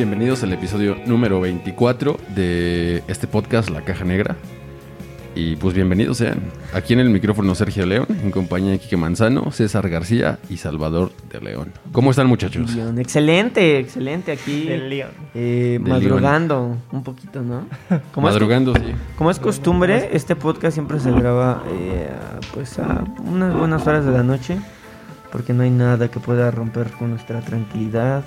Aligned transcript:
Bienvenidos 0.00 0.42
al 0.42 0.52
episodio 0.54 0.96
número 1.04 1.40
24 1.42 2.18
de 2.34 3.02
este 3.06 3.26
podcast 3.26 3.68
La 3.68 3.82
Caja 3.82 4.02
Negra. 4.06 4.34
Y 5.34 5.56
pues 5.56 5.74
bienvenidos 5.74 6.16
sean. 6.16 6.40
Aquí 6.72 6.94
en 6.94 7.00
el 7.00 7.10
micrófono 7.10 7.54
Sergio 7.54 7.84
León, 7.84 8.06
en 8.22 8.30
compañía 8.30 8.70
de 8.70 8.78
Quique 8.78 8.96
Manzano, 8.96 9.50
César 9.52 9.90
García 9.90 10.38
y 10.48 10.56
Salvador 10.56 11.12
de 11.30 11.40
León. 11.42 11.72
¿Cómo 11.92 12.12
están 12.12 12.28
muchachos? 12.28 12.74
León. 12.74 12.98
Excelente, 12.98 13.78
excelente 13.78 14.32
aquí. 14.32 14.64
Del 14.68 14.88
León. 14.88 15.10
eh, 15.34 15.78
Del 15.82 15.92
madrugando 15.92 16.78
un 16.92 17.02
poquito, 17.04 17.42
¿no? 17.42 17.66
Como 18.12 18.28
es, 18.28 18.32
Madrugando, 18.34 18.74
sí. 18.74 18.92
como 19.18 19.30
es 19.30 19.38
costumbre, 19.38 20.08
este 20.14 20.34
podcast 20.34 20.72
siempre 20.74 20.98
se 20.98 21.10
graba 21.12 21.62
eh, 21.68 22.08
a, 22.10 22.40
pues 22.54 22.78
a 22.78 23.04
unas 23.22 23.54
buenas 23.54 23.86
horas 23.86 24.06
de 24.06 24.12
la 24.12 24.22
noche, 24.22 24.56
porque 25.30 25.52
no 25.52 25.62
hay 25.62 25.70
nada 25.70 26.10
que 26.10 26.20
pueda 26.20 26.50
romper 26.50 26.90
con 26.92 27.10
nuestra 27.10 27.40
tranquilidad, 27.42 28.24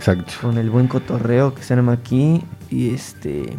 Exacto. 0.00 0.32
con 0.40 0.56
el 0.56 0.70
buen 0.70 0.88
cotorreo 0.88 1.54
que 1.54 1.62
se 1.62 1.74
arma 1.74 1.92
aquí 1.92 2.42
y 2.70 2.94
este 2.94 3.54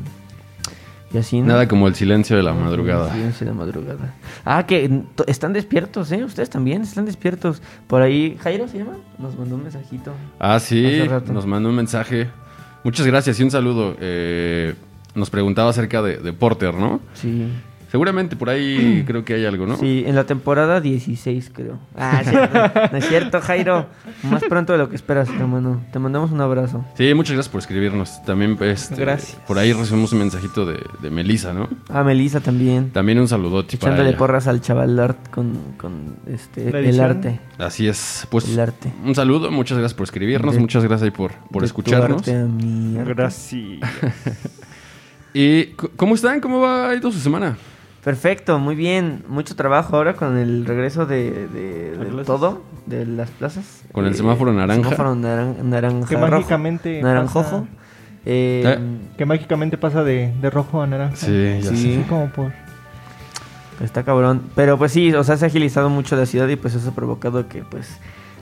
y 1.13 1.17
así 1.17 1.39
¿no? 1.41 1.47
Nada 1.47 1.67
como 1.67 1.87
el 1.87 1.93
silencio 1.95 2.35
de 2.35 2.41
la 2.43 2.53
madrugada. 2.53 3.11
Silencio 3.13 3.45
de 3.45 3.53
madrugada. 3.53 4.15
Ah, 4.43 4.65
que 4.65 5.03
están 5.27 5.53
despiertos, 5.53 6.11
¿eh? 6.11 6.23
Ustedes 6.23 6.49
también 6.49 6.81
están 6.81 7.05
despiertos. 7.05 7.61
Por 7.87 8.01
ahí, 8.01 8.37
Jairo 8.41 8.67
se 8.67 8.79
llama, 8.79 8.93
nos 9.19 9.37
mandó 9.37 9.55
un 9.55 9.63
mensajito. 9.63 10.13
Ah, 10.39 10.59
sí, 10.59 11.01
nos 11.31 11.45
mandó 11.45 11.69
un 11.69 11.75
mensaje. 11.75 12.29
Muchas 12.83 13.05
gracias 13.05 13.39
y 13.39 13.43
un 13.43 13.51
saludo. 13.51 13.95
Eh, 13.99 14.73
nos 15.13 15.29
preguntaba 15.29 15.69
acerca 15.69 16.01
de, 16.01 16.17
de 16.17 16.33
Porter, 16.33 16.73
¿no? 16.73 17.01
Sí. 17.13 17.47
Seguramente 17.91 18.35
por 18.37 18.49
ahí 18.49 19.03
creo 19.07 19.25
que 19.25 19.33
hay 19.33 19.45
algo, 19.45 19.67
¿no? 19.67 19.75
Sí, 19.77 20.03
en 20.07 20.15
la 20.15 20.23
temporada 20.23 20.79
16, 20.79 21.51
creo. 21.53 21.77
Ah, 21.97 22.21
sí, 22.23 22.31
no, 22.33 22.89
no 22.91 22.97
es 22.97 23.07
cierto, 23.09 23.41
Jairo. 23.41 23.87
Más 24.23 24.41
pronto 24.45 24.71
de 24.71 24.79
lo 24.79 24.89
que 24.89 24.95
esperas, 24.95 25.27
hermano. 25.29 25.81
Te 25.91 25.99
mandamos 25.99 26.31
un 26.31 26.39
abrazo. 26.39 26.85
Sí, 26.95 27.13
muchas 27.13 27.33
gracias 27.33 27.51
por 27.51 27.59
escribirnos. 27.59 28.23
También 28.23 28.57
este, 28.61 28.95
Gracias. 28.95 29.37
por 29.45 29.57
ahí 29.57 29.73
recibimos 29.73 30.13
un 30.13 30.19
mensajito 30.19 30.65
de, 30.65 30.79
de 31.01 31.09
Melissa, 31.11 31.53
¿no? 31.53 31.67
A 31.89 32.03
Melissa 32.03 32.39
también. 32.39 32.91
También 32.91 33.19
un 33.19 33.27
saludote 33.27 33.77
para 33.77 33.91
Echándole 33.91 34.09
ella. 34.09 34.17
porras 34.17 34.47
al 34.47 34.61
chaval 34.61 34.97
art 34.97 35.29
con, 35.29 35.57
con 35.77 36.15
este, 36.27 36.69
el 36.69 36.99
arte. 37.01 37.39
Así 37.57 37.87
es. 37.87 38.25
Pues 38.31 38.47
El 38.47 38.59
arte. 38.61 38.91
un 39.03 39.13
saludo, 39.15 39.51
muchas 39.51 39.77
gracias 39.77 39.95
por 39.95 40.05
escribirnos, 40.05 40.53
De- 40.55 40.61
muchas 40.61 40.83
gracias 40.83 41.03
ahí 41.03 41.11
por, 41.11 41.33
por 41.51 41.55
De 41.55 41.59
tu 41.59 41.65
escucharnos. 41.65 42.19
arte 42.19 42.35
a 42.37 42.45
mi 42.45 42.97
arte. 42.97 43.13
Gracias. 43.13 43.79
¿Y 45.33 45.65
cómo 45.95 46.15
están? 46.15 46.39
¿Cómo 46.41 46.59
va 46.61 46.89
ahí 46.89 46.99
toda 46.99 47.13
su 47.13 47.19
semana? 47.19 47.57
Perfecto, 48.03 48.57
muy 48.59 48.75
bien. 48.75 49.23
Mucho 49.27 49.55
trabajo 49.55 49.95
ahora 49.95 50.15
con 50.15 50.37
el 50.37 50.65
regreso 50.65 51.05
de, 51.05 51.47
de- 51.47 51.91
de 51.91 52.05
plazas. 52.07 52.25
todo, 52.25 52.63
de 52.87 53.05
las 53.05 53.29
plazas. 53.29 53.83
Con 53.91 54.05
el 54.05 54.15
semáforo 54.15 54.51
naranja. 54.53 54.83
Semáforo 54.83 55.15
naran- 55.15 55.61
naranja. 55.63 56.07
Que 56.09 56.15
rojo, 56.15 56.27
mágicamente 56.31 57.01
Naranjojo. 57.01 57.43
pasa- 57.61 57.65
Eh, 58.25 58.63
Eh. 58.65 58.79
Que 59.17 59.25
mágicamente 59.25 59.77
pasa 59.77 60.03
de, 60.03 60.33
de 60.41 60.49
rojo 60.49 60.81
a 60.81 60.87
naranja. 60.87 61.15
Sí, 61.15 61.59
ya 61.61 61.69
Sí. 61.69 61.95
sé. 61.95 62.05
Como 62.09 62.29
por... 62.29 62.51
Está 63.83 64.03
cabrón. 64.03 64.43
Pero 64.55 64.77
pues 64.77 64.91
sí, 64.91 65.11
o 65.13 65.23
sea, 65.23 65.37
se 65.37 65.45
ha 65.45 65.47
agilizado 65.47 65.89
mucho 65.89 66.15
la 66.15 66.25
ciudad 66.27 66.47
y 66.47 66.55
pues 66.55 66.75
eso 66.75 66.89
ha 66.89 66.93
provocado 66.95 67.47
que 67.47 67.63
pues 67.63 67.97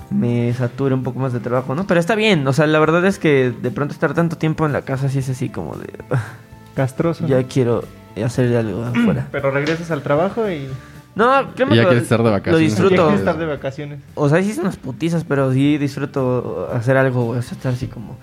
me 0.09 0.52
sature 0.53 0.94
un 0.96 1.03
poco 1.03 1.20
más 1.20 1.31
de 1.34 1.40
trabajo, 1.40 1.76
¿no? 1.76 1.86
Pero 1.88 2.00
está 2.00 2.16
bien, 2.16 2.46
o 2.47 2.52
sea, 2.53 2.66
la 2.68 2.80
verdad 2.80 3.06
es 3.06 3.20
que 3.20 3.52
de 3.52 3.72
pronto 3.72 3.94
estar 3.94 4.14
tanto 4.14 4.38
tiempo 4.38 4.66
en 4.66 4.74
la 4.74 4.81
casa 4.81 5.08
sí 5.08 5.20
es 5.20 5.30
así 5.30 5.50
como 5.50 5.76
de... 5.76 5.88
Castroso. 6.84 7.28
ya 7.28 7.44
quiero 7.44 7.84
hacer 8.23 8.56
algo 8.56 8.84
afuera. 8.84 9.28
Pero 9.31 9.51
regresas 9.51 9.91
al 9.91 10.01
trabajo 10.01 10.50
y... 10.50 10.67
No, 11.16 11.53
créeme 11.56 11.73
Y 11.73 11.78
ya 11.78 11.81
que 11.84 11.88
quieres 11.90 12.03
estar 12.03 12.19
de 12.19 12.23
Lo 12.25 12.31
vacaciones. 12.31 12.62
Ya 12.62 12.81
disfruto. 12.84 13.13
estar 13.13 13.38
de 13.38 13.45
vacaciones. 13.45 14.00
O 14.16 14.29
sea, 14.29 14.41
sí 14.41 14.53
son 14.53 14.66
unas 14.66 14.78
putizas, 14.78 15.23
pero 15.25 15.51
sí 15.51 15.78
disfruto 15.78 16.69
hacer 16.73 16.95
algo, 16.97 17.25
güey. 17.25 17.40
O 17.40 17.41
sea, 17.41 17.53
estar 17.57 17.73
así 17.73 17.88
como... 17.88 18.17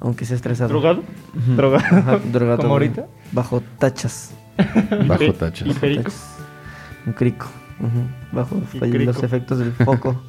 Aunque 0.00 0.24
sea 0.24 0.34
estresado. 0.34 0.68
¿Drogado? 0.70 1.02
¿Drogado? 1.56 1.84
Ajá, 1.96 2.18
drogado, 2.32 2.58
¿Como 2.58 2.72
ahorita? 2.72 3.06
Bajo 3.30 3.62
tachas. 3.78 4.32
Bajo 5.06 5.32
tachas. 5.34 5.68
¿Y 5.68 5.74
perico? 5.74 6.02
Tachas. 6.04 6.36
Un 7.06 7.12
crico. 7.12 7.46
Bajo 8.32 8.60
el- 8.80 9.04
los 9.04 9.22
efectos 9.22 9.58
del 9.58 9.72
foco. 9.84 10.20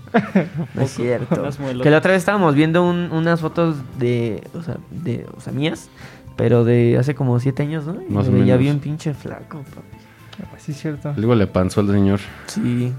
no 0.76 0.82
es 0.82 0.92
cierto. 0.94 1.44
Que 1.82 1.90
la 1.90 1.98
otra 1.98 2.12
vez 2.12 2.20
estábamos 2.22 2.54
viendo 2.56 2.84
un- 2.88 3.12
unas 3.12 3.42
fotos 3.42 3.78
de, 3.98 4.44
o 4.54 4.62
sea, 4.62 4.78
de, 4.92 5.26
o 5.36 5.40
sea, 5.42 5.54
mías, 5.54 5.90
pero 6.36 6.64
de 6.64 6.98
hace 6.98 7.16
como 7.16 7.40
siete 7.40 7.64
años, 7.64 7.86
¿no? 7.86 8.02
Y 8.02 8.12
Más 8.12 8.28
o 8.28 8.32
me 8.32 8.40
veía 8.42 8.58
bien 8.58 8.80
pinche 8.80 9.14
flaco, 9.14 9.60
papi. 9.76 9.88
Ah, 10.44 10.58
Sí, 10.58 10.72
es 10.72 10.80
cierto. 10.80 11.14
Luego 11.18 11.36
le 11.36 11.48
panzó 11.48 11.82
al 11.82 11.88
señor. 11.88 12.20
Sí. 12.48 12.92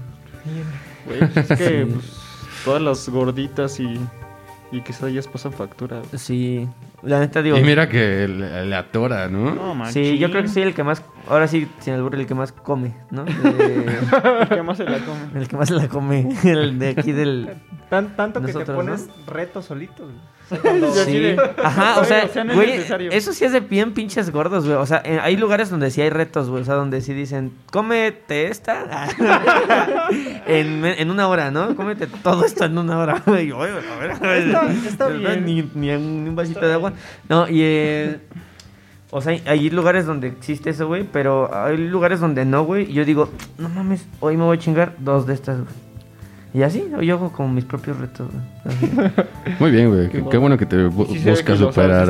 Güey, 1.05 1.19
pues 1.33 1.51
es 1.51 1.57
que 1.57 1.85
Sí. 1.85 1.91
pues, 1.91 2.17
todas 2.63 2.81
las 2.81 3.09
gorditas 3.09 3.79
y, 3.79 3.99
y 4.71 4.81
quesadillas 4.81 5.27
pasan 5.27 5.51
factura. 5.53 5.97
güey. 5.99 6.17
Sí. 6.17 6.67
La 7.03 7.19
neta 7.19 7.41
digo. 7.41 7.57
Y 7.57 7.61
mira 7.63 7.87
que 7.89 8.27
le, 8.27 8.65
le 8.65 8.75
atora, 8.75 9.27
¿no? 9.27 9.53
No. 9.75 9.85
Sí, 9.91 10.17
yo 10.17 10.29
creo 10.31 10.41
que 10.43 10.47
soy 10.49 10.63
el 10.63 10.73
que 10.73 10.83
más, 10.83 11.01
ahora 11.29 11.47
sí, 11.47 11.67
sin 11.79 11.93
albur, 11.93 12.15
el 12.15 12.25
que 12.25 12.35
más 12.35 12.51
come, 12.51 12.95
¿no? 13.11 13.25
Eh, 13.43 13.99
¿Qué 14.49 14.61
más 14.63 14.77
se 14.77 14.83
la 14.85 14.99
come? 14.99 15.19
el 15.41 15.47
que 15.47 15.57
más 15.57 15.67
se 15.67 15.73
la 15.75 15.87
come, 15.87 16.29
el 16.43 16.77
de 16.79 16.89
aquí 16.89 17.11
del... 17.11 17.55
Tan- 17.89 18.15
tanto 18.15 18.41
que 18.41 18.47
te 18.47 18.53
Nosotros, 18.53 18.75
pones 18.77 19.09
retos 19.27 19.65
solitos. 19.65 20.05
güey. 20.11 20.35
O 20.45 20.47
sea, 20.47 20.59
cuando- 20.61 20.93
Sí, 20.93 21.17
de- 21.19 21.41
Ajá, 21.63 21.99
o 21.99 22.05
sea, 22.05 22.29
o 22.35 22.43
no 22.43 22.53
güey, 22.53 22.67
necesario. 22.73 23.09
eso 23.11 23.33
sí 23.33 23.45
es 23.45 23.51
de 23.51 23.61
bien 23.61 23.93
pinches 23.95 24.29
gordos, 24.31 24.65
güey. 24.65 24.77
O 24.77 24.85
sea, 24.85 25.01
eh, 25.03 25.19
hay 25.19 25.37
lugares 25.37 25.71
donde 25.71 25.89
sí 25.89 26.01
hay 26.01 26.11
retos, 26.11 26.49
güey. 26.51 26.61
O 26.61 26.65
sea, 26.65 26.75
donde 26.75 27.01
sí 27.01 27.13
dicen, 27.15 27.51
cómete 27.71 28.47
esta 28.49 29.07
en, 30.47 30.85
en 30.85 31.09
una 31.11 31.27
hora, 31.27 31.49
¿no? 31.51 31.75
Cómete 31.75 32.05
todo 32.07 32.45
esto 32.45 32.65
en 32.65 32.77
una 32.77 32.97
hora. 32.99 33.23
Y 33.41 33.47
yo, 33.47 33.57
"Oye, 33.57 33.71
a 33.71 33.99
ver, 33.99 34.11
a 34.11 34.19
ver". 34.19 34.41
Está- 34.47 34.71
está 34.71 35.07
bien. 35.07 35.45
Ni, 35.45 35.61
ni 35.73 35.91
un, 35.91 36.23
ni 36.25 36.29
un 36.29 36.35
vasito 36.35 36.65
de 36.65 36.73
agua. 36.73 36.93
No, 37.29 37.47
y... 37.49 37.61
eh, 37.63 38.19
o 39.15 39.21
sea, 39.21 39.39
hay- 39.45 39.69
lugares 39.69 40.05
donde 40.05 40.27
existe 40.27 40.69
eso, 40.71 40.87
güey, 40.87 41.03
pero 41.11 41.49
hay 41.55 41.77
lugares 41.77 42.19
donde 42.19 42.43
no, 42.45 42.63
güey. 42.65 42.89
Y 42.89 42.93
yo 42.93 43.05
digo, 43.05 43.29
no 43.57 43.69
mames, 43.69 44.05
hoy 44.19 44.35
me 44.37 44.43
voy 44.43 44.57
a 44.57 44.59
chingar 44.59 44.95
dos 44.99 45.25
de 45.25 45.33
estas, 45.33 45.57
güey. 45.57 45.73
Y 46.53 46.63
así, 46.63 46.89
yo 47.01 47.15
hago 47.15 47.31
como 47.33 47.49
mis 47.49 47.65
propios 47.65 47.97
retos, 47.97 48.27
güey. 48.31 49.11
Muy 49.59 49.71
bien, 49.71 49.89
güey. 49.89 50.09
Qué, 50.09 50.23
qué 50.29 50.37
bueno 50.37 50.57
que 50.57 50.65
te 50.65 50.77
bu- 50.87 51.07
Sí 51.07 51.29
buscas 51.29 51.59
superar. 51.59 52.07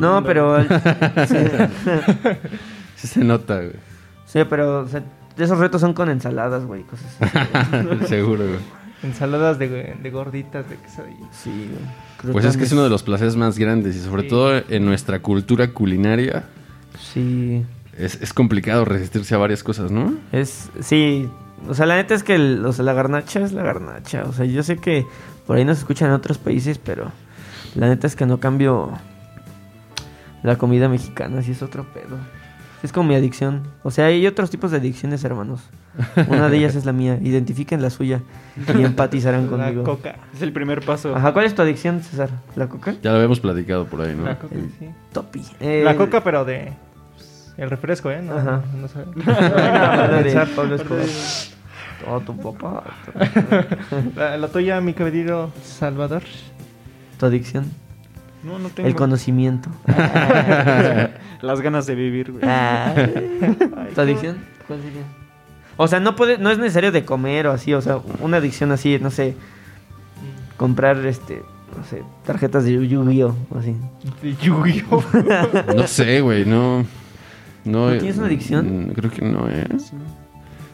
No, 0.00 0.22
pero... 0.24 0.62
sí. 1.26 1.36
Sí 2.96 3.06
se 3.06 3.24
nota, 3.24 3.56
güey. 3.56 3.72
Sí, 4.26 4.40
pero 4.48 4.80
o 4.80 4.88
sea, 4.88 5.02
esos 5.38 5.58
retos 5.58 5.80
son 5.80 5.94
con 5.94 6.10
ensaladas, 6.10 6.66
güey, 6.66 6.82
cosas 6.82 7.16
así. 7.20 8.06
Seguro, 8.06 8.44
güey. 8.44 8.58
Ensaladas 9.02 9.58
de, 9.58 9.96
de 10.00 10.10
gorditas, 10.10 10.68
de 10.68 10.76
quesadillas. 10.76 11.28
Sí, 11.32 11.68
güey. 12.20 12.32
Pues 12.32 12.44
es 12.44 12.56
que 12.58 12.64
es 12.64 12.72
uno 12.72 12.82
de 12.84 12.90
los 12.90 13.02
placeres 13.02 13.34
más 13.36 13.58
grandes 13.58 13.96
y 13.96 14.00
sobre 14.00 14.22
Sí. 14.24 14.28
todo 14.28 14.62
en 14.68 14.84
nuestra 14.84 15.20
cultura 15.20 15.68
culinaria 15.72 16.44
Sí, 16.98 17.64
es, 17.96 18.20
es 18.20 18.34
complicado 18.34 18.84
resistirse 18.84 19.34
a 19.34 19.38
varias 19.38 19.62
cosas, 19.62 19.90
¿no? 19.90 20.14
es... 20.32 20.68
Sí, 20.80 21.28
o 21.66 21.72
sea, 21.74 21.86
la 21.86 21.96
neta 21.96 22.14
es 22.14 22.22
que 22.22 22.34
el- 22.34 22.64
o 22.66 22.72
sea, 22.74 22.84
la 22.84 22.92
garnacha 22.92 23.40
es 23.40 23.52
la 23.52 23.62
garnacha. 23.62 24.24
O 24.24 24.32
sea, 24.34 24.44
yo 24.44 24.62
sé 24.62 24.76
que 24.76 25.06
por 25.46 25.56
ahí 25.56 25.64
nos 25.64 25.78
escuchan 25.78 26.08
en 26.08 26.14
otros 26.14 26.36
países, 26.36 26.76
pero 26.78 27.10
la 27.74 27.88
neta 27.88 28.06
es 28.06 28.16
que 28.16 28.26
no 28.26 28.38
cambio 28.38 28.90
la 30.42 30.56
comida 30.56 30.88
mexicana, 30.88 31.42
sí 31.42 31.52
es 31.52 31.62
otro 31.62 31.86
pedo. 31.92 32.16
Es 32.82 32.92
como 32.92 33.08
mi 33.08 33.14
adicción. 33.14 33.62
O 33.82 33.90
sea, 33.90 34.06
hay 34.06 34.26
otros 34.26 34.48
tipos 34.50 34.70
de 34.70 34.78
adicciones, 34.78 35.22
hermanos. 35.24 35.60
Una 36.28 36.48
de 36.48 36.56
ellas 36.56 36.74
es 36.76 36.86
la 36.86 36.92
mía. 36.92 37.18
Identifiquen 37.20 37.82
la 37.82 37.90
suya 37.90 38.20
y 38.74 38.82
empatizarán 38.84 39.44
La 39.44 39.50
conmigo. 39.50 39.84
coca. 39.84 40.16
Es 40.34 40.40
el 40.40 40.52
primer 40.52 40.80
paso. 40.84 41.14
Ajá, 41.14 41.32
¿cuál 41.32 41.44
es 41.44 41.54
tu 41.54 41.60
adicción, 41.62 42.00
César? 42.02 42.30
¿La 42.56 42.68
coca? 42.68 42.94
Ya 43.02 43.10
lo 43.10 43.16
habíamos 43.16 43.40
platicado 43.40 43.84
por 43.86 44.00
ahí, 44.00 44.14
¿no? 44.14 44.24
La 44.24 44.38
coca, 44.38 44.54
El- 44.54 44.70
sí. 44.78 44.88
Topi. 45.12 45.42
La 45.60 45.94
coca, 45.96 46.22
pero 46.24 46.44
de... 46.46 46.72
pues, 47.16 47.52
El 47.58 47.68
refresco, 47.68 48.10
¿eh? 48.10 48.22
No, 48.22 48.34
Ajá. 48.38 48.62
no 48.80 48.88
sé. 48.88 49.00
Pablo 50.56 50.76
Escobar. 50.76 51.04
Oh, 52.08 52.20
tu 52.20 52.34
papá. 52.38 52.84
La, 54.16 54.38
la 54.38 54.48
tuya, 54.48 54.80
mi 54.80 54.94
querido 54.94 55.50
Salvador. 55.62 56.22
Tu 57.18 57.26
adicción. 57.26 57.66
No, 58.42 58.58
no 58.58 58.68
tengo. 58.70 58.88
El 58.88 58.94
conocimiento. 58.94 59.68
Las 61.42 61.60
ganas 61.60 61.86
de 61.86 61.94
vivir, 61.94 62.32
güey. 62.32 62.42
Ah. 62.46 62.94
¿Tu 63.94 64.00
adicción? 64.00 64.38
¿Cuál 64.66 64.80
sería? 64.82 65.02
O 65.76 65.86
sea, 65.88 66.00
no 66.00 66.14
puede, 66.16 66.38
no 66.38 66.50
es 66.50 66.58
necesario 66.58 66.92
de 66.92 67.04
comer 67.04 67.46
o 67.46 67.52
así, 67.52 67.72
o 67.72 67.80
sea, 67.80 67.98
una 68.20 68.36
adicción 68.36 68.70
así, 68.70 68.98
no 69.00 69.10
sé, 69.10 69.34
comprar 70.58 70.98
este, 71.06 71.42
no 71.76 71.84
sé, 71.84 72.02
tarjetas 72.26 72.64
de 72.64 72.86
Yu-Gi-Oh! 72.86 73.34
así. 73.58 73.74
De 74.22 74.34
Yu-Gi-Oh! 74.36 75.02
No 75.76 75.86
sé, 75.86 76.20
güey, 76.20 76.44
no. 76.44 76.84
¿No, 77.64 77.90
¿No 77.90 77.96
tienes 77.98 78.16
una 78.18 78.26
adicción? 78.26 78.88
mm, 78.88 78.92
Creo 78.92 79.10
que 79.10 79.22
no, 79.24 79.48
¿eh? 79.48 79.66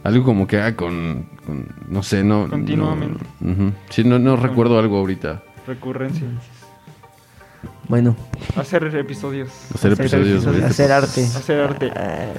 Algo 0.05 0.25
como 0.25 0.47
que 0.47 0.59
haga 0.59 0.75
con, 0.77 1.27
con- 1.45 1.69
No 1.89 2.03
sé, 2.03 2.23
no. 2.25 2.49
Continuamente. 2.49 3.25
no-. 3.41 3.73
Sí, 3.91 4.03
no, 4.05 4.19
no 4.19 4.37
recuerdo 4.37 4.79
algo 4.79 4.99
ahorita. 4.99 5.43
Recurrencia. 5.67 6.27
Bueno, 7.89 8.17
Hacer 8.57 8.85
episodios. 8.97 9.49
Hacer 9.75 9.93
episodios, 9.93 10.45
hacer 10.47 10.91
arte. 10.91 11.23
Hacer 11.25 11.61
arte. 11.61 11.93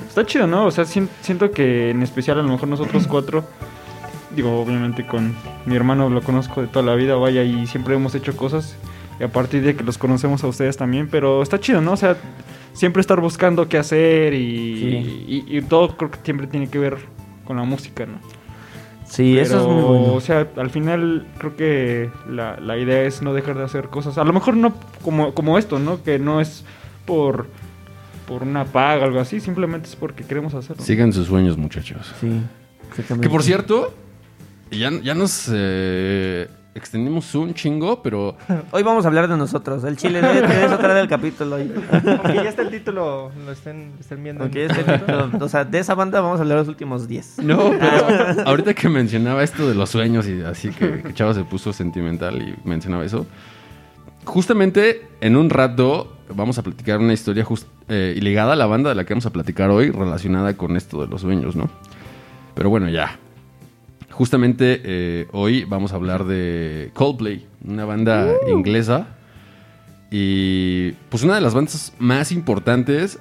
Está 0.08 0.26
chido, 0.26 0.46
¿no? 0.48 0.66
O 0.66 0.72
sea, 0.72 0.84
sien- 0.86 1.10
siento 1.22 1.52
que 1.52 1.92
en 1.92 2.04
especial 2.04 2.40
a 2.40 2.44
lo 2.44 2.50
mejor 2.50 2.68
nosotros 2.68 3.08
cuatro, 3.08 3.46
digo, 4.36 4.60
obviamente 4.60 5.08
con 5.08 5.36
mi 5.66 5.76
hermano 5.76 6.10
lo 6.10 6.22
conozco 6.22 6.62
de 6.62 6.68
toda 6.68 6.84
la 6.86 6.96
vida, 6.96 7.16
vaya, 7.16 7.44
y 7.44 7.66
siempre 7.68 7.96
hemos 7.96 8.14
hecho 8.16 8.36
cosas. 8.36 8.76
Y 9.20 9.24
a 9.24 9.30
partir 9.32 9.64
de 9.64 9.76
que 9.76 9.84
los 9.84 9.98
conocemos 9.98 10.44
a 10.44 10.48
ustedes 10.48 10.76
también, 10.78 11.08
pero 11.10 11.42
está 11.42 11.60
chido, 11.60 11.82
¿no? 11.82 11.94
O 11.94 11.98
sea, 11.98 12.18
siempre 12.74 13.00
estar 13.00 13.20
buscando 13.22 13.70
qué 13.70 13.78
hacer 13.78 14.34
y, 14.34 14.76
Sí. 14.80 15.46
y, 15.48 15.58
y 15.58 15.62
todo 15.62 15.96
creo 15.98 16.12
que 16.12 16.20
siempre 16.24 16.48
tiene 16.48 16.70
que 16.70 16.78
ver 16.78 16.98
con 17.46 17.56
la 17.58 17.64
música, 17.64 18.06
¿no? 18.06 18.20
Sí, 19.10 19.38
eso 19.38 19.62
es 19.62 19.68
muy 19.68 19.82
bueno. 19.82 20.14
O 20.14 20.22
sea, 20.22 20.48
al 20.58 20.70
final 20.70 21.28
creo 21.38 21.56
que 21.56 22.10
la, 22.30 22.60
la 22.60 22.78
idea 22.78 23.04
es 23.04 23.22
no 23.22 23.34
dejar 23.34 23.58
de 23.58 23.64
hacer 23.64 23.88
cosas. 23.88 24.18
A 24.18 24.24
lo 24.24 24.34
mejor 24.34 24.56
no 24.58 24.74
como, 25.04 25.34
como 25.34 25.58
esto, 25.58 25.80
¿no? 25.80 26.04
Que 26.04 26.20
no 26.20 26.42
es 26.42 26.66
por, 27.06 27.48
por 28.28 28.44
una 28.44 28.66
paga 28.66 29.04
o 29.04 29.06
algo 29.06 29.20
así, 29.20 29.40
simplemente 29.40 29.88
es 29.88 29.96
porque 29.96 30.24
queremos 30.24 30.54
hacerlo. 30.54 30.84
Sigan 30.84 31.14
sus 31.14 31.28
sueños, 31.28 31.58
muchachos. 31.58 32.14
Sí, 32.20 32.42
exactamente. 32.90 33.28
Que 33.28 33.32
por 33.32 33.44
cierto, 33.44 33.94
ya, 34.72 34.92
ya 35.02 35.16
nos 35.16 35.50
eh, 35.54 36.48
extendimos 36.80 37.34
un 37.36 37.54
chingo, 37.54 38.02
pero 38.02 38.36
Hoy 38.72 38.84
vamos 38.84 39.06
a 39.06 39.08
hablar 39.08 39.28
de 39.28 39.38
nosotros. 39.38 39.84
El 39.84 39.98
chile 39.98 40.22
de, 40.22 40.66
eso 40.66 40.78
trae 40.78 41.02
el 41.02 41.08
capítulo 41.08 41.56
hoy. 41.58 41.72
Aunque 41.92 42.36
ya 42.36 42.50
está 42.50 42.62
el 42.62 42.70
título, 42.70 43.32
lo 43.46 43.52
estén, 43.52 43.94
estén 44.00 44.24
viendo. 44.24 44.50
O 45.40 45.50
sea, 45.50 45.66
de 45.66 45.80
esa 45.80 45.96
banda 45.96 46.22
vamos 46.22 46.40
a 46.40 46.44
hablar 46.44 46.58
los 46.60 46.68
últimos 46.68 47.08
10. 47.08 47.40
No, 47.44 47.72
pero 47.80 48.44
ahorita 48.48 48.74
que 48.74 48.90
mencionaba 48.90 49.44
esto 49.44 49.68
de 49.68 49.76
los 49.76 49.90
sueños 49.90 50.28
y 50.28 50.42
así 50.42 50.70
que, 50.70 51.02
que 51.02 51.14
Chava 51.14 51.34
se 51.34 51.44
puso 51.44 51.74
sentimental 51.74 52.42
y 52.42 52.56
mencionaba 52.68 53.04
eso. 53.06 53.26
Justamente 54.26 55.08
en 55.22 55.36
un 55.36 55.50
rato 55.50 56.14
vamos 56.34 56.58
a 56.58 56.64
platicar 56.64 57.00
una 57.00 57.14
historia 57.14 57.44
just- 57.46 57.68
eh, 57.88 58.14
y 58.18 58.22
ligada 58.22 58.54
a 58.54 58.56
la 58.56 58.66
banda 58.66 58.90
de 58.90 58.96
la 58.96 59.06
que 59.06 59.14
vamos 59.14 59.26
a 59.26 59.30
platicar 59.32 59.70
hoy, 59.70 59.92
relacionada 59.92 60.56
con 60.58 60.76
esto 60.76 61.02
de 61.02 61.08
los 61.08 61.22
sueños, 61.22 61.56
¿no? 61.56 61.70
Pero 62.54 62.70
bueno, 62.70 62.90
ya. 62.90 63.18
Justamente 64.18 64.82
eh, 64.84 65.28
hoy 65.32 65.64
vamos 65.66 65.94
a 65.94 65.96
hablar 65.96 66.26
de 66.26 66.90
Coldplay, 66.96 67.46
una 67.64 67.86
banda 67.86 68.34
inglesa. 68.48 69.10
Y 70.10 70.94
pues 71.10 71.22
una 71.22 71.36
de 71.36 71.42
las 71.42 71.54
bandas 71.54 71.94
más 72.00 72.32
importantes 72.32 73.20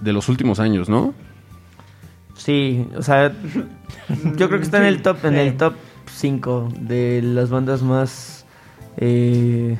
de 0.00 0.12
los 0.12 0.28
últimos 0.28 0.60
años, 0.60 0.88
¿no? 0.88 1.12
Sí, 2.36 2.86
o 2.96 3.02
sea, 3.02 3.32
yo 4.36 4.46
creo 4.46 4.60
que 4.60 4.64
está 4.64 4.78
en 4.78 4.84
el 4.84 5.02
top, 5.02 5.24
en 5.24 5.34
el 5.34 5.56
top 5.56 5.74
5 6.14 6.68
de 6.82 7.22
las 7.22 7.50
bandas 7.50 7.82
más, 7.82 8.46
eh, 8.98 9.76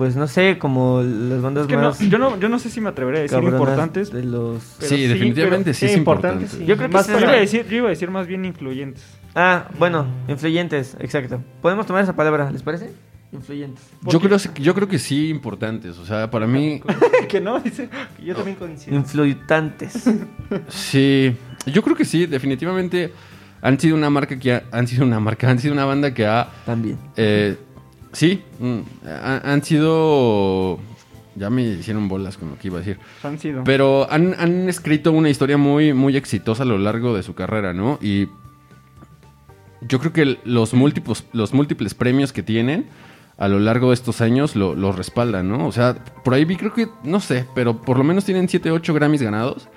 pues 0.00 0.16
no 0.16 0.26
sé, 0.26 0.56
como 0.56 1.02
las 1.02 1.42
bandas 1.42 1.64
Es 1.64 1.68
que 1.68 1.76
no, 1.76 1.82
más 1.82 1.98
yo, 1.98 2.16
no, 2.16 2.40
yo 2.40 2.48
no 2.48 2.58
sé 2.58 2.70
si 2.70 2.80
me 2.80 2.88
atrevería 2.88 3.18
a 3.20 3.22
decir 3.24 3.38
importantes. 3.42 4.10
de 4.10 4.22
los. 4.24 4.62
Sí, 4.78 5.06
definitivamente 5.06 5.74
sí 5.74 5.84
es 5.84 5.92
sí, 5.92 5.98
importante. 5.98 6.44
importante, 6.44 6.64
sí. 6.64 6.66
Yo 6.66 6.78
creo 6.78 6.88
que 6.88 6.94
Más 6.94 7.04
sí 7.04 7.12
Yo 7.12 7.18
iba, 7.20 7.32
a 7.32 7.36
decir, 7.36 7.66
yo 7.68 7.76
iba 7.76 7.86
a 7.88 7.90
decir 7.90 8.10
más 8.10 8.26
bien 8.26 8.46
influyentes. 8.46 9.04
Ah, 9.34 9.66
bueno, 9.78 10.06
influyentes, 10.26 10.96
exacto. 11.00 11.42
Podemos 11.60 11.84
tomar 11.84 12.02
esa 12.02 12.16
palabra, 12.16 12.50
¿les 12.50 12.62
parece? 12.62 12.92
Influyentes. 13.30 13.84
Yo 14.06 14.20
creo, 14.20 14.38
yo 14.38 14.74
creo 14.74 14.88
que 14.88 14.98
sí 14.98 15.28
importantes. 15.28 15.98
O 15.98 16.06
sea, 16.06 16.30
para 16.30 16.46
mí, 16.46 16.80
que 17.28 17.42
no, 17.42 17.60
dice. 17.60 17.90
Yo 18.24 18.34
también 18.34 18.56
coincido. 18.56 18.96
Influyentes. 18.96 20.02
sí. 20.68 21.36
Yo 21.66 21.82
creo 21.82 21.94
que 21.94 22.06
sí, 22.06 22.24
definitivamente 22.24 23.12
han 23.60 23.78
sido 23.78 23.96
una 23.96 24.08
marca 24.08 24.38
que 24.38 24.54
ha- 24.54 24.62
han 24.72 24.88
sido 24.88 25.04
una 25.04 25.20
marca, 25.20 25.50
han 25.50 25.58
sido 25.58 25.74
una 25.74 25.84
banda 25.84 26.14
que 26.14 26.24
ha 26.26 26.48
También. 26.64 26.96
eh, 27.18 27.58
sí, 28.12 28.42
mm, 28.58 28.78
ha- 29.06 29.52
han 29.52 29.62
sido 29.64 30.78
ya 31.36 31.48
me 31.48 31.62
hicieron 31.62 32.08
bolas 32.08 32.36
con 32.36 32.50
lo 32.50 32.58
que 32.58 32.68
iba 32.68 32.76
a 32.76 32.80
decir. 32.80 32.98
Han 33.22 33.38
sido. 33.38 33.64
Pero 33.64 34.06
han, 34.10 34.34
han 34.38 34.68
escrito 34.68 35.12
una 35.12 35.30
historia 35.30 35.56
muy, 35.56 35.94
muy 35.94 36.16
exitosa 36.16 36.64
a 36.64 36.66
lo 36.66 36.76
largo 36.76 37.14
de 37.16 37.22
su 37.22 37.34
carrera, 37.34 37.72
¿no? 37.72 37.98
Y 38.02 38.26
yo 39.82 39.98
creo 40.00 40.12
que 40.12 40.38
los 40.44 40.74
múltiples, 40.74 41.24
los 41.32 41.54
múltiples 41.54 41.94
premios 41.94 42.32
que 42.32 42.42
tienen 42.42 42.86
a 43.38 43.48
lo 43.48 43.58
largo 43.58 43.88
de 43.88 43.94
estos 43.94 44.20
años 44.20 44.54
lo, 44.54 44.74
lo 44.74 44.92
respaldan, 44.92 45.48
¿no? 45.48 45.66
O 45.66 45.72
sea, 45.72 45.94
por 46.24 46.34
ahí 46.34 46.44
vi, 46.44 46.56
creo 46.56 46.74
que, 46.74 46.88
no 47.04 47.20
sé, 47.20 47.46
pero 47.54 47.80
por 47.80 47.96
lo 47.96 48.04
menos 48.04 48.24
tienen 48.26 48.48
7, 48.48 48.70
8 48.70 48.92
Grammys 48.92 49.22
ganados 49.22 49.68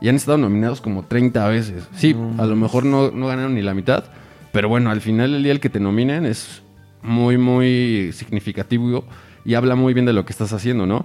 y 0.00 0.08
han 0.08 0.16
estado 0.16 0.38
nominados 0.38 0.80
como 0.80 1.04
30 1.04 1.46
veces. 1.48 1.86
Sí, 1.94 2.16
a 2.38 2.46
lo 2.46 2.56
mejor 2.56 2.86
no, 2.86 3.10
no 3.10 3.26
ganaron 3.26 3.54
ni 3.54 3.60
la 3.60 3.74
mitad, 3.74 4.04
pero 4.52 4.70
bueno, 4.70 4.90
al 4.90 5.02
final 5.02 5.34
el 5.34 5.42
día 5.42 5.52
el 5.52 5.60
que 5.60 5.68
te 5.68 5.80
nominen 5.80 6.24
es 6.24 6.62
muy, 7.02 7.38
muy 7.38 8.10
significativo 8.12 9.04
y 9.44 9.54
habla 9.54 9.74
muy 9.74 9.94
bien 9.94 10.06
de 10.06 10.12
lo 10.12 10.24
que 10.24 10.32
estás 10.32 10.52
haciendo, 10.52 10.86
¿no? 10.86 11.04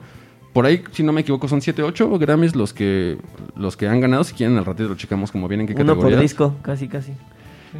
Por 0.53 0.65
ahí, 0.65 0.83
si 0.91 1.03
no 1.03 1.11
me 1.11 1.21
equivoco, 1.21 1.47
son 1.49 1.61
7, 1.61 1.83
8 1.83 2.17
Grammys 2.17 2.55
los 2.55 2.71
que, 2.73 3.17
los 3.57 3.75
que 3.75 3.87
han 3.87 3.99
ganado. 3.99 4.23
Si 4.23 4.33
quieren, 4.33 4.57
al 4.57 4.63
ratito 4.65 4.87
lo 4.89 4.95
checamos 4.95 5.31
como 5.31 5.47
vienen, 5.49 5.67
qué 5.67 5.73
Uno 5.73 5.83
por 5.85 5.95
categoría. 5.95 6.19
disco, 6.19 6.55
casi, 6.61 6.87
casi. 6.87 7.11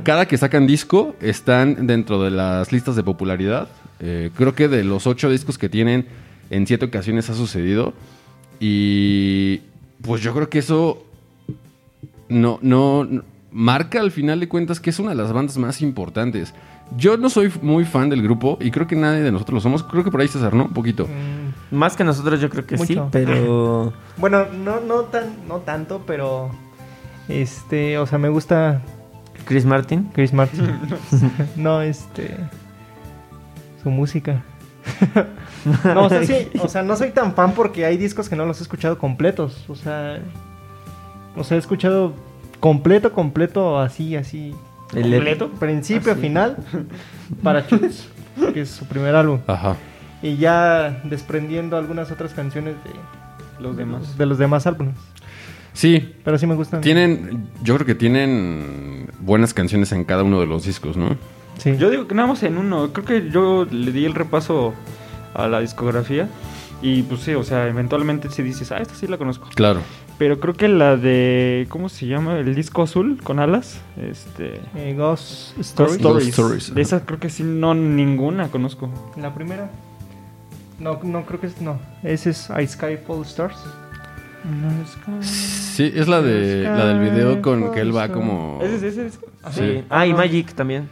Cada 0.03 0.27
que 0.27 0.37
sacan 0.37 0.67
disco 0.67 1.15
están 1.21 1.87
dentro 1.87 2.21
de 2.21 2.31
las 2.31 2.73
listas 2.73 2.97
de 2.97 3.03
popularidad. 3.03 3.69
Eh, 4.01 4.29
creo 4.35 4.53
que 4.53 4.67
de 4.67 4.83
los 4.83 5.07
ocho 5.07 5.29
discos 5.29 5.57
que 5.57 5.69
tienen, 5.69 6.05
en 6.49 6.67
siete 6.67 6.83
ocasiones 6.85 7.29
ha 7.29 7.33
sucedido. 7.33 7.93
Y 8.59 9.61
pues 10.01 10.21
yo 10.21 10.33
creo 10.33 10.49
que 10.49 10.59
eso 10.59 11.05
no, 12.29 12.59
no 12.61 13.05
no- 13.05 13.23
marca 13.51 14.01
al 14.01 14.11
final 14.11 14.41
de 14.41 14.49
cuentas 14.49 14.81
que 14.81 14.89
es 14.89 14.99
una 14.99 15.11
de 15.11 15.15
las 15.15 15.31
bandas 15.31 15.57
más 15.57 15.81
importantes. 15.81 16.53
Yo 16.95 17.17
no 17.17 17.29
soy 17.29 17.51
muy 17.61 17.83
fan 17.83 18.09
del 18.09 18.21
grupo 18.21 18.57
y 18.61 18.71
creo 18.71 18.87
que 18.87 18.95
nadie 18.95 19.21
de 19.21 19.31
nosotros 19.31 19.55
lo 19.55 19.61
somos. 19.61 19.83
Creo 19.83 20.03
que 20.03 20.11
por 20.11 20.21
ahí 20.21 20.27
César, 20.27 20.53
¿no? 20.53 20.65
Un 20.65 20.73
poquito. 20.73 21.05
Mm, 21.05 21.75
Más 21.75 21.95
que 21.95 22.03
nosotros 22.03 22.39
yo 22.39 22.49
creo 22.49 22.65
que 22.65 22.77
sí, 22.77 22.99
pero... 23.11 23.91
Bueno, 24.17 24.45
no, 24.45 24.79
no, 24.79 25.01
tan, 25.01 25.47
no 25.47 25.57
tanto, 25.59 26.03
pero. 26.05 26.51
Este, 27.27 27.97
o 27.97 28.05
sea, 28.05 28.17
me 28.17 28.29
gusta 28.29 28.81
Chris 29.45 29.65
Martin. 29.65 30.09
Chris 30.13 30.31
Martin. 30.31 30.79
no, 31.55 31.81
este. 31.81 32.37
Su 33.83 33.89
música. 33.89 34.43
no, 35.83 36.05
o 36.05 36.09
sea, 36.09 36.23
sí, 36.23 36.49
o 36.59 36.67
sea, 36.67 36.83
no 36.83 36.95
soy 36.95 37.09
tan 37.09 37.33
fan 37.33 37.53
porque 37.53 37.85
hay 37.85 37.97
discos 37.97 38.29
que 38.29 38.35
no 38.35 38.45
los 38.45 38.59
he 38.59 38.63
escuchado 38.63 38.97
completos. 38.97 39.65
O 39.67 39.75
sea. 39.75 40.19
O 41.35 41.43
sea, 41.43 41.57
he 41.57 41.59
escuchado 41.59 42.13
completo, 42.59 43.11
completo, 43.11 43.79
así, 43.79 44.15
así. 44.15 44.55
El- 44.95 45.11
completo, 45.11 45.49
principio 45.51 46.11
Así. 46.13 46.21
final. 46.21 46.57
Para 47.43 47.65
Chutes, 47.67 48.07
que 48.53 48.61
es 48.61 48.69
su 48.69 48.85
primer 48.85 49.15
álbum. 49.15 49.39
Ajá. 49.47 49.75
Y 50.21 50.37
ya 50.37 51.01
desprendiendo 51.03 51.77
algunas 51.77 52.11
otras 52.11 52.33
canciones 52.33 52.75
de, 52.83 52.91
Los 53.63 53.75
demás. 53.77 54.17
de 54.17 54.25
los 54.25 54.37
demás 54.37 54.65
álbumes. 54.67 54.95
Sí, 55.73 56.15
Pero 56.23 56.37
sí 56.37 56.47
me 56.47 56.55
gustan. 56.55 56.81
tienen, 56.81 57.47
yo 57.61 57.75
creo 57.75 57.85
que 57.85 57.95
tienen 57.95 59.09
buenas 59.19 59.53
canciones 59.53 59.91
en 59.91 60.05
cada 60.05 60.23
uno 60.23 60.39
de 60.39 60.47
los 60.47 60.63
discos, 60.65 60.95
¿no? 60.95 61.17
Sí. 61.57 61.75
Yo 61.77 61.89
digo 61.89 62.07
que 62.07 62.15
nada 62.15 62.27
más 62.29 62.43
en 62.43 62.57
uno. 62.57 62.91
Creo 62.93 63.05
que 63.05 63.29
yo 63.29 63.65
le 63.69 63.91
di 63.91 64.05
el 64.05 64.13
repaso 64.13 64.73
a 65.33 65.47
la 65.47 65.59
discografía. 65.59 66.29
Y 66.81 67.03
pues 67.03 67.21
sí, 67.21 67.33
o 67.33 67.43
sea, 67.43 67.67
eventualmente 67.67 68.29
si 68.29 68.41
dices, 68.43 68.71
ah, 68.71 68.77
esta 68.77 68.95
sí 68.95 69.07
la 69.07 69.17
conozco. 69.17 69.49
Claro. 69.55 69.81
Pero 70.17 70.39
creo 70.39 70.53
que 70.53 70.67
la 70.67 70.95
de. 70.95 71.67
¿Cómo 71.69 71.89
se 71.89 72.07
llama? 72.07 72.39
El 72.39 72.55
disco 72.55 72.83
azul 72.83 73.19
con 73.21 73.39
alas. 73.39 73.81
Este. 73.97 74.61
Eh, 74.75 74.93
Ghost 74.97 75.57
Stories. 75.59 76.01
Ghost 76.01 76.27
Stories, 76.27 76.73
De 76.73 76.81
esas 76.81 77.03
creo 77.05 77.19
que 77.19 77.29
sí, 77.29 77.43
no, 77.43 77.73
ninguna 77.73 78.47
conozco. 78.47 78.89
La 79.17 79.33
primera. 79.33 79.69
No, 80.79 80.99
no 81.03 81.25
creo 81.25 81.39
que 81.41 81.47
es. 81.47 81.59
No. 81.61 81.79
Ese 82.03 82.29
es 82.29 82.49
I 82.49 82.65
Sky 82.67 82.97
Fall 83.05 83.23
Stars. 83.23 83.57
Sí, 85.21 85.91
es 85.95 86.07
la 86.07 86.21
de 86.21 86.63
la 86.63 86.85
del 86.85 86.99
video 86.99 87.41
con 87.41 87.71
que 87.71 87.81
él 87.81 87.95
va 87.95 88.09
como 88.09 88.59
¿Ese 88.61 88.75
es 88.75 88.83
ese? 88.83 89.07
es? 89.07 89.19
Sí. 89.51 89.83
Ah, 89.89 90.05
y 90.05 90.13
Magic 90.13 90.53
también. 90.53 90.87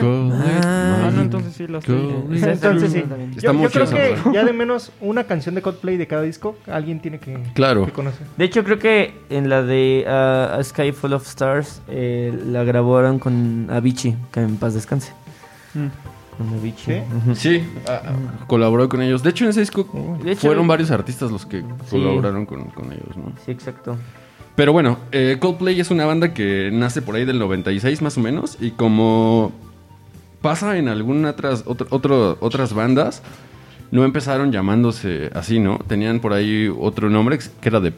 Cold 0.00 0.32
with 0.32 0.64
Ah, 0.64 1.10
no, 1.14 1.22
entonces 1.22 1.54
sí 1.54 1.64
esa- 1.64 2.52
Entonces 2.52 2.92
sí. 2.92 3.04
Yo, 3.40 3.52
creo 3.70 3.86
que 3.88 4.16
ya 4.32 4.44
de 4.44 4.52
menos 4.52 4.92
una 5.00 5.24
canción 5.24 5.54
de 5.54 5.62
Coldplay 5.62 5.96
de 5.96 6.06
cada 6.06 6.22
disco, 6.22 6.56
alguien 6.66 7.00
tiene 7.00 7.18
que, 7.18 7.38
Claro. 7.54 7.86
que 7.86 7.92
conocer. 7.92 8.26
De 8.36 8.44
hecho, 8.44 8.64
creo 8.64 8.78
que 8.78 9.14
en 9.30 9.48
la 9.48 9.62
de 9.62 10.04
uh, 10.06 10.58
A 10.58 10.64
Sky 10.64 10.92
Full 10.92 11.12
of 11.12 11.26
Stars 11.26 11.82
eh, 11.88 12.36
la 12.46 12.64
grabaron 12.64 13.18
con 13.18 13.68
Avicii, 13.70 14.16
que 14.32 14.40
en 14.40 14.56
paz 14.56 14.74
descanse. 14.74 15.12
Mm. 15.74 15.86
Con 16.36 16.58
Avicii. 16.58 17.02
¿Sí? 17.34 17.34
Sí, 17.60 17.68
ah, 17.88 18.02
ah, 18.04 18.12
colaboró 18.46 18.88
con 18.88 19.00
ellos. 19.02 19.22
De 19.22 19.30
hecho, 19.30 19.44
en 19.44 19.50
ese 19.50 19.60
disco 19.60 19.88
De 20.22 20.32
hecho, 20.32 20.48
fueron 20.48 20.66
varios 20.68 20.90
artistas 20.90 21.30
los 21.30 21.46
que 21.46 21.60
Sí. 21.60 21.66
colaboraron 21.90 22.44
con, 22.44 22.64
con 22.66 22.92
ellos, 22.92 23.16
¿no? 23.16 23.32
Sí, 23.44 23.50
exacto. 23.52 23.96
Pero 24.56 24.72
bueno, 24.72 24.98
eh, 25.12 25.36
Coldplay 25.38 25.78
es 25.80 25.90
una 25.90 26.06
banda 26.06 26.32
que 26.32 26.70
nace 26.72 27.02
por 27.02 27.14
ahí 27.14 27.24
del 27.26 27.38
96 27.38 28.00
más 28.02 28.16
o 28.16 28.20
menos 28.20 28.56
y 28.60 28.70
como 28.70 29.52
pasa 30.40 30.78
en 30.78 30.88
algunas 30.88 31.32
otras, 31.34 31.62
otro- 31.66 31.86
otro- 31.90 32.38
otras 32.40 32.72
bandas, 32.72 33.22
no 33.90 34.04
empezaron 34.04 34.52
llamándose 34.52 35.30
así, 35.34 35.58
¿no? 35.60 35.78
Tenían 35.86 36.20
por 36.20 36.32
ahí 36.32 36.68
otro 36.74 37.10
nombre 37.10 37.38
que 37.38 37.68
era 37.68 37.80
de 37.80 37.92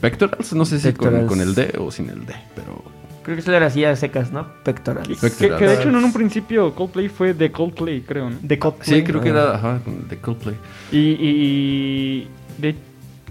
Pectorals, 0.00 0.52
no 0.52 0.64
sé 0.64 0.78
si 0.78 0.92
con, 0.92 1.40
el 1.40 1.54
D 1.54 1.74
o 1.78 1.90
sin 1.90 2.08
el 2.10 2.24
D, 2.26 2.34
pero... 2.54 2.82
Creo 3.22 3.36
que 3.36 3.40
eso 3.40 3.52
era 3.54 3.66
así 3.66 3.82
a 3.86 3.96
secas, 3.96 4.30
¿no? 4.30 4.46
Que, 4.64 4.74
Pectorals. 4.74 5.18
que 5.22 5.48
de 5.66 5.74
hecho 5.74 5.88
en 5.88 5.96
un 5.96 6.12
principio 6.12 6.74
Coldplay 6.74 7.08
fue 7.08 7.32
de 7.32 7.50
Coldplay, 7.50 8.02
creo, 8.02 8.28
¿no? 8.28 8.36
De 8.42 8.58
Coldplay. 8.58 8.98
Sí, 9.00 9.04
creo 9.04 9.22
que 9.22 9.30
era 9.30 9.54
ajá, 9.54 9.80
con- 9.82 10.06
de 10.06 10.18
Coldplay. 10.18 10.54
Y, 10.92 10.98
y 10.98 12.28
de, 12.58 12.74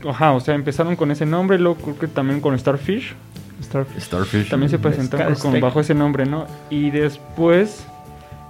ajá, 0.07 0.31
o 0.33 0.39
sea, 0.39 0.55
empezaron 0.55 0.95
con 0.95 1.11
ese 1.11 1.25
nombre, 1.25 1.57
luego 1.59 1.77
creo 1.79 1.97
que 1.99 2.07
también 2.07 2.39
con 2.41 2.57
Starfish. 2.57 3.13
Starfish. 3.61 4.01
Starfish. 4.03 4.49
También 4.49 4.69
se 4.69 4.79
presentaron 4.79 5.35
con, 5.35 5.59
bajo 5.61 5.79
ese 5.79 5.93
nombre, 5.93 6.25
¿no? 6.25 6.45
Y 6.69 6.89
después 6.91 7.85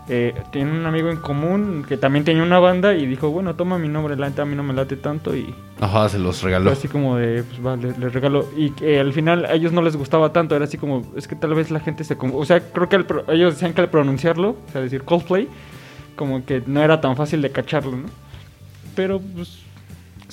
eh, 0.09 0.33
tienen 0.51 0.73
un 0.75 0.85
amigo 0.85 1.09
en 1.09 1.17
común 1.17 1.85
que 1.87 1.95
también 1.97 2.25
tenía 2.25 2.43
una 2.43 2.59
banda 2.59 2.93
y 2.93 3.05
dijo, 3.05 3.29
bueno, 3.29 3.55
toma 3.55 3.77
mi 3.77 3.87
nombre, 3.87 4.15
la 4.17 4.27
a 4.35 4.45
mí 4.45 4.55
no 4.55 4.63
me 4.63 4.73
late 4.73 4.95
tanto 4.97 5.35
y 5.35 5.53
Ajá, 5.79 6.09
se 6.09 6.19
los 6.19 6.41
regaló. 6.41 6.71
así 6.71 6.87
como 6.87 7.15
de, 7.17 7.43
pues 7.43 7.65
va, 7.65 7.75
les, 7.75 7.97
les 7.97 8.11
regalo. 8.13 8.47
Y 8.57 8.71
que 8.71 8.99
al 8.99 9.13
final 9.13 9.45
a 9.45 9.53
ellos 9.53 9.71
no 9.71 9.81
les 9.81 9.95
gustaba 9.95 10.33
tanto, 10.33 10.55
era 10.55 10.65
así 10.65 10.77
como, 10.77 11.03
es 11.15 11.27
que 11.27 11.35
tal 11.35 11.53
vez 11.53 11.71
la 11.71 11.79
gente 11.79 12.03
se... 12.03 12.17
O 12.19 12.45
sea, 12.45 12.59
creo 12.59 12.89
que 12.89 12.95
al 12.95 13.05
pro- 13.05 13.23
ellos 13.31 13.53
decían 13.53 13.73
que 13.73 13.81
al 13.81 13.89
pronunciarlo, 13.89 14.49
o 14.67 14.71
sea, 14.71 14.81
decir 14.81 15.03
Coldplay, 15.03 15.47
como 16.15 16.45
que 16.45 16.61
no 16.65 16.81
era 16.83 16.99
tan 17.01 17.15
fácil 17.15 17.41
de 17.41 17.51
cacharlo, 17.51 17.91
¿no? 17.97 18.05
Pero 18.95 19.19
pues... 19.19 19.59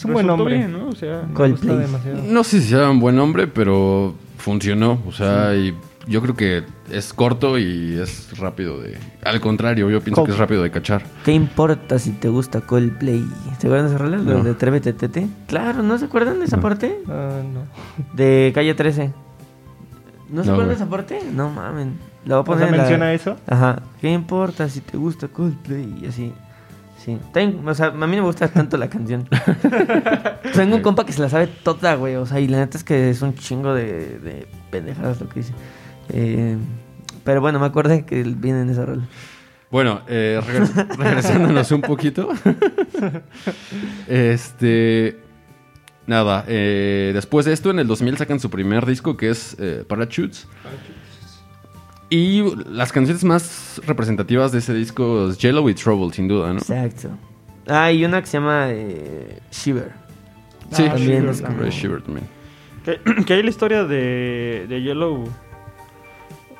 Es 0.01 0.05
un 0.05 0.13
buen 0.37 0.45
bien, 0.47 0.73
¿no? 0.73 0.89
O 0.89 0.93
sea... 0.95 1.23
Me 1.29 1.35
Coldplay. 1.35 1.77
gusta 1.77 1.87
demasiado. 1.87 2.23
No 2.27 2.45
sé 2.45 2.61
si 2.61 2.69
sea 2.69 2.91
un 2.91 3.01
buen 3.01 3.17
nombre, 3.17 3.47
pero 3.47 4.15
funcionó. 4.39 5.01
O 5.07 5.13
sea, 5.13 5.55
y 5.55 5.75
yo 6.07 6.23
creo 6.23 6.35
que 6.35 6.63
es 6.91 7.13
corto 7.13 7.59
y 7.59 7.99
es 8.01 8.37
rápido 8.39 8.81
de... 8.81 8.97
Al 9.23 9.41
contrario, 9.41 9.91
yo 9.91 10.01
pienso 10.01 10.25
que 10.25 10.33
es 10.33 10.39
rápido 10.39 10.63
de 10.63 10.71
cachar. 10.71 11.03
¿Qué 11.25 11.33
importa 11.33 11.99
si 11.99 12.13
te 12.13 12.29
gusta 12.29 12.63
Coldplay? 12.63 13.25
¿Se 13.59 13.67
acuerdan 13.67 13.89
de 13.89 13.95
esa 13.95 13.99
rola? 14.03 14.17
Lo 14.19 14.39
No. 14.39 14.45
de 14.45 14.51
Atrévete 14.53 14.93
Tete. 14.93 15.29
Claro, 15.47 15.83
¿no 15.83 15.99
se 15.99 16.07
acuerdan 16.07 16.39
de 16.39 16.47
esa 16.47 16.57
No. 16.57 16.63
parte? 16.63 16.99
Ah, 17.09 17.41
no. 17.53 17.61
De 18.17 18.51
Calle 18.55 18.75
13. 18.75 19.13
¿No 20.31 20.43
se 20.43 20.47
No, 20.49 20.53
acuerdan 20.55 20.69
de 20.69 20.75
esa 20.77 20.89
parte? 20.89 21.21
No 21.35 21.51
mamen. 21.51 21.95
La 22.25 22.37
voy 22.37 22.39
a 22.39 22.41
O 22.41 22.45
poner 22.45 22.61
sea, 22.61 22.69
en 22.69 22.77
la- 22.77 22.83
menciona 22.85 23.13
eso. 23.13 23.37
Ajá. 23.47 23.83
¿Qué 24.01 24.11
importa 24.13 24.69
si 24.69 24.81
te 24.81 24.97
gusta 24.97 25.29
Coldplay? 25.29 25.99
Y 26.03 26.07
así. 26.07 26.33
Sí. 27.05 27.19
Ten- 27.33 27.67
o 27.67 27.75
sea, 27.75 27.87
a 27.87 27.91
mí 27.93 28.01
no 28.17 28.23
me 28.23 28.29
gusta 28.29 28.49
tanto 28.49 28.77
la 28.77 28.91
canción. 28.91 29.27
Tengo 30.55 30.77
un 30.77 30.83
compa 30.83 31.07
que 31.07 31.13
se 31.13 31.23
la 31.23 31.31
sabe 31.31 31.47
toda, 31.47 31.95
güey. 31.95 32.17
O 32.17 32.27
sea, 32.27 32.41
y 32.41 32.47
la 32.49 32.59
neta 32.59 32.77
es 32.77 32.85
que 32.85 33.09
es 33.09 33.23
un 33.23 33.35
chingo 33.35 33.73
de, 33.73 34.19
de 34.19 34.47
pendejadas 34.71 35.19
lo 35.21 35.29
que 35.29 35.41
dice. 35.41 35.55
Eh, 36.11 36.57
pero 37.25 37.41
bueno, 37.41 37.59
me 37.59 37.67
acordé 37.67 38.05
que 38.05 38.23
viene 38.23 38.63
en 38.63 38.71
esa 38.71 38.85
rola. 38.85 39.03
Bueno, 39.71 40.03
eh, 40.09 40.41
regres- 40.47 40.75
regresándonos 40.99 41.71
un 41.73 41.81
poquito. 41.81 42.29
este. 44.09 45.19
Nada, 46.07 46.45
eh, 46.49 47.13
después 47.15 47.47
de 47.47 47.53
esto, 47.53 47.71
en 47.71 47.79
el 47.79 47.87
2000 47.87 48.17
sacan 48.17 48.41
su 48.41 48.51
primer 48.51 48.85
disco 48.85 49.17
que 49.17 49.31
es 49.31 49.55
eh, 49.61 49.85
Parachutes. 49.89 50.49
Y 52.11 52.43
las 52.69 52.93
canciones 52.93 53.23
más 53.25 53.81
representativas 53.87 54.51
de 54.53 54.59
ese 54.59 54.75
disco 54.75 55.29
es 55.29 55.39
Yellow 55.39 55.69
y 55.69 55.75
Trouble, 55.75 56.13
sin 56.13 56.27
duda, 56.29 56.53
¿no? 56.53 56.59
Exacto. 56.59 57.09
Ah, 57.69 57.93
y 57.93 58.05
una 58.05 58.21
que 58.21 58.27
se 58.27 58.39
llama 58.39 58.67
eh, 58.71 59.39
Shiver. 59.53 59.93
Sí, 60.73 60.83
Ah, 60.89 60.93
también 60.95 61.19
Shiver 61.21 61.31
es 61.31 61.43
como- 61.43 61.59
Red 61.59 61.71
Shiver 61.71 62.03
también. 62.03 62.27
Que, 62.85 63.25
que 63.25 63.35
ahí 63.35 63.43
la 63.45 63.51
historia 63.51 63.85
de, 63.85 64.67
de 64.69 64.83
Yellow 64.83 65.25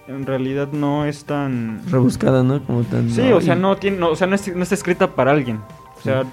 en 0.07 0.27
realidad 0.27 0.69
no 0.73 1.05
es 1.05 1.25
tan... 1.25 1.83
Rebuscada, 1.91 2.43
¿no? 2.43 2.63
Como 2.65 2.83
tan. 2.85 3.11
Sí, 3.11 3.23
o 3.33 3.41
sea, 3.41 3.55
no, 3.55 3.77
tiene, 3.77 3.97
no, 3.99 4.11
o 4.11 4.17
sea, 4.17 4.27
no, 4.27 4.35
es- 4.37 4.55
no 4.55 4.63
está 4.63 4.75
escrita 4.75 5.15
para 5.15 5.33
alguien. 5.33 5.59
O 5.99 6.03
sea, 6.03 6.25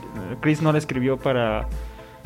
Chris 0.42 0.62
no 0.62 0.72
la 0.72 0.78
escribió 0.78 1.18
para 1.18 1.68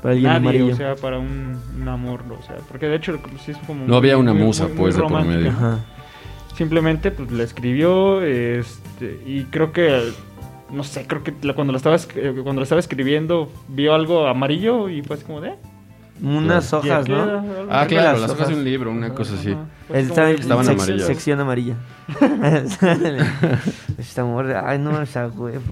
Para 0.01 0.11
alguien 0.13 0.23
nadie, 0.31 0.37
amarillo. 0.37 0.73
o 0.73 0.75
sea, 0.77 0.95
para 0.95 1.19
un, 1.19 1.57
un 1.79 1.87
amor, 1.87 2.23
o 2.37 2.41
sea, 2.43 2.57
porque 2.69 2.87
de 2.87 2.95
hecho 2.97 3.17
sí 3.45 3.51
es 3.51 3.57
como... 3.59 3.85
No 3.85 3.95
había 3.95 4.17
una 4.17 4.33
muy- 4.33 4.43
musa, 4.43 4.63
muy- 4.63 4.73
muy 4.73 4.79
pues, 4.81 4.95
de 4.95 5.01
por 5.03 5.25
medio. 5.25 5.49
Ajá. 5.51 5.79
Simplemente, 6.61 7.09
pues, 7.09 7.31
la 7.31 7.41
escribió, 7.43 8.21
este, 8.21 9.19
y 9.25 9.45
creo 9.45 9.71
que, 9.71 10.11
no 10.69 10.83
sé, 10.83 11.07
creo 11.07 11.23
que 11.23 11.33
cuando 11.55 11.73
la 11.73 11.77
estaba, 11.77 11.95
eh, 12.15 12.33
cuando 12.43 12.59
la 12.61 12.63
estaba 12.63 12.79
escribiendo 12.79 13.51
vio 13.67 13.95
algo 13.95 14.27
amarillo 14.27 14.87
y 14.87 15.01
fue 15.01 15.15
así 15.15 15.25
como 15.25 15.41
de... 15.41 15.55
Unas 16.21 16.71
hojas. 16.71 17.09
¿no? 17.09 17.17
Ah, 17.71 17.87
claro, 17.87 18.11
las 18.19 18.21
las 18.21 18.31
hojas 18.31 18.49
de 18.49 18.53
un 18.53 18.63
libro, 18.63 18.91
una 18.91 19.09
cosa 19.15 19.33
así. 19.33 19.55
Está 19.91 20.25
de- 20.25 20.33
Estaban 20.35 20.67
sec- 20.67 20.73
amarillas. 20.73 21.07
sección 21.07 21.39
amarilla. 21.39 21.73
Esta 23.97 24.23
mujer, 24.23 24.57
ay, 24.63 24.77
no, 24.77 25.01
esa 25.01 25.27
huevo. 25.29 25.63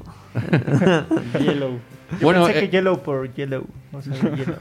Yellow. 1.39 1.77
Yo 2.11 2.17
Bueno, 2.21 2.45
pensé 2.45 2.57
eh, 2.57 2.61
que 2.61 2.69
Yellow 2.69 3.01
por 3.03 3.33
Yellow. 3.33 3.65
O 3.93 4.01
sea, 4.01 4.13
Yellow. 4.35 4.55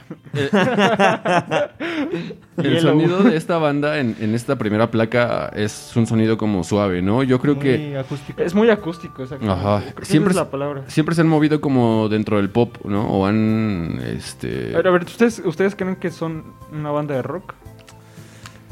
El 2.57 2.63
Yellow. 2.63 2.81
sonido 2.81 3.23
de 3.23 3.37
esta 3.37 3.59
banda 3.59 3.99
en, 3.99 4.17
en 4.21 4.35
esta 4.35 4.57
primera 4.57 4.91
placa 4.91 5.51
es 5.55 5.93
un 5.97 6.07
sonido 6.07 6.37
como 6.37 6.65
suave, 6.65 7.03
¿no? 7.03 7.23
Yo 7.23 7.39
creo 7.41 7.55
Muy 7.55 7.65
que 7.65 7.97
acústico. 7.99 8.43
Es 8.43 8.55
muy 8.55 8.71
acústico, 8.71 9.23
exacto. 9.23 9.51
Ajá. 9.51 9.83
Siempre 10.03 10.31
es 10.33 10.37
la 10.37 10.51
palabra. 10.51 10.85
siempre 10.89 11.15
se 11.15 11.23
han 11.23 11.29
movido 11.29 11.61
como 11.61 12.09
dentro 12.09 12.37
del 12.37 12.51
pop, 12.51 12.77
¿no? 12.85 13.09
O 13.09 13.27
han, 13.27 14.01
este... 14.05 14.75
A 14.75 14.79
ver, 14.79 14.89
a 14.89 14.91
ver, 14.91 15.03
¿ustedes, 15.05 15.43
¿ustedes 15.45 15.75
creen 15.75 15.97
que 15.97 16.11
son 16.11 16.45
una 16.73 16.91
banda 16.91 17.15
de 17.15 17.23
rock? 17.23 17.55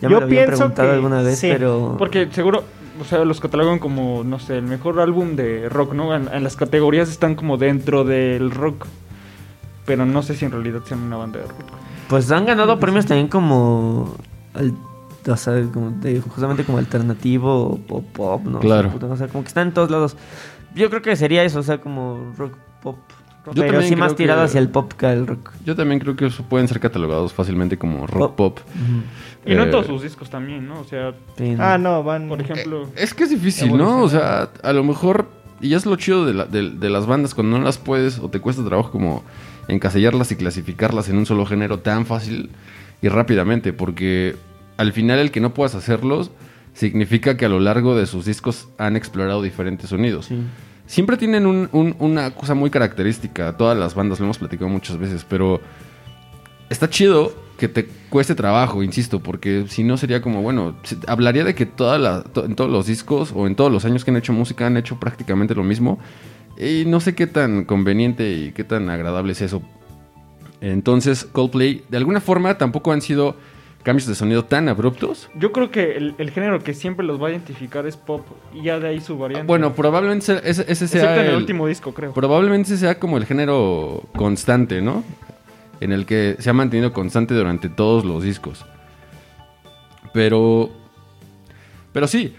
Ya 0.00 0.09
Yo 0.09 0.16
me 0.16 0.21
lo 0.21 0.26
habían 0.26 0.45
pienso 0.47 0.56
preguntado 0.59 0.88
que 0.88 0.95
alguna 0.95 1.23
vez, 1.23 1.38
sí, 1.38 1.49
pero. 1.50 1.95
Porque 1.99 2.28
seguro, 2.30 2.64
o 3.00 3.04
sea, 3.04 3.24
los 3.24 3.40
catalogan 3.40 3.78
como, 3.78 4.22
no 4.24 4.38
sé, 4.38 4.58
el 4.58 4.64
mejor 4.64 5.00
álbum 5.00 5.36
de 5.36 5.68
rock, 5.68 5.92
¿no? 5.94 6.14
En, 6.14 6.28
en 6.32 6.42
las 6.44 6.56
categorías 6.56 7.08
están 7.08 7.34
como 7.34 7.56
dentro 7.56 8.04
del 8.04 8.50
rock. 8.50 8.86
Pero 9.84 10.04
no 10.06 10.22
sé 10.22 10.34
si 10.34 10.44
en 10.44 10.50
realidad 10.52 10.80
sean 10.84 11.00
una 11.02 11.16
banda 11.16 11.38
de 11.40 11.46
rock. 11.46 11.60
Pues 12.08 12.30
han 12.32 12.46
ganado 12.46 12.78
premios 12.80 13.06
también 13.06 13.28
como. 13.28 14.14
al- 14.54 14.74
o 15.28 15.36
sea, 15.36 15.60
como 15.72 15.90
de- 15.90 16.20
justamente 16.20 16.62
como 16.64 16.78
alternativo 16.78 17.80
o 17.88 18.02
pop, 18.02 18.44
¿no? 18.44 18.60
Claro. 18.60 18.88
O 18.88 18.90
sea, 18.90 19.00
puta, 19.00 19.06
o 19.12 19.16
sea, 19.16 19.28
como 19.28 19.42
que 19.42 19.48
están 19.48 19.68
en 19.68 19.74
todos 19.74 19.90
lados. 19.90 20.16
Yo 20.74 20.88
creo 20.90 21.02
que 21.02 21.16
sería 21.16 21.42
eso, 21.42 21.58
o 21.60 21.62
sea, 21.64 21.80
como 21.80 22.32
rock 22.38 22.52
pop. 22.82 22.96
Yo 23.54 23.62
pero 23.62 23.72
también 23.74 23.88
sí 23.90 23.96
más 23.96 24.14
tirado 24.16 24.40
que- 24.40 24.44
hacia 24.46 24.60
el 24.60 24.68
pop 24.68 24.92
que 24.92 25.06
al 25.06 25.26
rock. 25.26 25.52
Yo 25.64 25.74
también 25.76 26.00
creo 26.00 26.16
que 26.16 26.26
eso 26.26 26.42
pueden 26.44 26.68
ser 26.68 26.80
catalogados 26.80 27.32
fácilmente 27.32 27.78
como 27.78 28.06
rock 28.06 28.34
pop. 28.34 28.58
Y 29.46 29.54
no 29.54 29.62
en 29.62 29.68
Eh, 29.68 29.70
todos 29.70 29.86
sus 29.86 30.02
discos 30.02 30.28
también, 30.30 30.66
¿no? 30.66 30.80
O 30.80 30.84
sea, 30.84 31.14
Sí, 31.38 31.50
no. 31.50 31.62
Ah, 31.64 31.78
no, 31.78 32.02
van. 32.02 32.28
por 32.28 32.40
ejemplo... 32.40 32.82
Eh, 32.96 33.02
Es 33.04 33.14
que 33.14 33.24
es 33.24 33.30
difícil, 33.30 33.76
¿no? 33.76 34.02
O 34.02 34.08
sea, 34.08 34.50
a 34.62 34.72
lo 34.72 34.82
mejor... 34.84 35.28
Y 35.60 35.72
es 35.74 35.86
lo 35.86 35.96
chido 35.96 36.26
de, 36.26 36.34
la- 36.34 36.44
de- 36.46 36.70
de 36.70 36.90
las 36.90 37.06
bandas 37.06 37.34
cuando 37.34 37.56
no 37.56 37.64
las 37.64 37.78
puedes 37.78 38.18
o 38.18 38.28
te 38.28 38.40
cuesta 38.40 38.64
trabajo 38.64 38.90
como 38.90 39.22
encasillarlas 39.68 40.30
y 40.32 40.36
clasificarlas 40.36 41.08
en 41.08 41.16
un 41.16 41.26
solo 41.26 41.46
género 41.46 41.78
tan 41.78 42.04
fácil 42.06 42.50
y 43.00 43.08
rápidamente. 43.08 43.72
Porque 43.72 44.36
al 44.76 44.92
final 44.92 45.18
el 45.20 45.30
que 45.30 45.40
no 45.40 45.54
puedas 45.54 45.74
hacerlos 45.74 46.30
significa 46.74 47.36
que 47.38 47.46
a 47.46 47.48
lo 47.48 47.58
largo 47.60 47.96
de 47.96 48.06
sus 48.06 48.26
discos 48.26 48.68
han 48.78 48.96
explorado 48.96 49.40
diferentes 49.42 49.88
sonidos. 49.90 50.26
Sí. 50.26 50.38
Siempre 50.86 51.16
tienen 51.16 51.46
un- 51.46 51.68
un- 51.72 51.96
una 51.98 52.30
cosa 52.32 52.54
muy 52.54 52.70
característica, 52.70 53.56
todas 53.56 53.76
las 53.76 53.94
bandas, 53.94 54.18
lo 54.20 54.26
hemos 54.26 54.38
platicado 54.38 54.68
muchas 54.68 54.98
veces, 54.98 55.26
pero 55.28 55.60
está 56.70 56.88
chido 56.88 57.32
que 57.58 57.68
te 57.68 57.86
cueste 58.08 58.34
trabajo, 58.34 58.82
insisto, 58.82 59.20
porque 59.20 59.64
si 59.68 59.82
no 59.82 59.96
sería 59.96 60.20
como, 60.20 60.42
bueno, 60.42 60.76
hablaría 61.06 61.42
de 61.42 61.54
que 61.54 61.64
en 61.64 61.70
todos 61.70 62.70
los 62.70 62.86
discos 62.86 63.32
o 63.34 63.46
en 63.46 63.56
todos 63.56 63.72
los 63.72 63.84
años 63.84 64.04
que 64.04 64.10
han 64.10 64.16
hecho 64.18 64.32
música 64.32 64.66
han 64.66 64.76
hecho 64.76 65.00
prácticamente 65.00 65.54
lo 65.54 65.64
mismo, 65.64 65.98
y 66.58 66.84
no 66.86 67.00
sé 67.00 67.14
qué 67.14 67.26
tan 67.26 67.64
conveniente 67.64 68.30
y 68.32 68.52
qué 68.52 68.62
tan 68.62 68.88
agradable 68.90 69.32
es 69.32 69.42
eso. 69.42 69.62
Entonces, 70.60 71.24
Coldplay, 71.24 71.82
de 71.88 71.96
alguna 71.96 72.20
forma, 72.20 72.58
tampoco 72.58 72.92
han 72.92 73.02
sido 73.02 73.36
cambios 73.86 74.06
de 74.08 74.14
sonido 74.16 74.44
tan 74.44 74.68
abruptos. 74.68 75.30
Yo 75.36 75.52
creo 75.52 75.70
que 75.70 75.96
el, 75.96 76.14
el 76.18 76.30
género 76.32 76.62
que 76.62 76.74
siempre 76.74 77.06
los 77.06 77.22
va 77.22 77.28
a 77.28 77.30
identificar 77.30 77.86
es 77.86 77.96
pop. 77.96 78.26
Y 78.52 78.62
ya 78.64 78.80
de 78.80 78.88
ahí 78.88 79.00
su 79.00 79.16
variante. 79.16 79.46
Bueno, 79.46 79.72
probablemente 79.74 80.26
se- 80.26 80.50
ese, 80.50 80.64
ese 80.68 80.88
sea 80.88 81.02
Excepto 81.02 81.20
en 81.20 81.26
el, 81.26 81.32
el- 81.32 81.36
último 81.36 81.66
disco, 81.68 81.94
creo. 81.94 82.12
Probablemente 82.12 82.76
sea 82.76 82.98
como 82.98 83.16
el 83.16 83.24
género 83.26 84.02
constante, 84.16 84.82
¿no? 84.82 85.04
En 85.80 85.92
el 85.92 86.04
que 86.04 86.34
se 86.40 86.50
ha 86.50 86.52
mantenido 86.52 86.92
constante 86.92 87.32
durante 87.34 87.68
todos 87.68 88.04
los 88.04 88.22
discos. 88.24 88.64
Pero. 90.12 90.70
Pero 91.92 92.06
sí, 92.08 92.34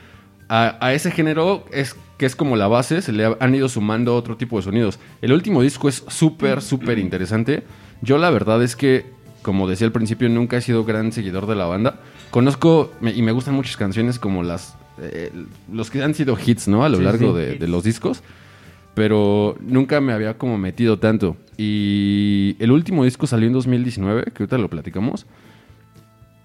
a, 0.49 0.77
a 0.85 0.93
ese 0.93 1.11
género 1.11 1.65
es 1.71 1.95
que 2.17 2.25
es 2.25 2.35
como 2.35 2.55
la 2.55 2.67
base, 2.67 3.01
se 3.01 3.11
le 3.11 3.35
han 3.39 3.55
ido 3.55 3.69
sumando 3.69 4.15
otro 4.15 4.37
tipo 4.37 4.57
de 4.57 4.63
sonidos. 4.63 4.99
El 5.21 5.31
último 5.33 5.61
disco 5.61 5.87
es 5.87 6.03
súper, 6.07 6.61
súper 6.61 6.99
interesante. 6.99 7.63
Yo 8.01 8.17
la 8.17 8.29
verdad 8.31 8.61
es 8.63 8.75
que, 8.75 9.05
como 9.41 9.67
decía 9.67 9.88
al 9.88 9.94
principio, 9.94 10.27
nunca 10.29 10.58
he 10.58 10.62
sido 10.62 10.84
gran 10.86 11.12
seguidor 11.12 11.46
de 11.48 11.56
la 11.56 11.65
banda. 11.65 12.00
Conozco 12.32 12.91
me- 13.01 13.13
y 13.13 13.22
me 13.22 13.32
gustan 13.32 13.53
muchas 13.56 13.77
canciones 13.77 14.20
como 14.20 14.44
las... 14.44 14.75
eh, 15.00 15.32
los 15.72 15.89
que 15.89 16.03
han 16.03 16.13
sido 16.13 16.38
hits, 16.44 16.67
¿no? 16.67 16.84
A 16.84 16.89
lo 16.89 16.98
Sí, 16.98 17.03
largo 17.03 17.38
sí, 17.38 17.58
de, 17.58 17.67
los 17.67 17.84
discos. 17.84 18.24
Pero 18.94 19.56
nunca 19.62 20.01
me 20.01 20.12
había 20.13 20.38
como 20.38 20.58
metido 20.58 20.98
tanto. 20.98 21.38
Y 21.56 22.56
el 22.60 22.72
último 22.72 23.03
disco 23.03 23.27
salió 23.27 23.48
en 23.48 23.53
2019, 23.53 24.32
que 24.34 24.44
ahorita 24.44 24.58
lo 24.58 24.70
platicamos. 24.70 25.25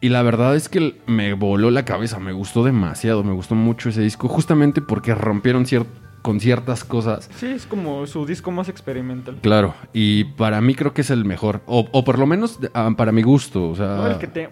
Y 0.02 0.08
la 0.10 0.22
verdad 0.22 0.56
es 0.56 0.68
que 0.68 0.96
me 1.06 1.32
voló 1.34 1.70
la 1.70 1.84
cabeza, 1.84 2.18
me 2.18 2.32
gustó 2.32 2.64
demasiado, 2.64 3.22
me 3.24 3.32
gustó 3.32 3.54
mucho 3.54 3.88
ese 3.88 4.02
disco, 4.02 4.28
justamente 4.28 4.80
porque 4.82 5.14
rompieron 5.14 5.64
cier- 5.64 5.86
con 6.22 6.38
ciertas 6.40 6.84
cosas. 6.84 7.28
Sí, 7.36 7.46
es 7.46 7.66
como 7.66 8.06
su 8.06 8.24
disco 8.26 8.50
más 8.52 8.68
experimental. 8.68 9.36
Claro, 9.42 9.74
y 9.92 10.24
para 10.24 10.60
mí 10.60 10.74
creo 10.74 10.94
que 10.94 11.00
es 11.02 11.10
el 11.10 11.24
mejor, 11.24 11.60
o, 11.66 11.88
o 11.92 12.04
por 12.04 12.18
lo 12.18 12.26
menos 12.26 12.58
ah, 12.74 12.90
para 12.96 13.10
mi 13.12 13.22
gusto, 13.22 13.68
o 13.70 13.74
sea... 13.76 13.86
No, 13.96 14.06
el 14.06 14.18
que 14.18 14.26
te... 14.28 14.50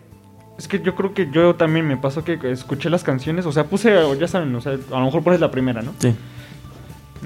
Es 0.59 0.69
que 0.69 0.83
yo 0.83 0.95
creo 0.95 1.15
que 1.15 1.31
yo 1.33 1.55
también 1.55 1.87
me 1.89 1.97
pasó 1.97 2.23
que 2.23 2.39
escuché 2.51 2.91
las 2.91 3.03
canciones, 3.03 3.47
o 3.47 3.53
sea, 3.53 3.65
puse, 3.65 3.97
ya 4.19 4.29
saben, 4.29 4.55
o 4.55 4.61
sea, 4.61 4.73
a 4.73 4.99
lo 4.99 5.05
mejor 5.07 5.23
pones 5.25 5.41
la 5.41 5.51
primera, 5.51 5.81
¿no? 5.81 5.95
Sí. 6.01 6.13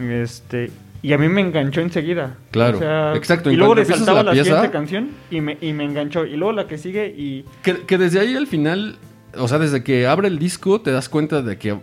Este, 0.00 0.70
y 1.02 1.12
a 1.12 1.18
mí 1.18 1.28
me 1.28 1.40
enganchó 1.40 1.80
enseguida. 1.80 2.36
Claro, 2.50 2.76
O 2.78 2.80
sea, 2.80 3.14
exacto, 3.16 3.50
Y 3.50 3.56
luego 3.56 3.74
le 3.74 3.84
saltaba 3.84 4.18
la 4.22 4.24
la, 4.24 4.32
pieza- 4.32 4.44
siguiente 4.44 4.70
canción 4.70 5.08
y 5.30 5.40
me, 5.40 5.58
y 5.60 5.72
me 5.72 5.84
enganchó. 5.84 6.24
Y 6.26 6.36
luego 6.36 6.52
la 6.52 6.66
que 6.66 6.78
sigue 6.78 7.08
y... 7.08 7.44
Que, 7.62 7.82
que 7.82 7.98
desde 7.98 8.20
ahí 8.20 8.34
al 8.36 8.46
final, 8.46 8.98
o 9.36 9.48
sea, 9.48 9.58
desde 9.58 9.82
que 9.82 10.06
abre 10.06 10.28
el 10.28 10.38
disco 10.38 10.80
te 10.80 10.90
das 10.92 11.08
cuenta 11.08 11.42
de 11.42 11.58
que 11.58 11.74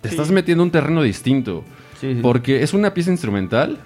te 0.00 0.08
Sí. 0.10 0.14
estás 0.14 0.30
metiendo 0.30 0.62
en 0.62 0.66
un 0.68 0.70
terreno 0.72 1.02
distinto. 1.02 1.64
Sí, 2.00 2.14
sí. 2.14 2.20
Porque 2.22 2.62
es 2.62 2.74
una 2.74 2.94
pieza 2.94 3.10
instrumental 3.10 3.78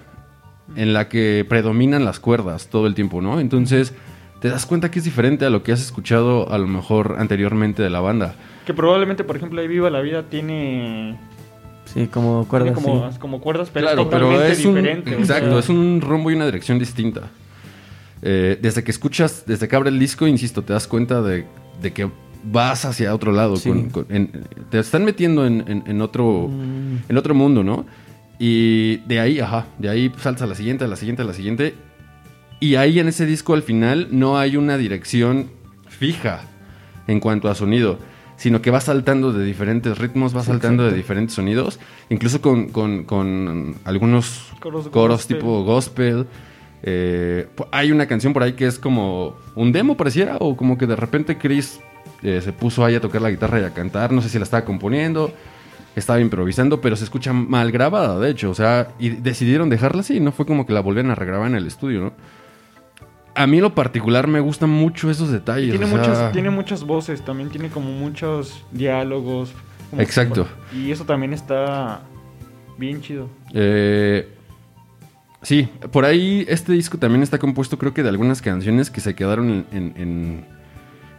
en 0.75 0.93
la 0.93 1.09
que 1.09 1.45
predominan 1.47 2.05
las 2.05 2.19
cuerdas 2.19 2.67
todo 2.67 2.87
el 2.87 2.95
tiempo, 2.95 3.21
¿no? 3.21 3.39
Entonces 3.39 3.93
te 4.39 4.49
das 4.49 4.65
cuenta 4.65 4.89
que 4.89 4.99
es 4.99 5.05
diferente 5.05 5.45
a 5.45 5.49
lo 5.49 5.63
que 5.63 5.71
has 5.71 5.81
escuchado 5.81 6.51
a 6.51 6.57
lo 6.57 6.67
mejor 6.67 7.15
anteriormente 7.19 7.83
de 7.83 7.89
la 7.89 7.99
banda. 7.99 8.35
Que 8.65 8.73
probablemente, 8.73 9.23
por 9.23 9.35
ejemplo, 9.35 9.61
ahí 9.61 9.67
Viva 9.67 9.89
la 9.89 10.01
Vida 10.01 10.23
tiene... 10.23 11.19
Sí, 11.85 12.07
como 12.07 12.47
cuerdas, 12.47 12.73
tiene 12.73 12.87
como, 12.87 13.11
sí. 13.11 13.19
como 13.19 13.41
cuerdas, 13.41 13.69
pero 13.73 13.87
claro, 13.87 14.03
es 14.03 14.07
pero 14.07 14.27
totalmente 14.27 14.51
es 14.53 14.65
un 14.65 14.75
diferente. 14.75 15.15
o 15.15 15.19
exacto, 15.19 15.49
sea, 15.49 15.59
es 15.59 15.69
un 15.69 15.99
rumbo 15.99 16.31
y 16.31 16.35
una 16.35 16.45
dirección 16.45 16.79
distinta. 16.79 17.29
Eh, 18.21 18.57
desde 18.61 18.83
que 18.83 18.91
escuchas, 18.91 19.43
desde 19.45 19.67
que 19.67 19.75
abre 19.75 19.89
el 19.89 19.99
disco, 19.99 20.25
insisto, 20.25 20.61
te 20.61 20.73
das 20.73 20.87
cuenta 20.87 21.21
de, 21.21 21.45
de 21.81 21.91
que 21.91 22.09
vas 22.43 22.85
hacia 22.85 23.13
otro 23.13 23.31
lado. 23.31 23.55
Sí. 23.57 23.69
con- 23.69 23.89
con- 23.89 24.05
en- 24.09 24.47
te 24.69 24.79
están 24.79 25.05
metiendo 25.05 25.45
en, 25.45 25.63
en- 25.67 25.83
en 25.85 26.01
otro, 26.01 26.47
Mm, 26.49 26.97
en 27.09 27.17
otro 27.17 27.33
mundo, 27.35 27.63
¿no? 27.63 27.85
Y 28.39 28.97
de 29.07 29.19
ahí, 29.19 29.39
ajá, 29.39 29.67
de 29.77 29.89
ahí 29.89 30.11
saltas 30.17 30.41
a 30.43 30.47
la 30.47 30.55
siguiente, 30.55 30.83
a 30.85 30.87
la 30.87 30.95
siguiente, 30.95 31.21
a 31.21 31.25
la 31.25 31.33
siguiente. 31.33 31.75
Y 32.59 32.75
ahí 32.75 32.99
en 32.99 33.07
ese 33.07 33.25
disco 33.25 33.53
al 33.53 33.63
final 33.63 34.07
no 34.11 34.37
hay 34.37 34.57
una 34.57 34.77
dirección 34.77 35.47
fija 35.87 36.41
en 37.07 37.19
cuanto 37.19 37.49
a 37.49 37.55
sonido, 37.55 37.99
sino 38.37 38.61
que 38.61 38.71
va 38.71 38.81
saltando 38.81 39.31
de 39.33 39.45
diferentes 39.45 39.97
ritmos, 39.99 40.35
va 40.35 40.43
saltando 40.43 40.83
de 40.85 40.93
diferentes 40.95 41.35
sonidos, 41.35 41.79
incluso 42.09 42.41
con, 42.41 42.69
con- 42.69 43.03
con 43.03 43.75
algunos 43.85 44.51
Coros 44.59 44.87
coros, 44.89 45.17
gospel. 45.17 45.37
tipo 45.37 45.63
gospel. 45.63 46.25
Eh, 46.83 47.47
hay 47.71 47.91
una 47.91 48.07
canción 48.07 48.33
por 48.33 48.41
ahí 48.41 48.53
que 48.53 48.65
es 48.65 48.79
como 48.79 49.35
un 49.55 49.71
demo, 49.71 49.95
pareciera, 49.97 50.37
o 50.39 50.55
como 50.57 50.77
que 50.79 50.87
de 50.87 50.95
repente 50.95 51.37
Chris 51.37 51.79
eh, 52.23 52.41
se 52.43 52.53
puso 52.53 52.83
ahí 52.85 52.95
a 52.95 53.01
tocar 53.01 53.21
la 53.21 53.29
guitarra 53.31 53.59
y 53.59 53.63
a 53.63 53.73
cantar, 53.73 54.11
no 54.11 54.21
sé 54.21 54.29
si 54.29 54.37
la 54.37 54.43
estaba 54.43 54.63
componiendo, 54.65 55.33
estaba 55.95 56.19
improvisando, 56.19 56.79
pero 56.81 56.95
se 56.95 57.03
escucha 57.03 57.33
mal 57.33 57.71
grabada, 57.71 58.19
de 58.19 58.29
hecho, 58.29 58.49
o 58.49 58.53
sea, 58.55 58.89
y 58.99 59.09
decidieron 59.09 59.69
dejarla 59.69 60.01
así, 60.01 60.19
no 60.19 60.31
fue 60.31 60.45
como 60.45 60.65
que 60.65 60.73
la 60.73 60.79
volvieran 60.81 61.11
a 61.11 61.15
regrabar 61.15 61.49
en 61.49 61.55
el 61.55 61.67
estudio, 61.67 62.01
¿no? 62.01 62.13
A 63.33 63.47
mí 63.47 63.61
lo 63.61 63.73
particular 63.73 64.27
me 64.27 64.39
gustan 64.41 64.69
mucho 64.69 65.09
esos 65.09 65.29
y 65.29 65.33
detalles. 65.33 65.69
tiene, 65.71 65.85
o 65.85 65.87
sea, 65.87 65.97
muchas, 65.97 66.31
tiene 66.33 66.49
muchas 66.49 66.83
voces, 66.83 67.23
también 67.23 67.49
tiene 67.49 67.69
como 67.69 67.89
muchos 67.91 68.63
diálogos. 68.71 69.53
como- 69.89 70.01
Exacto. 70.01 70.47
Y 70.73 70.91
eso 70.91 71.05
también 71.05 71.33
está 71.33 72.01
bien 72.77 73.01
chido. 73.01 73.29
Eh, 73.53 74.27
sí, 75.41 75.69
por 75.91 76.03
ahí 76.05 76.45
este 76.49 76.73
disco 76.73 76.97
también 76.97 77.23
está 77.23 77.37
compuesto 77.39 77.77
creo 77.77 77.93
que 77.93 78.03
de 78.03 78.09
algunas 78.09 78.41
canciones 78.41 78.89
que 78.89 78.99
se 79.01 79.15
quedaron 79.15 79.49
en, 79.49 79.65
en- 79.71 79.93
en- 79.97 80.45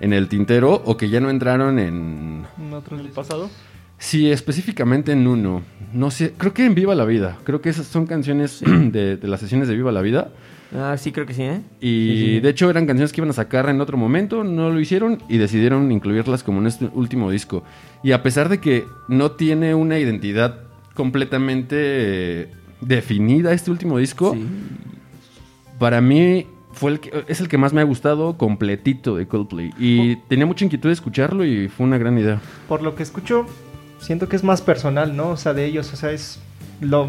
en 0.02 0.12
el 0.12 0.28
tintero 0.28 0.82
o 0.84 0.96
que 0.98 1.08
ya 1.08 1.20
no 1.20 1.30
entraron 1.30 1.78
en... 1.78 2.42
En 2.58 2.72
otros 2.74 3.00
¿El 3.00 3.06
discos. 3.06 3.26
pasado? 3.26 3.50
Sí, 3.98 4.30
específicamente 4.30 5.12
en 5.12 5.26
uno. 5.26 5.62
No 5.94 6.10
sé, 6.10 6.34
creo 6.36 6.52
que 6.52 6.66
en 6.66 6.74
Viva 6.74 6.94
la 6.94 7.04
Vida. 7.06 7.38
Creo 7.44 7.60
que 7.62 7.70
esas 7.70 7.86
son 7.86 8.06
canciones 8.06 8.60
de, 8.66 9.16
de 9.16 9.28
las 9.28 9.40
sesiones 9.40 9.68
de 9.68 9.74
Viva 9.76 9.92
la 9.92 10.02
Vida. 10.02 10.30
Ah, 10.74 10.96
sí, 10.98 11.12
creo 11.12 11.26
que 11.26 11.34
sí, 11.34 11.42
¿eh? 11.42 11.60
Y 11.80 11.86
Sí, 12.16 12.24
sí. 12.34 12.40
de 12.40 12.48
hecho 12.48 12.68
eran 12.70 12.86
canciones 12.86 13.12
que 13.12 13.20
iban 13.20 13.28
a 13.30 13.34
sacar 13.34 13.68
en 13.68 13.80
otro 13.82 13.96
momento, 13.98 14.42
no 14.42 14.70
lo 14.70 14.80
hicieron 14.80 15.18
y 15.28 15.36
decidieron 15.38 15.92
incluirlas 15.92 16.42
como 16.42 16.60
en 16.60 16.66
este 16.66 16.88
último 16.94 17.30
disco. 17.30 17.62
Y 18.02 18.12
a 18.12 18.22
pesar 18.22 18.48
de 18.48 18.58
que 18.58 18.86
no 19.06 19.32
tiene 19.32 19.74
una 19.74 19.98
identidad 19.98 20.60
completamente 20.94 21.76
eh, 21.78 22.48
definida 22.80 23.52
este 23.52 23.70
último 23.70 23.98
disco, 23.98 24.32
Sí. 24.34 24.44
para 25.78 26.00
mí 26.00 26.46
fue 26.72 26.92
el 26.92 27.00
que, 27.00 27.24
es 27.28 27.40
el 27.40 27.48
que 27.48 27.58
más 27.58 27.72
me 27.72 27.80
ha 27.80 27.84
gustado 27.84 28.36
completito 28.36 29.16
de 29.16 29.26
Coldplay. 29.26 29.70
Y 29.78 30.16
tenía 30.28 30.46
mucha 30.46 30.64
inquietud 30.64 30.88
de 30.88 30.94
escucharlo 30.94 31.44
y 31.44 31.68
fue 31.68 31.86
una 31.86 31.98
gran 31.98 32.18
idea. 32.18 32.40
Por 32.68 32.82
lo 32.82 32.94
que 32.94 33.02
escucho, 33.02 33.46
siento 33.98 34.28
que 34.28 34.36
es 34.36 34.44
más 34.44 34.62
personal, 34.62 35.16
¿no? 35.16 35.30
O 35.30 35.36
sea, 35.36 35.54
de 35.54 35.64
ellos, 35.64 35.92
o 35.92 35.96
sea, 35.96 36.10
es... 36.10 36.40
Lo, 36.80 37.06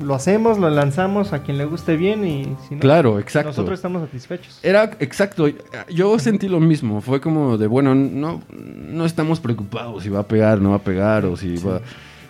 lo 0.00 0.14
hacemos, 0.14 0.58
lo 0.58 0.70
lanzamos 0.70 1.32
a 1.32 1.42
quien 1.42 1.58
le 1.58 1.64
guste 1.64 1.96
bien 1.96 2.24
y 2.24 2.44
si 2.68 2.76
no, 2.76 2.80
Claro, 2.80 3.18
exacto. 3.18 3.48
nosotros 3.48 3.80
estamos 3.80 4.02
satisfechos. 4.02 4.60
Era 4.62 4.84
exacto, 5.00 5.48
yo 5.92 6.16
sentí 6.20 6.46
lo 6.46 6.60
mismo, 6.60 7.00
fue 7.00 7.20
como 7.20 7.58
de, 7.58 7.66
bueno, 7.66 7.96
no, 7.96 8.42
no 8.52 9.04
estamos 9.04 9.40
preocupados 9.40 10.04
si 10.04 10.08
va 10.08 10.20
a 10.20 10.28
pegar, 10.28 10.60
no 10.60 10.70
va 10.70 10.76
a 10.76 10.84
pegar, 10.84 11.24
o 11.24 11.36
si 11.36 11.56
va, 11.56 11.80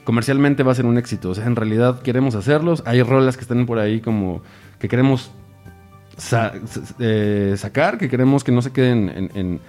comercialmente 0.04 0.62
va 0.62 0.72
a 0.72 0.74
ser 0.74 0.86
un 0.86 0.96
éxito, 0.96 1.28
o 1.28 1.34
sea, 1.34 1.44
en 1.44 1.56
realidad 1.56 2.00
queremos 2.00 2.34
hacerlos, 2.34 2.82
hay 2.86 3.02
rolas 3.02 3.36
que 3.36 3.42
están 3.42 3.66
por 3.66 3.78
ahí 3.78 4.00
como 4.00 4.40
que 4.78 4.88
queremos 4.88 5.32
sa- 6.16 6.52
eh, 6.98 7.54
sacar, 7.56 7.98
que 7.98 8.08
queremos 8.08 8.42
que 8.44 8.52
no 8.52 8.62
se 8.62 8.72
queden 8.72 9.08
en- 9.08 9.30
en- 9.34 9.60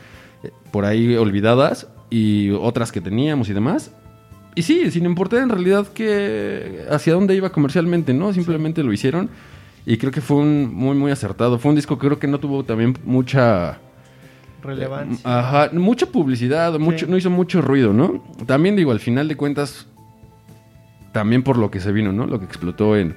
eh, 0.43 0.51
por 0.71 0.86
ahí 0.86 1.15
olvidadas, 1.15 1.88
y 2.10 2.51
otras 2.51 2.91
que 2.91 3.01
teníamos 3.01 3.49
y 3.49 3.53
demás. 3.53 3.91
Y 4.55 4.63
sí, 4.63 4.89
sin 4.91 5.05
importar 5.05 5.41
en 5.41 5.49
realidad 5.49 5.88
que 5.88 6.86
hacia 6.89 7.13
dónde 7.13 7.36
iba 7.36 7.51
comercialmente, 7.51 8.13
¿no? 8.13 8.33
Simplemente 8.33 8.81
lo 8.81 8.91
hicieron. 8.93 9.29
Y 9.86 9.97
creo 9.97 10.12
que 10.12 10.21
fue 10.21 10.38
un 10.38 10.73
muy, 10.73 10.95
muy 10.95 11.12
acertado. 11.12 11.60
Fue 11.60 11.69
un 11.69 11.75
disco 11.75 11.97
que 11.97 12.07
creo 12.07 12.19
que 12.19 12.27
no 12.27 12.39
tuvo 12.39 12.63
también 12.63 12.97
mucha... 13.05 13.77
Relevancia. 14.63 15.21
Ajá, 15.23 15.69
mucha 15.73 16.07
publicidad, 16.07 16.77
mucho, 16.79 17.05
no 17.07 17.15
hizo 17.17 17.29
mucho 17.29 17.62
ruido, 17.62 17.93
¿no? 17.93 18.23
También 18.45 18.75
digo, 18.75 18.91
al 18.91 18.99
final 18.99 19.27
de 19.27 19.36
cuentas, 19.38 19.86
también 21.13 21.43
por 21.43 21.57
lo 21.57 21.69
que 21.69 21.79
se 21.79 21.91
vino, 21.91 22.12
¿no? 22.12 22.25
Lo 22.25 22.39
que 22.39 22.45
explotó 22.45 22.97
en 22.97 23.15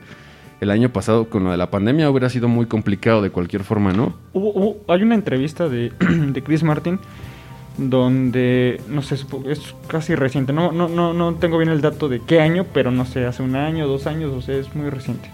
el 0.60 0.70
año 0.70 0.90
pasado 0.90 1.28
con 1.30 1.44
lo 1.44 1.50
de 1.50 1.56
la 1.56 1.70
pandemia 1.70 2.10
hubiera 2.10 2.28
sido 2.28 2.48
muy 2.48 2.66
complicado 2.66 3.22
de 3.22 3.30
cualquier 3.30 3.64
forma, 3.64 3.92
¿no? 3.92 4.12
Hubo- 4.34 4.52
hubo- 4.54 4.76
hay 4.92 5.02
una 5.02 5.14
entrevista 5.14 5.68
de, 5.68 5.90
de 6.00 6.42
Chris 6.42 6.62
Martin 6.62 6.98
donde, 7.78 8.80
no 8.88 9.00
sé, 9.00 9.14
es 9.14 9.74
casi 9.86 10.14
reciente. 10.14 10.52
No, 10.52 10.70
no, 10.72 10.88
no, 10.88 11.14
no 11.14 11.34
tengo 11.36 11.56
bien 11.56 11.70
el 11.70 11.80
dato 11.80 12.08
de 12.08 12.20
qué 12.20 12.40
año, 12.40 12.66
pero 12.74 12.90
no 12.90 13.06
sé, 13.06 13.24
hace 13.24 13.42
un 13.42 13.56
año, 13.56 13.86
dos 13.86 14.06
años, 14.06 14.32
o 14.34 14.42
sea, 14.42 14.56
es 14.56 14.74
muy 14.74 14.90
reciente. 14.90 15.30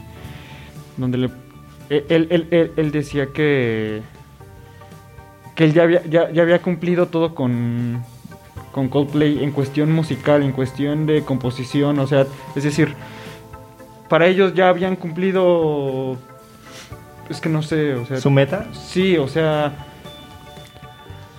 Donde 0.97 1.19
le, 1.19 1.31
él, 1.91 2.05
él- 2.31 2.47
él- 2.51 2.73
él 2.77 2.91
decía 2.93 3.27
que, 3.35 4.03
que 5.57 5.65
él 5.65 5.73
ya 5.73 5.83
había, 5.83 6.05
ya, 6.05 6.31
ya 6.31 6.43
había 6.43 6.63
cumplido 6.63 7.07
todo 7.07 7.35
con, 7.35 8.03
con 8.71 8.89
Coldplay 8.89 9.43
en 9.43 9.51
cuestión 9.51 9.91
musical, 9.93 10.43
en 10.43 10.53
cuestión 10.53 11.07
de 11.07 11.23
composición, 11.23 11.99
o 11.99 12.07
sea, 12.07 12.27
es 12.55 12.63
decir, 12.63 12.95
para 14.09 14.27
ellos 14.27 14.55
ya 14.55 14.69
habían 14.69 14.97
cumplido, 14.97 16.17
es 17.29 17.41
que 17.41 17.49
no 17.49 17.63
sé, 17.63 17.95
o 17.95 18.07
sea, 18.07 18.19
Su 18.19 18.31
meta, 18.31 18.67
Sí, 18.73 19.17
o 19.17 19.29
sea. 19.29 19.73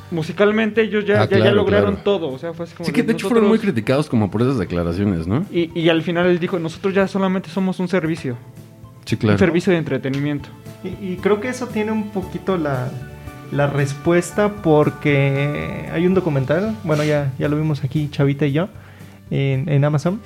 Musicalmente 0.09 0.81
ellos 0.83 1.03
ya, 1.05 1.23
Ah, 1.23 1.27
ya, 1.29 1.37
ya 1.39 1.51
lograron 1.51 1.95
claro. 1.95 2.03
todo. 2.03 2.29
O 2.29 2.37
sea, 2.39 2.53
fue 2.53 2.63
así 2.65 2.73
como. 2.75 2.85
Sí 2.87 2.93
que 2.93 3.03
de 3.03 3.11
hecho 3.11 3.27
fueron 3.27 3.49
muy 3.49 3.59
criticados 3.59 4.07
como 4.07 4.31
por 4.31 4.41
esas 4.41 4.57
declaraciones, 4.57 5.27
¿no? 5.27 5.45
Y, 5.51 5.69
y 5.77 5.89
al 5.89 6.01
final 6.01 6.27
él 6.27 6.39
dijo: 6.39 6.57
Nosotros 6.59 6.93
ya 6.93 7.07
solamente 7.09 7.49
somos 7.49 7.79
un 7.81 7.89
servicio. 7.89 8.37
Sí, 9.03 9.15
Un 9.15 9.19
claro. 9.19 9.37
servicio 9.37 9.73
de 9.73 9.79
entretenimiento. 9.79 10.47
Y, 10.83 10.87
y 11.13 11.17
creo 11.21 11.41
que 11.41 11.49
eso 11.49 11.67
tiene 11.67 11.91
un 11.91 12.09
poquito 12.11 12.55
la, 12.57 12.89
la 13.51 13.67
respuesta 13.67 14.49
porque 14.63 15.89
hay 15.91 16.05
un 16.07 16.13
documental, 16.13 16.73
bueno, 16.85 17.03
ya, 17.03 17.33
ya 17.37 17.49
lo 17.49 17.57
vimos 17.57 17.83
aquí, 17.83 18.07
Chavita 18.09 18.45
y 18.45 18.53
yo, 18.53 18.69
en, 19.29 19.67
en 19.67 19.83
Amazon. 19.83 20.21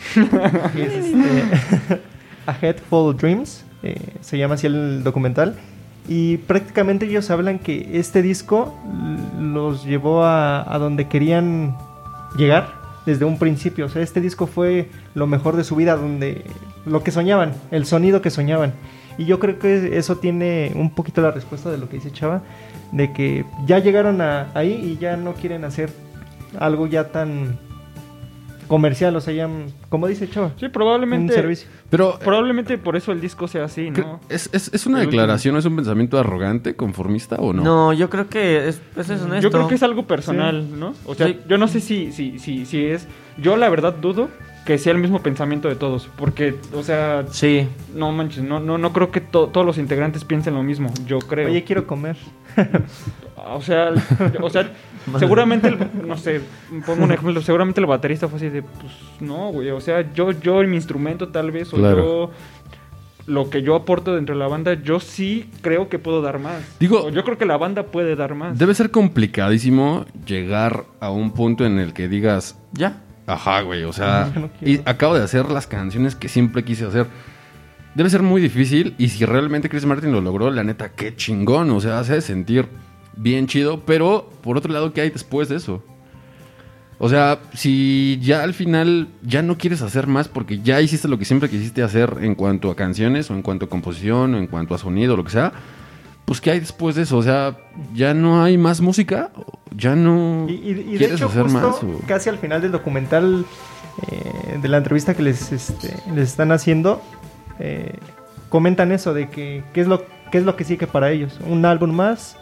que 0.75 0.83
es 0.85 0.93
este, 1.05 2.01
A 2.45 2.55
Head 2.59 2.77
Full 2.89 3.15
Dreams, 3.15 3.63
eh, 3.83 3.99
se 4.21 4.37
llama 4.37 4.55
así 4.55 4.67
el 4.67 5.03
documental. 5.03 5.55
Y 6.07 6.37
prácticamente 6.37 7.05
ellos 7.05 7.29
hablan 7.29 7.59
que 7.59 7.99
este 7.99 8.21
disco 8.21 8.75
los 9.39 9.85
llevó 9.85 10.23
a, 10.23 10.73
a 10.73 10.79
donde 10.79 11.07
querían 11.07 11.77
llegar 12.35 12.81
desde 13.05 13.25
un 13.25 13.37
principio. 13.37 13.85
O 13.85 13.89
sea, 13.89 14.01
este 14.01 14.21
disco 14.21 14.47
fue 14.47 14.89
lo 15.13 15.27
mejor 15.27 15.55
de 15.55 15.63
su 15.63 15.75
vida, 15.75 15.95
donde 15.95 16.43
lo 16.85 17.03
que 17.03 17.11
soñaban, 17.11 17.53
el 17.71 17.85
sonido 17.85 18.21
que 18.21 18.29
soñaban. 18.29 18.73
Y 19.17 19.25
yo 19.25 19.39
creo 19.39 19.59
que 19.59 19.97
eso 19.97 20.17
tiene 20.17 20.71
un 20.75 20.89
poquito 20.91 21.21
la 21.21 21.31
respuesta 21.31 21.69
de 21.69 21.77
lo 21.77 21.89
que 21.89 21.97
dice 21.97 22.11
Chava, 22.11 22.41
de 22.91 23.13
que 23.13 23.45
ya 23.65 23.79
llegaron 23.79 24.21
a, 24.21 24.49
ahí 24.53 24.73
y 24.73 24.97
ya 24.97 25.17
no 25.17 25.33
quieren 25.33 25.63
hacer 25.63 25.91
algo 26.59 26.87
ya 26.87 27.09
tan 27.09 27.59
comercial, 28.71 29.13
o 29.17 29.19
sea, 29.19 29.33
ya, 29.33 29.49
como 29.89 30.07
dice 30.07 30.29
Chava, 30.29 30.51
Sí, 30.57 30.67
un 30.67 30.71
probablemente. 30.71 31.33
servicio. 31.33 31.67
Pero 31.89 32.17
Probablemente 32.23 32.77
por 32.77 32.95
eso 32.95 33.11
el 33.11 33.19
disco 33.19 33.49
sea 33.49 33.65
así, 33.65 33.91
¿no? 33.91 34.21
¿es, 34.29 34.49
es, 34.53 34.73
es 34.73 34.85
una 34.85 34.99
El 35.01 35.07
último. 35.07 35.21
declaración, 35.21 35.57
es 35.57 35.65
un 35.65 35.75
pensamiento 35.75 36.17
arrogante, 36.17 36.73
conformista 36.77 37.35
o 37.35 37.51
no? 37.51 37.63
No, 37.63 37.91
yo 37.91 38.09
creo 38.09 38.29
que 38.29 38.69
es, 38.69 38.81
eso 38.95 39.13
es 39.13 39.21
honesto. 39.23 39.41
Yo 39.41 39.51
creo 39.51 39.67
que 39.67 39.75
es 39.75 39.83
algo 39.83 40.07
personal, 40.07 40.79
¿no? 40.79 40.93
O 41.05 41.15
sea, 41.15 41.27
Sí. 41.27 41.37
yo 41.49 41.57
no 41.57 41.67
sé 41.67 41.81
si, 41.81 42.13
si, 42.13 42.39
si, 42.39 42.65
si 42.65 42.85
es. 42.85 43.09
Yo 43.37 43.57
la 43.57 43.67
verdad 43.67 43.93
dudo 43.93 44.29
que 44.65 44.77
sea 44.77 44.93
el 44.93 44.99
mismo 44.99 45.19
pensamiento 45.21 45.67
de 45.67 45.75
todos. 45.75 46.07
Porque, 46.15 46.55
o 46.73 46.81
sea, 46.81 47.25
Sí. 47.29 47.67
no 47.93 48.13
manches, 48.13 48.41
no, 48.43 48.61
no, 48.61 48.77
no 48.77 48.93
creo 48.93 49.11
que 49.11 49.19
to- 49.19 49.47
todos 49.47 49.65
los 49.67 49.77
integrantes 49.77 50.23
piensen 50.23 50.53
lo 50.53 50.63
mismo. 50.63 50.93
Yo 51.05 51.19
creo. 51.19 51.49
Oye, 51.49 51.65
quiero 51.65 51.85
comer. 51.85 52.15
O 53.53 53.59
sea, 53.61 53.91
o 54.39 54.49
sea, 54.51 54.69
seguramente, 55.19 55.67
el- 55.67 55.77
no 56.07 56.17
sé, 56.17 56.41
pongo 56.85 57.03
un 57.03 57.11
ejemplo, 57.11 57.41
seguramente 57.41 57.79
el 57.81 57.87
baterista 57.87 58.27
fue 58.27 58.37
así 58.37 58.49
de, 58.49 58.61
pues 58.63 58.91
no, 59.19 59.51
güey, 59.51 59.69
o 59.71 59.81
sea, 59.81 60.11
yo, 60.13 60.31
yo 60.31 60.61
en 60.61 60.69
mi 60.69 60.75
instrumento 60.77 61.29
tal 61.29 61.51
vez, 61.51 61.73
o 61.73 61.77
Claro. 61.77 61.97
yo, 61.97 62.31
lo 63.27 63.49
que 63.49 63.61
yo 63.61 63.75
aporto 63.75 64.15
dentro 64.15 64.33
de 64.35 64.39
la 64.39 64.47
banda, 64.47 64.73
yo 64.73 64.99
sí 64.99 65.49
creo 65.61 65.89
que 65.89 65.99
puedo 65.99 66.21
dar 66.21 66.39
más. 66.39 66.61
Digo- 66.79 67.03
O 67.05 67.09
yo 67.09 67.23
creo 67.23 67.37
que 67.37 67.45
la 67.45 67.55
banda 67.57 67.83
puede 67.83 68.15
dar 68.15 68.33
más. 68.35 68.57
Debe 68.57 68.73
ser 68.73 68.89
complicadísimo 68.91 70.05
llegar 70.25 70.85
a 70.99 71.11
un 71.11 71.31
punto 71.31 71.65
en 71.65 71.77
el 71.79 71.93
que 71.93 72.07
digas, 72.07 72.57
Ya. 72.73 73.01
ajá, 73.27 73.61
güey, 73.61 73.83
o 73.83 73.93
sea, 73.93 74.31
No 74.35 74.49
y 74.61 74.79
acabo 74.85 75.15
de 75.15 75.23
hacer 75.23 75.49
las 75.51 75.67
canciones 75.67 76.15
que 76.15 76.27
siempre 76.29 76.63
quise 76.63 76.85
hacer. 76.85 77.05
Debe 77.93 78.09
ser 78.09 78.23
muy 78.23 78.41
difícil 78.41 78.95
y 78.97 79.09
si 79.09 79.25
realmente 79.25 79.67
Chris 79.69 79.85
Martin 79.85 80.11
lo 80.13 80.21
logró, 80.21 80.49
la 80.49 80.63
neta, 80.63 80.89
qué 80.93 81.15
chingón, 81.15 81.69
o 81.71 81.79
sea, 81.81 81.99
hace 81.99 82.21
sentir 82.21 82.67
bien 83.21 83.47
chido, 83.47 83.81
pero 83.85 84.29
por 84.41 84.57
otro 84.57 84.71
lado, 84.73 84.93
¿qué 84.93 85.01
hay 85.01 85.09
después 85.09 85.49
de 85.49 85.57
eso? 85.57 85.83
O 87.03 87.09
sea, 87.09 87.39
si 87.53 88.19
ya 88.21 88.43
al 88.43 88.53
final 88.53 89.07
ya 89.23 89.41
no 89.41 89.57
quieres 89.57 89.81
hacer 89.81 90.05
más 90.05 90.27
porque 90.27 90.59
ya 90.61 90.79
hiciste 90.81 91.07
lo 91.07 91.17
que 91.17 91.25
siempre 91.25 91.49
quisiste 91.49 91.81
hacer 91.81 92.17
en 92.21 92.35
cuanto 92.35 92.69
a 92.69 92.75
canciones 92.75 93.31
o 93.31 93.33
en 93.33 93.41
cuanto 93.41 93.65
a 93.65 93.69
composición 93.69 94.35
o 94.35 94.37
en 94.37 94.45
cuanto 94.47 94.75
a 94.75 94.77
sonido, 94.77 95.17
lo 95.17 95.23
que 95.23 95.31
sea, 95.31 95.51
pues 96.25 96.39
¿qué 96.41 96.51
hay 96.51 96.59
después 96.59 96.95
de 96.95 97.01
eso? 97.03 97.17
O 97.17 97.23
sea, 97.23 97.57
ya 97.95 98.13
no 98.13 98.43
hay 98.43 98.55
más 98.59 98.81
música, 98.81 99.31
ya 99.75 99.95
no 99.95 100.45
Y, 100.47 100.53
y- 100.53 100.69
y 100.69 100.73
de 100.73 100.97
quieres 100.97 101.15
hecho, 101.15 101.25
hacer 101.27 101.43
justo 101.43 101.59
más. 101.59 101.83
o- 101.83 102.01
casi 102.07 102.29
al 102.29 102.37
final 102.37 102.61
del 102.61 102.71
documental, 102.71 103.45
eh, 104.11 104.59
de 104.61 104.67
la 104.67 104.77
entrevista 104.77 105.15
que 105.15 105.23
les, 105.23 105.51
este, 105.51 105.95
les 106.13 106.29
están 106.29 106.51
haciendo, 106.51 107.01
eh, 107.59 107.95
comentan 108.49 108.91
eso 108.91 109.13
de 109.15 109.27
que 109.29 109.63
qué 109.73 109.81
es 109.81 109.87
lo 109.87 110.03
qué 110.31 110.37
es 110.37 110.45
lo 110.45 110.55
que 110.55 110.63
sigue 110.65 110.85
para 110.87 111.09
ellos. 111.11 111.39
Un 111.49 111.65
álbum 111.65 111.91
más 111.91 112.37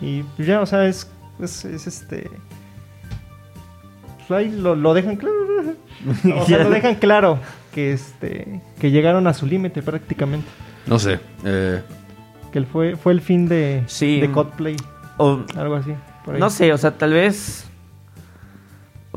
y 0.00 0.22
pues 0.36 0.46
ya, 0.48 0.60
o 0.60 0.66
sea, 0.66 0.86
es, 0.86 1.08
es, 1.40 1.64
es 1.64 1.86
este... 1.86 2.30
pues 4.28 4.30
ahí 4.38 4.50
lo, 4.50 4.74
lo 4.74 4.94
dejan 4.94 5.16
claro. 5.16 5.34
O 6.40 6.44
sea, 6.44 6.62
lo 6.64 6.70
dejan 6.70 6.96
claro 6.96 7.38
que, 7.72 7.92
este, 7.92 8.60
que 8.78 8.90
llegaron 8.90 9.26
a 9.26 9.32
su 9.34 9.46
límite 9.46 9.80
prácticamente. 9.82 10.46
No 10.86 10.98
sé. 10.98 11.18
eh, 11.44 11.80
Que 12.52 12.62
fue, 12.62 12.96
fue 12.96 13.12
el 13.12 13.20
fin 13.22 13.46
de, 13.48 13.84
Sí. 13.86 14.20
de 14.20 14.30
Coldplay, 14.30 14.76
O, 15.16 15.40
algo 15.56 15.76
así. 15.76 15.92
por 16.24 16.34
ahí. 16.34 16.40
no 16.40 16.50
sé, 16.50 16.72
o 16.72 16.78
sea, 16.78 16.90
tal 16.98 17.12
vez 17.14 17.64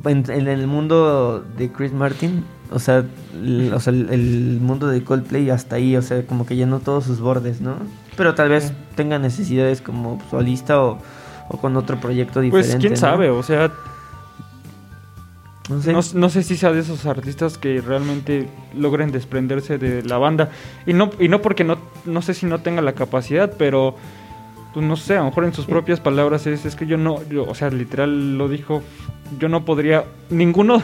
en, 0.05 0.23
en 0.31 0.47
el 0.47 0.67
mundo 0.67 1.43
de 1.57 1.69
Chris 1.71 1.91
Martin, 1.91 2.45
o 2.71 2.79
sea, 2.79 3.03
el, 3.33 3.73
o 3.73 3.79
sea, 3.81 3.91
el, 3.91 4.09
el 4.09 4.59
mundo 4.61 4.87
de 4.87 5.03
Coldplay 5.03 5.49
hasta 5.49 5.75
ahí, 5.75 5.97
o 5.97 6.01
sea, 6.01 6.25
como 6.25 6.45
que 6.45 6.55
llenó 6.55 6.79
todos 6.79 7.03
sus 7.03 7.19
bordes, 7.19 7.59
¿no? 7.59 7.75
Pero 8.17 8.36
tal 8.36 8.49
vez 8.49 8.73
tenga 8.95 9.17
necesidades 9.19 9.82
como 9.82 10.19
solista 10.30 10.82
o, 10.82 10.97
o 11.47 11.58
con 11.58 11.77
otro 11.77 11.99
proyecto 11.99 12.41
diferente. 12.41 12.71
Pues 12.73 12.82
quién 12.82 12.93
¿no? 12.93 12.97
sabe, 12.99 13.30
o 13.30 13.43
sea, 13.43 13.71
No 15.69 15.82
sé. 15.82 15.93
no, 15.93 15.99
no 16.13 16.30
sé 16.30 16.43
si 16.43 16.58
sea 16.58 16.71
de 16.71 16.80
esos 16.80 17.06
artistas 17.06 17.58
que 17.58 17.80
realmente 17.82 18.49
logren 18.75 19.12
desprenderse 19.12 19.77
de 19.77 20.01
la 20.03 20.17
banda. 20.17 20.49
Y 20.86 20.93
no, 20.93 21.12
y 21.19 21.27
no 21.30 21.41
porque 21.41 21.63
no, 21.63 21.77
no 22.06 22.21
sé 22.21 22.34
si 22.34 22.45
no 22.45 22.60
tenga 22.60 22.82
la 22.82 22.93
capacidad, 22.93 23.53
pero 23.58 23.95
pues 24.73 24.86
no 24.86 24.95
sé, 24.95 25.15
a 25.15 25.19
lo 25.19 25.25
mejor 25.25 25.45
en 25.45 25.53
sus 25.53 25.65
propias 25.65 25.99
palabras 25.99 26.45
es, 26.47 26.65
es 26.65 26.75
que 26.75 26.86
yo 26.86 26.97
no, 26.97 27.21
yo, 27.30 27.43
o 27.43 27.56
sea, 27.56 27.69
literal 27.69 28.38
lo 28.38 28.47
dijo, 28.47 28.84
yo 29.39 29.49
no 29.49 29.65
podría, 29.65 30.06
ninguno, 30.30 30.82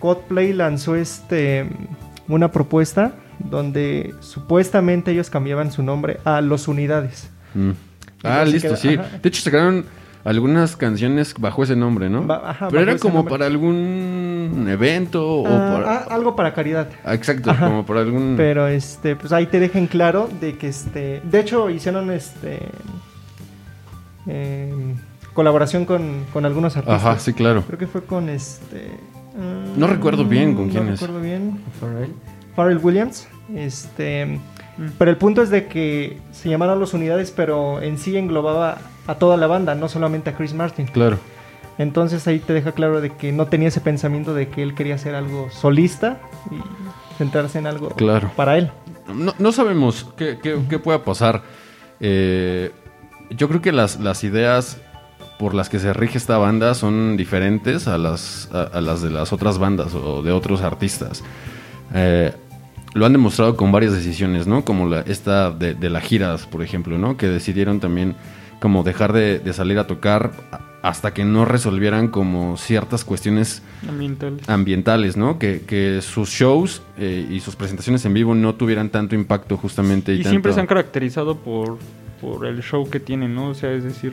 Coldplay 0.00 0.52
lanzó 0.52 0.94
este 0.96 1.66
una 2.28 2.50
propuesta 2.52 3.14
donde 3.44 4.14
supuestamente 4.20 5.10
ellos 5.12 5.30
cambiaban 5.30 5.70
su 5.72 5.82
nombre 5.82 6.18
a 6.24 6.40
Los 6.40 6.68
Unidades. 6.68 7.28
mm. 7.54 7.70
Ah, 8.26 8.44
listo, 8.46 8.74
sí. 8.76 8.94
ajá. 8.94 9.18
De 9.22 9.28
hecho, 9.28 9.42
sacaron 9.42 9.84
algunas 10.24 10.76
canciones 10.76 11.34
bajo 11.38 11.62
ese 11.62 11.76
nombre, 11.76 12.08
¿no? 12.08 12.26
Ajá, 12.32 12.68
Pero 12.70 12.80
era 12.80 12.96
como 12.98 13.16
nombre. 13.16 13.32
para 13.32 13.44
algún 13.46 14.66
evento 14.70 15.40
o 15.42 15.46
Ah, 15.46 15.70
para... 15.74 15.92
ah, 15.92 16.06
algo 16.08 16.34
para 16.34 16.54
caridad. 16.54 16.88
Ah, 17.04 17.12
exacto, 17.12 17.50
Ajá. 17.50 17.66
como 17.66 17.84
para 17.84 18.00
algún... 18.00 18.32
Pero 18.38 18.66
este, 18.66 19.14
pues 19.14 19.30
ahí 19.32 19.44
te 19.44 19.60
dejan 19.60 19.86
claro 19.88 20.30
de 20.40 20.56
que 20.56 20.68
este. 20.68 21.20
De 21.22 21.40
hecho, 21.40 21.68
hicieron 21.68 22.10
este. 22.10 22.60
em, 24.26 24.94
colaboración 25.34 25.84
con, 25.84 26.24
con 26.32 26.46
algunos 26.46 26.76
artistas. 26.76 27.02
Ajá, 27.04 27.18
sí, 27.18 27.32
claro. 27.34 27.62
Creo 27.66 27.78
que 27.78 27.86
fue 27.86 28.04
con 28.04 28.28
este. 28.30 28.88
mm, 29.36 29.78
No 29.78 29.86
recuerdo 29.86 30.24
bien 30.24 30.54
con 30.54 30.70
quién 30.70 30.86
no 30.86 30.94
es. 30.94 31.00
recuerdo 31.00 31.22
bien. 31.22 31.60
Pharrell. 31.80 32.12
Pharrell 32.56 32.78
Williams. 32.78 33.28
Este. 33.54 34.38
Pero 34.98 35.10
el 35.10 35.16
punto 35.16 35.42
es 35.42 35.50
de 35.50 35.66
que 35.66 36.18
se 36.32 36.48
llamaron 36.48 36.80
los 36.80 36.94
unidades, 36.94 37.30
pero 37.30 37.80
en 37.82 37.98
sí 37.98 38.16
englobaba 38.16 38.78
a 39.06 39.14
toda 39.16 39.36
la 39.36 39.46
banda, 39.46 39.74
no 39.74 39.88
solamente 39.88 40.30
a 40.30 40.36
Chris 40.36 40.54
Martin. 40.54 40.86
Claro. 40.86 41.18
Entonces 41.78 42.26
ahí 42.28 42.38
te 42.38 42.52
deja 42.52 42.72
claro 42.72 43.00
de 43.00 43.10
que 43.10 43.32
no 43.32 43.46
tenía 43.46 43.68
ese 43.68 43.80
pensamiento 43.80 44.32
de 44.34 44.48
que 44.48 44.62
él 44.62 44.74
quería 44.74 44.94
hacer 44.94 45.14
algo 45.14 45.48
solista 45.50 46.20
y 46.50 47.16
centrarse 47.18 47.58
en 47.58 47.66
algo 47.66 47.88
Claro. 47.90 48.30
para 48.36 48.58
él. 48.58 48.70
No, 49.12 49.34
no 49.38 49.52
sabemos 49.52 50.06
qué, 50.16 50.38
qué- 50.42 50.58
qué 50.68 50.78
pueda 50.78 51.04
pasar. 51.04 51.42
Eh, 52.00 52.70
yo 53.30 53.48
creo 53.48 53.60
que 53.60 53.72
las, 53.72 53.98
las 54.00 54.22
ideas 54.24 54.78
por 55.38 55.54
las 55.54 55.68
que 55.68 55.78
se 55.80 55.92
rige 55.92 56.16
esta 56.18 56.38
banda 56.38 56.74
son 56.74 57.16
diferentes 57.16 57.88
a 57.88 57.98
las, 57.98 58.48
a, 58.52 58.62
a 58.62 58.80
las 58.80 59.02
de 59.02 59.10
las 59.10 59.32
otras 59.32 59.58
bandas 59.58 59.94
o 59.94 60.22
de 60.22 60.30
otros 60.32 60.62
artistas. 60.62 61.22
Eh, 61.92 62.32
lo 62.94 63.04
han 63.06 63.12
demostrado 63.12 63.56
con 63.56 63.72
varias 63.72 63.92
decisiones, 63.92 64.46
¿no? 64.46 64.64
Como 64.64 64.86
la, 64.88 65.00
esta 65.00 65.50
de, 65.50 65.74
de 65.74 65.90
las 65.90 66.02
giras, 66.04 66.46
por 66.46 66.62
ejemplo, 66.62 66.96
¿no? 66.98 67.16
Que 67.16 67.28
decidieron 67.28 67.80
también 67.80 68.14
como 68.60 68.82
dejar 68.82 69.12
de, 69.12 69.40
de 69.40 69.52
salir 69.52 69.78
a 69.78 69.86
tocar 69.86 70.32
hasta 70.82 71.12
que 71.14 71.24
no 71.24 71.44
resolvieran 71.44 72.08
como 72.08 72.56
ciertas 72.56 73.04
cuestiones 73.04 73.62
ambientales. 73.88 74.48
ambientales, 74.48 75.16
¿no? 75.16 75.38
Que, 75.38 75.62
que 75.62 76.00
sus 76.02 76.28
shows 76.30 76.82
eh, 76.98 77.26
y 77.30 77.40
sus 77.40 77.56
presentaciones 77.56 78.04
en 78.04 78.14
vivo 78.14 78.34
no 78.34 78.54
tuvieran 78.54 78.90
tanto 78.90 79.14
impacto 79.14 79.56
justamente. 79.56 80.14
Y, 80.14 80.20
Y 80.20 80.24
siempre 80.24 80.52
se 80.52 80.60
han 80.60 80.66
caracterizado 80.66 81.36
por, 81.38 81.78
por 82.20 82.46
el 82.46 82.62
show 82.62 82.88
que 82.88 83.00
tienen, 83.00 83.34
¿no? 83.34 83.48
O 83.48 83.54
sea, 83.54 83.72
es 83.72 83.82
decir, 83.84 84.12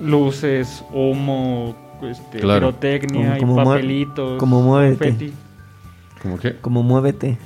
luces, 0.00 0.82
humo, 0.92 1.76
este, 2.02 2.40
Claro. 2.40 2.68
pirotecnia 2.72 3.38
Como- 3.38 3.60
y 3.60 3.64
papelitos. 3.64 4.38
como 4.38 4.62
muévete. 4.62 5.08
confeti. 5.10 5.32
¿Cómo 6.22 6.38
qué? 6.38 6.56
Como 6.60 6.82
Muévete. 6.82 7.38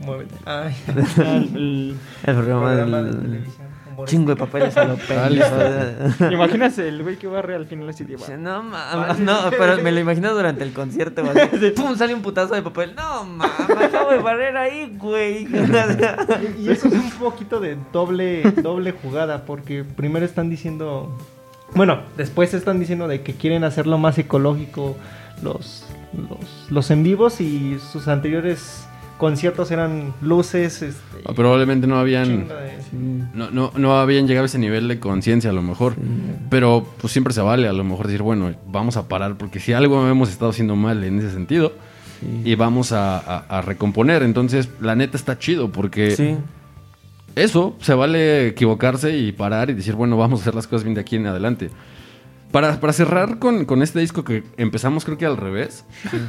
Muévete. 0.00 0.34
Ay. 0.44 0.74
El- 0.88 1.96
El 2.24 2.34
programa 2.36 2.66
Programa 2.66 2.98
de 2.98 3.04
del 3.04 3.20
televisión. 3.22 3.66
humorista. 3.90 4.04
chingo 4.16 4.30
de 4.30 4.36
papeles 4.36 4.76
a 4.76 4.84
lo 4.84 4.96
pendejo. 4.96 6.30
Imagínate 6.30 6.88
el 6.88 7.02
güey 7.02 7.16
que 7.16 7.26
barre 7.26 7.56
al 7.56 7.66
final 7.66 7.88
así 7.88 8.04
de 8.04 8.16
No 8.38 8.62
mames, 8.62 9.18
no, 9.18 9.36
pero 9.50 9.82
me 9.82 9.90
lo 9.90 9.98
imagino 10.00 10.32
durante 10.34 10.62
el 10.62 10.72
concierto, 10.72 11.24
güey. 11.24 11.74
Pum, 11.74 11.96
sale 11.96 12.14
un 12.14 12.22
putazo 12.22 12.54
de 12.54 12.62
papel. 12.62 12.94
No 12.94 13.24
mames, 13.24 13.70
acabo 13.84 14.10
de 14.12 14.18
barrer 14.18 14.56
ahí, 14.56 14.94
güey. 14.96 15.46
Y, 16.58 16.62
y 16.62 16.70
eso 16.70 16.86
es 16.88 16.94
un 16.94 17.10
poquito 17.12 17.58
de 17.60 17.76
doble, 17.92 18.42
doble 18.62 18.92
jugada, 18.92 19.44
porque 19.44 19.82
primero 19.84 20.24
están 20.24 20.48
diciendo, 20.48 21.16
bueno, 21.74 22.02
después 22.16 22.54
están 22.54 22.78
diciendo 22.78 23.08
de 23.08 23.22
que 23.22 23.34
quieren 23.34 23.64
hacerlo 23.64 23.98
más 23.98 24.16
ecológico 24.18 24.96
los, 25.42 25.84
los, 26.16 26.70
los 26.70 26.90
en 26.90 27.02
vivos 27.02 27.40
y 27.40 27.78
sus 27.92 28.08
anteriores 28.08 28.84
conciertos 29.18 29.70
eran 29.70 30.14
luces, 30.22 30.80
este, 30.82 31.02
Ah, 31.26 31.32
Probablemente 31.34 31.86
no 31.86 31.98
habían... 31.98 32.48
No, 33.34 33.50
no, 33.50 33.72
no 33.76 33.98
habían 34.00 34.26
llegado 34.26 34.44
a 34.44 34.46
ese 34.46 34.58
nivel 34.58 34.88
de 34.88 34.98
conciencia 34.98 35.50
a 35.50 35.52
lo 35.52 35.60
mejor. 35.62 35.94
Pero 36.48 36.86
pues 37.00 37.12
siempre 37.12 37.34
se 37.34 37.40
vale 37.42 37.68
a 37.68 37.72
lo 37.72 37.84
mejor 37.84 38.06
decir, 38.06 38.22
bueno, 38.22 38.52
vamos 38.66 38.96
a 38.96 39.08
parar 39.08 39.36
porque 39.36 39.60
si 39.60 39.72
algo 39.74 40.08
hemos 40.08 40.30
estado 40.30 40.50
haciendo 40.50 40.74
mal 40.76 41.04
en 41.04 41.18
ese 41.18 41.30
sentido 41.32 41.72
y 42.44 42.54
vamos 42.54 42.92
a, 42.92 43.18
a- 43.18 43.58
a 43.58 43.60
recomponer. 43.62 44.22
Entonces, 44.22 44.68
la 44.80 44.94
neta 44.96 45.16
está 45.16 45.38
chido 45.38 45.70
porque 45.70 46.12
Sí. 46.12 46.36
eso, 47.36 47.76
se 47.80 47.94
vale 47.94 48.48
equivocarse 48.48 49.16
y 49.16 49.32
parar 49.32 49.70
y 49.70 49.74
decir, 49.74 49.94
bueno, 49.94 50.16
vamos 50.16 50.40
a 50.40 50.42
hacer 50.42 50.54
las 50.54 50.66
cosas 50.66 50.84
bien 50.84 50.94
de 50.94 51.00
aquí 51.02 51.16
en 51.16 51.26
adelante. 51.26 51.70
Para, 52.50 52.80
para 52.80 52.94
cerrar 52.94 53.38
con, 53.38 53.66
con 53.66 53.82
este 53.82 54.00
disco 54.00 54.24
que 54.24 54.42
empezamos 54.56 55.04
creo 55.04 55.18
que 55.18 55.26
al 55.26 55.36
revés, 55.36 55.84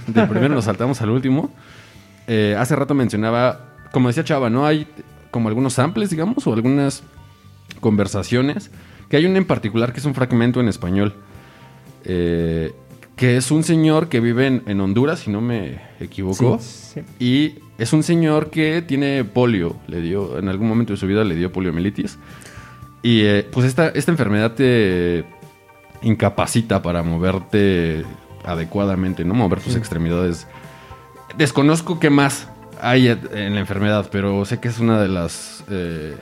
del 0.08 0.28
primero 0.28 0.54
nos 0.54 0.66
saltamos 0.66 1.02
al 1.02 1.12
último, 1.12 1.50
eh, 2.30 2.56
hace 2.58 2.76
rato 2.76 2.94
mencionaba, 2.94 3.74
como 3.92 4.08
decía 4.08 4.24
Chava, 4.24 4.52
¿no? 4.52 4.68
Hay 4.68 4.88
como 5.32 5.50
algunos 5.50 5.74
samples, 5.74 6.12
digamos, 6.12 6.46
o 6.46 6.54
algunas 6.54 7.02
conversaciones, 7.80 8.70
que 9.10 9.18
hay 9.18 9.26
una 9.26 9.40
en 9.40 9.46
particular 9.46 9.94
que 9.94 10.00
es 10.00 10.06
un 10.06 10.14
fragmento 10.14 10.60
en 10.60 10.68
español, 10.68 11.16
eh, 12.06 12.72
que 13.16 13.36
es 13.36 13.50
un 13.50 13.64
señor 13.64 14.10
que 14.10 14.20
vive 14.20 14.46
en, 14.46 14.62
en 14.68 14.80
Honduras, 14.80 15.22
si 15.22 15.32
no 15.32 15.42
me 15.42 15.82
equivoco. 16.00 16.60
Sí. 16.62 17.02
Y 17.20 17.56
es 17.80 17.94
un 17.94 18.04
señor 18.04 18.52
que 18.52 18.84
tiene 18.84 19.24
polio, 19.24 19.76
le 19.88 20.00
dio, 20.00 20.38
en 20.38 20.50
algún 20.50 20.68
momento 20.68 20.94
de 20.94 20.98
su 20.98 21.08
vida 21.08 21.24
le 21.24 21.34
dio 21.34 21.52
poliomielitis. 21.52 22.20
Y 23.02 23.22
eh, 23.22 23.48
pues 23.52 23.66
esta, 23.66 23.90
esta 23.90 24.12
enfermedad 24.12 24.54
te 24.54 25.26
incapacita 26.04 26.84
para 26.84 27.02
moverte 27.02 28.06
adecuadamente, 28.46 29.26
¿no? 29.26 29.34
Mover 29.34 29.62
tus 29.62 29.76
extremidades. 29.76 30.48
Desconozco 31.38 32.00
qué 32.00 32.10
más 32.10 32.48
hay 32.82 33.08
en 33.08 33.54
la 33.54 33.60
enfermedad, 33.60 34.10
pero 34.12 34.44
sé 34.46 34.60
que 34.60 34.68
es 34.68 34.80
una 34.80 35.02
de 35.02 35.08
las... 35.08 35.64
eh, 35.70 36.16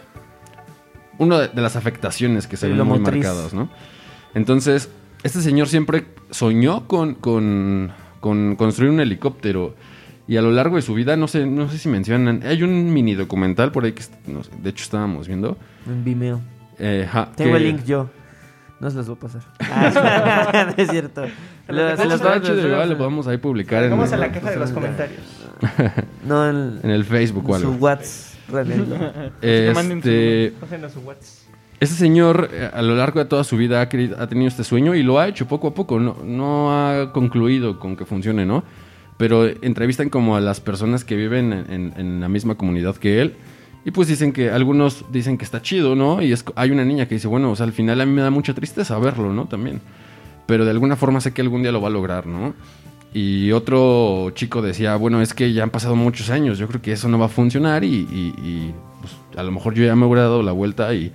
una 1.19 1.39
de, 1.47 1.61
las 1.61 1.75
afectaciones 1.75 2.45
que 2.47 2.57
se 2.57 2.67
ven 2.67 2.77
muy 2.77 2.99
motriz. 2.99 3.23
marcadas, 3.25 3.53
¿no? 3.53 3.69
Entonces, 4.35 4.89
este 5.23 5.41
señor 5.41 5.67
siempre 5.67 6.05
soñó 6.29 6.87
con, 6.87 7.15
con, 7.15 7.91
con 8.19 8.55
construir 8.55 8.91
un 8.91 8.99
helicóptero. 8.99 9.75
Y 10.27 10.35
a 10.37 10.41
lo 10.41 10.51
largo 10.51 10.75
de 10.75 10.81
su 10.81 10.93
vida, 10.93 11.15
no 11.15 11.27
sé, 11.27 11.45
no 11.45 11.69
sé 11.71 11.77
si 11.79 11.87
mencionan, 11.89 12.41
hay 12.45 12.61
un 12.61 12.93
mini 12.93 13.15
documental 13.15 13.71
por 13.71 13.85
ahí 13.85 13.93
que 13.93 14.03
no 14.27 14.43
sé, 14.43 14.51
de 14.61 14.69
hecho 14.71 14.83
estábamos 14.83 15.25
viendo. 15.27 15.57
En 15.87 16.03
Vimeo. 16.03 16.41
eh, 16.77 17.07
ja, 17.09 17.31
Tengo 17.35 17.51
que- 17.51 17.57
el 17.57 17.63
link 17.63 17.85
yo. 17.85 18.09
No 18.79 18.91
se 18.91 18.97
los 18.97 19.07
voy 19.07 19.15
a 19.15 19.19
pasar. 19.21 19.41
Ah, 19.61 20.73
no 20.77 20.83
es 20.83 20.89
cierto. 20.91 21.23
Lo- 21.67 21.97
se 21.97 22.05
los 22.05 22.13
Está 22.15 22.41
chido, 22.41 22.67
igual 22.67 22.89
lo 22.89 22.97
podemos 22.97 23.27
ahí 23.27 23.37
publicar 23.37 23.83
en, 23.83 23.89
Vamos 23.91 24.11
a 24.13 24.17
la 24.17 24.31
caja 24.31 24.51
de 24.51 24.55
los 24.57 24.71
comentarios. 24.71 25.19
No, 26.25 26.49
en, 26.49 26.79
en 26.83 26.89
el 26.91 27.03
Facebook 27.05 27.49
o 27.49 27.57
su 27.59 27.67
algo. 27.67 27.73
Su 27.73 27.79
Este, 29.41 30.53
WhatsApp. 31.03 31.47
Este 31.79 31.95
señor 31.95 32.49
eh, 32.53 32.69
a 32.73 32.81
lo 32.81 32.95
largo 32.95 33.19
de 33.19 33.25
toda 33.25 33.43
su 33.43 33.55
vida 33.57 33.81
ha, 33.81 33.89
querido- 33.89 34.17
ha 34.19 34.27
tenido 34.27 34.47
este 34.47 34.63
sueño 34.63 34.95
y 34.95 35.03
lo 35.03 35.19
ha 35.19 35.27
hecho 35.27 35.47
poco 35.47 35.67
a 35.67 35.73
poco. 35.73 35.99
No, 35.99 36.17
no 36.23 36.71
ha 36.73 37.11
concluido 37.13 37.79
con 37.79 37.95
que 37.95 38.05
funcione, 38.05 38.45
¿no? 38.45 38.63
Pero 39.17 39.45
entrevistan 39.47 40.09
como 40.09 40.35
a 40.35 40.41
las 40.41 40.59
personas 40.59 41.03
que 41.03 41.15
viven 41.15 41.51
en, 41.53 41.71
en- 41.71 41.93
en 41.97 42.21
la 42.21 42.29
misma 42.29 42.55
comunidad 42.55 42.95
que 42.97 43.21
él. 43.21 43.35
Y 43.85 43.91
pues 43.91 44.07
dicen 44.07 44.33
que 44.33 44.51
algunos 44.51 45.05
dicen 45.11 45.37
que 45.37 45.45
está 45.45 45.61
chido, 45.61 45.95
¿no? 45.95 46.21
Y 46.21 46.33
es, 46.33 46.43
hay 46.55 46.71
una 46.71 46.83
niña 46.83 47.07
que 47.07 47.15
dice, 47.15 47.27
bueno, 47.27 47.51
o 47.51 47.55
sea, 47.55 47.65
al 47.65 47.71
final 47.73 48.01
a 48.01 48.05
mí 48.05 48.11
me 48.11 48.21
da 48.21 48.29
mucha 48.29 48.53
tristeza 48.53 48.97
verlo, 48.99 49.31
¿no? 49.33 49.45
También. 49.45 49.79
Pero 50.47 50.65
de 50.65 50.71
alguna 50.71 50.95
forma 50.95 51.21
sé 51.21 51.33
que 51.33 51.41
algún 51.41 51.61
día 51.61 51.71
lo 51.71 51.81
va 51.81 51.89
a 51.89 51.91
lograr, 51.91 52.25
¿no? 52.25 52.53
Y 53.13 53.51
otro 53.51 54.31
chico 54.31 54.61
decía, 54.61 54.95
bueno, 54.95 55.21
es 55.21 55.33
que 55.33 55.53
ya 55.53 55.63
han 55.63 55.69
pasado 55.69 55.95
muchos 55.95 56.29
años, 56.29 56.57
yo 56.57 56.67
creo 56.67 56.81
que 56.81 56.91
eso 56.91 57.07
no 57.07 57.19
va 57.19 57.25
a 57.27 57.29
funcionar 57.29 57.83
y, 57.83 57.87
y- 58.11 58.33
y, 58.41 58.73
pues, 59.01 59.13
a 59.37 59.43
lo 59.43 59.51
mejor 59.51 59.73
yo 59.73 59.83
ya 59.85 59.95
me 59.95 60.05
hubiera 60.05 60.23
dado 60.23 60.43
la 60.43 60.51
vuelta 60.51 60.93
y 60.93 61.11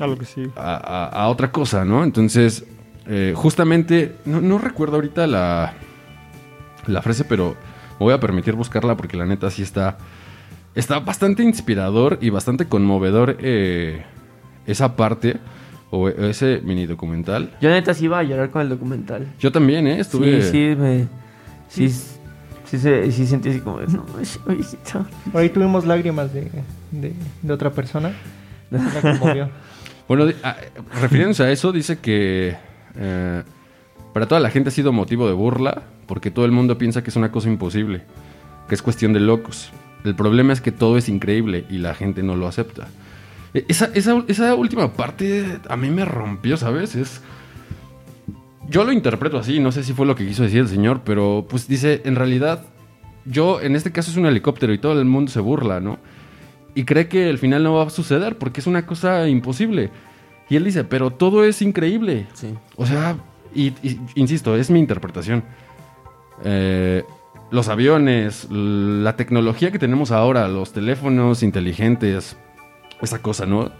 A 0.00 0.06
lo 0.06 0.16
que 0.18 0.24
sí. 0.24 0.48
a, 0.56 0.74
a- 0.76 1.06
a 1.24 1.28
otra 1.28 1.50
cosa, 1.52 1.84
¿no? 1.84 2.02
Entonces, 2.04 2.64
eh, 3.06 3.32
justamente, 3.36 4.16
no, 4.24 4.40
no 4.40 4.58
recuerdo 4.58 4.96
ahorita 4.96 5.26
la, 5.26 5.74
la 6.86 7.02
frase, 7.02 7.24
pero 7.24 7.56
me 7.98 8.04
voy 8.06 8.14
a 8.14 8.20
permitir 8.20 8.54
buscarla 8.54 8.96
porque 8.96 9.16
la 9.16 9.26
neta 9.26 9.50
sí 9.50 9.62
está, 9.62 9.98
está 10.74 10.98
bastante 11.00 11.42
inspirador 11.42 12.18
y 12.20 12.30
bastante 12.30 12.66
conmovedor 12.66 13.36
eh, 13.40 14.04
esa 14.66 14.96
parte 14.96 15.38
o 15.90 16.08
ese 16.08 16.60
mini 16.64 16.86
documental. 16.86 17.50
Yo 17.60 17.68
neta 17.70 17.94
sí 17.94 18.04
iba 18.04 18.18
a 18.18 18.22
llorar 18.22 18.50
con 18.50 18.62
el 18.62 18.68
documental. 18.68 19.26
Yo 19.38 19.50
también, 19.52 19.86
¿eh? 19.86 20.00
Estuve... 20.00 20.42
Sí, 20.42 20.50
sí, 20.50 20.76
me... 20.78 21.06
Sí, 21.68 21.88
sí, 22.64 22.78
se- 22.78 23.10
sí 23.12 23.26
sentí 23.26 23.48
así 23.50 23.60
como... 23.60 23.80
No, 23.80 24.04
viejito. 24.46 25.06
Por 25.32 25.40
ahí 25.40 25.48
tuvimos 25.50 25.84
lágrimas 25.84 26.32
de, 26.32 26.48
de, 26.92 27.12
de 27.42 27.52
otra 27.52 27.70
persona. 27.70 28.12
La. 28.70 29.50
Bueno, 30.08 30.26
di- 30.26 30.34
ah, 30.42 30.56
refiriéndose 31.00 31.42
a 31.44 31.50
eso, 31.50 31.72
dice 31.72 31.98
que 31.98 32.56
eh, 32.96 33.42
para 34.12 34.26
toda 34.26 34.40
la 34.40 34.50
gente 34.50 34.68
ha 34.68 34.72
sido 34.72 34.92
motivo 34.92 35.26
de 35.28 35.34
burla 35.34 35.82
porque 36.06 36.30
todo 36.30 36.44
el 36.44 36.52
mundo 36.52 36.78
piensa 36.78 37.02
que 37.02 37.10
es 37.10 37.16
una 37.16 37.30
cosa 37.30 37.48
imposible, 37.48 38.02
que 38.68 38.74
es 38.74 38.82
cuestión 38.82 39.12
de 39.12 39.20
locos. 39.20 39.70
El 40.04 40.16
problema 40.16 40.52
es 40.52 40.60
que 40.60 40.72
todo 40.72 40.96
es 40.96 41.08
increíble 41.08 41.64
y 41.70 41.78
la 41.78 41.94
gente 41.94 42.22
no 42.22 42.34
lo 42.34 42.48
acepta. 42.48 42.88
Esa, 43.54 43.90
esa- 43.94 44.24
esa 44.28 44.54
última 44.54 44.92
parte 44.92 45.58
a 45.68 45.76
mí 45.76 45.90
me 45.90 46.04
rompió, 46.04 46.56
¿sabes? 46.56 46.94
Es... 46.94 47.20
Yo 48.68 48.84
lo 48.84 48.92
interpreto 48.92 49.38
así, 49.38 49.58
no 49.58 49.72
sé 49.72 49.82
si 49.82 49.92
fue 49.92 50.06
lo 50.06 50.14
que 50.14 50.26
quiso 50.26 50.42
decir 50.44 50.60
el 50.60 50.68
señor, 50.68 51.00
pero 51.04 51.46
pues 51.48 51.66
dice, 51.66 52.02
en 52.04 52.14
realidad, 52.14 52.62
yo 53.24 53.60
en 53.60 53.74
este 53.74 53.90
caso 53.90 54.10
es 54.12 54.16
un 54.16 54.26
helicóptero 54.26 54.72
y 54.72 54.78
todo 54.78 54.98
el 55.00 55.06
mundo 55.06 55.30
se 55.32 55.40
burla, 55.40 55.80
¿no? 55.80 55.98
y 56.72 56.84
cree 56.84 57.08
que 57.08 57.28
el 57.28 57.38
final 57.38 57.64
no 57.64 57.74
va 57.74 57.82
a 57.82 57.90
suceder 57.90 58.38
porque 58.38 58.60
es 58.60 58.68
una 58.68 58.86
cosa 58.86 59.26
imposible. 59.28 59.90
Y 60.48 60.54
él 60.54 60.62
dice, 60.64 60.84
pero 60.84 61.10
todo 61.10 61.42
es 61.44 61.62
increíble. 61.62 62.28
Sí. 62.32 62.54
O 62.76 62.86
sea, 62.86 63.16
y, 63.52 63.72
y- 63.82 63.98
insisto, 64.14 64.54
es 64.56 64.70
mi 64.70 64.78
interpretación. 64.78 65.42
Eh, 66.44 67.02
los 67.50 67.68
aviones, 67.68 68.46
la 68.50 69.16
tecnología 69.16 69.72
que 69.72 69.80
tenemos 69.80 70.12
ahora, 70.12 70.46
los 70.46 70.72
teléfonos 70.72 71.42
inteligentes, 71.42 72.36
esa 73.02 73.20
cosa, 73.22 73.46
¿no? 73.46 73.70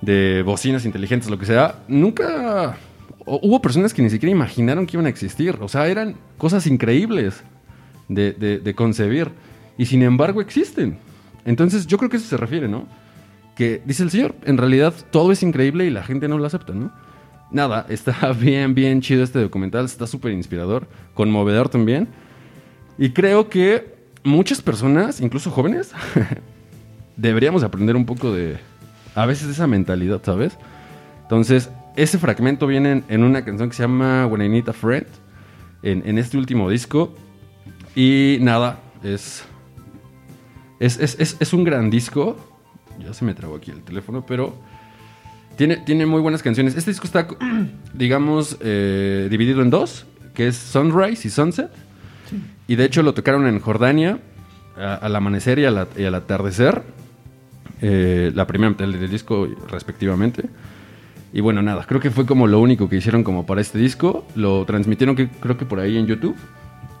De 0.00 0.42
bocinas 0.44 0.84
inteligentes, 0.84 1.30
lo 1.30 1.38
que 1.38 1.46
sea, 1.46 1.76
nunca... 1.88 2.76
Hubo 3.28 3.60
personas 3.60 3.92
que 3.92 4.02
ni 4.02 4.10
siquiera 4.10 4.30
imaginaron 4.30 4.86
que 4.86 4.96
iban 4.96 5.06
a 5.06 5.08
existir. 5.08 5.56
O 5.60 5.66
sea, 5.68 5.88
eran 5.88 6.14
cosas 6.38 6.66
increíbles 6.68 7.42
de, 8.08 8.32
de- 8.32 8.58
de 8.60 8.74
concebir. 8.74 9.32
Y 9.76 9.86
sin 9.86 10.02
embargo 10.02 10.40
existen. 10.40 10.98
Entonces 11.44 11.86
yo 11.88 11.98
creo 11.98 12.08
que 12.08 12.18
eso 12.18 12.28
se 12.28 12.36
refiere, 12.36 12.68
¿no? 12.68 12.86
Que 13.56 13.82
dice 13.84 14.04
el 14.04 14.10
señor, 14.10 14.34
en 14.44 14.58
realidad 14.58 14.94
todo 15.10 15.32
es 15.32 15.42
increíble 15.42 15.86
y 15.86 15.90
la 15.90 16.04
gente 16.04 16.28
no 16.28 16.38
lo 16.38 16.46
acepta, 16.46 16.72
¿no? 16.72 16.92
Nada, 17.50 17.84
está 17.90 18.32
bien, 18.32 18.74
bien 18.76 19.00
chido 19.00 19.24
este 19.24 19.40
documental, 19.40 19.86
está 19.86 20.06
súper 20.06 20.30
inspirador, 20.32 20.86
conmovedor 21.14 21.68
también. 21.68 22.06
Y 22.96 23.10
creo 23.10 23.48
que 23.48 23.92
muchas 24.22 24.62
personas, 24.62 25.20
incluso 25.20 25.50
jóvenes, 25.50 25.92
deberíamos 27.16 27.62
aprender 27.62 27.96
un 27.96 28.06
poco 28.06 28.32
de, 28.32 28.58
a 29.14 29.26
veces, 29.26 29.46
de 29.46 29.52
esa 29.52 29.66
mentalidad, 29.66 30.20
¿sabes? 30.24 30.56
Entonces, 31.22 31.70
ese 31.96 32.18
fragmento 32.18 32.66
viene 32.66 32.92
en, 32.92 33.04
en 33.08 33.24
una 33.24 33.44
canción 33.44 33.68
que 33.70 33.74
se 33.76 33.82
llama 33.82 34.26
When 34.26 34.42
I 34.42 34.48
Need 34.48 34.68
a 34.68 34.72
Friend, 34.72 35.06
en, 35.82 36.02
en 36.06 36.18
este 36.18 36.36
último 36.38 36.68
disco. 36.70 37.14
Y 37.94 38.38
nada, 38.42 38.78
es, 39.02 39.44
es, 40.78 40.98
es, 40.98 41.16
es, 41.18 41.36
es 41.40 41.52
un 41.52 41.64
gran 41.64 41.90
disco. 41.90 42.36
Ya 43.00 43.12
se 43.14 43.24
me 43.24 43.34
trabó 43.34 43.56
aquí 43.56 43.70
el 43.70 43.82
teléfono, 43.82 44.24
pero 44.26 44.54
tiene, 45.56 45.78
tiene 45.78 46.06
muy 46.06 46.20
buenas 46.20 46.42
canciones. 46.42 46.76
Este 46.76 46.90
disco 46.90 47.06
está, 47.06 47.26
digamos, 47.94 48.56
eh, 48.60 49.28
dividido 49.30 49.62
en 49.62 49.70
dos, 49.70 50.06
que 50.34 50.48
es 50.48 50.56
Sunrise 50.56 51.26
y 51.26 51.30
Sunset. 51.30 51.70
Y 52.68 52.76
de 52.76 52.84
hecho 52.84 53.02
lo 53.02 53.14
tocaron 53.14 53.46
en 53.46 53.60
Jordania 53.60 54.18
a- 54.76 54.94
al 54.96 55.14
amanecer 55.16 55.58
y, 55.58 55.64
a 55.64 55.70
la- 55.70 55.88
y 55.96 56.04
al 56.04 56.14
atardecer. 56.14 56.82
Eh, 57.82 58.30
la 58.34 58.46
primera 58.46 58.70
mitad 58.70 58.86
del 58.86 59.10
disco 59.10 59.46
respectivamente. 59.70 60.44
Y 61.32 61.40
bueno, 61.40 61.60
nada, 61.62 61.84
creo 61.86 62.00
que 62.00 62.10
fue 62.10 62.24
como 62.24 62.46
lo 62.46 62.60
único 62.60 62.88
que 62.88 62.96
hicieron 62.96 63.22
como 63.22 63.44
para 63.46 63.60
este 63.60 63.78
disco. 63.78 64.24
Lo 64.34 64.64
transmitieron 64.64 65.14
que, 65.16 65.28
creo 65.28 65.56
que 65.58 65.66
por 65.66 65.80
ahí 65.80 65.96
en 65.98 66.06
YouTube. 66.06 66.36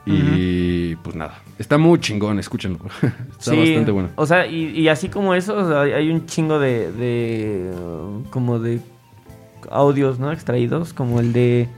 Y 0.08 0.94
pues 0.96 1.16
nada, 1.16 1.40
está 1.58 1.78
muy 1.78 1.98
chingón, 1.98 2.38
escúchenlo. 2.38 2.78
está 3.02 3.50
Sí, 3.52 3.56
bastante 3.58 3.90
bueno. 3.90 4.10
O 4.14 4.24
sea, 4.24 4.46
y, 4.46 4.66
y 4.70 4.88
así 4.88 5.08
como 5.08 5.34
eso, 5.34 5.56
o 5.56 5.66
sea, 5.68 5.80
hay- 5.80 6.10
un 6.10 6.26
chingo 6.26 6.58
de, 6.60 6.92
de 6.92 7.70
como 8.30 8.60
de 8.60 8.80
audios, 9.70 10.20
¿no? 10.20 10.30
Extraídos, 10.30 10.92
como 10.92 11.18
el 11.18 11.32
de 11.32 11.68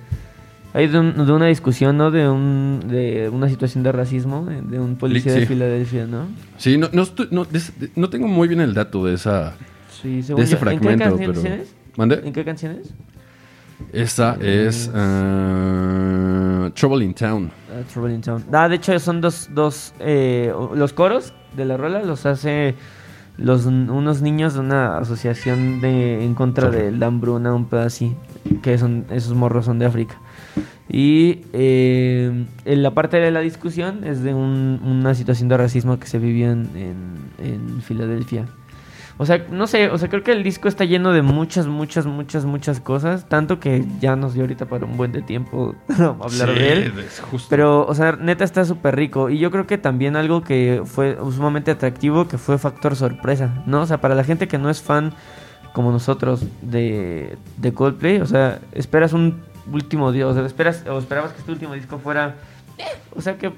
hay 0.78 0.86
de, 0.86 0.98
un- 0.98 1.26
de 1.26 1.32
una 1.32 1.46
discusión, 1.46 1.96
¿no? 1.96 2.10
De 2.10 2.28
un 2.28 2.80
de 2.86 3.28
una 3.28 3.48
situación 3.48 3.82
de 3.82 3.90
racismo 3.92 4.44
de, 4.46 4.62
de 4.62 4.78
un 4.80 4.96
policía 4.96 5.32
Sí. 5.34 5.40
de 5.40 5.46
Filadelfia, 5.46 6.06
¿no? 6.06 6.26
Sí, 6.56 6.78
no, 6.78 6.88
no, 6.92 8.08
tengo 8.10 8.28
muy 8.28 8.48
bien 8.48 8.60
el 8.60 8.74
dato 8.74 9.04
de 9.04 9.14
esa 9.14 9.54
Sí, 9.90 10.22
según 10.22 10.40
de 10.40 10.44
ese 10.44 10.52
yo. 10.54 10.58
fragmento, 10.60 11.04
¿En 11.04 11.18
qué 11.18 11.26
pero. 11.26 12.14
¿En 12.26 12.32
qué 12.32 12.44
canciones? 12.44 12.92
Esa 13.92 14.36
es. 14.40 14.90
ah, 14.94 16.70
Trouble 16.74 17.04
in 17.04 17.14
Town. 17.14 17.44
Uh, 17.46 17.82
Trouble 17.92 18.14
in 18.14 18.20
Town. 18.20 18.44
Ah, 18.52 18.68
de 18.68 18.76
hecho 18.76 18.98
son 18.98 19.20
dos, 19.20 19.48
dos 19.54 19.94
eh, 20.00 20.52
los 20.74 20.92
coros 20.92 21.32
de 21.56 21.64
la 21.64 21.76
rola 21.76 22.02
los 22.02 22.26
hace 22.26 22.74
los 23.36 23.66
unos 23.66 24.20
niños 24.20 24.54
de 24.54 24.60
una 24.60 24.98
asociación 24.98 25.80
de 25.80 26.24
en 26.24 26.34
contra 26.34 26.70
de 26.70 26.90
la 26.90 27.06
hambruna, 27.06 27.54
un 27.54 27.66
pedazo 27.66 27.86
así, 27.86 28.16
que 28.62 28.76
son 28.78 29.06
esos 29.10 29.34
morros 29.34 29.64
son 29.66 29.78
de 29.78 29.86
África. 29.86 30.16
Y 30.88 31.42
eh, 31.52 32.46
en 32.64 32.82
la 32.82 32.92
parte 32.92 33.18
de 33.18 33.30
la 33.30 33.40
discusión 33.40 34.04
es 34.04 34.22
de 34.22 34.32
un- 34.34 34.80
una 34.82 35.14
situación 35.14 35.48
de 35.48 35.56
racismo 35.58 35.98
que 35.98 36.06
se 36.06 36.18
vivió 36.18 36.50
en, 36.50 36.68
en- 36.74 37.46
en 37.46 37.82
Filadelfia. 37.82 38.46
O 39.20 39.26
sea, 39.26 39.44
no 39.50 39.66
sé, 39.66 39.90
o 39.90 39.98
sea, 39.98 40.08
creo 40.08 40.22
que 40.22 40.30
el 40.30 40.44
disco 40.44 40.68
está 40.68 40.84
lleno 40.84 41.12
de 41.12 41.22
muchas, 41.22 41.66
muchas, 41.66 42.06
muchas, 42.06 42.44
muchas 42.44 42.78
cosas. 42.80 43.28
Tanto 43.28 43.58
que 43.58 43.84
ya 44.00 44.14
nos 44.14 44.32
dio 44.32 44.44
ahorita 44.44 44.66
para 44.66 44.86
un 44.86 44.96
buen 44.96 45.10
de 45.10 45.22
tiempo 45.22 45.74
hablar 45.88 46.30
Sí, 46.54 46.54
de 46.58 46.72
él. 46.72 46.92
justo. 47.28 47.48
Pero, 47.50 47.84
o 47.84 47.94
sea, 47.96 48.12
neta 48.12 48.44
está 48.44 48.64
súper 48.64 48.94
rico. 48.94 49.28
Y 49.28 49.38
yo 49.38 49.50
creo 49.50 49.66
que 49.66 49.76
también 49.76 50.14
algo 50.14 50.42
que 50.44 50.82
fue 50.84 51.18
sumamente 51.34 51.72
atractivo, 51.72 52.28
que 52.28 52.38
fue 52.38 52.58
factor 52.58 52.94
sorpresa, 52.94 53.62
¿no? 53.66 53.82
O 53.82 53.86
sea, 53.86 54.00
para 54.00 54.14
la 54.14 54.22
gente 54.22 54.46
que 54.46 54.56
no 54.56 54.70
es 54.70 54.80
fan 54.80 55.12
como 55.72 55.90
nosotros 55.90 56.44
de, 56.62 57.36
de 57.56 57.72
Coldplay, 57.74 58.20
o 58.20 58.26
sea, 58.26 58.60
esperas 58.72 59.12
un 59.12 59.40
último 59.72 60.12
día, 60.12 60.26
o 60.26 60.34
sea, 60.34 60.44
esperas, 60.44 60.84
o 60.88 60.98
esperabas 60.98 61.32
que 61.32 61.40
este 61.40 61.52
último 61.52 61.74
disco 61.74 61.98
fuera, 61.98 62.36
eh, 62.78 62.84
o 63.14 63.20
sea, 63.20 63.36
que 63.36 63.52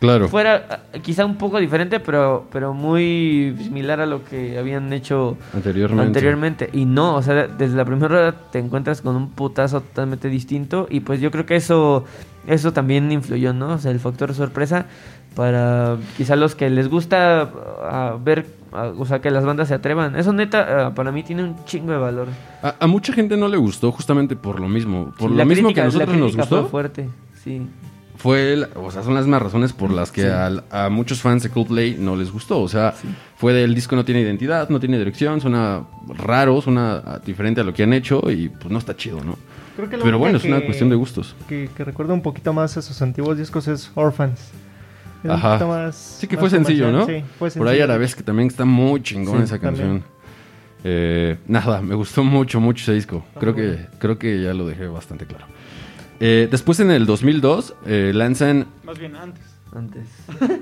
claro. 0.00 0.28
fuera 0.28 0.66
ah, 0.68 0.98
quizá 1.02 1.24
un 1.24 1.36
poco 1.36 1.58
diferente, 1.58 2.00
pero, 2.00 2.46
pero 2.52 2.74
muy 2.74 3.54
similar 3.62 4.00
a 4.00 4.06
lo 4.06 4.24
que 4.24 4.58
habían 4.58 4.92
hecho 4.92 5.36
Anteriormente. 5.54 6.06
anteriormente. 6.06 6.70
Y 6.72 6.84
no, 6.84 7.16
o 7.16 7.22
sea, 7.22 7.46
desde 7.46 7.76
la 7.76 7.84
primera 7.84 8.14
hora 8.14 8.32
te 8.50 8.58
encuentras 8.58 9.00
con 9.00 9.16
un 9.16 9.30
putazo 9.30 9.80
totalmente 9.80 10.28
distinto. 10.28 10.86
Y 10.90 11.00
pues 11.00 11.20
yo 11.20 11.30
creo 11.30 11.46
que 11.46 11.56
eso, 11.56 12.04
eso 12.46 12.72
también 12.72 13.10
influyó, 13.12 13.52
¿no? 13.52 13.74
O 13.74 13.78
sea, 13.78 13.90
el 13.90 14.00
factor 14.00 14.34
sorpresa 14.34 14.86
para 15.34 15.96
quizá 16.16 16.36
los 16.36 16.54
que 16.54 16.68
les 16.68 16.88
gusta 16.88 17.50
ah, 17.82 18.16
ver, 18.22 18.46
o 18.72 19.04
sea, 19.06 19.20
que 19.20 19.30
las 19.30 19.44
bandas 19.44 19.68
se 19.68 19.74
atrevan. 19.74 20.16
Eso 20.16 20.32
neta, 20.32 20.86
ah, 20.86 20.94
para 20.94 21.12
mí 21.12 21.22
tiene 21.22 21.44
un 21.44 21.64
chingo 21.64 21.92
de 21.92 21.98
valor. 21.98 22.28
A, 22.62 22.74
a 22.80 22.86
mucha 22.86 23.12
gente 23.12 23.36
no 23.36 23.48
le 23.48 23.56
gustó 23.56 23.92
justamente 23.92 24.36
por 24.36 24.60
lo 24.60 24.68
mismo. 24.68 25.12
Por 25.18 25.30
Sí, 25.30 25.36
lo 25.36 25.44
mismo 25.46 25.68
crítica- 25.68 25.74
que 25.74 25.80
a 25.80 25.84
nosotros 25.84 26.08
la 26.10 26.16
nos 26.16 26.32
crítica 26.32 26.42
gustó. 26.42 26.60
Fue 26.62 26.70
fuerte, 26.70 27.08
sí. 27.42 27.62
fue, 28.16 28.56
la- 28.56 28.68
o 28.76 28.90
sea, 28.90 29.02
son 29.02 29.14
las 29.14 29.24
mismas 29.24 29.42
razones 29.42 29.72
por 29.72 29.90
las 29.90 30.12
que 30.12 30.22
Sí. 30.22 30.28
a, 30.70 30.88
muchos 30.90 31.20
fans 31.20 31.42
de 31.42 31.50
Coldplay 31.50 31.96
no 31.98 32.14
les 32.16 32.30
gustó. 32.30 32.60
O 32.60 32.68
sea, 32.68 32.94
fue 33.36 33.52
del 33.52 33.74
disco 33.74 33.96
no 33.96 34.04
tiene 34.04 34.20
identidad, 34.20 34.68
no 34.68 34.78
tiene 34.80 34.96
dirección, 34.98 35.40
suena 35.40 35.82
raro, 36.18 36.60
suena 36.60 37.02
ah, 37.04 37.20
diferente 37.24 37.60
a 37.60 37.64
lo 37.64 37.74
que 37.74 37.82
han 37.82 37.92
hecho 37.92 38.22
y 38.30 38.48
pues 38.48 38.70
no 38.70 38.78
está 38.78 38.96
chido, 38.96 39.22
¿no? 39.24 39.36
Creo 39.74 39.88
que 39.88 39.96
Pero 39.98 40.18
bueno, 40.18 40.36
es 40.36 40.44
única 40.44 40.56
una 40.56 40.60
que- 40.60 40.66
cuestión 40.66 40.90
de 40.90 40.96
gustos. 40.96 41.34
Que, 41.48 41.68
que 41.76 41.82
recuerda 41.84 42.12
un 42.14 42.20
poquito 42.22 42.52
más 42.52 42.76
a 42.76 42.82
sus 42.82 43.00
antiguos 43.02 43.38
discos 43.38 43.66
es 43.68 43.90
Orphans. 43.94 44.52
Un 45.24 45.30
Ajá. 45.30 45.50
poquito 45.58 45.68
más- 45.68 46.16
Sí 46.20 46.26
que 46.26 46.36
más 46.36 46.40
fue 46.40 46.50
sencillo, 46.50 46.90
¿no? 46.92 47.06
Sí, 47.06 47.22
fue 47.38 47.50
Por 47.50 47.68
ahí 47.68 47.74
sencillo. 47.76 47.84
Arabesque 47.84 48.22
también 48.22 48.48
está 48.48 48.64
muy 48.64 49.02
chingón 49.02 49.38
Sí, 49.38 49.44
esa 49.44 49.58
canción. 49.58 50.02
Eh, 50.84 51.36
nada, 51.46 51.80
me 51.80 51.94
gustó 51.94 52.24
mucho, 52.24 52.60
mucho 52.60 52.82
ese 52.82 52.94
disco. 52.94 53.24
Creo 53.38 53.54
que, 53.54 53.86
creo 53.98 54.18
que 54.18 54.42
ya 54.42 54.52
lo 54.52 54.66
dejé 54.66 54.86
bastante 54.88 55.26
claro. 55.26 55.46
Eh, 56.18 56.48
después 56.50 56.78
en 56.80 56.90
el 56.90 57.06
2002 57.06 57.74
eh, 57.86 58.12
lanzan 58.14 58.66
Más 58.84 58.98
bien 58.98 59.14
antes. 59.16 59.42
Antes. 59.74 60.06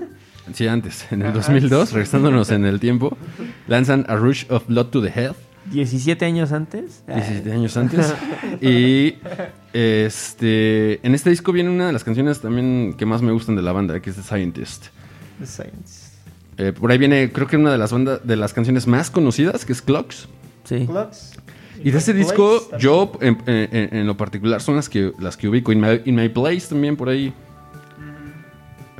Sí, 0.54 0.66
antes, 0.66 1.06
en 1.12 1.22
el 1.22 1.32
2002, 1.32 1.92
regresándonos 1.92 2.50
en 2.50 2.64
el 2.64 2.80
tiempo, 2.80 3.16
lanzan 3.68 4.04
A 4.08 4.16
Rush 4.16 4.46
of 4.48 4.66
Blood 4.66 4.86
to 4.86 5.00
the 5.00 5.08
Head, 5.14 5.34
17 5.70 6.24
años 6.24 6.52
antes. 6.52 7.02
17 7.06 7.52
años 7.52 7.76
antes. 7.76 8.14
Y 8.60 9.14
este, 9.72 11.04
en 11.06 11.14
este 11.14 11.30
disco 11.30 11.52
viene 11.52 11.70
una 11.70 11.86
de 11.86 11.92
las 11.92 12.04
canciones 12.04 12.40
también 12.40 12.94
que 12.98 13.06
más 13.06 13.22
me 13.22 13.32
gustan 13.32 13.56
de 13.56 13.62
la 13.62 13.72
banda, 13.72 14.00
que 14.00 14.10
es 14.10 14.16
The 14.16 14.22
Scientist. 14.22 14.86
The 15.38 15.46
Saints. 15.46 16.12
Eh, 16.58 16.72
por 16.72 16.90
ahí 16.90 16.98
viene, 16.98 17.30
creo 17.32 17.46
que 17.46 17.56
una 17.56 17.72
de 17.72 17.78
las 17.78 17.92
bandas, 17.92 18.20
de 18.26 18.36
las 18.36 18.52
canciones 18.52 18.86
más 18.86 19.10
conocidas, 19.10 19.64
que 19.64 19.72
es 19.72 19.80
Clocks. 19.80 20.28
Sí. 20.64 20.86
Clocks. 20.86 21.32
Y 21.82 21.90
de 21.92 21.98
ese 21.98 22.12
disco, 22.12 22.60
también. 22.60 22.80
yo 22.80 23.12
en, 23.22 23.38
en- 23.46 23.96
en 23.96 24.06
lo 24.06 24.14
particular 24.16 24.60
son 24.60 24.76
las 24.76 24.88
que, 24.90 25.12
las 25.18 25.36
que 25.38 25.48
ubico. 25.48 25.72
In 25.72 25.80
My, 25.80 26.02
In 26.04 26.14
My 26.16 26.28
Place 26.28 26.66
también 26.68 26.94
por 26.96 27.08
ahí 27.08 27.32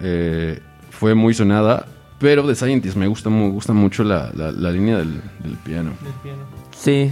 eh, 0.02 0.58
fue 0.90 1.14
muy 1.14 1.34
sonada. 1.34 1.86
Pero 2.20 2.46
The 2.46 2.54
Scientist 2.54 2.96
me 2.96 3.06
gusta, 3.08 3.30
mu- 3.30 3.50
gusta 3.52 3.72
mucho 3.72 4.04
la, 4.04 4.30
la- 4.34 4.52
la 4.52 4.70
línea 4.70 4.98
del, 4.98 5.20
del 5.42 5.54
piano. 5.64 5.92
Del 6.02 6.12
piano. 6.22 6.42
Sí. 6.76 7.10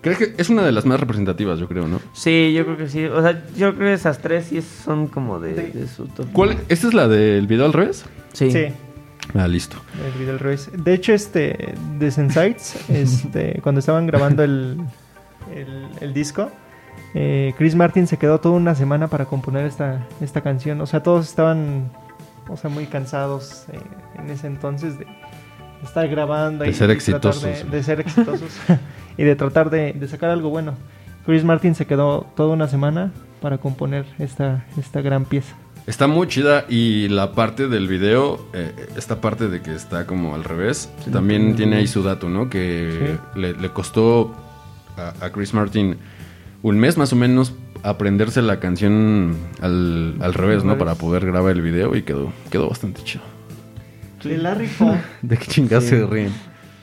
Creo 0.00 0.18
que 0.18 0.34
es 0.36 0.50
una 0.50 0.62
de 0.64 0.72
las 0.72 0.84
más 0.84 0.98
representativas, 0.98 1.60
yo 1.60 1.68
creo, 1.68 1.86
¿no? 1.86 2.00
Sí, 2.12 2.52
yo 2.52 2.64
creo 2.64 2.76
que 2.76 2.88
sí. 2.88 3.04
O 3.04 3.22
sea, 3.22 3.40
yo 3.56 3.72
creo 3.76 3.88
que 3.90 3.92
esas 3.94 4.18
tres 4.20 4.46
sí 4.46 4.60
son 4.60 5.06
como 5.06 5.38
de, 5.38 5.54
de 5.54 5.86
su 5.86 6.06
top. 6.06 6.26
¿Cuál? 6.32 6.56
¿Esta 6.68 6.88
es 6.88 6.94
la 6.94 7.06
del 7.06 7.46
video 7.46 7.66
al 7.66 7.72
revés? 7.72 8.04
Sí. 8.32 8.50
Sí. 8.50 8.64
Ah, 9.34 9.46
listo. 9.46 9.76
El 10.04 10.18
video 10.18 10.32
al 10.34 10.40
revés. 10.40 10.70
De 10.76 10.92
hecho, 10.92 11.12
este, 11.12 11.74
The 12.00 12.10
Sensites, 12.10 12.76
este, 12.90 13.60
cuando 13.62 13.78
estaban 13.78 14.08
grabando 14.08 14.42
el, 14.42 14.78
el, 15.54 15.86
el 16.00 16.12
disco, 16.12 16.50
eh, 17.14 17.54
Chris 17.56 17.76
Martin 17.76 18.08
se 18.08 18.16
quedó 18.16 18.40
toda 18.40 18.56
una 18.56 18.74
semana 18.74 19.06
para 19.06 19.26
componer 19.26 19.66
esta, 19.66 20.04
esta 20.20 20.40
canción. 20.40 20.80
O 20.80 20.86
sea, 20.86 21.00
todos 21.04 21.28
estaban, 21.28 21.92
o 22.52 22.56
sea, 22.56 22.70
muy 22.70 22.86
cansados 22.86 23.64
eh, 23.72 23.80
en 24.18 24.30
ese 24.30 24.46
entonces 24.46 24.98
de 24.98 25.06
estar 25.82 26.06
grabando 26.08 26.64
De 26.64 26.70
y 26.70 26.74
ser 26.74 26.90
y 26.90 26.92
exitosos. 26.92 27.42
De, 27.42 27.64
de 27.64 27.82
ser 27.82 28.00
exitosos 28.00 28.50
y 29.16 29.24
de 29.24 29.34
tratar 29.36 29.70
de, 29.70 29.92
de 29.92 30.08
sacar 30.08 30.30
algo 30.30 30.50
bueno. 30.50 30.74
Chris 31.24 31.44
Martin 31.44 31.74
se 31.74 31.86
quedó 31.86 32.26
toda 32.36 32.54
una 32.54 32.68
semana 32.68 33.12
para 33.40 33.58
componer 33.58 34.04
esta, 34.18 34.64
esta 34.76 35.00
gran 35.00 35.24
pieza. 35.24 35.54
Está 35.86 36.06
muy 36.06 36.28
chida 36.28 36.64
y 36.68 37.08
la 37.08 37.32
parte 37.32 37.66
del 37.66 37.88
video, 37.88 38.38
eh, 38.52 38.72
esta 38.96 39.20
parte 39.20 39.48
de 39.48 39.62
que 39.62 39.74
está 39.74 40.06
como 40.06 40.36
al 40.36 40.44
revés, 40.44 40.88
también 41.10 41.56
tiene 41.56 41.76
ahí 41.76 41.88
su 41.88 42.04
dato, 42.04 42.28
¿no? 42.28 42.48
Que 42.48 43.18
le, 43.34 43.54
le 43.54 43.68
costó 43.70 44.32
a, 44.96 45.24
a 45.24 45.30
Chris 45.30 45.54
Martin 45.54 45.96
un 46.62 46.78
mes 46.78 46.96
más 46.96 47.12
o 47.12 47.16
menos 47.16 47.52
aprenderse 47.82 48.42
la 48.42 48.60
canción 48.60 49.36
al, 49.60 50.16
al 50.20 50.34
revés, 50.34 50.64
¿no? 50.64 50.78
Para 50.78 50.94
poder 50.94 51.26
grabar 51.26 51.52
el 51.52 51.62
video 51.62 51.94
y 51.96 52.02
quedó, 52.02 52.32
quedó 52.50 52.68
bastante 52.68 53.02
chido. 53.02 53.24
De 54.22 54.66
Fong. 54.68 54.96
¿De 55.22 55.36
qué 55.36 55.46
chingados 55.46 55.84
Sí. 55.84 55.90
se 55.90 56.06
ríen? 56.06 56.32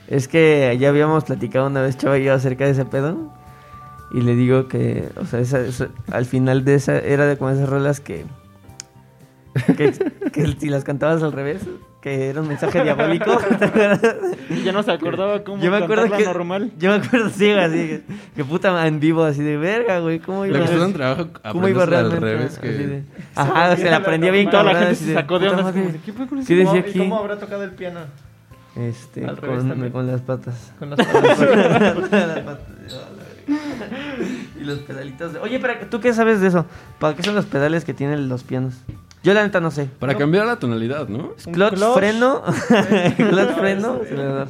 Es 0.08 0.28
que 0.28 0.76
ya 0.78 0.88
habíamos 0.90 1.24
platicado 1.24 1.66
una 1.68 1.80
vez, 1.80 1.96
Chava 1.96 2.18
y 2.18 2.24
yo, 2.24 2.34
acerca 2.34 2.64
de 2.66 2.72
ese 2.72 2.84
pedo. 2.84 3.32
Y 4.12 4.20
le 4.22 4.34
digo 4.34 4.66
que, 4.68 5.08
o 5.16 5.24
sea, 5.24 5.38
esa- 5.40 5.60
esa- 5.64 5.88
al 6.10 6.26
final 6.26 6.64
de 6.64 6.74
esa, 6.74 6.98
era 6.98 7.26
de 7.26 7.36
como 7.38 7.50
esas 7.50 7.68
rolas 7.68 8.00
que, 8.00 8.24
que, 9.76 9.92
que 10.32 10.56
si 10.58 10.68
las 10.68 10.84
cantabas 10.84 11.22
al 11.22 11.32
revés, 11.32 11.62
que 12.00 12.28
era 12.30 12.40
un 12.40 12.48
mensaje 12.48 12.82
diabólico. 12.82 13.36
¿te 13.58 13.64
acuerdas? 13.64 14.00
Y 14.50 14.62
ya 14.64 14.72
no 14.72 14.82
se 14.82 14.90
acordaba 14.90 15.44
cómo 15.44 15.62
Yo 15.62 15.70
me 15.70 15.76
acuerdo 15.76 16.10
que, 16.16 16.24
normal. 16.24 16.72
yo 16.78 16.90
me 16.90 16.96
acuerdo, 16.96 17.30
sí, 17.30 17.50
así, 17.52 17.76
que, 17.76 18.02
que 18.34 18.44
puta 18.44 18.86
en 18.86 18.98
vivo, 18.98 19.22
así 19.22 19.42
de 19.42 19.56
verga, 19.56 20.00
güey, 20.00 20.18
¿cómo 20.18 20.44
iba 20.44 20.58
Le 20.58 20.64
costó 20.66 20.82
a 20.82 20.86
un 20.86 20.92
trabajo 20.92 21.28
¿Cómo 21.52 21.68
iba 21.68 21.84
aprenderse 21.84 22.16
al 22.16 22.20
realmente? 22.20 22.20
revés 22.20 22.58
que... 22.58 22.68
de- 22.86 23.02
Ajá, 23.36 23.76
se 23.76 23.88
la 23.90 23.96
aprendía 23.98 24.32
bien 24.32 24.50
Toda 24.50 24.64
la 24.64 24.74
gente 24.74 24.94
se 24.96 25.14
sacó 25.14 25.38
de 25.38 25.48
onda. 25.50 25.72
¿Qué 26.04 26.12
fue 26.12 26.26
con 26.26 26.40
decía 26.40 26.64
¿Y 26.74 26.78
aquí? 26.78 26.98
cómo 26.98 27.16
habrá 27.18 27.38
tocado 27.38 27.62
el 27.62 27.70
piano? 27.72 28.00
Este, 28.76 29.24
Al 29.24 29.36
revés 29.36 29.58
con, 29.60 29.68
también. 29.68 29.92
con 29.92 30.06
las 30.06 30.20
patas. 30.20 30.72
Con 30.78 30.90
las 30.90 30.98
palabras. 31.06 32.58
y 34.60 34.64
los 34.64 34.78
pedalitos. 34.80 35.32
de- 35.32 35.38
Oye, 35.40 35.58
pero 35.60 35.74
tú 35.88 36.00
qué 36.00 36.12
sabes 36.12 36.40
de 36.40 36.48
eso? 36.48 36.66
¿Para 36.98 37.14
qué 37.16 37.22
son 37.22 37.34
los 37.34 37.46
pedales 37.46 37.84
que 37.84 37.94
tienen 37.94 38.28
los 38.28 38.42
pianos? 38.44 38.74
Yo 39.22 39.34
la 39.34 39.42
neta 39.42 39.60
no 39.60 39.70
sé. 39.70 39.86
Para 39.98 40.16
cambiar 40.16 40.46
la 40.46 40.56
tonalidad, 40.56 41.08
¿no? 41.08 41.34
Clutch, 41.52 41.74
clutch. 41.74 41.94
freno, 41.94 42.42
clutch, 43.16 43.50
freno, 43.58 44.00
acelerador. 44.02 44.48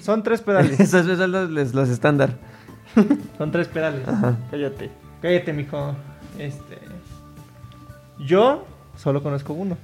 Son 0.00 0.22
tres 0.22 0.40
pedales. 0.40 0.80
Esos 0.80 1.06
son 1.06 1.30
los, 1.32 1.50
los- 1.50 1.74
los 1.74 1.88
estándar. 1.88 2.30
Son 3.38 3.52
tres 3.52 3.68
pedales. 3.68 4.06
Ajá. 4.08 4.36
Cállate. 4.50 4.90
Cállate, 5.22 5.52
mijo. 5.52 5.94
Este. 6.38 6.78
Yo 8.18 8.66
solo 8.96 9.22
conozco 9.22 9.52
uno. 9.52 9.76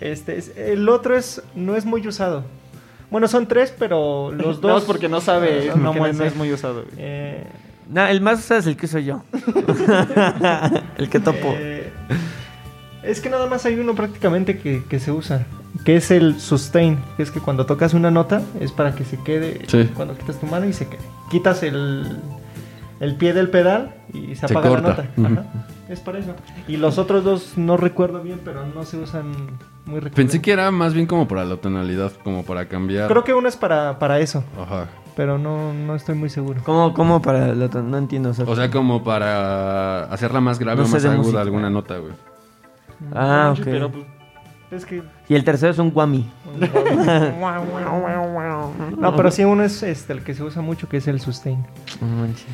este 0.00 0.38
es- 0.38 0.52
el 0.56 0.88
otro 0.88 1.16
es 1.16 1.42
no 1.54 1.76
es 1.76 1.84
muy 1.84 2.06
usado. 2.06 2.44
Bueno, 3.10 3.28
son 3.28 3.46
tres, 3.46 3.74
pero 3.78 4.30
los 4.32 4.60
dos. 4.60 4.72
Dos 4.72 4.84
porque 4.84 5.08
no 5.08 5.20
sabe, 5.20 5.72
no, 5.76 6.06
es 6.06 6.36
muy 6.36 6.52
usado. 6.52 6.82
güey. 6.84 6.94
Eh, 6.98 7.44
No, 7.88 8.06
el 8.06 8.20
más 8.20 8.38
usado 8.40 8.60
es 8.60 8.66
el 8.66 8.76
que 8.76 8.86
uso 8.86 8.98
yo. 9.00 9.22
el 10.96 11.08
que 11.08 11.20
topo. 11.20 11.54
eh, 11.56 11.90
es 13.02 13.20
que 13.20 13.30
nada 13.30 13.46
más 13.46 13.64
hay 13.66 13.78
uno 13.78 13.94
prácticamente 13.94 14.58
que, 14.58 14.84
que 14.84 15.00
se 15.00 15.10
usa, 15.10 15.46
que 15.84 15.96
es 15.96 16.10
el 16.10 16.38
sustain, 16.38 16.98
que 17.16 17.22
es 17.22 17.30
que 17.30 17.40
cuando 17.40 17.64
tocas 17.66 17.94
una 17.94 18.10
nota 18.10 18.42
es 18.60 18.72
para 18.72 18.94
que 18.94 19.04
se 19.04 19.16
quede 19.18 19.62
Sí. 19.68 19.88
cuando 19.96 20.14
quitas 20.16 20.38
tu 20.38 20.46
mano 20.46 20.66
y 20.66 20.72
se 20.74 20.86
quede. 20.86 21.00
Quitas 21.30 21.62
el, 21.62 22.18
el 23.00 23.14
pie 23.16 23.32
del 23.32 23.48
pedal 23.48 23.94
y 24.12 24.34
se 24.36 24.46
Se 24.48 24.52
apaga 24.54 24.68
corta. 24.68 25.08
la 25.16 25.28
nota. 25.28 25.40
Ajá, 25.40 25.48
Es 25.90 25.98
para 26.00 26.20
eso. 26.20 26.34
Y 26.68 26.76
los 26.76 26.98
otros 26.98 27.24
dos 27.24 27.54
no 27.58 27.76
recuerdo 27.76 28.22
bien, 28.22 28.40
pero 28.44 28.64
no 28.64 28.84
se 28.84 28.96
usan 28.96 29.26
muy 29.86 29.98
recurrentemente. 29.98 30.10
Pensé 30.14 30.40
que 30.40 30.52
era 30.52 30.70
más 30.70 30.94
bien 30.94 31.06
como 31.06 31.26
para 31.26 31.44
la 31.44 31.56
tonalidad, 31.56 32.12
como 32.22 32.44
para 32.44 32.66
cambiar. 32.68 33.08
Creo 33.08 33.24
que 33.24 33.34
uno 33.34 33.48
es 33.48 33.56
para, 33.56 33.98
para 33.98 34.20
eso, 34.20 34.44
Ajá. 34.56 34.86
pero 35.16 35.36
no, 35.36 35.72
no 35.74 35.96
estoy 35.96 36.14
muy 36.14 36.30
seguro. 36.30 36.60
¿Cómo, 36.64 36.94
cómo 36.94 37.20
para 37.20 37.48
otro? 37.64 37.82
No 37.82 37.98
entiendo. 37.98 38.30
O 38.30 38.34
sea, 38.34 38.44
O 38.46 38.54
sea, 38.54 38.70
como 38.70 39.02
para 39.02 40.04
hacerla 40.04 40.40
más 40.40 40.60
grave 40.60 40.82
No 40.82 40.86
o 40.86 40.88
más 40.88 41.04
aguda 41.04 41.16
música. 41.16 41.40
alguna 41.40 41.70
nota, 41.70 41.98
güey. 41.98 42.12
ah, 43.12 43.52
ok. 43.58 43.64
Pero, 43.64 43.90
pues, 43.90 44.04
Es 44.70 44.86
que... 44.86 45.02
Y 45.28 45.34
el 45.34 45.42
tercero 45.42 45.72
es 45.72 45.78
un 45.80 45.90
guami. 45.90 46.30
No, 48.98 49.16
pero 49.16 49.30
sí 49.30 49.44
uno 49.44 49.64
es 49.64 49.82
este, 49.82 50.12
el 50.12 50.22
que 50.22 50.34
se 50.34 50.42
usa 50.44 50.62
mucho, 50.62 50.88
que 50.88 50.98
es 50.98 51.08
el 51.08 51.20
sustain. 51.20 51.66
No 52.00 52.06
manches. 52.06 52.46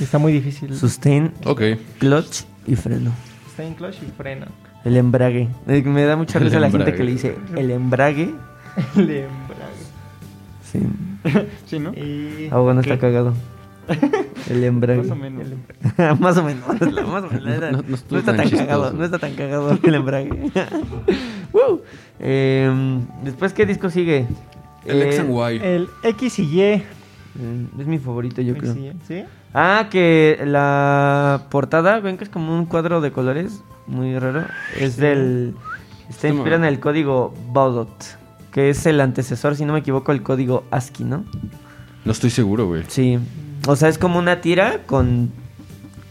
Está 0.00 0.18
muy 0.18 0.32
difícil. 0.32 0.74
Sustain, 0.74 1.32
Ok. 1.44 1.62
clutch 1.98 2.42
y 2.66 2.74
freno. 2.76 3.12
Sustain, 3.46 3.74
clutch 3.74 3.96
y 4.02 4.10
freno. 4.16 4.46
El 4.84 4.96
embrague. 4.96 5.48
Eh, 5.68 5.82
Me 5.82 6.04
da 6.04 6.16
mucha 6.16 6.38
El 6.38 6.44
risa 6.44 6.60
la 6.60 6.70
gente 6.70 6.90
embrague. 6.90 6.96
que 6.98 7.04
le 7.04 7.10
dice 7.12 7.36
el 7.56 7.70
embrague. 7.70 8.34
El 8.96 9.10
embrague. 9.10 9.84
Sí. 10.70 10.80
sí, 11.66 11.78
¿no? 11.78 11.90
Y... 11.92 12.48
Ah, 12.50 12.58
bueno, 12.58 12.80
está 12.80 12.98
cagado. 12.98 13.34
El 14.50 14.64
embrague. 14.64 15.02
Más 15.02 15.10
o 15.10 15.16
menos. 15.16 15.46
más 16.20 16.36
o 16.38 16.42
menos. 16.44 16.68
Más 16.68 17.24
o 17.24 17.30
menos. 17.30 17.44
No- 17.44 17.60
no- 17.60 17.72
no 17.72 17.82
No, 17.88 17.94
estuvo 17.94 18.18
está 18.18 18.32
tan 18.32 18.36
tan 18.38 18.44
chistoso. 18.48 18.66
cagado. 18.66 18.92
No 18.92 19.04
está 19.04 19.18
tan 19.18 19.34
cagado 19.34 19.78
el 19.82 19.94
embrague. 19.94 20.50
Woo. 21.52 21.82
Em, 22.18 23.06
Después, 23.22 23.52
¿qué 23.52 23.64
disco 23.66 23.88
sigue? 23.90 24.26
El 24.84 25.02
Eh, 25.02 25.06
X 25.06 25.20
and 25.20 25.30
Y. 25.30 25.60
El 25.62 25.88
X 26.02 26.38
y 26.40 26.42
Y. 26.60 26.82
Es 27.78 27.86
mi 27.86 27.98
favorito, 27.98 28.42
yo 28.42 28.52
X 28.54 28.70
creo. 28.72 28.74
Y, 28.86 28.92
¿Sí? 29.06 29.24
Ah, 29.54 29.86
que 29.88 30.40
la 30.44 31.46
portada, 31.48 32.00
ven 32.00 32.18
que 32.18 32.24
es 32.24 32.30
como 32.30 32.58
un 32.58 32.66
cuadro 32.66 33.00
de 33.00 33.12
colores 33.12 33.62
muy 33.86 34.18
raro. 34.18 34.46
Es 34.76 34.96
del. 34.96 35.54
Está 36.10 36.28
inspirado 36.28 36.62
en 36.62 36.68
el 36.68 36.80
código 36.80 37.32
Baudot, 37.52 38.18
que 38.50 38.68
es 38.68 38.84
el 38.86 39.00
antecesor, 39.00 39.54
si 39.54 39.64
no 39.64 39.72
me 39.72 39.78
equivoco, 39.78 40.10
el 40.10 40.22
código 40.22 40.64
ASCII, 40.72 41.06
¿no? 41.06 41.24
No 42.04 42.12
estoy 42.12 42.30
seguro, 42.30 42.66
güey. 42.66 42.82
Sí. 42.88 43.18
O 43.66 43.76
sea, 43.76 43.88
es 43.88 43.96
como 43.96 44.18
una 44.18 44.40
tira 44.40 44.82
con. 44.86 45.30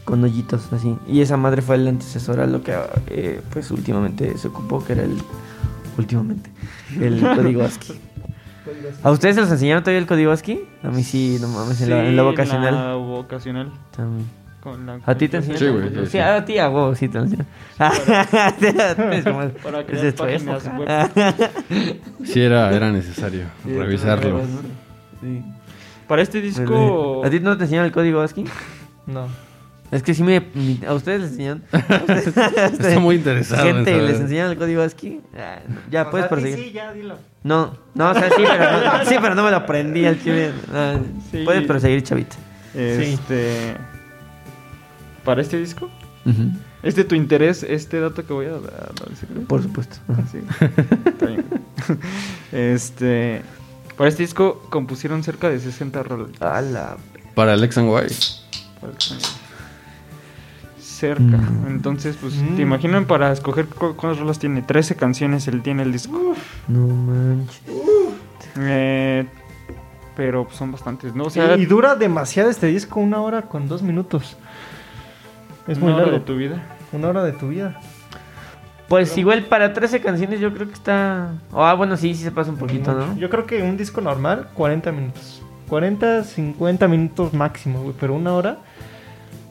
con 0.06 0.24
hoyitos 0.24 0.72
así. 0.72 0.96
Y 1.06 1.20
esa 1.20 1.36
madre 1.36 1.62
fue 1.62 1.76
el 1.76 1.88
antecesor 1.88 2.40
a 2.40 2.48
lo 2.48 2.64
que, 2.64 2.74
eh, 3.08 3.42
pues, 3.52 3.70
últimamente 3.72 4.38
se 4.38 4.48
ocupó, 4.48 4.84
que 4.84 4.94
era 4.94 5.04
el. 5.04 5.18
Últimamente. 5.98 6.50
El 6.98 7.20
código 7.36 7.64
ASCII. 7.64 8.00
¿A 9.04 9.12
ustedes 9.12 9.36
se 9.36 9.42
los 9.42 9.52
enseñaron 9.52 9.84
todavía 9.84 10.00
el 10.00 10.08
código 10.08 10.32
ASCII? 10.32 10.64
A 10.84 10.90
mí 10.90 11.04
sí, 11.04 11.38
no 11.42 11.48
mames, 11.50 11.82
en, 11.82 11.90
la, 11.90 12.06
en 12.06 12.16
la 12.16 12.24
vocacional. 12.24 12.74
la 12.74 12.94
vocacional. 12.96 13.72
También. 13.96 14.30
Con 14.62 14.86
la- 14.86 15.00
¿A 15.06 15.16
ti 15.16 15.28
te 15.28 15.38
enseñaron? 15.38 15.60
Sí, 15.60 15.68
güey, 15.74 15.90
sí, 15.90 15.96
Sí, 16.06 16.12
sí. 16.12 16.20
a 16.20 16.46
ti 16.46 16.58
a 16.58 16.70
huevo, 16.70 16.96
sí 16.96 17.10
te 17.10 17.18
enseñaron. 17.18 17.48
Para 19.64 19.80
es 19.82 19.86
crear 19.86 20.14
páginas 20.16 20.66
época. 20.66 21.10
Sí, 22.24 22.42
era, 22.42 22.72
era 22.74 22.92
necesario 22.92 23.44
Sí, 23.64 23.78
revisarlo. 23.78 24.42
Sí. 25.22 25.42
Para 26.08 26.22
este 26.22 26.42
disco. 26.42 27.22
¿A 27.26 27.30
ti 27.30 27.40
no 27.40 27.58
te 27.58 27.64
enseñaron 27.64 27.88
el 27.88 27.92
código 27.94 28.22
ASCII? 28.22 28.46
No. 29.08 29.28
Es 29.94 30.02
que 30.04 30.14
sí 30.14 30.24
me... 30.24 30.44
¿A 30.88 30.94
ustedes 30.94 31.22
les 31.22 31.30
enseñaron? 31.32 31.64
Está 31.72 33.00
muy 33.00 33.16
interesado. 33.18 33.68
en 33.68 33.76
Gente. 33.76 34.02
¿les 34.02 34.20
enseñaron 34.20 34.52
el 34.52 34.58
código 34.58 34.82
ASCII? 34.82 35.22
Ah. 35.38 35.60
Ya, 35.92 36.10
puedes 36.10 36.28
proseguir. 36.28 36.58
Sí, 36.58 36.72
ya, 36.72 36.92
dilo. 36.94 37.18
No, 37.44 37.78
no, 37.94 38.10
o 38.10 38.14
sea, 38.14 38.30
sí, 38.30 38.44
pero 38.48 38.72
no, 38.72 39.06
sí, 39.06 39.16
pero 39.22 39.36
no 39.36 39.44
me 39.44 39.52
lo 39.52 39.58
aprendí 39.58 40.06
al 40.06 40.22
chile. 40.22 40.52
Ah, 40.74 40.98
Sí. 41.32 41.44
Puedes 41.46 41.66
proseguir, 41.68 42.02
chavita. 42.04 42.36
Este. 42.74 43.76
Para 45.24 45.42
este 45.42 45.58
disco. 45.60 45.90
¿Es 46.82 46.96
de 46.96 47.04
tu 47.04 47.16
interés 47.16 47.64
este 47.64 48.00
dato 48.00 48.26
que 48.26 48.34
voy 48.34 48.46
a, 48.48 48.54
decir? 49.10 49.46
Por 49.48 49.62
supuesto. 49.62 49.98
Ajá. 50.08 50.24
Sí. 50.32 50.40
Está 51.06 51.26
bien. 51.28 51.46
Este. 52.52 53.42
Para 53.98 54.10
este 54.10 54.24
disco 54.24 54.66
compusieron 54.70 55.24
cerca 55.24 55.50
de 55.50 55.60
60 55.60 56.02
roles. 56.04 56.38
Para 57.36 57.54
el 57.54 57.64
X 57.64 57.78
and 57.78 57.88
Y. 57.90 57.92
Para 58.82 58.94
que 58.94 59.02
se- 59.02 59.43
Cerca. 60.94 61.22
Mm. 61.38 61.68
Entonces, 61.68 62.18
pues, 62.22 62.36
Mm. 62.36 62.56
¿te 62.56 62.62
imaginan 62.62 63.06
para 63.06 63.32
escoger 63.32 63.66
cu- 63.68 63.96
cuántas 63.96 64.20
rolas 64.20 64.40
tiene? 64.40 64.62
13 64.62 64.96
canciones 64.96 65.48
él 65.48 65.62
tiene 65.62 65.84
el 65.84 65.92
disco. 65.92 66.36
No 66.68 66.88
manches. 66.88 67.62
Eh, 68.60 69.26
pero 70.16 70.46
pues, 70.46 70.56
son 70.56 70.72
bastantes, 70.72 71.16
¿no? 71.16 71.24
O 71.26 71.30
sea, 71.30 71.58
y, 71.58 71.66
dura 71.66 71.96
demasiado 71.96 72.50
este 72.50 72.68
disco, 72.68 73.00
una 73.00 73.22
hora 73.22 73.44
con 73.44 73.68
dos 73.68 73.82
minutos. 73.82 74.38
Es 75.68 75.80
muy 75.80 75.88
una 75.88 75.96
hora 75.98 76.06
largo. 76.08 76.20
de 76.20 76.26
tu 76.26 76.36
vida. 76.38 76.62
Una 76.92 77.08
hora 77.10 77.24
de 77.24 77.32
tu 77.32 77.48
vida. 77.50 77.80
Pues 78.88 79.18
igual 79.18 79.46
para 79.46 79.74
13 79.74 80.02
canciones 80.02 80.40
yo 80.40 80.54
creo 80.54 80.68
que 80.68 80.74
está... 80.74 81.32
Ah, 81.54 81.74
bueno, 81.74 81.98
sí, 81.98 82.14
sí 82.14 82.24
se 82.24 82.32
pasa 82.32 82.52
un 82.52 82.58
poquito, 82.58 82.94
¿no? 82.94 83.18
Yo 83.18 83.30
creo 83.30 83.46
que 83.48 83.64
un 83.64 83.76
disco 83.78 84.02
normal, 84.02 84.50
40 84.54 84.92
minutos. 84.92 85.42
40, 85.70 86.24
50 86.24 86.88
minutos 86.88 87.34
máximo, 87.34 87.82
güey. 87.82 87.96
Pero 88.00 88.14
una 88.14 88.34
hora. 88.34 88.58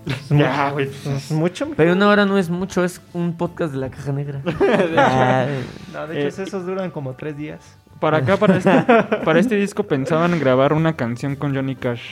Es 0.07 0.29
Ya, 0.31 0.71
güey. 0.71 0.89
Es 1.07 1.31
mucho. 1.31 1.69
Pero 1.77 1.93
una 1.93 2.09
hora 2.09 2.25
no 2.27 2.37
es 2.39 2.51
mucho, 2.51 2.85
es 2.85 3.01
un 3.13 3.37
podcast 3.37 3.73
de 3.73 3.79
la 3.81 3.91
caja 3.91 4.13
negra. 4.13 4.41
Ah, 4.97 5.47
No, 5.93 6.07
de 6.09 6.27
hecho, 6.29 6.41
Eh, 6.43 6.45
esos 6.47 6.67
duran 6.67 6.91
como 6.91 7.13
tres 7.15 7.37
días. 7.37 7.77
Para 8.01 8.19
acá, 8.19 8.37
para 8.37 8.57
este, 8.57 8.71
para 9.25 9.39
este 9.39 9.55
disco 9.57 9.85
pensaban 9.85 10.39
grabar 10.41 10.73
una 10.73 10.95
canción 10.95 11.37
con 11.37 11.55
Johnny 11.55 11.77
Cash. 11.77 12.03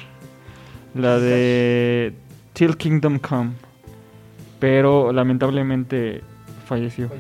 La 0.94 1.18
de 1.18 2.14
Till 2.52 2.76
Kingdom 2.76 3.18
Come. 3.18 3.50
Pero 4.60 5.12
lamentablemente 5.12 6.22
falleció. 6.66 7.10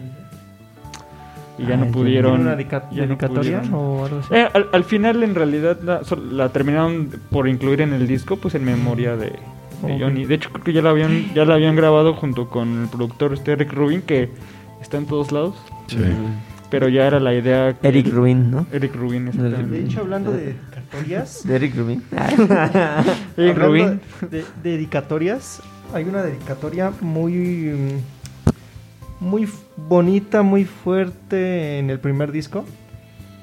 Y 1.58 1.66
ya 1.66 1.76
no 1.76 1.86
pudieron. 1.86 2.32
¿Tiene 2.36 2.44
una 2.50 2.56
dedica- 2.56 2.88
ya 2.90 3.02
no 3.02 3.08
dedicatoria 3.08 3.58
pudieron. 3.60 3.74
o 3.74 4.04
algo 4.06 4.18
así? 4.20 4.34
Eh, 4.34 4.48
al, 4.54 4.68
al 4.72 4.84
final, 4.84 5.22
en 5.22 5.34
realidad, 5.34 5.78
la 5.80 6.48
terminaron 6.50 7.10
por 7.30 7.48
incluir 7.48 7.80
en 7.80 7.92
el 7.92 8.06
disco, 8.06 8.36
pues 8.36 8.54
en 8.54 8.64
memoria 8.64 9.16
de, 9.16 9.32
de. 9.88 9.98
Johnny. 9.98 10.24
De 10.24 10.34
hecho, 10.34 10.50
creo 10.50 10.64
que 10.64 10.72
ya 10.72 10.82
la 10.82 10.90
habían, 10.90 11.32
ya 11.34 11.44
la 11.44 11.54
habían 11.54 11.76
grabado 11.76 12.14
junto 12.14 12.48
con 12.48 12.82
el 12.82 12.88
productor 12.88 13.32
este 13.34 13.52
Eric 13.52 13.72
Rubin, 13.72 14.02
que 14.02 14.30
está 14.80 14.96
en 14.98 15.06
todos 15.06 15.32
lados. 15.32 15.54
Sí. 15.88 15.98
Pero 16.70 16.88
ya 16.88 17.06
era 17.06 17.18
la 17.18 17.34
idea. 17.34 17.74
que- 17.74 17.88
Eric 17.88 18.12
Rubin, 18.12 18.50
¿no? 18.50 18.66
Eric 18.72 18.94
Rubin, 18.94 19.24
De 19.24 19.30
exactamente. 19.32 19.80
hecho, 19.84 20.00
hablando 20.00 20.30
de 20.30 20.54
dedicatorias. 20.54 21.42
De 21.46 21.56
Eric 21.56 21.74
Rubin. 21.76 22.02
Eric 22.12 22.50
hablando 23.36 23.66
Rubin. 23.66 24.00
De 24.30 24.44
dedicatorias. 24.62 25.62
Hay 25.92 26.04
una 26.04 26.22
dedicatoria 26.22 26.92
muy. 27.00 27.72
Muy 29.18 29.46
bonita, 29.76 30.42
muy 30.42 30.64
fuerte 30.64 31.78
en 31.78 31.90
el 31.90 31.98
primer 31.98 32.32
disco. 32.32 32.64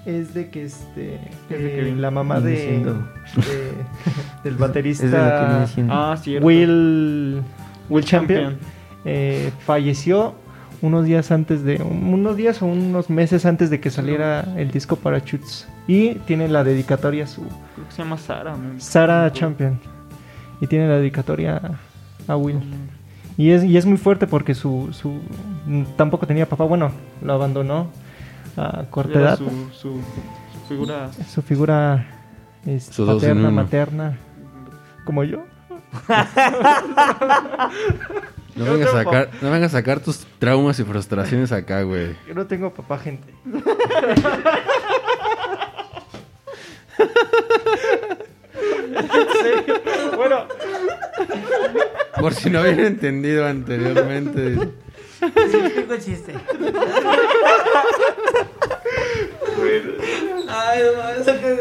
Es 0.07 0.33
de 0.33 0.49
que 0.49 0.63
este. 0.63 1.15
Es 1.49 1.59
de 1.59 1.73
eh, 1.73 1.75
Kevin. 1.81 2.01
la 2.01 2.09
mamá 2.11 2.39
de, 2.39 2.51
de- 2.51 2.79
del 2.79 2.93
Es 4.43 4.43
de 4.43 4.51
lo 4.51 4.57
que 4.57 4.59
baterista. 4.59 5.87
Ah, 5.89 6.17
cierto. 6.17 6.45
Will, 6.47 7.41
Will 7.89 8.03
Champion. 8.05 8.41
Champion. 8.51 8.59
eh, 9.05 9.51
falleció 9.65 10.33
unos 10.81 11.05
días 11.05 11.31
antes 11.31 11.63
de 11.63 11.81
unos 11.81 12.37
días 12.37 12.61
o 12.61 12.67
unos 12.67 13.09
meses 13.09 13.45
antes 13.45 13.69
de 13.69 13.79
que 13.79 13.89
saliera 13.89 14.45
el 14.57 14.69
disco 14.71 14.95
para 14.95 15.23
Chutes 15.23 15.67
y 15.87 16.13
tiene 16.25 16.47
la 16.47 16.63
dedicatoria 16.63 17.23
a 17.23 17.27
su 17.27 17.41
Creo 17.41 17.87
que 17.87 17.91
se 17.91 18.03
llama 18.03 18.17
Sara. 18.17 18.55
me- 18.55 19.31
Champion 19.31 19.79
y 20.61 20.67
tiene 20.67 20.87
la 20.87 20.97
dedicatoria 20.99 21.61
a, 22.27 22.35
Will 22.37 22.59
y 23.37 23.49
es 23.51 23.63
y 23.63 23.75
es 23.77 23.85
muy 23.87 23.97
fuerte 23.97 24.27
porque 24.27 24.53
su 24.53 24.89
su 24.91 25.19
tampoco 25.95 26.27
tenía 26.27 26.47
papá 26.47 26.63
bueno 26.65 26.91
lo 27.23 27.33
abandonó 27.33 27.87
a 28.57 28.85
corta 28.89 29.19
Era 29.19 29.29
edad 29.29 29.37
su, 29.37 29.45
su, 29.71 30.01
su 30.01 30.67
figura. 30.67 31.09
su 31.33 31.41
figura 31.41 32.05
es 32.65 32.89
paterna 32.97 33.51
materna 33.51 34.17
como 35.05 35.23
yo 35.23 35.45
No 38.55 38.65
vengas, 38.65 38.89
a 38.89 39.03
sacar, 39.03 39.29
no 39.41 39.51
vengas 39.51 39.73
a 39.73 39.77
sacar 39.77 39.99
tus 39.99 40.25
traumas 40.39 40.79
y 40.79 40.83
frustraciones 40.83 41.51
acá, 41.51 41.83
güey. 41.83 42.15
yo 42.27 42.33
no 42.33 42.47
tengo 42.47 42.73
papá 42.73 42.97
gente 42.97 43.31
bueno 50.15 50.45
Por 52.19 52.33
si 52.33 52.49
no 52.49 52.59
habían 52.59 52.79
entendido 52.79 53.45
anteriormente. 53.45 54.57
Explico 55.21 55.97
chiste. 55.97 56.33
Ay, 60.49 60.79
no, 60.95 61.09
eso 61.09 61.31
que... 61.39 61.57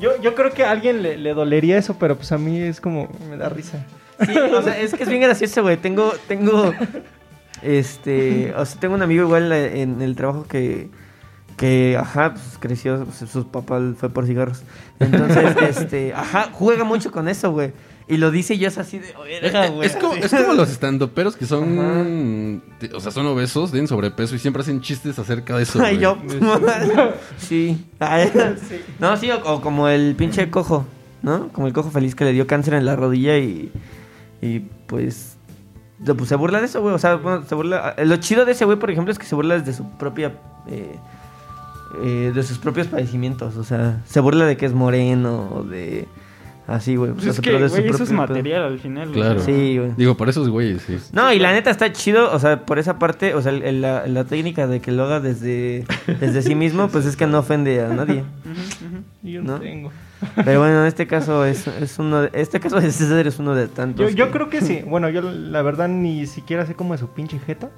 Yo, 0.00 0.20
yo 0.20 0.34
creo 0.34 0.50
que 0.50 0.64
a 0.64 0.70
alguien 0.70 1.02
le, 1.02 1.16
le 1.16 1.34
dolería 1.34 1.78
eso, 1.78 1.96
pero 1.98 2.16
pues 2.16 2.32
a 2.32 2.38
mí 2.38 2.60
es 2.60 2.80
como, 2.80 3.08
me 3.30 3.36
da 3.36 3.48
risa. 3.48 3.84
Sí, 4.24 4.36
o 4.36 4.62
sea, 4.62 4.78
es 4.78 4.94
que 4.94 5.02
es 5.04 5.08
bien 5.08 5.22
gracioso, 5.22 5.62
güey. 5.62 5.76
Tengo, 5.76 6.12
tengo, 6.26 6.72
este, 7.62 8.52
o 8.56 8.64
sea, 8.64 8.80
tengo 8.80 8.94
un 8.94 9.02
amigo 9.02 9.24
igual 9.24 9.52
en 9.52 10.02
el 10.02 10.16
trabajo 10.16 10.44
que, 10.48 10.90
que, 11.56 11.96
ajá, 11.98 12.34
pues 12.34 12.58
creció, 12.58 13.04
pues, 13.04 13.30
su 13.30 13.46
papá 13.48 13.80
fue 13.96 14.10
por 14.10 14.26
cigarros. 14.26 14.62
Entonces, 14.98 15.56
este, 15.78 16.12
ajá, 16.14 16.50
juega 16.52 16.84
mucho 16.84 17.10
con 17.12 17.28
eso, 17.28 17.52
güey. 17.52 17.72
Y 18.08 18.16
lo 18.16 18.30
dice 18.30 18.54
y 18.54 18.58
yo 18.58 18.68
es 18.68 18.78
así 18.78 18.98
de... 18.98 19.14
"Verga, 19.40 19.68
güey", 19.68 19.86
Es 19.88 19.96
como, 19.96 20.14
es 20.14 20.30
como 20.30 20.54
los 20.54 20.70
estandoperos 20.70 21.36
que 21.36 21.46
son. 21.46 22.60
O 22.94 23.00
sea, 23.00 23.12
son 23.12 23.26
obesos, 23.26 23.70
tienen 23.70 23.86
sobrepeso 23.88 24.34
y 24.34 24.38
siempre 24.38 24.62
hacen 24.62 24.80
chistes 24.80 25.18
acerca 25.18 25.56
de 25.56 25.62
eso. 25.62 25.80
Ay, 25.82 25.96
güey. 25.96 26.00
yo. 26.00 26.16
sí. 27.38 27.84
No, 28.98 29.16
sí, 29.16 29.30
o, 29.30 29.38
o 29.44 29.60
como 29.60 29.88
el 29.88 30.14
pinche 30.16 30.50
cojo, 30.50 30.84
¿no? 31.22 31.48
Como 31.48 31.66
el 31.66 31.72
cojo 31.72 31.90
feliz 31.90 32.14
que 32.14 32.24
le 32.24 32.32
dio 32.32 32.46
cáncer 32.46 32.74
en 32.74 32.84
la 32.86 32.96
rodilla 32.96 33.38
y. 33.38 33.70
Y 34.40 34.60
pues. 34.86 35.36
pues 36.04 36.28
se 36.28 36.34
burla 36.36 36.58
de 36.60 36.66
eso, 36.66 36.82
güey. 36.82 36.94
O 36.94 36.98
sea, 36.98 37.14
bueno, 37.16 37.44
se 37.48 37.54
burla. 37.54 37.94
Lo 38.04 38.16
chido 38.16 38.44
de 38.44 38.52
ese 38.52 38.64
güey, 38.64 38.78
por 38.78 38.90
ejemplo, 38.90 39.12
es 39.12 39.18
que 39.18 39.26
se 39.26 39.34
burla 39.36 39.58
desde 39.58 39.72
su 39.72 39.88
propia. 39.92 40.32
eh, 40.68 40.96
eh, 42.02 42.32
de 42.34 42.42
sus 42.42 42.58
propios 42.58 42.86
padecimientos. 42.88 43.56
O 43.56 43.64
sea, 43.64 44.00
se 44.06 44.18
burla 44.20 44.46
de 44.46 44.56
que 44.56 44.66
es 44.66 44.72
moreno 44.72 45.48
o 45.54 45.62
de. 45.62 46.08
Así, 46.66 46.94
güey. 46.96 47.10
O 47.10 47.14
Pues 47.14 47.24
sea, 47.24 47.32
es 47.32 47.40
que, 47.40 47.50
güey, 47.52 47.64
eso 47.64 47.76
es 47.78 47.96
propio 47.96 48.14
material 48.14 48.62
al 48.62 48.78
final. 48.78 49.08
o 49.08 49.12
Claro. 49.12 49.40
Sí, 49.40 49.78
güey. 49.78 49.92
Digo, 49.96 50.16
por 50.16 50.28
esos 50.28 50.48
güeyes, 50.48 50.82
sí. 50.82 50.96
No, 51.12 51.32
y 51.32 51.38
la 51.40 51.52
neta 51.52 51.70
está 51.70 51.92
chido, 51.92 52.32
o 52.32 52.38
sea, 52.38 52.64
por 52.64 52.78
esa 52.78 52.98
parte, 53.00 53.34
o 53.34 53.42
sea, 53.42 53.50
el- 53.52 53.62
el- 53.64 53.80
la, 53.82 54.06
la 54.06 54.24
técnica 54.24 54.66
de 54.68 54.80
que 54.80 54.92
lo 54.92 55.02
haga 55.04 55.18
desde, 55.20 55.84
desde 56.20 56.40
sí 56.42 56.54
mismo, 56.54 56.88
pues 56.88 57.04
es 57.04 57.16
que 57.16 57.26
no 57.26 57.40
ofende 57.40 57.80
a 57.80 57.88
nadie. 57.88 58.22
Yo 59.22 59.42
¿No? 59.42 59.54
no 59.54 59.60
tengo. 59.60 59.90
Pero 60.44 60.60
bueno, 60.60 60.82
en 60.82 60.86
este 60.86 61.08
caso 61.08 61.44
es, 61.44 61.66
es 61.66 61.98
uno 61.98 62.22
de, 62.22 62.30
este 62.32 62.60
caso 62.60 62.80
de 62.80 62.92
César 62.92 63.26
es 63.26 63.40
uno 63.40 63.56
de 63.56 63.66
tantos. 63.66 64.08
Yo, 64.12 64.16
yo 64.26 64.30
creo 64.30 64.48
que 64.48 64.60
sí. 64.60 64.82
Bueno, 64.86 65.08
yo 65.10 65.20
la 65.20 65.62
verdad 65.62 65.88
ni 65.88 66.26
siquiera 66.26 66.64
sé 66.64 66.74
cómo 66.74 66.94
es 66.94 67.00
su 67.00 67.08
pinche 67.08 67.40
jeta. 67.44 67.70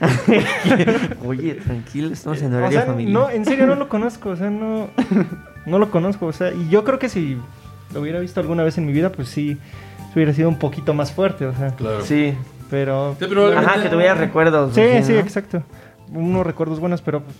Oye, 1.24 1.54
tranquilo, 1.54 2.12
estamos 2.12 2.40
en 2.42 2.52
O 2.52 2.56
horario 2.58 2.78
sea, 2.80 2.86
familiar. 2.86 3.12
no, 3.12 3.30
en 3.30 3.44
serio 3.44 3.66
no 3.66 3.74
lo 3.76 3.88
conozco. 3.88 4.30
O 4.30 4.36
sea, 4.36 4.50
no, 4.50 4.88
no 5.66 5.78
lo 5.78 5.90
conozco. 5.90 6.26
O 6.26 6.32
sea, 6.32 6.52
y 6.52 6.68
yo 6.68 6.84
creo 6.84 6.98
que 6.98 7.08
si 7.08 7.36
lo 7.94 8.00
hubiera 8.00 8.20
visto 8.20 8.40
alguna 8.40 8.62
vez 8.64 8.76
en 8.78 8.84
mi 8.86 8.92
vida, 8.92 9.10
pues 9.12 9.28
sí, 9.28 9.56
hubiera 10.14 10.32
sido 10.34 10.48
un 10.48 10.58
poquito 10.58 10.92
más 10.94 11.12
fuerte. 11.12 11.46
O 11.46 11.54
sea, 11.54 11.74
Claro. 11.76 12.04
Sí. 12.04 12.34
pero. 12.70 13.16
Sí, 13.18 13.26
pero- 13.28 13.56
Ajá, 13.56 13.82
que 13.82 13.88
tuviera 13.88 14.14
recuerdos. 14.14 14.74
Sí, 14.74 14.82
sí, 15.02 15.12
¿no? 15.12 15.18
exacto. 15.20 15.62
Unos 16.12 16.44
recuerdos 16.46 16.80
buenos, 16.80 17.00
pero. 17.00 17.22
pues, 17.22 17.36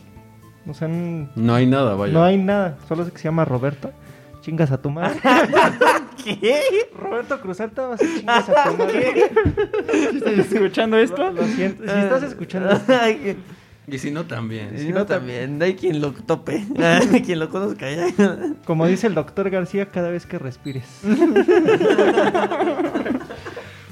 O 0.69 0.73
sea, 0.75 0.89
No 0.89 1.55
hay 1.55 1.67
nada, 1.67 1.95
vaya. 1.95 2.13
no 2.13 2.25
hay 2.25 2.39
nada. 2.39 2.79
Solo 2.89 3.05
sé 3.05 3.11
que 3.13 3.19
se 3.19 3.25
llama 3.25 3.45
Roberto. 3.45 3.91
Chingas 4.41 4.71
a 4.73 4.81
tu 4.81 4.91
madre. 4.91 5.19
¿Qué? 6.25 6.61
Roberto 6.99 7.41
Cruzalta, 7.41 7.87
vas 7.89 8.01
a 8.01 8.05
chingas 8.05 8.49
a 8.49 8.65
tu 8.71 8.77
madre. 8.79 9.31
¿Estás 10.15 10.53
escuchando 10.53 10.97
esto? 10.99 11.17
Lo, 11.23 11.33
lo 11.33 11.45
siento. 11.45 11.83
Si 11.85 11.91
estás 11.99 12.23
escuchando. 12.23 12.79
Ay, 13.01 13.37
Y 13.87 13.99
si 13.99 14.11
no, 14.11 14.25
también. 14.25 14.79
Si 14.79 14.89
no, 14.93 15.05
también, 15.05 15.63
hay 15.63 15.75
quien 15.75 16.01
lo 16.01 16.13
tope, 16.13 16.65
hay 16.79 17.21
quien 17.23 17.39
lo 17.39 17.51
conozca 17.51 17.91
ya. 17.91 18.07
Como 18.65 18.87
dice 18.87 19.07
el 19.09 19.15
doctor 19.15 19.51
García, 19.51 19.91
cada 19.91 20.11
vez 20.11 20.27
que 20.27 20.39
respires. 20.39 20.87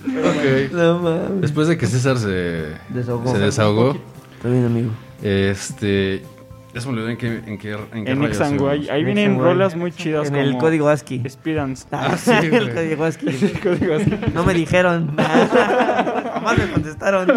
Ok. 0.04 0.72
No 0.72 0.98
mames. 0.98 1.40
Después 1.42 1.68
de 1.68 1.78
que 1.78 1.86
César 1.86 2.18
se 2.18 2.72
Desahogó. 2.88 3.32
se 3.32 3.38
desahogó, 3.38 3.96
Está 4.36 4.48
bien, 4.48 4.64
amigo. 4.66 4.90
este. 5.22 6.22
Ya 6.74 6.80
se 6.80 6.86
me 6.88 6.94
olvidó 6.94 7.08
en 7.10 7.16
qué, 7.18 7.26
en 7.46 7.58
qué, 7.58 7.72
en 7.92 8.04
qué 8.04 8.10
En 8.10 8.18
rayos 8.20 8.36
Ixanguay. 8.36 8.88
Ahí 8.88 9.04
vienen 9.04 9.38
rolas 9.38 9.76
muy 9.76 9.92
chidas 9.92 10.28
En 10.28 10.34
como 10.34 10.42
el 10.48 10.56
código 10.58 10.88
ASCII. 10.88 11.22
Speedance. 11.28 11.86
Ah, 11.92 12.16
sí, 12.16 12.30
el 12.32 12.72
código 12.74 13.04
ASCII. 13.04 13.28
El 13.28 13.60
código 13.60 13.94
ASCII. 13.94 14.18
No 14.34 14.44
me 14.44 14.54
dijeron. 14.54 15.14
Jamás 15.16 16.58
me 16.58 16.66
contestaron. 16.72 17.28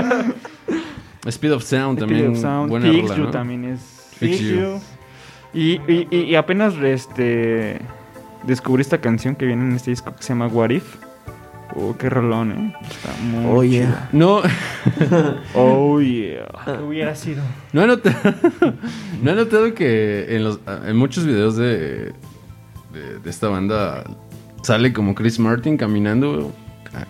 Speed 1.32 1.52
of 1.54 1.64
Sound 1.64 2.00
también. 2.00 2.22
Speed 2.22 2.36
of 2.36 2.42
Sound. 2.42 2.70
Buena 2.70 2.90
Fix 2.92 3.02
rola, 3.04 3.16
You 3.18 3.24
¿no? 3.24 3.32
también 3.32 3.66
es. 3.66 3.80
Fix 4.18 4.38
Fix 4.38 4.40
You. 4.42 4.56
you. 4.56 4.80
Y, 5.54 5.82
y, 5.92 6.08
y- 6.12 6.22
y 6.24 6.36
apenas 6.36 6.74
este 6.76 7.80
descubrí 8.44 8.82
esta 8.82 9.00
canción 9.00 9.36
que 9.36 9.46
viene 9.46 9.64
en 9.64 9.72
este 9.76 9.92
disco 9.92 10.14
que 10.16 10.22
se 10.22 10.30
llama 10.30 10.48
What 10.48 10.70
If. 10.72 10.96
Oh, 11.78 11.96
qué 11.98 12.10
rolón, 12.10 12.52
eh. 12.52 12.76
Está 12.90 13.10
muy 13.24 13.46
Oh, 13.48 13.64
yeah. 13.64 14.10
No, 14.14 14.42
Oh, 15.56 16.00
yeah. 16.00 16.46
Que 16.64 16.72
hubiera 16.84 17.16
sido. 17.16 17.42
no 17.74 17.82
he 17.84 17.88
notado, 17.88 18.16
no 19.22 19.32
he 19.32 19.36
notado 19.36 19.74
que 19.74 20.36
en, 20.36 20.44
los, 20.44 20.60
en 20.86 20.96
muchos 20.96 21.26
videos 21.26 21.58
de, 21.58 22.14
de, 22.94 23.20
de 23.22 23.30
esta 23.30 23.50
banda 23.50 24.04
sale 24.62 24.94
como 24.94 25.16
Chris 25.16 25.40
Martin 25.40 25.76
caminando 25.76 26.52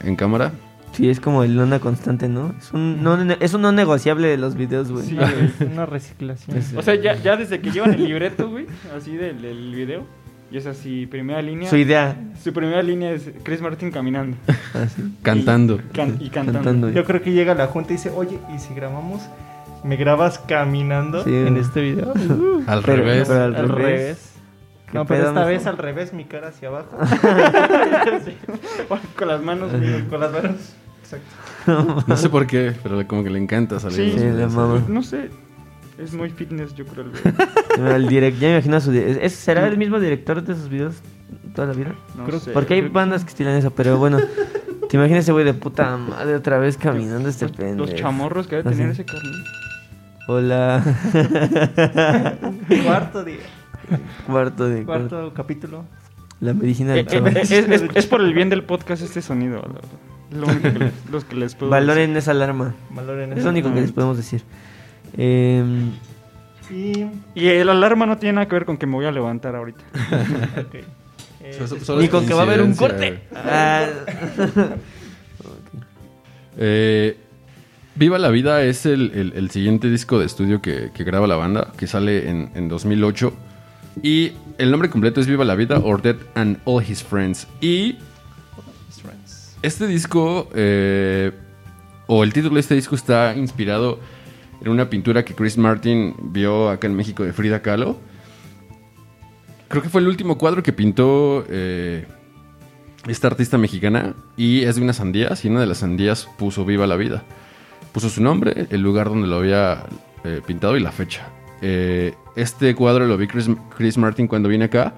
en 0.04 0.16
cámara. 0.16 0.52
Sí, 0.94 1.10
es 1.10 1.20
como 1.20 1.44
el 1.44 1.60
onda 1.60 1.80
constante, 1.80 2.30
¿no? 2.30 2.54
Es 2.58 2.72
un 2.72 3.04
no, 3.04 3.18
es 3.40 3.54
un 3.54 3.62
no 3.62 3.72
negociable 3.74 4.28
de 4.30 4.38
los 4.38 4.56
videos, 4.56 4.92
güey. 4.92 5.06
Sí, 5.06 5.16
güey, 5.16 5.46
es 5.60 5.62
una 5.72 5.86
reciclación. 5.86 6.58
O 6.78 6.82
sea, 6.82 6.96
ya, 6.96 7.16
ya 7.22 7.36
desde 7.36 7.60
que 7.60 7.72
llevan 7.72 7.94
el 7.94 8.04
libreto, 8.06 8.50
güey, 8.50 8.66
así 8.96 9.16
del, 9.18 9.42
del 9.42 9.76
video, 9.76 10.04
y 10.52 10.58
es 10.58 10.66
así, 10.68 11.06
primera 11.06 11.42
línea. 11.42 11.70
Su 11.70 11.76
idea. 11.76 12.16
Su 12.42 12.54
primera 12.54 12.82
línea 12.82 13.12
es 13.12 13.30
Chris 13.44 13.60
Martin 13.62 13.92
caminando 13.92 14.38
Así. 14.74 15.02
Cantando. 15.22 15.80
can- 15.92 16.18
y 16.22 16.30
cantando. 16.30 16.60
Cantando. 16.62 16.90
Yo 16.92 17.04
creo 17.04 17.22
que 17.22 17.34
llega 17.34 17.54
la 17.56 17.68
junta 17.68 17.92
y 17.92 17.98
dice, 17.98 18.12
oye, 18.16 18.40
¿y 18.56 18.60
si 18.60 18.74
grabamos? 18.74 19.22
¿Me 19.84 19.98
grabas 19.98 20.40
caminando 20.40 21.24
Sí. 21.26 21.30
en 21.36 21.58
este 21.58 21.82
video? 21.82 22.14
Uh, 22.14 22.64
Al 22.68 22.82
Pero- 22.84 23.04
revés. 23.04 23.28
pero 23.28 23.44
al 23.44 23.56
al 23.56 23.70
revés. 23.70 23.86
revés. 24.00 24.35
¿Qué 24.88 24.94
No, 24.94 25.06
pero 25.06 25.20
pedo, 25.22 25.30
esta 25.30 25.40
mijo? 25.42 25.50
vez 25.50 25.68
al 25.68 25.78
revés, 25.78 26.14
mi 26.14 26.26
cara 26.26 26.48
hacia 26.50 26.68
abajo. 26.70 26.98
Con 29.18 29.28
las 29.28 29.42
manos, 29.42 29.72
con 30.10 30.20
las 30.20 30.32
manos. 30.32 30.74
Exacto. 31.02 31.28
No 32.08 32.16
sé 32.18 32.30
por 32.30 32.46
qué, 32.48 32.74
pero 32.84 33.06
como 33.08 33.24
que 33.24 33.30
le 33.32 33.40
encanta 33.40 33.80
salir. 33.80 34.14
Sí, 34.14 34.20
Sí, 34.20 34.26
mama. 34.56 34.84
No 34.88 35.02
sé. 35.02 35.30
Es 35.98 36.14
muy 36.14 36.30
fitness, 36.30 36.76
yo 36.76 36.86
creo. 36.86 37.06
el 37.06 37.12
güey. 37.12 37.22
El 37.96 38.08
direct, 38.08 38.38
ya 38.40 38.48
me 38.50 38.54
imagino 38.56 38.78
a 38.78 38.82
su. 38.82 38.92
¿es- 38.92 39.34
¿Será 39.34 39.66
el 39.68 39.78
mismo 39.78 40.00
director 40.00 40.44
de 40.44 40.54
esos 40.54 40.70
videos 40.70 40.96
toda 41.56 41.68
la 41.70 41.74
vida? 41.74 41.96
No 42.18 42.26
Creo- 42.26 42.40
sé. 42.40 42.52
Porque 42.52 42.74
hay 42.76 42.82
bandas 42.82 43.24
que 43.24 43.30
estilan 43.30 43.56
eso, 43.56 43.72
pero 43.72 43.98
bueno. 43.98 44.20
¿Te 44.90 44.98
imaginas 44.98 45.24
ese 45.24 45.32
güey 45.32 45.44
de 45.46 45.54
puta 45.56 45.98
madre 45.98 46.36
otra 46.36 46.60
vez 46.60 46.78
caminando 46.78 47.28
este 47.30 47.48
los, 47.48 47.56
pendejo? 47.58 47.90
los 47.90 47.96
chamorros 47.96 48.46
que 48.48 48.58
debe 48.58 48.70
Así. 48.70 48.78
tener 48.78 48.92
ese 48.92 49.06
carnal. 49.06 49.44
Hola. 50.28 50.84
Cuarto 52.84 53.24
día. 53.24 53.38
cuarto 54.28 54.68
de 54.70 54.84
cuarto. 54.84 55.10
Cuarto 55.10 55.34
capítulo. 55.34 55.86
La 56.42 56.54
medicina 56.54 56.94
Eh, 56.94 57.04
del 57.04 57.08
eh, 57.08 57.10
chaval. 57.10 57.38
es, 57.38 57.52
es- 57.52 57.84
es 57.94 58.06
por 58.08 58.22
el 58.22 58.34
bien 58.34 58.50
del 58.50 58.64
podcast 58.64 59.02
este 59.02 59.22
sonido. 59.22 59.62
Lo, 60.32 60.40
lo 60.42 60.48
único 60.48 60.74
que 60.74 60.80
les, 60.80 60.94
los 61.12 61.24
que 61.26 61.36
les 61.36 61.56
puedo 61.56 61.70
Valoren 61.72 62.16
esa 62.18 62.32
alarma. 62.32 62.74
Valoren 62.92 63.34
Es 63.34 63.44
lo 63.44 63.50
único 63.52 63.74
que 63.74 63.82
les 63.82 63.92
podemos 63.92 64.18
decir. 64.18 64.42
Em, 65.18 65.92
Y... 66.70 66.88
decir. 66.90 67.08
Y 67.36 67.48
el 67.48 67.70
alarma 67.70 68.06
no 68.06 68.18
tiene 68.18 68.34
nada 68.34 68.48
que 68.48 68.56
ver 68.56 68.66
con 68.66 68.78
que 68.78 68.86
me 68.86 68.94
voy 68.96 69.06
a 69.06 69.12
levantar 69.12 69.56
ahorita. 69.56 69.84
Eh, 71.48 71.54
So- 71.60 71.68
so- 71.68 71.80
solo 71.86 72.02
ni 72.02 72.08
con 72.08 72.26
que 72.26 72.34
va 72.34 72.40
a 72.40 72.44
haber 72.46 72.60
un 72.64 72.74
corte. 72.74 73.20
Ah. 73.36 73.86
Eh, 76.58 77.18
Viva 77.96 78.18
la 78.18 78.30
Vida 78.30 78.62
es 78.64 78.86
el, 78.86 79.12
el- 79.14 79.34
el 79.36 79.50
siguiente 79.52 79.90
disco 79.90 80.20
de 80.20 80.26
estudio 80.26 80.62
que, 80.62 80.90
que 80.94 81.04
graba 81.04 81.28
la 81.28 81.36
banda, 81.36 81.72
que 81.78 81.88
sale 81.88 82.30
en, 82.30 82.50
en 82.56 82.68
2008. 82.68 83.32
Y 84.02 84.34
el 84.58 84.72
nombre 84.72 84.90
completo 84.90 85.22
es 85.22 85.28
Viva 85.28 85.46
la 85.46 85.56
Vida, 85.56 85.80
or 85.80 86.02
Dead 86.02 86.18
and 86.36 86.60
All 86.66 86.84
His 86.84 87.04
Friends. 87.04 87.48
Y 87.62 87.98
este 89.62 89.88
disco, 89.88 90.50
eh, 90.54 91.32
o 92.08 92.24
el 92.24 92.34
título 92.34 92.56
de 92.56 92.62
este 92.62 92.76
disco 92.76 92.96
está 92.96 93.36
inspirado 93.36 94.00
en 94.62 94.70
una 94.70 94.90
pintura 94.90 95.26
que 95.26 95.34
Chris 95.34 95.58
Martin 95.58 96.16
vio 96.20 96.70
acá 96.70 96.88
en 96.88 96.96
México 96.96 97.24
de 97.24 97.34
Frida 97.34 97.62
Kahlo. 97.62 97.98
Creo 99.68 99.82
que 99.82 99.90
fue 99.90 100.02
el 100.02 100.08
último 100.08 100.38
cuadro 100.38 100.62
que 100.62 100.72
pintó 100.72 101.46
eh, 101.50 102.06
esta 103.08 103.28
artista 103.28 103.58
mexicana 103.58 104.14
y 104.38 104.64
es 104.64 104.76
de 104.76 104.82
unas 104.82 104.98
sandías 104.98 105.44
y 105.44 105.50
una 105.50 105.62
de 105.62 105.66
las 105.66 105.80
sandías 105.80 106.28
puso 106.38 106.66
Viva 106.66 106.88
la 106.88 106.96
Vida. 106.96 107.24
Puso 107.92 108.10
su 108.10 108.22
nombre, 108.22 108.68
el 108.70 108.82
lugar 108.82 109.10
donde 109.10 109.28
lo 109.28 109.38
había 109.38 109.86
eh, 110.24 110.42
pintado 110.46 110.78
y 110.78 110.82
la 110.82 110.92
fecha. 110.92 111.28
Eh, 111.62 112.14
este 112.36 112.76
cuadro 112.76 113.06
lo 113.06 113.18
vi 113.18 113.28
Chris, 113.28 113.50
Chris 113.78 113.98
Martin 113.98 114.28
cuando 114.28 114.50
vine 114.50 114.66
acá 114.66 114.94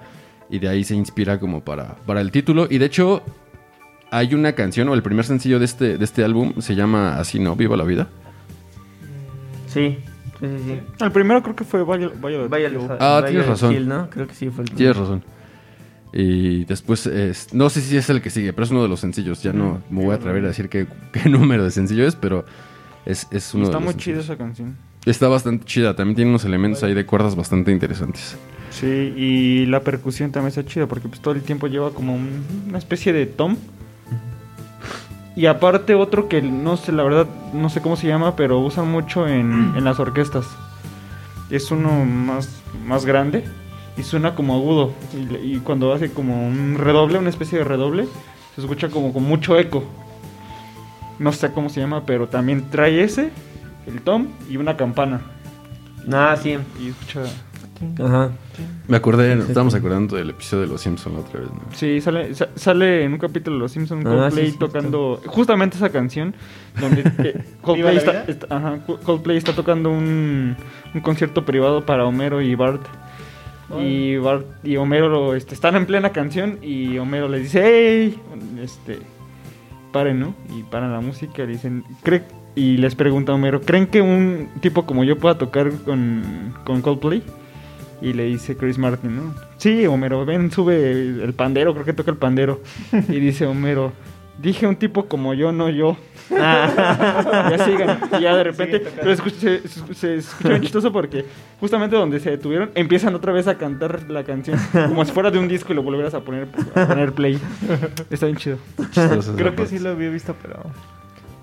y 0.50 0.60
de 0.60 0.68
ahí 0.70 0.84
se 0.84 0.96
inspira 0.96 1.40
como 1.40 1.62
para, 1.64 1.96
para 2.06 2.22
el 2.22 2.32
título. 2.32 2.68
Y 2.70 2.78
de 2.78 2.86
hecho 2.86 3.22
hay 4.12 4.34
una 4.34 4.54
canción 4.54 4.88
o 4.90 4.94
el 4.94 5.04
primer 5.04 5.26
sencillo 5.26 5.60
de 5.60 5.66
este, 5.66 5.98
de 5.98 6.04
este 6.06 6.24
álbum 6.24 6.54
se 6.60 6.76
llama 6.76 7.18
así, 7.20 7.40
¿no? 7.40 7.56
Viva 7.56 7.76
la 7.78 7.84
Vida. 7.84 8.08
Sí, 9.68 9.98
sí, 10.40 10.46
sí. 10.48 10.64
sí. 10.66 10.80
El 11.04 11.12
primero 11.12 11.44
creo 11.44 11.56
que 11.56 11.64
fue 11.64 11.84
Vaya, 11.84 12.10
Vaya, 12.20 12.48
Vaya, 12.48 12.70
Ah, 13.00 13.20
vaya 13.22 13.28
tienes 13.28 13.48
razón. 13.48 13.74
Hill, 13.74 13.88
¿no? 13.88 14.10
Creo 14.10 14.28
que 14.28 14.34
sí 14.34 14.50
fue 14.50 14.64
el 14.64 14.72
Tienes 14.72 14.98
razón. 14.98 15.24
Y 16.14 16.64
después, 16.66 17.06
es- 17.06 17.54
no 17.54 17.70
sé 17.70 17.82
si 17.82 17.98
es 17.98 18.10
el 18.10 18.22
que 18.22 18.30
sigue, 18.30 18.54
pero 18.54 18.64
es 18.64 18.72
uno 18.72 18.82
de 18.82 18.88
los 18.88 19.00
sencillos. 19.02 19.44
Ya 19.44 19.52
no 19.54 19.82
me 19.90 20.04
voy 20.04 20.14
a 20.14 20.16
atrever 20.16 20.44
a 20.46 20.48
decir 20.48 20.70
qué, 20.70 20.88
qué 21.12 21.30
número 21.30 21.64
de 21.64 21.72
sencillo 21.72 22.08
es, 22.08 22.16
pero 22.16 22.46
es, 23.06 23.28
es 23.32 23.54
uno 23.54 23.66
Está 23.66 23.78
de 23.78 23.84
los 23.86 23.94
muy 23.94 24.02
chida 24.02 24.22
esa 24.22 24.38
canción. 24.38 24.78
Está 25.06 25.28
bastante 25.28 25.66
chida, 25.66 25.96
también 25.96 26.16
tiene 26.16 26.30
unos 26.32 26.44
elementos 26.46 26.84
ahí 26.84 26.94
de 26.94 27.06
cuerdas 27.06 27.36
bastante 27.36 27.72
interesantes. 27.72 28.38
Sí, 28.72 29.14
y 29.16 29.66
la 29.68 29.80
percusión 29.82 30.32
también 30.32 30.50
está 30.50 30.66
chida 30.66 30.86
porque 30.88 31.08
pues 31.08 31.22
todo 31.22 31.34
el 31.34 31.42
tiempo 31.42 31.68
lleva 31.68 31.92
como 31.92 32.14
un- 32.16 32.44
una 32.68 32.78
especie 32.78 33.14
de 33.14 33.26
tom. 33.26 33.56
Y 35.36 35.46
aparte 35.46 35.94
otro 35.96 36.28
que 36.28 36.42
no 36.42 36.78
sé, 36.78 36.92
la 36.92 37.04
verdad, 37.04 37.28
no 37.54 37.70
sé 37.70 37.82
cómo 37.82 37.96
se 37.96 38.08
llama, 38.08 38.36
pero 38.36 38.60
usan 38.60 38.92
mucho 38.92 39.28
en, 39.28 39.74
en 39.78 39.84
las 39.84 40.00
orquestas. 40.00 40.46
Es 41.50 41.72
uno 41.72 42.06
más, 42.06 42.50
más 42.86 43.06
grande 43.06 43.46
y 43.98 44.04
suena 44.04 44.36
como 44.36 44.56
agudo. 44.56 44.92
Y, 45.44 45.58
cuando 45.60 45.94
hace 45.94 46.12
como 46.12 46.48
un 46.48 46.76
redoble, 46.78 47.20
una 47.20 47.30
especie 47.30 47.60
de 47.60 47.64
redoble, 47.64 48.08
se 48.56 48.62
escucha 48.62 48.90
como 48.90 49.14
con 49.14 49.24
mucho 49.24 49.58
eco. 49.58 49.84
No 51.20 51.32
sé 51.32 51.52
cómo 51.52 51.70
se 51.70 51.80
llama, 51.82 52.04
pero 52.06 52.28
también 52.28 52.70
trae 52.70 53.04
ese, 53.04 53.30
el 53.88 54.02
tom 54.02 54.28
y 54.50 54.58
una 54.58 54.76
campana. 54.78 55.22
Ah, 56.12 56.36
sí. 56.42 56.58
Y 56.82 56.90
escucha... 56.90 57.24
Ajá. 58.04 58.32
Me 58.88 58.98
acordé, 58.98 59.30
Sí, 59.34 59.36
nos 59.36 59.46
sí, 59.46 59.52
estábamos 59.52 59.76
acordando 59.76 60.16
del 60.16 60.32
episodio 60.32 60.64
de 60.64 60.70
Los 60.70 60.82
Simpsons 60.82 61.14
la 61.16 61.22
otra 61.22 61.42
vez, 61.42 61.50
¿no? 61.52 61.62
Sí, 61.76 62.02
sale, 62.02 62.34
sa- 62.34 62.50
sale 62.56 63.04
en 63.04 63.14
un 63.14 63.20
capítulo 63.20 63.56
de 63.58 63.60
Los 63.60 63.72
Simpsons 63.72 64.04
Ah, 64.04 64.10
Coldplay 64.10 64.46
sí, 64.48 64.52
sí, 64.54 64.58
tocando 64.58 65.22
justamente 65.28 65.78
esa 65.78 65.90
canción 65.92 66.34
donde 66.82 67.04
¿Viva 67.18 67.44
Coldplay, 67.62 67.94
la 67.94 68.00
está, 68.00 68.12
vida? 68.14 68.26
está- 68.28 68.56
ajá, 68.56 68.80
Co- 68.88 68.98
Coldplay 69.00 69.38
está 69.38 69.54
tocando 69.54 69.92
un, 69.92 70.56
un 70.96 71.02
concierto 71.02 71.46
privado 71.46 71.86
para 71.86 72.04
Homero 72.06 72.42
y 72.42 72.56
Bart. 72.56 72.82
Y 73.80 74.16
Bart 74.18 74.46
y 74.64 74.78
Homero 74.78 75.08
lo, 75.10 75.36
este, 75.36 75.54
están 75.54 75.76
en 75.76 75.86
plena 75.86 76.12
canción 76.12 76.58
y 76.64 76.98
Homero 76.98 77.28
les 77.30 77.44
dice, 77.44 77.62
¡Hey! 77.64 78.20
Este, 78.60 78.98
paren, 79.92 80.20
¿no? 80.20 80.34
Y 80.58 80.64
paran 80.64 80.92
la 80.94 81.02
música 81.02 81.44
y 81.44 81.48
dicen, 81.48 81.84
¿cree? 82.02 82.24
Y 82.58 82.78
les 82.78 82.96
pregunta 82.96 83.32
a 83.32 83.36
Homero, 83.36 83.62
¿creen 83.62 83.86
que 83.86 84.02
un 84.02 84.50
tipo 84.62 84.86
como 84.88 85.04
yo 85.04 85.18
pueda 85.20 85.38
tocar 85.38 85.72
con, 85.86 86.56
con 86.66 86.82
Coldplay? 86.82 87.22
Y 88.02 88.14
le 88.14 88.24
dice 88.26 88.58
Chris 88.58 88.80
Martin, 88.80 89.16
¿no? 89.16 89.36
Sí, 89.58 89.86
Homero, 89.86 90.26
ven, 90.26 90.50
sube 90.52 90.92
el 91.24 91.34
pandero, 91.36 91.74
creo 91.74 91.86
que 91.86 91.94
toca 91.94 92.10
el 92.10 92.18
pandero. 92.18 92.62
Y 93.10 93.20
dice 93.20 93.46
Homero, 93.46 93.94
dije 94.42 94.66
un 94.66 94.76
tipo 94.76 95.06
como 95.06 95.36
yo, 95.36 95.52
no 95.52 95.70
yo. 95.70 95.98
ya 96.32 97.58
sigan. 97.64 98.00
Y 98.18 98.24
ya 98.24 98.36
de 98.36 98.44
repente 98.44 98.80
pero 98.96 99.16
se, 99.16 99.30
se- 99.62 99.68
se 99.94 100.16
escucha 100.16 100.50
bien 100.50 100.62
chistoso 100.62 100.92
porque 100.92 101.26
justamente 101.60 101.96
donde 101.96 102.20
se 102.20 102.32
detuvieron 102.32 102.72
empiezan 102.76 103.14
otra 103.16 103.32
vez 103.32 103.48
a 103.48 103.58
cantar 103.58 104.10
la 104.10 104.24
canción 104.24 104.60
como 104.74 105.06
si 105.06 105.12
fuera 105.12 105.30
de 105.32 105.40
un 105.40 105.48
disco 105.48 105.72
y 105.72 105.76
lo 105.76 105.84
volvieras 105.84 106.14
a 106.16 106.22
poner, 106.22 106.48
a 106.76 106.88
poner 106.88 107.14
play. 107.14 107.40
Está 108.10 108.26
bien 108.26 108.38
chido. 108.38 108.58
Creo 108.94 109.52
que 109.52 109.58
parte. 109.58 109.68
sí 109.68 109.80
lo 109.80 109.92
había 109.92 110.10
visto, 110.10 110.36
pero 110.42 110.60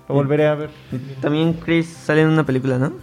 lo 0.07 0.15
volveré 0.15 0.47
a 0.47 0.55
ver. 0.55 0.69
También 1.21 1.53
Chris 1.53 1.87
sale 1.87 2.21
en 2.21 2.29
una 2.29 2.45
película, 2.45 2.77
¿no? 2.77 2.93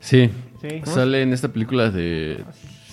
Sí, 0.00 0.30
Sí. 0.60 0.82
sale 0.84 1.22
en 1.22 1.32
esta 1.32 1.48
película 1.48 1.90
de... 1.90 2.44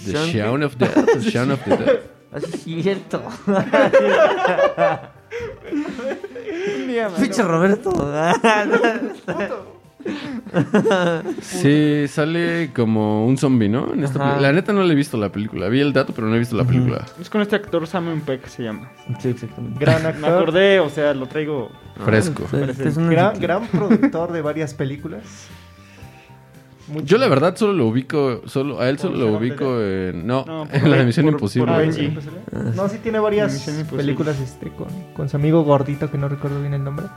The 0.05 0.13
Shaun 0.31 0.63
of 0.63 0.75
the 0.75 0.88
Shaun 1.21 1.51
of 1.51 1.63
the 1.63 1.77
Dead. 1.77 1.99
Así 2.31 2.47
es 2.79 2.83
cierto. 2.83 3.23
Pinche 7.19 7.43
Roberto. 7.43 7.91
Sí, 11.41 12.06
sale 12.08 12.72
como 12.74 13.26
un 13.26 13.38
zombie, 13.38 13.70
¿no? 13.70 13.93
En 13.93 14.03
esta 14.03 14.39
la 14.39 14.51
neta 14.53 14.74
no 14.74 14.84
le 14.84 14.93
he 14.93 14.95
visto 14.95 15.18
la 15.18 15.30
película. 15.32 15.68
Vi 15.70 15.80
el 15.82 15.93
dato, 15.93 16.14
pero 16.14 16.28
no 16.28 16.36
he 16.36 16.39
visto 16.39 16.56
la 16.56 16.64
película. 16.64 17.06
Es 17.20 17.30
con 17.30 17.41
este 17.41 17.56
actor 17.56 17.86
Simon 17.88 18.22
Peck 18.22 18.45
se 18.47 18.64
llama. 18.64 18.89
sí, 19.20 19.30
exactamente. 19.30 19.80
Gran 19.80 20.01
Me 20.03 20.08
actor. 20.10 20.30
acordé, 20.34 20.80
o 20.80 20.89
sea, 20.89 21.14
lo 21.14 21.28
traigo. 21.28 21.72
Fresco. 22.03 22.43
Ah, 22.53 22.58
este 22.70 22.89
es 22.89 22.97
un- 22.97 23.10
Gran, 23.10 23.39
gran 23.39 23.68
productor 23.68 24.32
de 24.32 24.41
varias 24.41 24.74
películas. 24.74 25.24
Yo 27.03 27.18
la 27.18 27.28
verdad 27.28 27.56
solo 27.56 27.74
lo 27.74 27.88
ubico, 27.88 28.41
solo 28.45 28.80
a 28.80 28.88
él 28.89 28.99
solo 28.99 29.14
¿Por 29.14 29.20
lo 29.32 29.38
ubico 29.39 29.82
en 29.82 30.28
no, 30.28 30.68
en 30.72 30.84
la 30.84 30.89
de 30.97 30.97
Ben- 30.97 31.06
Misión 31.08 31.26
por- 31.26 31.34
Imposible. 31.34 32.12
por 32.12 32.24
Ah. 32.60 32.72
No, 32.76 32.88
sí 32.89 32.99
tiene 33.01 33.18
varias 33.18 33.68
películas 33.95 34.39
este, 34.39 34.70
con, 34.70 34.88
con 35.16 35.28
su 35.28 35.36
amigo 35.36 35.64
gordito, 35.64 36.12
que 36.12 36.20
no 36.20 36.30
recuerdo 36.30 36.62
bien 36.62 36.76
el 36.76 36.84
nombre. 36.84 37.08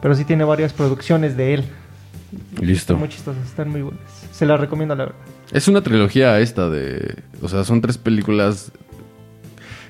Pero 0.00 0.14
sí 0.14 0.24
tiene 0.24 0.44
varias 0.44 0.72
producciones 0.72 1.36
de 1.36 1.54
él. 1.54 1.64
Listo. 2.60 2.92
Están 2.94 2.98
muy 2.98 3.08
chistosas, 3.08 3.44
están 3.46 3.70
muy 3.70 3.82
buenas. 3.82 4.02
Se 4.32 4.44
las 4.46 4.60
recomiendo, 4.60 4.94
la 4.94 5.04
verdad. 5.06 5.18
Es 5.52 5.66
una 5.68 5.80
trilogía 5.82 6.38
esta 6.40 6.68
de, 6.68 7.16
o 7.40 7.48
sea, 7.48 7.64
son 7.64 7.80
tres 7.80 7.96
películas 7.98 8.70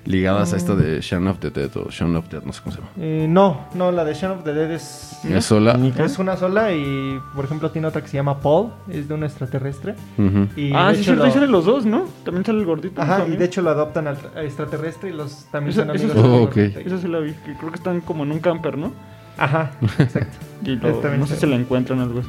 ligadas 0.05 0.55
a 0.55 0.57
esta 0.57 0.75
de 0.75 1.01
Shaun 1.03 1.27
of 1.27 1.39
the 1.41 1.51
Dead 1.51 1.71
o 1.77 1.91
Shaun 1.91 2.17
of 2.17 2.29
the 2.29 2.37
Dead, 2.37 2.47
no 2.47 2.53
sé 2.53 2.61
cómo 2.63 2.75
se 2.75 2.81
llama. 2.81 2.93
Eh, 2.99 3.27
no, 3.29 3.67
no, 3.75 3.93
la 3.93 4.05
de 4.05 4.15
Shaun 4.15 4.39
of 4.39 4.45
the 4.45 4.55
Dead 4.55 4.71
es, 4.71 5.19
Es 5.29 5.45
sola. 5.45 5.79
es 5.99 6.19
una 6.19 6.37
sola 6.37 6.73
y, 6.73 7.19
por 7.35 7.45
ejemplo, 7.45 7.71
tiene 7.73 7.89
otra 7.89 8.01
que 8.01 8.09
se 8.09 8.17
llama 8.17 8.41
Paul, 8.41 8.71
es 8.91 9.07
de 9.09 9.15
un 9.15 9.25
extraterrestre. 9.25 9.97
Ujú. 10.17 10.49
Y 10.57 10.73
ah, 10.75 10.93
sí, 10.95 11.05
cierto, 11.05 11.27
lo- 11.27 11.31
salen 11.33 11.51
los 11.53 11.65
dos, 11.67 11.85
¿no? 11.85 12.07
También 12.25 12.45
sale 12.47 12.61
el 12.61 12.65
gordito. 12.67 13.03
Ajá, 13.03 13.27
y 13.27 13.37
de 13.37 13.45
hecho 13.45 13.61
lo 13.61 13.71
adoptan 13.71 14.07
al 14.07 14.17
extraterrestre 14.37 15.11
y 15.11 15.13
los 15.13 15.45
también 15.51 15.73
Eso- 15.73 15.81
son 15.81 15.91
amigos 15.91 16.11
sí- 16.13 16.17
del 16.17 16.25
Oh, 16.27 16.39
gordito. 16.47 16.79
ok. 16.81 16.87
Esa 16.87 16.99
sí 16.99 17.09
la 17.09 17.19
vi, 17.19 17.33
que 17.33 17.55
creo 17.59 17.71
que 17.71 17.77
están 17.77 18.01
como 18.01 18.23
en 18.25 18.33
un 18.33 18.39
camper, 18.39 18.79
¿no? 18.79 18.93
Ajá, 19.39 19.71
exacto. 19.99 20.37
Y 20.65 20.77
lo- 20.77 21.17
no 21.17 21.27
sé 21.27 21.37
si 21.37 21.47
la 21.47 21.57
encuentran 21.57 22.01
o 22.01 22.03
algo 22.03 22.21
así. 22.21 22.29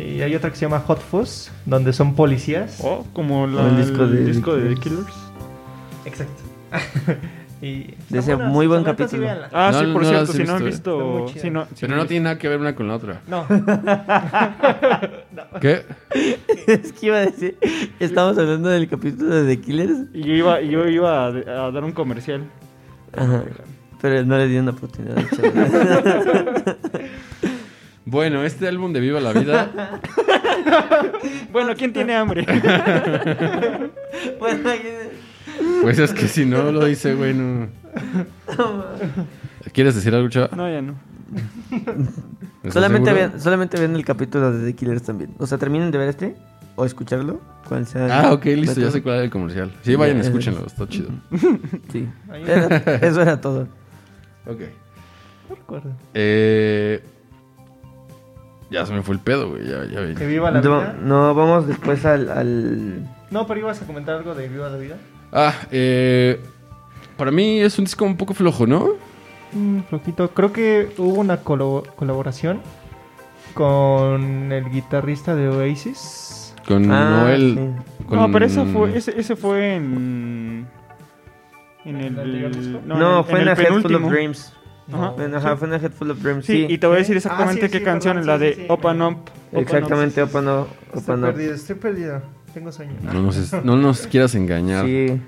y 0.00 0.22
hay 0.22 0.34
otra 0.36 0.50
que 0.50 0.56
se 0.56 0.62
llama 0.64 0.80
Hot 0.80 1.00
Fuzz, 1.00 1.50
donde 1.66 1.92
son 1.92 2.14
policías. 2.14 2.78
Oh, 2.82 3.04
como 3.12 3.46
la- 3.46 3.66
el 3.68 3.78
el 3.78 4.26
disco 4.26 4.54
de 4.56 4.62
de, 4.68 4.74
The 4.74 4.80
Killers. 4.80 5.14
Exacto. 6.04 6.42
y 7.62 7.94
De 8.10 8.18
ese 8.18 8.36
muy 8.36 8.66
buen 8.66 8.84
capítulo. 8.84 9.26
Ah, 9.52 9.70
No, 9.72 9.80
sí, 9.80 9.86
por 9.92 10.02
no 10.02 10.08
cierto, 10.08 10.32
si 10.32 10.44
no 10.44 10.54
han 10.54 10.64
visto, 10.64 11.26
si 11.36 11.50
no, 11.50 11.66
si 11.74 11.86
Pero 11.86 11.96
no 11.96 12.06
tiene 12.06 12.24
nada 12.24 12.38
que 12.38 12.48
ver 12.48 12.60
una 12.60 12.74
con 12.76 12.88
la 12.88 12.96
otra. 12.96 13.20
No, 13.26 13.46
¿Qué? 15.60 15.82
es 16.66 16.92
que 16.92 17.06
iba 17.06 17.16
a 17.16 17.20
decir, 17.26 17.56
estamos 18.00 18.36
hablando 18.38 18.68
del 18.68 18.88
capítulo 18.88 19.34
de 19.34 19.56
The 19.56 19.62
Killers. 19.62 19.98
Y 20.12 20.22
yo 20.22 20.32
iba, 20.34 20.60
y 20.60 20.70
yo 20.70 20.86
iba 20.88 21.26
a, 21.26 21.28
a 21.28 21.70
dar 21.70 21.84
un 21.84 21.92
comercial. 21.92 22.42
Ajá. 23.16 23.44
Pero 24.04 24.22
no 24.22 24.36
le 24.36 24.46
di 24.48 24.58
una 24.58 24.72
oportunidad. 24.72 25.16
Bueno, 28.06 28.44
este 28.44 28.68
álbum 28.68 28.92
de 28.92 29.00
Viva 29.00 29.18
la 29.18 29.32
Vida, 29.32 29.70
Bueno, 31.52 31.72
¿quién 31.74 31.94
tiene 31.94 32.14
hambre? 32.14 32.44
bueno, 34.38 34.60
pues 35.80 35.98
es 35.98 36.12
que 36.12 36.28
si 36.28 36.44
no 36.44 36.70
lo 36.70 36.84
dice, 36.84 37.14
güey, 37.14 37.32
no. 37.32 37.68
¿Quieres 39.72 39.94
decir 39.94 40.14
algo, 40.14 40.28
chava? 40.28 40.50
No, 40.54 40.70
ya 40.70 40.82
no. 40.82 40.96
¿Estás 42.56 42.74
solamente, 42.74 43.10
vean, 43.10 43.40
solamente 43.40 43.78
vean 43.78 43.96
el 43.96 44.04
capítulo 44.04 44.52
de 44.52 44.66
The 44.66 44.76
Killers 44.76 45.02
también. 45.02 45.34
O 45.38 45.46
sea, 45.46 45.56
terminen 45.56 45.90
de 45.90 45.96
ver 45.96 46.10
este 46.10 46.36
o 46.76 46.84
escucharlo. 46.84 47.40
Cual 47.66 47.86
sea 47.86 48.20
Ah, 48.20 48.34
ok, 48.34 48.44
listo, 48.44 48.82
ya 48.82 48.90
sé 48.90 49.02
cuál 49.02 49.14
era 49.14 49.24
el 49.24 49.30
comercial. 49.30 49.72
Sí, 49.80 49.96
vayan, 49.96 50.18
escúchenlo, 50.18 50.66
está 50.66 50.86
chido. 50.86 51.08
Sí. 51.90 52.06
Eso 53.00 53.22
era 53.22 53.40
todo. 53.40 53.66
Ok. 54.46 54.60
no 55.48 55.54
recuerdo. 55.56 55.90
Eh, 56.14 57.02
ya 58.70 58.84
se 58.86 58.92
me 58.92 59.02
fue 59.02 59.14
el 59.14 59.20
pedo, 59.20 59.50
güey, 59.50 59.66
ya, 59.66 59.84
ya 59.84 60.00
vi. 60.00 60.14
Que 60.14 60.26
viva 60.26 60.50
la 60.50 60.60
No, 60.60 60.78
vida. 60.80 60.96
no, 61.00 61.34
vamos 61.34 61.66
después 61.66 62.04
al, 62.04 62.28
al- 62.30 63.08
No, 63.30 63.46
pero 63.46 63.60
ibas 63.60 63.80
a 63.82 63.86
comentar 63.86 64.16
algo 64.16 64.34
de 64.34 64.48
Viva 64.48 64.68
la 64.68 64.76
vida. 64.78 64.96
Ah, 65.32 65.52
eh, 65.70 66.40
para 67.16 67.30
mí 67.30 67.60
es 67.60 67.78
un 67.78 67.84
disco 67.84 68.04
un 68.04 68.16
poco 68.16 68.34
flojo, 68.34 68.66
¿no? 68.66 68.90
Mm, 69.52 69.80
flojito. 69.88 70.30
Creo 70.30 70.52
que 70.52 70.92
hubo 70.98 71.20
una 71.20 71.42
colo- 71.42 71.84
colaboración 71.96 72.60
con 73.54 74.50
el 74.52 74.68
guitarrista 74.70 75.34
de 75.34 75.48
Oasis. 75.48 76.54
Con 76.66 76.90
Ah, 76.90 77.22
Noel. 77.22 77.54
sí. 77.78 78.04
con- 78.06 78.18
No, 78.18 78.32
pero 78.32 78.46
esa 78.46 78.64
fue, 78.64 78.96
ese, 78.96 79.18
ese 79.18 79.36
fue 79.36 79.76
en... 79.76 80.66
En 81.84 81.96
el... 81.96 82.06
¿El 82.06 82.18
anterior 82.18 82.56
disco? 82.56 82.80
No, 82.86 83.18
en 83.20 83.24
fue 83.24 83.34
en, 83.36 83.42
el 83.42 83.48
A 83.48 83.52
Head 83.52 83.56
Full 83.68 83.76
of 83.76 83.82
penúltimo. 83.82 84.10
Dreams. 84.10 84.52
En- 85.18 85.34
Ajá, 85.34 85.56
fue 85.56 85.68
en 85.68 85.74
A 85.74 85.76
Head 85.76 85.92
Full 85.92 86.10
of 86.10 86.22
Dreams. 86.22 86.44
Sí, 86.46 86.66
Sí, 86.66 86.72
y 86.74 86.78
te 86.78 86.86
voy 86.86 86.96
a 86.96 86.98
decir 86.98 87.14
Ah, 87.16 87.18
exactamente 87.18 87.66
sí, 87.66 87.72
qué 87.72 87.78
sí, 87.78 87.84
canción, 87.84 88.16
perdón, 88.16 88.26
la 88.26 88.38
sí, 88.38 88.44
de 88.44 88.54
sí, 88.54 88.60
sí. 88.60 88.66
Open 88.68 89.02
Up. 89.02 89.16
Exactamente. 89.52 90.22
Open 90.22 90.48
Up. 90.48 90.66
Estoy 90.94 91.16
perdido, 91.20 91.54
estoy 91.54 91.76
perdido. 91.76 92.22
Tengo 92.52 92.70
sueño. 92.72 92.92
No 93.02 93.12
nos, 93.14 93.64
no 93.64 93.76
nos 93.76 94.06
quieras 94.06 94.34
engañar. 94.34 94.84
Sí. 94.86 95.20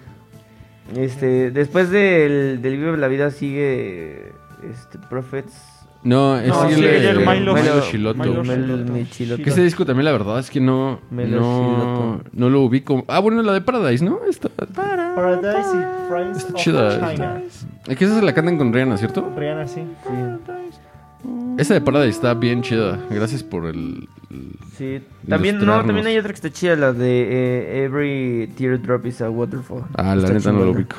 Este, 0.94 1.50
después 1.50 1.90
del, 1.90 2.60
del 2.62 2.76
Vive 2.76 2.96
la 2.96 3.08
Vida 3.08 3.30
sigue 3.30 4.32
este, 4.70 4.98
Prophets. 5.10 5.54
No, 6.04 6.38
es 6.38 6.48
No, 6.48 6.68
el, 6.68 6.74
sigue 6.76 6.96
el 6.98 7.04
el 7.06 7.18
Milo- 7.26 7.54
Milo 7.54 7.80
Shiloto. 7.90 8.18
Milo 8.22 8.44
Mel- 8.44 8.62
Shiloto. 8.66 8.92
Michiloto. 8.92 9.42
Que 9.42 9.50
ese 9.50 9.62
disco 9.62 9.84
también, 9.84 10.04
la 10.04 10.12
verdad, 10.12 10.38
es 10.38 10.50
que 10.50 10.60
no, 10.60 11.00
Melo 11.10 11.40
no, 11.40 12.20
no 12.32 12.50
lo 12.50 12.60
ubico. 12.62 13.04
Ah, 13.08 13.18
bueno, 13.18 13.42
la 13.42 13.52
de 13.54 13.60
Paradise, 13.60 14.04
¿no? 14.04 14.20
Esta, 14.28 14.48
Paradise 14.48 15.68
y 15.74 16.08
Friends 16.08 16.38
Está 16.38 16.52
of 16.52 16.60
chida. 16.60 17.12
China. 17.14 17.42
es 17.88 17.96
que 17.96 18.04
esa 18.04 18.14
se 18.20 18.22
la 18.24 18.32
cantan 18.34 18.56
con 18.58 18.72
Rihanna, 18.72 18.96
¿cierto? 18.98 19.28
Rihanna, 19.36 19.66
sí. 19.66 19.82
Esa 21.58 21.74
de 21.74 21.80
Paradise 21.80 22.10
está 22.16 22.34
bien 22.34 22.62
chida. 22.62 22.98
Gracias 23.10 23.42
por 23.42 23.66
el... 23.66 24.08
el- 24.30 24.52
Sí. 24.76 25.00
También, 25.28 25.58
no, 25.64 25.84
también 25.84 26.06
hay 26.06 26.18
otra 26.18 26.28
que 26.30 26.34
está 26.36 26.50
chida, 26.50 26.76
la 26.76 26.92
de 26.92 27.22
eh, 27.30 27.84
Every 27.84 28.48
Teardrop 28.58 29.06
is 29.06 29.22
a 29.22 29.30
Waterfall. 29.30 29.84
Ah, 29.96 30.14
la 30.14 30.22
Está 30.24 30.34
neta 30.34 30.52
no 30.52 30.64
lo 30.66 30.70
ubico. 30.72 30.96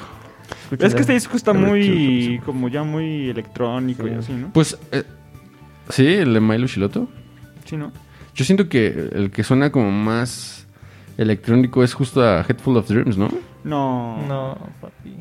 Es 0.80 0.93
que 0.93 1.02
este 1.02 1.14
disco 1.14 1.36
está 1.38 1.54
muy... 1.54 2.41
Como 2.45 2.68
ya 2.70 2.84
muy 2.84 3.30
electrónico 3.30 4.06
y 4.08 4.12
Sí. 4.12 4.16
así, 4.18 4.34
¿no? 4.34 4.52
Pues, 4.54 4.78
eh, 4.91 5.04
sí, 5.89 6.06
el 6.06 6.34
de 6.34 6.39
Milo 6.39 6.68
Shiloto. 6.68 7.08
Sí, 7.66 7.78
¿no? 7.78 7.91
Yo 8.36 8.45
siento 8.45 8.70
que 8.70 9.10
el 9.14 9.32
que 9.32 9.43
suena 9.43 9.72
como 9.72 9.91
más 9.91 10.68
electrónico 11.18 11.84
es 11.84 11.93
justo 11.93 12.22
a 12.24 12.45
Head 12.48 12.58
Full 12.60 12.78
of 12.78 12.88
Dreams, 12.88 13.18
¿no? 13.18 13.30
No. 13.64 14.24
No, 14.28 14.58
papi. 14.82 15.16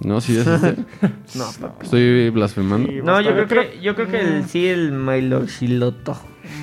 No, 0.00 0.20
sí, 0.20 0.36
es 0.36 0.46
este. 0.46 0.76
No, 1.34 1.46
papi. 1.60 1.84
Estoy 1.84 2.30
blasfemando. 2.30 2.88
Sí, 2.90 3.00
No, 3.02 3.20
yo 3.20 3.32
creo 3.32 3.46
que, 3.48 3.80
yo 3.80 3.94
creo 3.94 4.08
que 4.08 4.20
el, 4.20 4.44
sí, 4.46 4.66
el 4.66 4.92
Milo 4.92 5.46
Shiloto. 5.46 6.16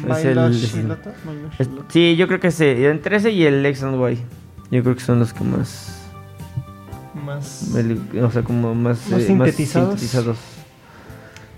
Es 0.08 0.26
Milo 0.26 0.46
el- 0.48 0.54
Shiloto. 0.54 1.10
es- 1.60 1.70
sí, 1.90 2.16
yo 2.16 2.28
creo 2.28 2.40
que 2.40 2.48
ese, 2.48 2.90
entre 2.90 3.18
ese 3.18 3.32
y 3.32 3.44
el 3.46 3.66
X 3.66 3.84
and 3.84 3.96
Y. 4.12 4.18
Yo 4.72 4.84
creo 4.84 4.96
que 4.96 5.02
son 5.02 5.20
los 5.20 5.34
que 5.34 5.44
más. 5.44 6.05
Más... 7.26 7.72
O 8.22 8.32
sea, 8.32 8.44
como 8.44 8.74
más, 8.76 9.08
Más 9.10 9.22
eh, 9.22 9.28
sintetizados. 9.28 10.00
sintetizados. 10.00 10.38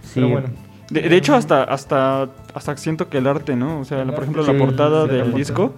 Sí, 0.03 0.11
Pero 0.15 0.29
bueno. 0.29 0.47
De, 0.89 1.01
de 1.01 1.15
hecho, 1.17 1.35
hasta, 1.35 1.63
hasta, 1.63 2.29
hasta 2.53 2.77
siento 2.77 3.09
que 3.09 3.17
el 3.17 3.27
arte, 3.27 3.55
¿no? 3.55 3.81
O 3.81 3.85
sea, 3.85 4.01
El 4.01 4.13
por 4.13 4.23
ejemplo, 4.23 4.45
sí, 4.45 4.51
la 4.53 4.57
portada 4.57 5.01
sí, 5.03 5.07
la 5.07 5.13
del 5.13 5.21
portada. 5.23 5.37
disco, 5.37 5.73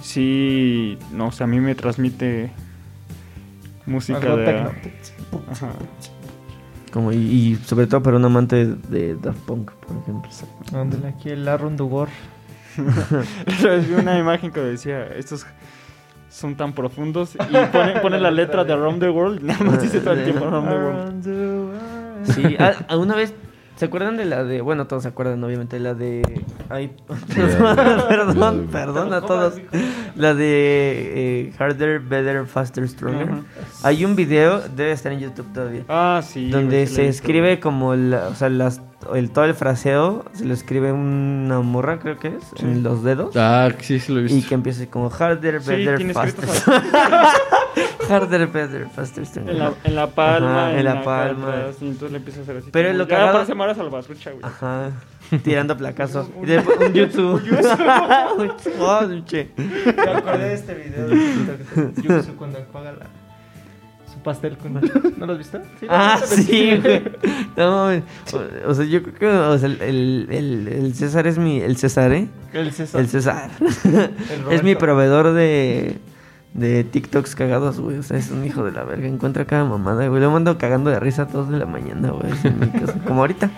sí, 0.00 0.96
no, 1.12 1.26
o 1.28 1.32
sea, 1.32 1.44
a 1.44 1.48
mí 1.48 1.58
me 1.60 1.74
transmite 1.74 2.50
música 3.86 4.18
Algo 4.18 4.36
de... 4.36 4.44
tecno. 4.44 4.70
Ajá. 5.50 5.68
Como 6.92 7.10
y, 7.12 7.16
y 7.16 7.56
sobre 7.66 7.88
todo 7.88 8.02
para 8.04 8.16
un 8.16 8.24
amante 8.24 8.66
de 8.66 9.16
Daft 9.16 9.40
Punk, 9.40 9.72
por 9.72 9.96
ejemplo. 9.96 10.30
Ándale, 10.72 11.08
aquí 11.08 11.30
el 11.30 11.48
Arrun 11.48 11.76
Dugor. 11.76 12.08
La 12.76 13.52
otra 13.56 13.70
vez 13.72 13.88
vi 13.88 13.94
una 13.94 14.16
imagen 14.18 14.52
que 14.52 14.60
decía, 14.60 15.04
estos 15.16 15.44
son 16.34 16.56
tan 16.56 16.72
profundos 16.72 17.36
y 17.36 17.38
pone, 17.72 18.00
pone 18.00 18.18
la 18.18 18.32
letra 18.32 18.64
de 18.64 18.72
Around 18.72 18.98
the 19.00 19.08
World 19.08 19.40
nada 19.42 19.62
más 19.64 19.80
dice 19.80 20.00
todo 20.00 20.14
el 20.14 20.24
tiempo 20.24 20.44
Around 20.44 21.22
the 21.22 21.30
World. 21.30 22.26
Sí, 22.34 22.56
ah, 22.58 22.72
ah, 22.88 22.96
una 22.96 23.14
vez, 23.14 23.32
¿se 23.76 23.84
acuerdan 23.84 24.16
de 24.16 24.24
la 24.24 24.42
de, 24.42 24.60
bueno, 24.60 24.86
todos 24.88 25.02
se 25.04 25.10
acuerdan 25.10 25.44
obviamente, 25.44 25.78
la 25.78 25.94
de, 25.94 26.22
ay, 26.70 26.90
perdón, 28.08 28.68
perdón 28.72 29.12
a 29.12 29.20
todos, 29.20 29.54
la 30.16 30.34
de 30.34 31.12
eh, 31.48 31.52
Harder, 31.58 32.00
Better, 32.00 32.46
Faster, 32.46 32.88
Stronger. 32.88 33.28
Hay 33.82 34.04
un 34.04 34.16
video, 34.16 34.60
debe 34.74 34.92
estar 34.92 35.12
en 35.12 35.20
YouTube 35.20 35.52
todavía, 35.52 35.82
Ah, 35.88 36.20
sí. 36.24 36.50
donde 36.50 36.86
se 36.86 37.08
escribe 37.08 37.60
como, 37.60 37.94
la- 37.94 38.28
o 38.28 38.34
sea, 38.34 38.48
las, 38.48 38.80
el, 39.14 39.30
todo 39.30 39.44
el 39.44 39.54
fraseo, 39.54 40.24
se 40.32 40.44
lo 40.44 40.54
escribe 40.54 40.92
una 40.92 41.60
morra, 41.60 41.98
creo 41.98 42.18
que 42.18 42.28
es, 42.28 42.62
en 42.62 42.82
los 42.82 43.02
dedos. 43.02 43.36
Ah, 43.36 43.68
sí, 43.80 44.00
sí 44.00 44.12
lo 44.12 44.20
he 44.20 44.22
visto. 44.24 44.38
Y 44.38 44.42
que 44.42 44.54
empiece 44.54 44.88
como 44.88 45.10
harder, 45.10 45.62
Sí, 45.62 45.70
better, 45.70 45.96
tiene 45.96 46.12
faster. 46.14 46.48
harder, 48.08 48.46
better, 48.48 48.88
faster, 48.90 49.26
stronger. 49.26 49.52
En 49.54 49.58
la, 49.58 49.72
en 49.84 49.94
la 49.94 50.06
palma, 50.08 50.68
Ajá, 50.68 50.78
en 50.78 50.84
la 50.84 50.92
acá 50.92 51.04
palma. 51.04 51.54
entonces 51.80 52.10
le 52.10 52.16
empieza 52.18 52.40
a 52.40 52.42
hacer 52.42 52.56
así. 52.58 52.68
Pero 52.72 52.88
como, 52.88 52.98
lo 52.98 53.04
ya 53.04 53.16
cagado- 53.16 53.32
parece 53.32 53.54
Mara 53.54 53.74
Salvatrucha, 53.74 54.30
güey. 54.30 54.44
Ajá, 54.44 54.90
tirando 55.42 55.76
placazo. 55.76 56.28
Y 56.42 56.46
después 56.46 56.78
un 56.88 56.92
YouTube. 56.92 57.42
un 58.38 58.52
oh, 58.80 59.00
un 59.06 59.24
che. 59.24 59.50
Me 59.56 60.10
acordé 60.10 60.44
de 60.48 60.54
este 60.54 60.74
video 60.74 61.08
de 61.08 61.16
TikTok 61.16 62.02
Yuzu 62.02 62.36
cuando 62.36 62.58
enjuaga 62.58 62.92
la, 62.92 63.06
pastel 64.24 64.56
con... 64.58 64.74
¿No 65.18 65.26
lo 65.26 65.32
has 65.34 65.38
visto? 65.38 65.60
¿Sí 65.78 65.86
Ah, 65.88 66.18
sí, 66.24 66.76
güey. 66.82 67.02
No, 67.56 67.86
o, 67.90 67.92
o 68.66 68.74
sea, 68.74 68.84
yo 68.84 69.02
creo 69.02 69.14
que 69.14 69.26
o 69.28 69.56
sea, 69.58 69.68
el, 69.68 70.26
el, 70.30 70.68
el- 70.68 70.94
César 70.94 71.28
es 71.28 71.38
mi. 71.38 71.60
El 71.60 71.76
César, 71.76 72.12
¿eh? 72.12 72.28
El 72.52 72.72
César. 72.72 73.00
El 73.00 73.08
César. 73.08 73.50
El 73.84 74.50
es 74.52 74.64
mi 74.64 74.74
proveedor 74.74 75.32
de. 75.34 75.98
De 76.54 76.84
TikToks 76.84 77.34
cagados, 77.34 77.80
güey. 77.80 77.98
O 77.98 78.02
sea, 78.02 78.16
es 78.16 78.30
un 78.30 78.44
hijo 78.44 78.64
de 78.64 78.70
la 78.72 78.84
verga. 78.84 79.06
Encuentra 79.08 79.44
cada 79.44 79.64
mamada, 79.64 80.06
güey. 80.08 80.20
Lo 80.20 80.30
mando 80.30 80.56
cagando 80.58 80.88
de 80.90 80.98
risa 81.00 81.22
a 81.22 81.26
todos 81.28 81.48
de 81.50 81.58
la 81.58 81.66
mañana, 81.66 82.10
güey. 82.10 82.30
así 82.32 82.46
en 82.48 82.60
mi 82.60 82.68
casa. 82.68 82.94
Como 83.06 83.20
ahorita. 83.20 83.50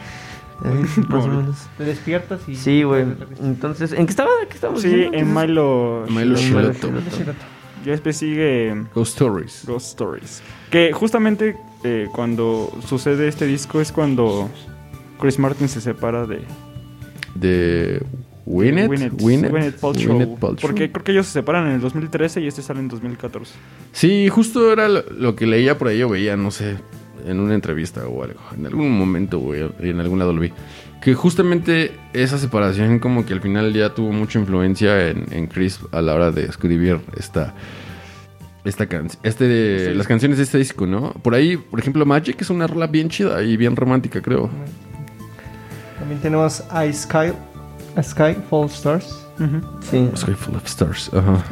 Más 1.09 1.25
o 1.25 1.29
menos. 1.29 1.57
Te 1.77 1.85
despiertas 1.85 2.41
y... 2.49 2.55
Sí, 2.57 2.83
güey. 2.83 3.05
Entonces, 3.43 3.93
¿en 3.93 4.07
qué 4.07 4.11
estaba? 4.11 4.31
¿Qué 4.49 4.55
estábamos 4.55 4.81
Sí, 4.81 4.89
diciendo? 4.89 5.19
en 5.19 5.35
Milo. 5.35 6.05
Milo 6.09 6.37
Milo 6.39 6.73
Shiroto. 6.73 6.89
Ya 7.87 7.93
después 7.93 8.16
sigue 8.16 8.74
Ghost 8.93 9.12
Stories. 9.12 9.62
Ghost 9.64 9.87
Stories. 9.87 10.43
Que 10.72 10.93
justamente 10.93 11.57
eh, 11.84 12.09
cuando 12.12 12.76
sucede 12.84 13.28
este 13.28 13.47
disco 13.47 13.80
es 13.80 13.93
cuando 13.93 14.51
Chris 15.20 15.39
Martin 15.39 15.68
se 15.68 15.80
separa 15.80 16.26
de 16.26 16.43
De 17.37 18.05
Winnet. 18.45 18.91
Winnet. 19.20 19.78
Porque 19.80 20.91
creo 20.91 21.05
que 21.05 21.12
ellos 21.12 21.26
se 21.26 21.34
separan 21.34 21.68
en 21.68 21.74
el 21.74 21.80
2013 21.80 22.41
y 22.41 22.49
este 22.49 22.61
sale 22.61 22.80
en 22.80 22.89
2014. 22.89 23.55
Sí, 23.93 24.28
justo 24.30 24.72
era 24.72 24.89
lo, 24.89 25.05
lo 25.11 25.37
que 25.37 25.47
leía 25.47 25.78
por 25.78 25.87
ahí 25.87 26.03
o 26.03 26.09
veía, 26.09 26.37
no 26.37 26.51
sé, 26.51 26.78
en 27.27 27.41
una 27.41 27.55
entrevista 27.55 28.07
o 28.07 28.22
algo. 28.22 28.41
En 28.57 28.64
algún 28.66 28.97
momento, 28.99 29.39
güey, 29.39 29.68
en 29.81 30.01
algún 30.01 30.18
lado 30.18 30.33
lo 30.33 30.41
vi. 30.41 30.53
Que 31.03 31.14
justamente 31.14 31.93
esa 32.12 32.39
separación 32.39 32.99
como 32.99 33.27
que 33.27 33.33
al 33.35 33.41
final 33.41 33.72
ya 33.72 33.95
tuvo 33.95 34.12
mucha 34.12 34.39
influencia 34.39 35.09
en, 35.09 35.27
en 35.31 35.47
Chris 35.47 35.79
a 35.93 36.01
la 36.01 36.14
hora 36.14 36.31
de 36.31 36.45
escribir 36.45 37.01
esta... 37.18 37.55
Esta 38.64 38.87
canción, 38.87 39.20
este, 39.22 39.91
Sí. 39.91 39.95
las 39.95 40.09
canciones 40.09 40.39
de 40.39 40.43
este 40.45 40.59
disco, 40.59 40.87
¿no? 40.89 41.12
Por 41.12 41.37
ahí, 41.37 41.57
por 41.57 41.79
ejemplo, 41.79 42.05
Magic 42.05 42.41
es 42.43 42.51
una 42.51 42.66
rola 42.66 42.89
bien 42.89 43.09
chida 43.09 43.41
y 43.45 43.57
bien 43.57 43.77
romántica, 43.77 44.20
creo. 44.20 44.51
También 46.01 46.20
tenemos 46.20 46.64
I 46.72 46.93
Sky, 46.93 47.33
A 47.95 48.03
Sky 48.03 48.37
Fall 48.51 48.66
Stars. 48.66 49.22
Sí. 49.89 50.09
Sky 50.16 50.33
Full 50.33 50.57
of 50.57 50.64
Stars, 50.66 51.11
ajá. 51.14 51.45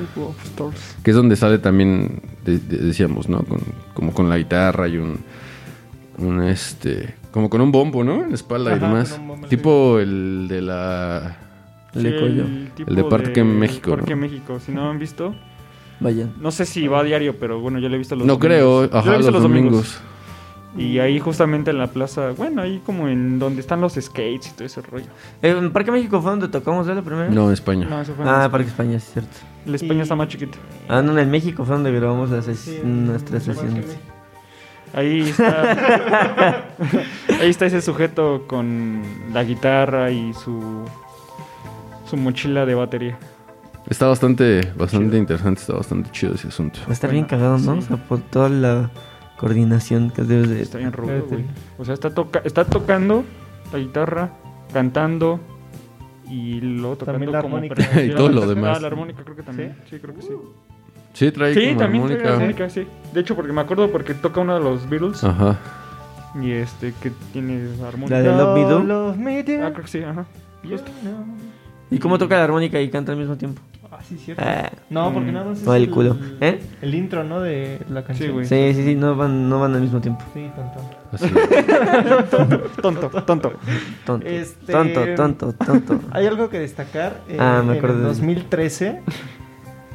Stars. 0.44 0.96
Que 1.04 1.10
es 1.10 1.16
donde 1.16 1.36
sale 1.36 1.58
también, 1.58 2.20
de- 2.44 2.58
de- 2.58 2.78
decíamos, 2.78 3.28
¿no? 3.28 3.44
Con, 3.44 3.60
como 3.92 4.12
con 4.12 4.28
la 4.28 4.36
guitarra 4.38 4.88
y 4.88 4.96
un, 4.96 5.18
un 6.18 6.42
este, 6.42 7.14
como 7.30 7.48
con 7.50 7.60
un 7.60 7.72
bombo, 7.72 8.04
¿no? 8.04 8.22
En 8.22 8.28
la 8.30 8.34
espalda 8.34 8.70
y 8.72 8.74
Ajá, 8.74 8.86
demás. 8.86 9.20
bombo, 9.26 9.46
Tipo 9.48 9.98
el 9.98 10.46
de 10.48 10.60
la... 10.62 11.36
Tipo 11.92 12.90
El 12.90 12.96
de 12.96 13.04
Parque 13.04 13.44
México, 13.44 13.90
Parque 13.92 14.14
¿no? 14.14 14.20
México. 14.22 14.58
Si 14.58 14.72
no 14.72 14.90
han 14.90 14.98
visto, 14.98 15.32
Vayan. 16.00 16.32
no 16.40 16.50
sé 16.50 16.64
si 16.66 16.88
va 16.88 17.00
a 17.00 17.04
diario, 17.04 17.36
pero 17.38 17.60
bueno, 17.60 17.78
yo 17.78 17.88
lo 17.88 17.94
he 17.94 17.98
visto 17.98 18.16
los 18.16 18.26
No 18.26 18.34
domingos. 18.34 18.46
creo, 18.48 18.82
Yo 18.86 18.90
lo 18.90 18.96
he 18.96 18.98
ajá, 18.98 19.16
visto 19.16 19.30
los 19.30 19.42
domingos. 19.42 20.00
Y 20.76 20.98
ahí 20.98 21.20
justamente 21.20 21.70
en 21.70 21.78
la 21.78 21.86
plaza, 21.86 22.32
bueno, 22.36 22.62
ahí 22.62 22.82
como 22.84 23.06
en 23.06 23.38
donde 23.38 23.60
están 23.60 23.80
los 23.80 23.92
skates 23.94 24.48
y 24.48 24.54
todo 24.54 24.64
ese 24.64 24.82
rollo. 24.82 25.06
¿En 25.40 25.70
Parque 25.72 25.92
México 25.92 26.20
fue 26.20 26.32
donde 26.32 26.48
tocamos 26.48 26.88
de 26.88 26.96
la 26.96 27.02
primera? 27.02 27.28
No, 27.28 27.46
en 27.46 27.52
España. 27.52 27.86
No, 27.88 28.00
eso 28.00 28.12
fue 28.14 28.24
en 28.24 28.28
Ah, 28.28 28.32
España. 28.32 28.50
Parque 28.50 28.68
España, 28.70 28.90
sí, 28.98 29.06
es 29.06 29.12
cierto. 29.12 29.36
La 29.66 29.76
España 29.76 30.00
Y- 30.00 30.02
está 30.02 30.16
más 30.16 30.26
chiquita. 30.26 30.58
Ah, 30.88 31.00
no, 31.00 31.12
en 31.12 31.18
el 31.20 31.28
México 31.28 31.64
fue 31.64 31.76
donde 31.76 31.92
grabamos 31.92 32.28
las 32.30 32.48
ses- 32.48 32.54
Sí, 32.56 32.80
nuestras 32.84 33.44
sesiones. 33.44 33.96
Ahí 34.94 35.20
está. 35.20 36.68
ahí 37.40 37.50
está 37.50 37.66
ese 37.66 37.80
sujeto 37.82 38.44
con 38.46 39.02
la 39.32 39.42
guitarra 39.44 40.10
y 40.10 40.32
su 40.34 40.84
su 42.06 42.16
mochila 42.16 42.66
de 42.66 42.74
batería. 42.74 43.18
Está 43.88 44.06
bastante, 44.06 44.72
bastante 44.76 45.18
interesante, 45.18 45.60
está 45.60 45.74
bastante 45.74 46.10
chido 46.10 46.34
ese 46.34 46.48
asunto. 46.48 46.80
Va 46.84 46.90
a 46.90 46.92
estar 46.92 47.10
Bueno, 47.10 47.26
bien 47.26 47.26
cagado, 47.26 47.58
¿no? 47.58 47.74
sí. 47.74 47.78
O 47.78 47.96
sea, 47.96 47.96
por 48.08 48.20
toda 48.20 48.48
la 48.48 48.90
coordinación 49.36 50.10
que 50.10 50.22
debes 50.22 50.48
de... 50.48 50.62
Está 50.62 50.78
bien 50.78 50.92
rudo, 50.92 51.26
güey. 51.28 51.44
O 51.78 51.84
sea, 51.84 51.94
está 51.94 52.14
toca 52.14 52.40
está 52.44 52.64
tocando 52.64 53.24
la 53.72 53.78
guitarra, 53.78 54.30
cantando 54.72 55.40
y 56.30 56.60
luego 56.60 56.96
tocando 56.96 57.12
También 57.12 57.32
la 57.32 57.42
como 57.42 57.56
armónica. 57.56 58.02
Y 58.02 58.10
todo 58.10 58.28
lo 58.30 58.46
demás. 58.46 58.78
Ah, 58.78 58.80
la 58.80 58.86
armónica 58.86 59.22
creo 59.22 59.36
que 59.36 59.42
también. 59.42 59.76
Sí, 59.90 59.98
creo 59.98 60.14
que 60.14 60.22
sí. 60.22 60.30
Sí, 61.14 61.30
trae 61.32 61.54
Sí, 61.54 61.68
como 61.68 61.78
también 61.78 62.04
trae 62.04 62.16
armónica. 62.16 62.28
la 62.28 62.34
armónica, 62.36 62.68
sí. 62.70 62.86
De 63.14 63.20
hecho, 63.20 63.34
porque 63.34 63.52
me 63.52 63.60
acuerdo 63.62 63.90
porque 63.90 64.12
toca 64.14 64.40
uno 64.40 64.54
de 64.54 64.60
los 64.62 64.88
Beatles 64.90 65.24
Ajá. 65.24 65.56
y 66.40 66.50
este 66.50 66.92
que 67.00 67.10
tiene 67.32 67.68
armónica. 67.86 68.18
La 68.18 68.22
de 68.22 68.36
Love 68.36 68.54
Me 68.58 68.62
Do. 68.64 68.80
Love 68.82 69.16
Me 69.16 69.42
Do. 69.42 69.52
Ah, 69.66 69.70
creo 69.72 69.82
que 69.84 69.88
sí, 69.90 70.02
ajá. 70.02 70.26
Justo. 70.68 70.90
¿Y 71.90 71.98
cómo 71.98 72.18
toca 72.18 72.36
la 72.36 72.44
armónica 72.44 72.80
y 72.80 72.90
canta 72.90 73.12
al 73.12 73.18
mismo 73.18 73.36
tiempo? 73.36 73.60
Ah, 73.92 73.98
sí, 74.02 74.18
cierto. 74.18 74.42
Ah, 74.44 74.68
No, 74.90 75.12
porque 75.12 75.30
nada 75.30 75.46
más 75.50 75.58
es 75.60 75.64
no, 75.64 75.72
el 75.74 75.88
culo. 75.88 76.16
¿Eh? 76.40 76.58
El 76.82 76.94
intro, 76.96 77.22
¿no? 77.22 77.40
De 77.40 77.78
la 77.88 78.02
canción. 78.02 78.32
güey. 78.32 78.44
Sí, 78.46 78.72
sí, 78.74 78.82
sí, 78.82 78.94
no 78.96 79.14
van, 79.14 79.48
no 79.48 79.60
van 79.60 79.72
al 79.74 79.82
mismo 79.82 80.00
tiempo. 80.00 80.24
Sí, 80.34 80.50
tonto. 80.56 80.90
Así. 81.12 81.32
Tonto, 82.82 83.08
tonto. 83.22 83.52
Tonto, 84.04 84.26
Este- 84.26 84.72
tonto, 84.72 85.04
tonto, 85.14 85.52
tonto. 85.52 86.00
Hay 86.10 86.26
algo 86.26 86.48
que 86.50 86.58
destacar. 86.58 87.20
eh, 87.28 87.36
Ah, 87.38 87.62
me 87.64 87.72
en 87.74 87.78
acuerdo 87.78 87.98
de- 87.98 88.04
2013. 88.06 89.00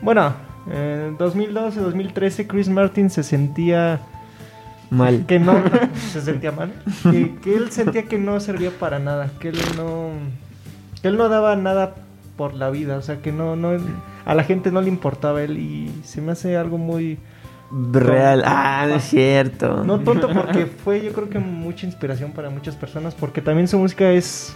Bueno, 0.01 0.33
en 0.71 1.17
2012, 1.17 1.79
2013, 1.79 2.47
Chris 2.47 2.69
Martin 2.69 3.09
se 3.09 3.23
sentía 3.23 3.99
Mal. 4.89 5.25
que 5.27 5.39
no 5.39 5.53
se 6.11 6.21
sentía 6.21 6.51
mal, 6.51 6.71
que, 7.11 7.35
que 7.43 7.55
él 7.55 7.71
sentía 7.71 8.03
que 8.03 8.17
no 8.17 8.39
servía 8.39 8.71
para 8.71 8.99
nada, 8.99 9.29
que 9.39 9.49
él 9.49 9.59
no 9.77 10.09
que 11.01 11.07
él 11.07 11.17
no 11.17 11.29
daba 11.29 11.55
nada 11.55 11.95
por 12.35 12.53
la 12.55 12.69
vida, 12.69 12.97
o 12.97 13.01
sea, 13.01 13.21
que 13.21 13.31
no 13.31 13.55
no 13.55 13.77
a 14.25 14.35
la 14.35 14.43
gente 14.43 14.71
no 14.71 14.81
le 14.81 14.89
importaba 14.89 15.41
él 15.43 15.57
y 15.57 15.91
se 16.03 16.21
me 16.21 16.31
hace 16.31 16.57
algo 16.57 16.77
muy 16.77 17.17
Real. 17.91 18.41
Ah, 18.45 18.85
no 18.89 18.95
es 18.95 19.03
cierto. 19.03 19.83
no 19.83 19.99
tonto 19.99 20.27
porque 20.33 20.65
fue 20.65 21.03
yo 21.03 21.13
creo 21.13 21.29
que 21.29 21.37
mucha 21.37 21.85
inspiración 21.85 22.31
para 22.31 22.49
muchas 22.49 22.75
personas 22.75 23.13
porque 23.13 23.41
también 23.41 23.67
su 23.67 23.77
música 23.77 24.09
es 24.11 24.55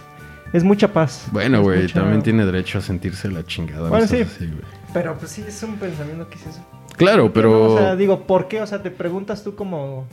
es 0.52 0.64
mucha 0.64 0.92
paz. 0.92 1.26
Bueno, 1.30 1.62
güey, 1.62 1.82
mucha- 1.82 2.00
también 2.00 2.22
tiene 2.22 2.44
derecho 2.44 2.78
a 2.78 2.80
sentirse 2.80 3.30
la 3.30 3.44
chingada. 3.44 3.88
Bueno, 3.88 4.06
sí. 4.08 4.22
así. 4.22 4.50
Pero 4.94 5.18
pues 5.18 5.32
sí 5.32 5.44
es 5.46 5.62
un 5.62 5.76
pensamiento 5.76 6.26
que 6.30 6.36
es 6.36 6.46
eso. 6.46 6.64
Claro, 6.96 7.30
pero... 7.32 7.74
O 7.74 7.78
sea, 7.78 7.96
digo, 7.96 8.20
¿por 8.20 8.48
qué? 8.48 8.62
O 8.62 8.66
sea, 8.66 8.82
te 8.82 8.90
preguntas 8.90 9.44
tú 9.44 9.54
como 9.54 10.06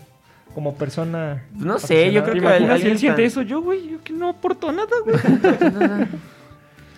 como 0.54 0.76
persona 0.76 1.46
No 1.56 1.80
sé, 1.80 2.12
yo 2.12 2.24
creo 2.24 2.34
¿Te 2.36 2.42
que 2.42 2.48
si 2.48 2.64
alguien 2.66 2.92
él 2.92 3.00
siente 3.00 3.24
eso? 3.24 3.42
Yo, 3.42 3.62
güey, 3.62 3.88
yo 3.88 4.04
que 4.04 4.12
no 4.12 4.28
aporto 4.28 4.70
nada, 4.72 4.90
güey. 5.06 5.18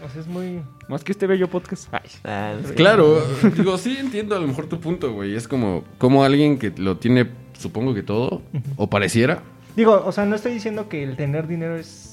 O 0.03 0.09
sea, 0.09 0.19
es 0.19 0.27
muy 0.27 0.59
Más 0.89 1.01
que 1.01 1.13
este 1.13 1.27
bello 1.27 1.47
podcast. 1.49 1.87
Ay. 1.93 2.09
Ah. 2.25 2.55
Claro, 2.75 3.25
digo, 3.55 3.77
sí 3.77 3.95
entiendo 3.97 4.35
a 4.35 4.39
lo 4.39 4.47
mejor 4.47 4.67
tu 4.67 4.77
punto, 4.81 5.13
güey. 5.13 5.33
Es 5.33 5.47
como, 5.47 5.85
como 5.97 6.25
alguien 6.25 6.59
que 6.59 6.73
lo 6.75 6.97
tiene, 6.97 7.29
supongo 7.57 7.93
que 7.93 8.03
todo, 8.03 8.41
o 8.75 8.89
pareciera. 8.89 9.43
Digo, 9.77 10.03
o 10.05 10.11
sea, 10.11 10.25
no 10.25 10.35
estoy 10.35 10.53
diciendo 10.53 10.89
que 10.89 11.03
el 11.03 11.15
tener 11.15 11.47
dinero 11.47 11.77
es, 11.77 11.87
es 11.87 12.12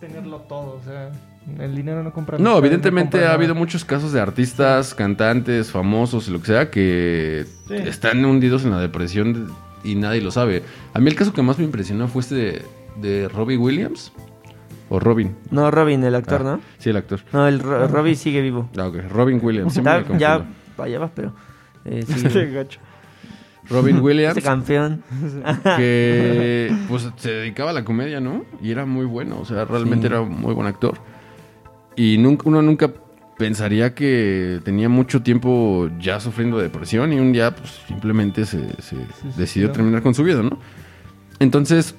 tenerlo 0.00 0.38
todo, 0.42 0.78
o 0.78 0.82
sea, 0.82 1.10
el 1.58 1.74
dinero 1.76 2.02
no 2.02 2.12
compra 2.12 2.38
No, 2.38 2.50
no 2.52 2.58
evidentemente 2.58 3.18
compra 3.18 3.30
ha 3.30 3.34
habido 3.34 3.54
muchos 3.54 3.84
casos 3.84 4.12
de 4.12 4.20
artistas, 4.20 4.94
cantantes, 4.94 5.70
famosos 5.70 6.28
y 6.28 6.32
lo 6.32 6.40
que 6.40 6.46
sea, 6.46 6.70
que 6.70 7.44
Sí. 7.68 7.74
están 7.74 8.24
hundidos 8.24 8.64
en 8.64 8.70
la 8.70 8.80
depresión 8.80 9.48
y 9.84 9.94
nadie 9.94 10.20
lo 10.20 10.30
sabe. 10.30 10.62
A 10.94 11.00
mí 11.00 11.08
el 11.08 11.14
caso 11.16 11.32
que 11.32 11.42
más 11.42 11.58
me 11.58 11.64
impresionó 11.64 12.08
fue 12.08 12.20
este 12.22 12.34
de, 12.34 12.62
de 13.00 13.28
Robbie 13.28 13.56
Williams. 13.56 14.12
O 14.92 14.98
Robin. 14.98 15.36
No, 15.52 15.70
Robin, 15.70 16.02
el 16.02 16.16
actor, 16.16 16.40
Ah, 16.40 16.44
¿no? 16.56 16.60
Sí, 16.78 16.90
el 16.90 16.96
actor. 16.96 17.20
No, 17.32 17.46
el 17.46 17.60
Ro- 17.60 17.86
Robin 17.86 18.16
sigue 18.16 18.40
vivo. 18.42 18.68
Ah, 18.76 18.88
ok. 18.88 18.96
Robin 19.08 19.38
Williams. 19.40 19.72
siempre 19.72 19.98
Está- 20.00 20.16
ya, 20.18 20.38
confundo. 20.38 20.56
vaya 20.76 20.98
va, 20.98 21.10
pero... 21.14 21.32
eh, 21.84 22.02
sigue 22.06 22.26
Este 22.26 22.44
vivo. 22.46 22.56
gacho. 22.56 22.80
Robin 23.70 24.00
Williams. 24.02 24.42
Campeón. 24.42 25.02
que 25.76 26.72
pues 26.88 27.08
se 27.16 27.30
dedicaba 27.30 27.70
a 27.70 27.72
la 27.74 27.84
comedia, 27.84 28.20
¿no? 28.20 28.44
Y 28.62 28.70
era 28.70 28.84
muy 28.86 29.06
bueno, 29.06 29.38
o 29.40 29.44
sea, 29.44 29.64
realmente 29.64 30.08
Sí. 30.08 30.12
era 30.12 30.20
un 30.22 30.40
muy 30.40 30.54
buen 30.54 30.66
actor. 30.66 30.98
Y 31.96 32.18
nunca, 32.18 32.44
uno 32.48 32.62
nunca 32.62 32.90
pensaría 33.38 33.94
que 33.94 34.60
tenía 34.64 34.88
mucho 34.88 35.22
tiempo 35.22 35.88
ya 35.98 36.20
sufriendo 36.20 36.58
de 36.58 36.64
depresión 36.64 37.12
y 37.12 37.18
un 37.18 37.32
día 37.32 37.54
pues 37.54 37.80
simplemente 37.88 38.44
se, 38.44 38.60
se 38.82 38.96
decidió 39.36 39.70
terminar 39.70 40.02
con 40.02 40.14
su 40.14 40.22
vida, 40.24 40.42
¿no? 40.42 40.58
Entonces, 41.38 41.94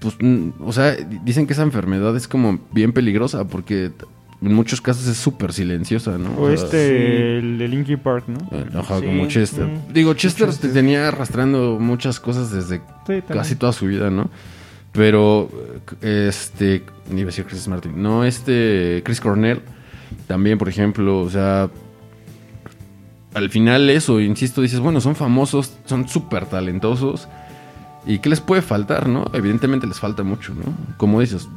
pues, 0.00 0.16
o 0.60 0.72
sea, 0.72 0.92
dicen 1.24 1.46
que 1.46 1.52
esa 1.52 1.62
enfermedad 1.62 2.16
es 2.16 2.26
como 2.26 2.58
bien 2.72 2.92
peligrosa 2.92 3.46
porque 3.46 3.92
en 4.42 4.54
muchos 4.54 4.80
casos 4.80 5.06
es 5.06 5.16
súper 5.18 5.52
silenciosa, 5.52 6.16
¿no? 6.18 6.30
O 6.34 6.48
este, 6.48 7.38
el 7.38 7.58
de 7.58 7.68
Linkin 7.68 7.98
Park, 7.98 8.24
¿no? 8.28 8.38
eh, 8.52 8.64
ajá, 8.74 8.98
Sí, 9.00 9.04
como 9.06 9.26
Chester. 9.28 9.66
mm, 9.66 9.92
Digo, 9.92 10.14
Chester 10.14 10.48
Chester. 10.48 10.70
te 10.70 10.74
tenía 10.74 11.08
arrastrando 11.08 11.78
muchas 11.80 12.18
cosas 12.20 12.50
desde 12.50 12.80
Sí, 13.06 13.22
casi 13.28 13.56
toda 13.56 13.72
su 13.72 13.86
vida, 13.86 14.08
¿no? 14.10 14.30
Pero, 14.92 15.48
este, 16.00 16.82
ni 17.10 17.20
iba 17.20 17.28
a 17.28 17.30
decir 17.32 17.44
Chris 17.44 17.68
Martin, 17.68 18.02
no, 18.02 18.24
este, 18.24 19.02
Chris 19.04 19.20
Cornell, 19.20 19.60
también, 20.26 20.58
por 20.58 20.68
ejemplo, 20.68 21.20
o 21.20 21.30
sea, 21.30 21.70
al 23.34 23.50
final 23.50 23.88
eso, 23.90 24.20
insisto, 24.20 24.60
dices, 24.62 24.80
bueno, 24.80 25.00
son 25.00 25.14
famosos, 25.14 25.76
son 25.84 26.08
súper 26.08 26.46
talentosos, 26.46 27.28
¿y 28.04 28.18
qué 28.18 28.28
les 28.30 28.40
puede 28.40 28.62
faltar, 28.62 29.08
no? 29.08 29.30
Evidentemente 29.32 29.86
les 29.86 30.00
falta 30.00 30.24
mucho, 30.24 30.52
¿no? 30.54 30.64
Como 30.96 31.20
dices, 31.20 31.48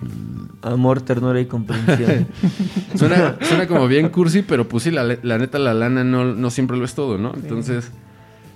Amor, 0.63 1.01
ternura 1.01 1.39
y 1.41 1.45
comprensión. 1.45 2.27
suena, 2.95 3.37
suena 3.41 3.67
como 3.67 3.87
bien 3.87 4.09
cursi, 4.09 4.41
pero 4.41 4.67
pues 4.67 4.83
sí, 4.83 4.91
la, 4.91 5.03
la 5.21 5.37
neta, 5.37 5.59
la 5.59 5.73
lana 5.73 6.03
no, 6.03 6.23
no 6.33 6.49
siempre 6.49 6.77
lo 6.77 6.85
es 6.85 6.95
todo, 6.95 7.17
¿no? 7.17 7.33
Entonces, 7.35 7.91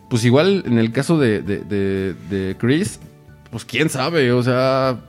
pues 0.10 0.24
igual 0.26 0.64
en 0.66 0.78
el 0.80 0.91
caso 0.91 1.20
de, 1.20 1.41
de, 1.41 1.60
de- 1.60 2.14
de 2.30 2.55
Chris, 2.58 2.99
pues 3.51 3.66
quién 3.66 3.89
sabe, 3.89 4.32
o 4.32 4.41
sea, 4.41 4.99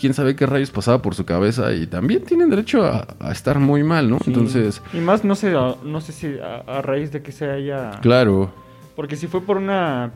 quién 0.00 0.14
sabe 0.14 0.34
qué 0.34 0.46
rayos 0.46 0.70
pasaba 0.70 1.02
por 1.02 1.14
su 1.14 1.26
cabeza 1.26 1.74
y 1.74 1.86
también 1.86 2.24
tienen 2.24 2.48
derecho 2.48 2.84
a, 2.86 3.06
a 3.20 3.32
estar 3.32 3.58
muy 3.58 3.82
mal, 3.84 4.08
¿no? 4.08 4.18
Entonces, 4.26 4.80
Y 4.94 4.98
más, 4.98 5.24
no 5.24 5.34
sé, 5.34 5.50
no 5.52 6.00
sé 6.00 6.12
si 6.12 6.38
a, 6.38 6.56
a 6.78 6.80
raíz 6.82 7.12
de 7.12 7.20
que 7.22 7.32
se 7.32 7.50
haya... 7.50 7.90
claro. 8.00 8.50
Porque 8.96 9.16
si 9.16 9.26
fue 9.28 9.40
por 9.42 9.56
una... 9.58 10.10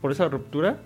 Por 0.00 0.12
esa 0.12 0.28
ruptura... 0.28 0.78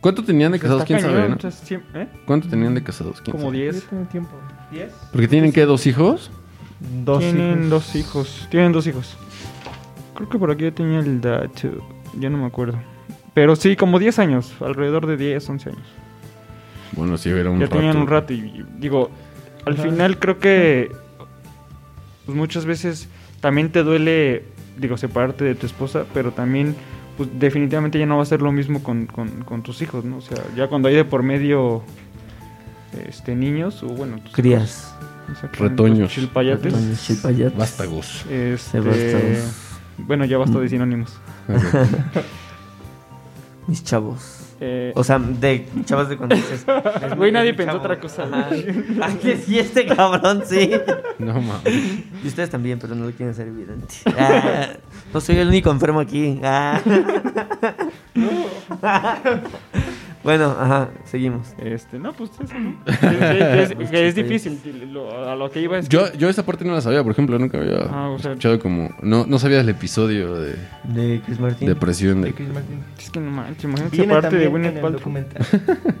¿Cuánto 0.00 0.22
tenían 0.24 0.52
de 0.52 0.58
casados? 0.60 0.84
¿Quién 0.84 1.00
sabe, 1.00 1.20
no? 1.28 1.34
entonces, 1.34 1.72
¿eh? 1.94 2.08
¿Cuánto 2.24 2.48
tenían 2.48 2.74
de 2.74 2.82
casados? 2.82 3.20
¿Quién 3.20 3.32
Como 3.36 3.48
sabe? 3.48 3.58
10. 3.62 3.82
Ya 3.82 3.88
tiene 3.88 4.04
tiempo. 4.06 4.30
¿10? 4.72 4.88
Porque 5.12 5.28
tienen 5.28 5.52
que 5.52 5.64
dos 5.66 5.86
hijos. 5.86 6.30
Dos 7.04 7.18
Tienen 7.18 7.58
hijos. 7.58 7.70
dos 7.70 7.94
hijos. 7.96 8.48
Tienen 8.50 8.72
dos 8.72 8.86
hijos. 8.86 9.16
Creo 10.14 10.28
que 10.28 10.38
por 10.38 10.50
aquí 10.52 10.62
yo 10.64 10.72
tenía 10.72 11.00
el 11.00 11.20
dato. 11.20 11.68
Ya 12.18 12.30
no 12.30 12.38
me 12.38 12.46
acuerdo. 12.46 12.78
Pero 13.34 13.56
sí, 13.56 13.74
como 13.76 13.98
10 13.98 14.18
años. 14.20 14.52
Alrededor 14.60 15.06
de 15.06 15.16
10, 15.16 15.48
11 15.48 15.70
años. 15.70 15.86
Bueno, 16.92 17.16
sí, 17.18 17.30
era 17.30 17.50
un 17.50 17.58
ya 17.58 17.66
rato. 17.66 17.76
tenían 17.76 17.96
un 17.96 18.06
rato. 18.06 18.32
Y 18.32 18.36
y 18.38 18.64
digo, 18.78 19.10
al 19.66 19.74
Ajá. 19.74 19.82
final 19.82 20.18
creo 20.18 20.38
que. 20.38 20.92
Pues 22.26 22.36
muchas 22.36 22.64
veces 22.64 23.08
también 23.40 23.70
te 23.72 23.82
duele, 23.82 24.44
digo, 24.76 24.96
separarte 24.96 25.44
de 25.44 25.54
tu 25.56 25.66
esposa. 25.66 26.04
Pero 26.14 26.30
también, 26.32 26.76
pues 27.18 27.28
definitivamente 27.38 27.98
ya 27.98 28.06
no 28.06 28.16
va 28.16 28.22
a 28.22 28.26
ser 28.26 28.40
lo 28.40 28.52
mismo 28.52 28.82
con, 28.82 29.06
con, 29.06 29.28
con 29.44 29.62
tus 29.62 29.82
hijos, 29.82 30.04
¿no? 30.04 30.18
O 30.18 30.20
sea, 30.22 30.38
ya 30.56 30.68
cuando 30.68 30.88
hay 30.88 30.94
de 30.94 31.04
por 31.04 31.22
medio. 31.22 31.82
Este, 33.06 33.36
niños, 33.36 33.82
o 33.82 33.88
bueno, 33.88 34.18
tus 34.20 34.32
Crías. 34.32 34.94
hijos, 35.30 35.58
Retoños. 35.58 36.10
chilpayates. 36.10 36.72
Retoños, 36.72 37.02
chilpayates. 37.04 37.58
Vástagos. 37.58 38.24
Este, 38.30 38.80
bueno, 39.98 40.24
ya 40.24 40.38
basta 40.38 40.58
de 40.58 40.70
sinónimos. 40.70 41.12
Ok. 41.48 41.58
Mis 43.66 43.84
chavos. 43.84 44.47
Eh, 44.60 44.92
O 44.96 45.04
sea, 45.04 45.18
de 45.18 45.66
chavos 45.84 46.08
de 46.08 46.16
cuando 46.16 46.34
dices. 46.34 46.64
es 47.02 47.16
Güey, 47.16 47.30
nadie 47.32 47.54
pensó 47.54 47.72
chavo. 47.72 47.84
otra 47.84 48.00
cosa, 48.00 48.24
Ajá. 48.24 48.48
Ay, 49.02 49.14
que 49.22 49.36
sí, 49.36 49.58
este 49.58 49.86
cabrón, 49.86 50.42
sí. 50.44 50.70
No 51.18 51.40
mames. 51.40 52.02
Y 52.24 52.28
ustedes 52.28 52.50
también, 52.50 52.78
pero 52.80 52.94
no 52.94 53.04
lo 53.06 53.12
quieren 53.12 53.30
hacer 53.30 53.46
evidente. 53.48 53.94
Ah, 54.18 54.68
no 55.14 55.20
soy 55.20 55.38
el 55.38 55.48
único 55.48 55.70
enfermo 55.70 56.00
aquí. 56.00 56.40
Ah. 56.42 56.80
bueno, 60.24 60.54
ajá, 60.58 60.88
seguimos. 61.04 61.54
Este, 61.58 61.98
no, 61.98 62.12
pues 62.12 62.30
eso, 62.42 62.54
¿no? 62.58 62.76
Es, 62.86 63.70
es- 63.70 63.80
es- 63.80 63.90
que 63.90 64.08
es 64.08 64.14
difícil. 64.14 64.58
lo- 64.92 65.28
a 65.30 65.36
lo 65.36 65.50
que 65.50 65.60
iba 65.60 65.78
es 65.78 65.88
que- 65.88 65.96
Yo, 65.96 66.12
yo 66.14 66.28
esa 66.28 66.44
parte 66.44 66.64
no 66.64 66.72
la 66.74 66.80
sabía, 66.80 67.02
por 67.02 67.12
ejemplo, 67.12 67.38
nunca 67.38 67.58
había 67.58 67.78
Ah, 67.90 68.10
o 68.10 68.18
sea- 68.18 68.32
escuchado 68.32 68.58
como... 68.58 68.90
No, 69.02 69.26
no 69.26 69.38
sabía 69.38 69.60
el 69.60 69.68
episodio 69.68 70.34
de 70.34 70.56
De 70.84 71.20
Chris 71.24 71.38
Martin. 71.40 71.68
depresión. 71.68 72.20
De 72.22 72.28
De, 72.28 72.34
Chris 72.34 72.48
Martin. 72.52 72.82
Es 72.98 73.10
que 73.10 73.20
no 73.20 73.30
manches, 73.30 73.64
imagínate 73.64 73.96
Viene 73.96 74.12
parte 74.12 74.36
de 74.36 74.46
Gwyneth 74.48 74.80
Paltrow. 74.80 75.12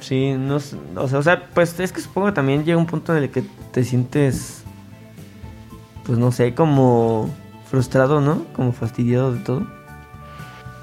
Sí, 0.00 0.32
no, 0.36 0.58
sé, 0.58 0.76
o 0.96 1.06
sea, 1.06 1.18
o 1.20 1.22
sea, 1.22 1.48
pues 1.54 1.78
es 1.78 1.92
que 1.92 2.00
supongo 2.00 2.26
que 2.26 2.32
también 2.32 2.64
llega 2.64 2.76
un 2.76 2.86
punto 2.86 3.16
en 3.16 3.22
el 3.22 3.30
que 3.30 3.44
te 3.70 3.84
sientes, 3.84 4.64
pues 6.04 6.18
no 6.18 6.32
sé, 6.32 6.54
como 6.54 7.32
frustrado, 7.70 8.20
¿no? 8.20 8.44
Como 8.52 8.72
fastidiado 8.72 9.32
de 9.32 9.38
todo. 9.44 9.64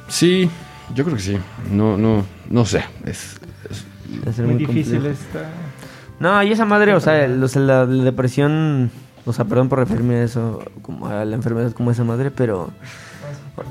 sí, 0.07 0.49
yo 0.95 1.03
creo 1.03 1.15
que 1.15 1.21
sí. 1.23 1.37
No, 1.71 1.97
no, 1.97 2.25
no 2.49 2.65
sé. 2.65 2.83
Es, 3.05 3.37
es- 4.25 4.39
Muy 4.39 4.55
difícil 4.55 4.93
complejo. 5.01 5.07
esta. 5.19 5.49
No, 6.19 6.41
y 6.43 6.51
esa 6.51 6.65
madre, 6.65 6.93
o 6.93 6.99
sea, 6.99 7.23
el- 7.25 7.41
o 7.43 7.47
sea, 7.47 7.61
la, 7.61 7.85
la 7.85 8.03
depresión, 8.03 8.91
o 9.25 9.33
sea, 9.33 9.45
perdón 9.45 9.69
por 9.69 9.79
referirme 9.79 10.15
a 10.15 10.23
eso, 10.23 10.63
como 10.81 11.07
a 11.07 11.23
la 11.25 11.35
enfermedad 11.35 11.71
como 11.73 11.91
esa 11.91 12.03
madre, 12.03 12.31
pero, 12.31 12.71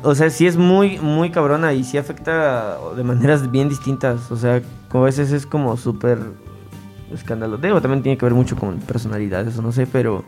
o 0.02 0.14
sea, 0.14 0.30
sí 0.30 0.46
es 0.46 0.56
muy, 0.56 0.98
muy 0.98 1.30
cabrona 1.30 1.72
y 1.74 1.84
sí 1.84 1.98
afecta 1.98 2.76
de 2.96 3.04
maneras 3.04 3.50
bien 3.50 3.68
distintas, 3.68 4.30
o 4.30 4.36
sea, 4.36 4.62
como 4.88 5.04
a 5.04 5.06
veces 5.06 5.32
es 5.32 5.44
como 5.44 5.76
súper 5.76 6.18
escándalo. 7.12 7.56
Digo, 7.58 7.80
también 7.82 8.02
tiene 8.02 8.16
que 8.16 8.24
ver 8.24 8.34
mucho 8.34 8.56
con 8.56 8.78
personalidades 8.78 9.58
o 9.58 9.62
no 9.62 9.72
sé, 9.72 9.86
pero 9.86 10.24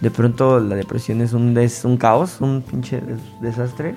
de 0.00 0.10
pronto 0.10 0.58
la 0.60 0.74
depresión 0.74 1.20
es 1.20 1.32
un, 1.32 1.56
es 1.56 1.84
un 1.84 1.96
caos, 1.96 2.40
un 2.40 2.62
pinche 2.62 3.00
des- 3.00 3.20
desastre. 3.40 3.94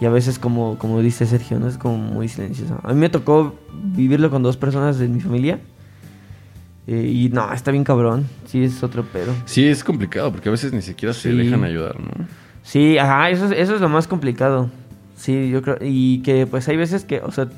Y 0.00 0.04
a 0.06 0.10
veces, 0.10 0.38
como, 0.38 0.78
como 0.78 1.00
dice 1.00 1.26
Sergio, 1.26 1.58
¿no? 1.58 1.66
Es 1.68 1.76
como 1.76 1.98
muy 1.98 2.28
silencioso. 2.28 2.78
A 2.84 2.92
mí 2.92 3.00
me 3.00 3.08
tocó 3.08 3.54
vivirlo 3.94 4.30
con 4.30 4.42
dos 4.44 4.56
personas 4.56 4.98
de 4.98 5.08
mi 5.08 5.20
familia. 5.20 5.58
Eh, 6.86 7.10
y 7.12 7.28
no, 7.30 7.52
está 7.52 7.70
bien 7.70 7.84
cabrón. 7.84 8.26
Sí, 8.46 8.62
es 8.64 8.82
otro 8.82 9.02
pedo. 9.04 9.32
sí, 9.44 9.66
es 9.66 9.84
complicado 9.84 10.30
porque 10.32 10.48
a 10.48 10.52
veces 10.52 10.72
ni 10.72 10.82
siquiera 10.82 11.12
se 11.12 11.32
dejan 11.32 11.64
ayudar, 11.64 12.00
¿no? 12.00 12.08
Sí, 12.62 12.96
ajá, 12.98 13.30
eso, 13.30 13.46
es- 13.46 13.52
eso 13.58 13.74
es 13.74 13.80
lo 13.80 13.88
más 13.88 14.06
complicado. 14.08 14.70
Sí, 15.16 15.50
yo 15.50 15.62
creo. 15.62 15.76
Y 15.80 16.20
que 16.22 16.46
pues 16.46 16.68
hay 16.68 16.76
veces 16.76 17.04
que, 17.04 17.20
o 17.20 17.30
sea, 17.32 17.48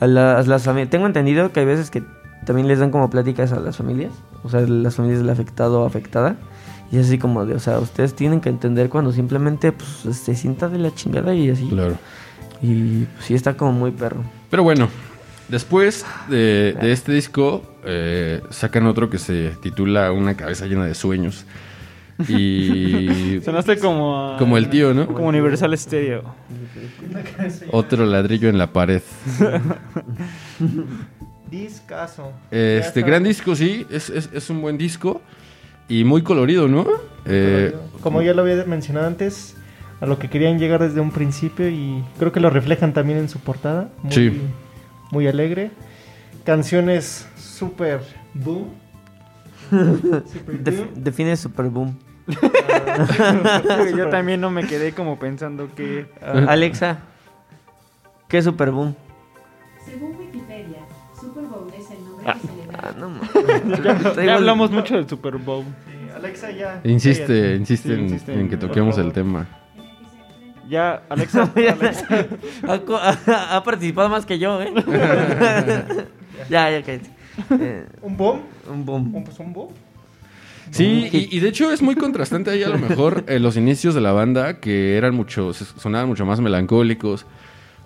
a 0.00 0.06
las, 0.06 0.46
las 0.48 0.64
familias. 0.64 0.90
Tengo 0.90 1.06
entendido 1.06 1.52
que 1.52 1.60
hay 1.60 1.66
veces 1.66 1.90
que 1.90 2.02
también 2.46 2.66
les 2.66 2.78
dan 2.78 2.90
como 2.90 3.10
pláticas 3.10 3.52
a 3.52 3.60
las 3.60 3.76
familias. 3.76 4.12
O 4.42 4.48
sea, 4.48 4.60
las 4.62 4.96
familias 4.96 5.20
del 5.20 5.30
afectado 5.30 5.82
o 5.82 5.86
afectada. 5.86 6.36
Y 6.94 6.98
es 6.98 7.06
así 7.06 7.18
como 7.18 7.44
de, 7.44 7.54
o 7.54 7.58
sea, 7.58 7.78
ustedes 7.80 8.14
tienen 8.14 8.40
que 8.40 8.48
entender 8.50 8.88
cuando 8.88 9.10
simplemente 9.12 9.72
pues, 9.72 10.16
se 10.16 10.36
sienta 10.36 10.68
de 10.68 10.78
la 10.78 10.94
chingada 10.94 11.34
y 11.34 11.50
así. 11.50 11.66
Claro. 11.68 11.98
Y 12.62 13.04
pues, 13.06 13.24
sí 13.26 13.34
está 13.34 13.56
como 13.56 13.72
muy 13.72 13.90
perro. 13.90 14.22
Pero 14.48 14.62
bueno, 14.62 14.88
después 15.48 16.06
de, 16.28 16.76
de 16.80 16.92
este 16.92 17.12
disco, 17.12 17.62
eh, 17.84 18.40
sacan 18.50 18.86
otro 18.86 19.10
que 19.10 19.18
se 19.18 19.50
titula 19.60 20.12
Una 20.12 20.36
cabeza 20.36 20.66
llena 20.66 20.86
de 20.86 20.94
sueños. 20.94 21.44
Y 22.28 23.40
Sonaste 23.44 23.76
como. 23.78 24.34
a- 24.34 24.38
como 24.38 24.56
el 24.56 24.70
tío, 24.70 24.94
¿no? 24.94 25.08
Como 25.08 25.26
Universal 25.26 25.76
Stereo. 25.76 26.22
Otro 27.72 28.06
ladrillo 28.06 28.48
en 28.48 28.56
la 28.58 28.72
pared. 28.72 29.02
Discaso. 31.50 32.32
Este 32.50 33.02
gran 33.02 33.22
disco, 33.22 33.54
sí, 33.54 33.86
es, 33.90 34.10
es, 34.10 34.30
es 34.32 34.50
un 34.50 34.60
buen 34.62 34.78
disco 34.78 35.20
y 35.88 36.04
muy 36.04 36.22
colorido, 36.22 36.68
¿no? 36.68 36.86
Eh, 37.26 37.74
Como 38.02 38.22
ya 38.22 38.34
lo 38.34 38.42
había 38.42 38.64
mencionado 38.64 39.06
antes, 39.06 39.56
a 40.00 40.06
lo 40.06 40.18
que 40.18 40.28
querían 40.28 40.58
llegar 40.58 40.80
desde 40.82 41.00
un 41.00 41.10
principio 41.10 41.68
y 41.68 42.04
creo 42.18 42.32
que 42.32 42.40
lo 42.40 42.50
reflejan 42.50 42.92
también 42.92 43.18
en 43.18 43.28
su 43.28 43.38
portada. 43.40 43.88
Muy, 44.02 44.12
Sí. 44.12 44.40
Muy 45.10 45.26
alegre. 45.28 45.70
Canciones 46.44 47.26
súper 47.36 48.00
boom. 48.34 48.68
Super 49.70 50.58
Def- 50.58 50.78
boom. 50.78 50.88
define 51.04 51.36
Super 51.36 51.66
Boom. 51.70 51.96
Yo 53.96 54.08
también 54.08 54.40
no 54.40 54.50
me 54.50 54.66
quedé 54.66 54.92
como 54.92 55.18
pensando 55.18 55.68
que. 55.74 56.06
Alexa, 56.22 56.98
¿qué 58.28 58.38
es 58.38 58.44
Super 58.44 58.70
Boom? 58.70 58.94
Según 59.84 60.10
Wikipedia, 60.16 60.23
Ah, 62.84 62.92
no 62.98 63.08
mames. 63.08 63.30
Ya, 64.16 64.24
ya 64.24 64.34
hablamos 64.34 64.70
mucho 64.70 64.94
del 64.96 65.08
Super 65.08 65.36
Bowl. 65.38 65.64
Sí, 65.64 66.10
Alexa 66.14 66.50
ya. 66.50 66.80
insiste, 66.84 67.26
cállate. 67.26 67.56
insiste, 67.56 67.88
Sí, 67.88 67.94
en, 67.94 68.00
insiste 68.00 68.32
en 68.32 68.40
en- 68.40 68.48
que 68.50 68.56
toquemos 68.56 68.98
el 68.98 69.12
tema. 69.12 69.46
Ya, 70.68 71.02
Alexa, 71.08 71.50
Alexa. 71.56 72.26
ha, 73.50 73.62
participado 73.64 74.08
más 74.08 74.24
que 74.26 74.38
yo, 74.38 74.60
¿eh? 74.62 74.72
ya, 76.50 76.70
ya, 76.70 76.82
cállate. 76.82 77.10
Eh, 77.50 77.86
¿Un 78.02 78.16
boom? 78.16 78.40
un 78.70 78.84
boom. 78.84 79.14
¿Un, 79.14 79.24
pues, 79.24 79.38
un 79.40 79.52
boom? 79.52 79.68
Sí, 80.70 81.08
y, 81.12 81.36
y 81.36 81.40
de 81.40 81.48
hecho 81.48 81.70
es 81.70 81.82
muy 81.82 81.94
contrastante 81.94 82.50
ahí 82.50 82.62
a 82.62 82.68
lo 82.68 82.78
mejor 82.78 83.24
en 83.28 83.42
los 83.42 83.56
inicios 83.56 83.94
de 83.94 84.00
la 84.00 84.12
banda 84.12 84.60
que 84.60 84.96
eran 84.96 85.14
mucho, 85.14 85.52
sonaban 85.52 86.08
mucho 86.08 86.24
más 86.24 86.40
melancólicos, 86.40 87.26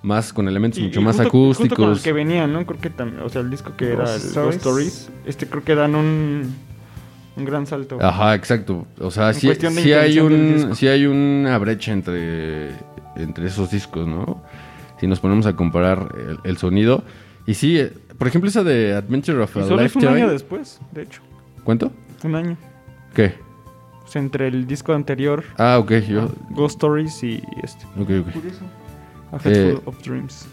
más 0.02 0.32
con 0.32 0.48
elementos 0.48 0.78
Y- 0.80 0.84
mucho 0.84 1.00
y 1.00 1.04
más 1.04 1.16
justo- 1.16 1.30
Justo 1.30 1.62
con 1.76 1.84
el 1.84 1.90
acústicos. 1.90 2.02
que 2.02 2.12
venía, 2.12 2.46
¿no? 2.46 2.64
Creo 2.66 2.80
que 2.80 2.90
también, 2.90 3.22
o 3.22 3.28
sea, 3.28 3.40
el 3.42 3.50
disco 3.50 3.72
que 3.76 3.92
era 3.92 4.04
Ghost 4.04 4.24
Stories. 4.26 4.34
Ghost 4.44 4.56
Stories, 4.58 5.10
este 5.26 5.46
creo 5.46 5.64
que 5.64 5.74
dan 5.74 5.94
un, 5.94 6.54
un 7.36 7.44
gran 7.44 7.66
salto. 7.66 7.98
Ajá, 8.00 8.34
exacto. 8.34 8.86
O 9.00 9.10
sea, 9.10 9.32
sí, 9.34 9.50
sí 9.54 9.92
hay 9.92 10.18
un, 10.20 10.74
sí 10.74 10.86
hay 10.88 11.06
una 11.06 11.58
brecha 11.58 11.92
entre, 11.92 12.70
entre 13.16 13.46
esos 13.46 13.70
discos, 13.70 14.06
¿no? 14.06 14.42
Si 15.00 15.06
nos 15.06 15.20
ponemos 15.20 15.46
a 15.46 15.54
comparar 15.56 16.14
el, 16.18 16.38
el 16.44 16.56
sonido. 16.58 17.02
Y 17.46 17.54
sí, 17.54 17.78
eh, 17.78 17.92
por 18.18 18.26
ejemplo, 18.28 18.50
esa 18.50 18.62
de 18.64 18.94
Adventure 18.94 19.38
of 19.42 19.56
Y 19.56 19.60
a 19.60 19.62
solo 19.64 19.80
es 19.82 19.94
un 19.96 20.02
Lifetime. 20.02 20.22
año 20.22 20.30
después, 20.32 20.80
de 20.92 21.02
hecho. 21.02 21.22
¿Cuánto? 21.64 21.92
Un 22.24 22.34
año. 22.34 22.56
¿Qué? 23.14 23.34
O 24.04 24.10
sea, 24.10 24.20
entre 24.22 24.48
el 24.48 24.66
disco 24.66 24.92
anterior, 24.92 25.44
Ah, 25.56 25.78
ok, 25.78 25.92
yo. 26.08 26.30
Ghost 26.50 26.76
Stories 26.76 27.22
y 27.22 27.42
este, 27.62 27.84
Ok, 28.00 28.10
ok. 28.26 28.32
Curioso. 28.32 28.60
A 29.32 29.38
Eh, 29.44 29.78
of 29.84 29.98
Dreams. 30.02 30.46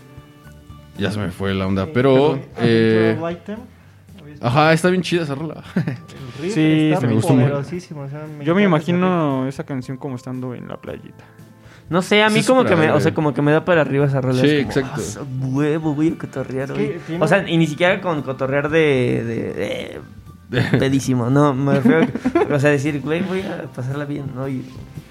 Ya 0.98 1.12
se 1.12 1.20
me 1.20 1.30
fue 1.32 1.54
la 1.54 1.68
onda. 1.68 1.88
Pero. 1.94 2.40
eh, 2.58 3.18
ajá, 4.42 4.74
está 4.74 4.90
bien 4.90 5.02
chida 5.02 5.24
esa 5.24 5.36
rola. 5.36 5.64
El 6.42 6.52
Sí, 6.52 6.92
está 6.94 7.06
me 7.08 7.14
gustó 7.14 7.30
poderosísimo. 7.34 8.02
o 8.02 8.10
sea, 8.10 8.26
me 8.38 8.44
Yo 8.46 8.56
me 8.56 8.64
imagino 8.64 9.48
esa 9.48 9.64
canción 9.66 9.98
como 9.98 10.16
estando 10.16 10.54
en 10.54 10.68
la 10.68 10.78
playita. 10.78 11.24
No 11.90 12.02
sé, 12.02 12.24
a 12.24 12.30
mí 12.30 12.42
Sí, 12.42 12.48
como 12.48 12.64
que 12.66 12.76
me, 12.76 12.92
o 12.92 13.00
sea, 13.00 13.14
como 13.14 13.34
que 13.34 13.42
me 13.44 13.52
da 13.52 13.64
para 13.64 13.82
arriba 13.82 14.06
esa 14.08 14.20
rola. 14.20 14.42
Sí, 14.42 14.48
es 14.48 14.66
como, 14.66 14.70
exacto. 14.72 14.94
"Ah, 14.98 15.02
so- 15.02 15.28
huevo, 15.50 15.94
voy 15.94 16.10
a 16.10 16.18
cotorrear 16.18 16.72
Es 16.72 16.78
hoy". 16.78 16.88
que 16.88 17.00
tiene- 17.06 17.24
O 17.24 17.28
sea, 17.28 17.48
y 17.48 17.58
ni 17.58 17.68
siquiera 17.68 18.02
con 18.02 18.24
cotorrear 18.24 18.70
de, 18.70 19.24
de, 19.24 20.02
de- 20.62 20.78
pedísimo, 20.80 21.30
no, 21.30 21.54
me 21.54 21.76
refiero, 21.76 22.00
a- 22.00 22.56
o 22.56 22.60
sea, 22.60 22.72
decir, 22.72 23.02
güey, 23.02 23.22
voy 23.22 23.42
a 23.42 23.64
pasarla 23.76 24.06
bien, 24.06 24.26
¿no? 24.36 24.48
Y 24.48 24.66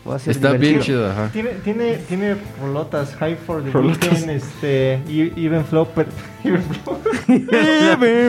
voy 0.05 0.15
a 0.17 0.19
ser 0.19 0.31
Está 0.33 0.53
bien 0.53 0.81
chida, 0.81 1.13
ajá. 1.13 1.31
Tiene, 1.33 1.51
tiene, 1.65 1.97
tiene 2.09 2.37
rolotas, 2.61 3.15
High 3.17 3.37
for 3.37 3.63
the 3.65 3.71
Rolotas. 3.71 4.11
Weekend, 4.11 4.31
este, 4.31 4.95
e- 5.09 5.33
Even 5.37 5.65
Flow, 5.65 5.89
pero, 5.95 6.09
Even 6.45 6.63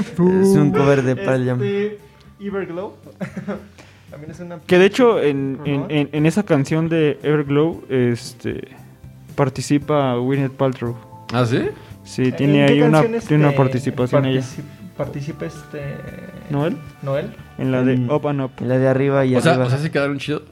Flow. 0.03 0.41
Es 0.41 0.47
un 0.57 0.71
cover 0.71 1.03
de 1.03 1.15
Pearl 1.15 1.45
Jam. 1.45 1.61
Este, 1.63 1.99
Everglow. 2.39 2.93
También 4.11 4.32
es 4.32 4.39
una... 4.39 4.59
Que 4.59 4.78
de 4.78 4.86
hecho, 4.86 5.21
en, 5.21 5.59
en, 5.65 5.86
en- 5.89 6.09
en 6.11 6.26
esa 6.26 6.43
canción 6.43 6.88
de 6.89 7.19
Everglow, 7.23 7.84
este 7.89 8.69
participa 9.36 10.15
Gwyneth 10.15 10.53
Paltrow. 10.53 10.95
¿Ah, 11.34 11.45
sí? 11.45 11.67
Sí, 12.05 12.26
¿En 12.26 12.36
tiene 12.36 12.63
ahí 12.63 12.82
una, 12.82 13.01
tiene 13.01 13.17
una 13.38 13.47
este, 13.49 13.57
participación 13.57 14.26
ella. 14.26 14.41
partici- 14.41 14.63
Participa 14.95 15.45
este... 15.47 15.82
¿Noel? 16.49 16.78
Noel. 17.01 17.32
En 17.57 17.71
la 17.73 17.84
de 17.84 17.95
En- 17.95 18.09
Up 18.09 18.26
and 18.30 18.41
Up. 18.41 18.51
La 18.61 18.78
de 18.78 18.88
arriba 18.88 19.26
y 19.26 19.36
O 19.36 19.41
sea, 19.41 19.59
o 19.59 19.69
sea, 19.69 19.78
sí 19.80 19.89
quedaron 19.89 20.17
chidos. 20.19 20.43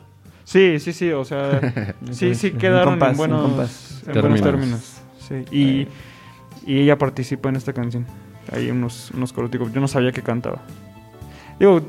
Sí, 0.43 0.79
sí, 0.79 0.93
sí, 0.93 1.11
o 1.11 1.23
sea, 1.25 1.93
sí, 2.11 2.35
sí 2.35 2.51
quedaron 2.51 2.99
compás, 2.99 3.09
en 3.09 3.13
en 3.13 3.17
buenos, 3.17 3.49
en 3.49 3.55
buenos 3.55 4.13
Términos. 4.13 4.41
términos. 4.41 5.01
Sí. 5.27 5.55
Y, 5.55 5.87
y 6.71 6.79
ella 6.81 6.97
participa 6.97 7.49
en 7.49 7.55
esta 7.55 7.73
canción. 7.73 8.05
Hay 8.51 8.69
unos, 8.69 9.11
unos 9.11 9.31
coros, 9.33 9.49
digo, 9.51 9.69
yo 9.69 9.79
no 9.79 9.87
sabía 9.87 10.11
que 10.11 10.21
cantaba. 10.21 10.61
Digo, 11.59 11.81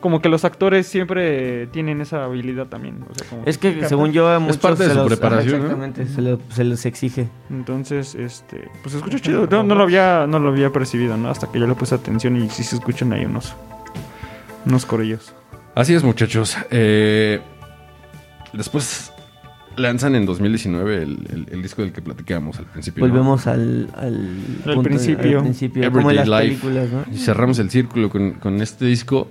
como 0.00 0.20
que 0.22 0.28
los 0.28 0.44
actores 0.44 0.86
siempre 0.86 1.66
tienen 1.68 2.00
esa 2.00 2.24
habilidad 2.24 2.66
también. 2.66 3.02
O 3.10 3.14
sea, 3.14 3.28
como- 3.28 3.42
Es 3.44 3.58
que 3.58 3.88
según 3.88 4.12
yo 4.12 4.28
a 4.28 4.38
muchos 4.38 4.58
parte 4.58 4.84
de 4.84 4.90
se 4.90 4.94
su 4.94 5.00
los- 5.00 5.08
preparación. 5.08 5.54
Exactamente, 5.56 6.06
se, 6.06 6.22
lo- 6.22 6.38
se 6.50 6.62
les 6.62 6.86
exige. 6.86 7.28
Entonces, 7.50 8.14
este, 8.14 8.68
pues 8.82 8.92
se 8.92 8.98
escucha 8.98 9.18
chido. 9.18 9.48
No, 9.50 9.64
no 9.64 9.74
lo 9.74 9.82
había, 9.82 10.26
no 10.28 10.38
lo 10.38 10.50
había 10.50 10.70
percibido, 10.70 11.16
¿no? 11.16 11.28
Hasta 11.28 11.50
que 11.50 11.58
ya 11.58 11.66
le 11.66 11.74
puse 11.74 11.96
atención 11.96 12.36
y 12.36 12.48
sí 12.50 12.62
se 12.62 12.76
escuchan 12.76 13.12
ahí 13.12 13.24
unos, 13.24 13.54
unos 14.64 14.86
corillos. 14.86 15.34
Así 15.74 15.92
es, 15.94 16.04
muchachos. 16.04 16.56
Eh, 16.70 17.40
después 18.52 19.12
lanzan 19.76 20.14
en 20.14 20.24
2019 20.24 21.02
el, 21.02 21.18
el- 21.30 21.46
el 21.50 21.62
disco 21.62 21.82
del 21.82 21.92
que 21.92 22.00
platicábamos 22.00 22.58
al 22.58 22.64
principio. 22.66 23.06
¿no? 23.06 23.12
Volvemos 23.12 23.46
al, 23.46 23.90
al, 23.94 24.30
Al 24.66 24.82
principio. 24.82 25.38
al 25.38 25.44
principio, 25.44 25.92
como 25.92 26.10
en 26.10 26.16
las 26.16 26.28
Life. 26.28 26.42
películas, 26.44 26.88
¿no? 26.90 27.04
Y 27.12 27.18
cerramos 27.18 27.58
el 27.58 27.70
círculo 27.70 28.08
con, 28.08 28.32
con 28.32 28.60
este 28.62 28.86
disco, 28.86 29.28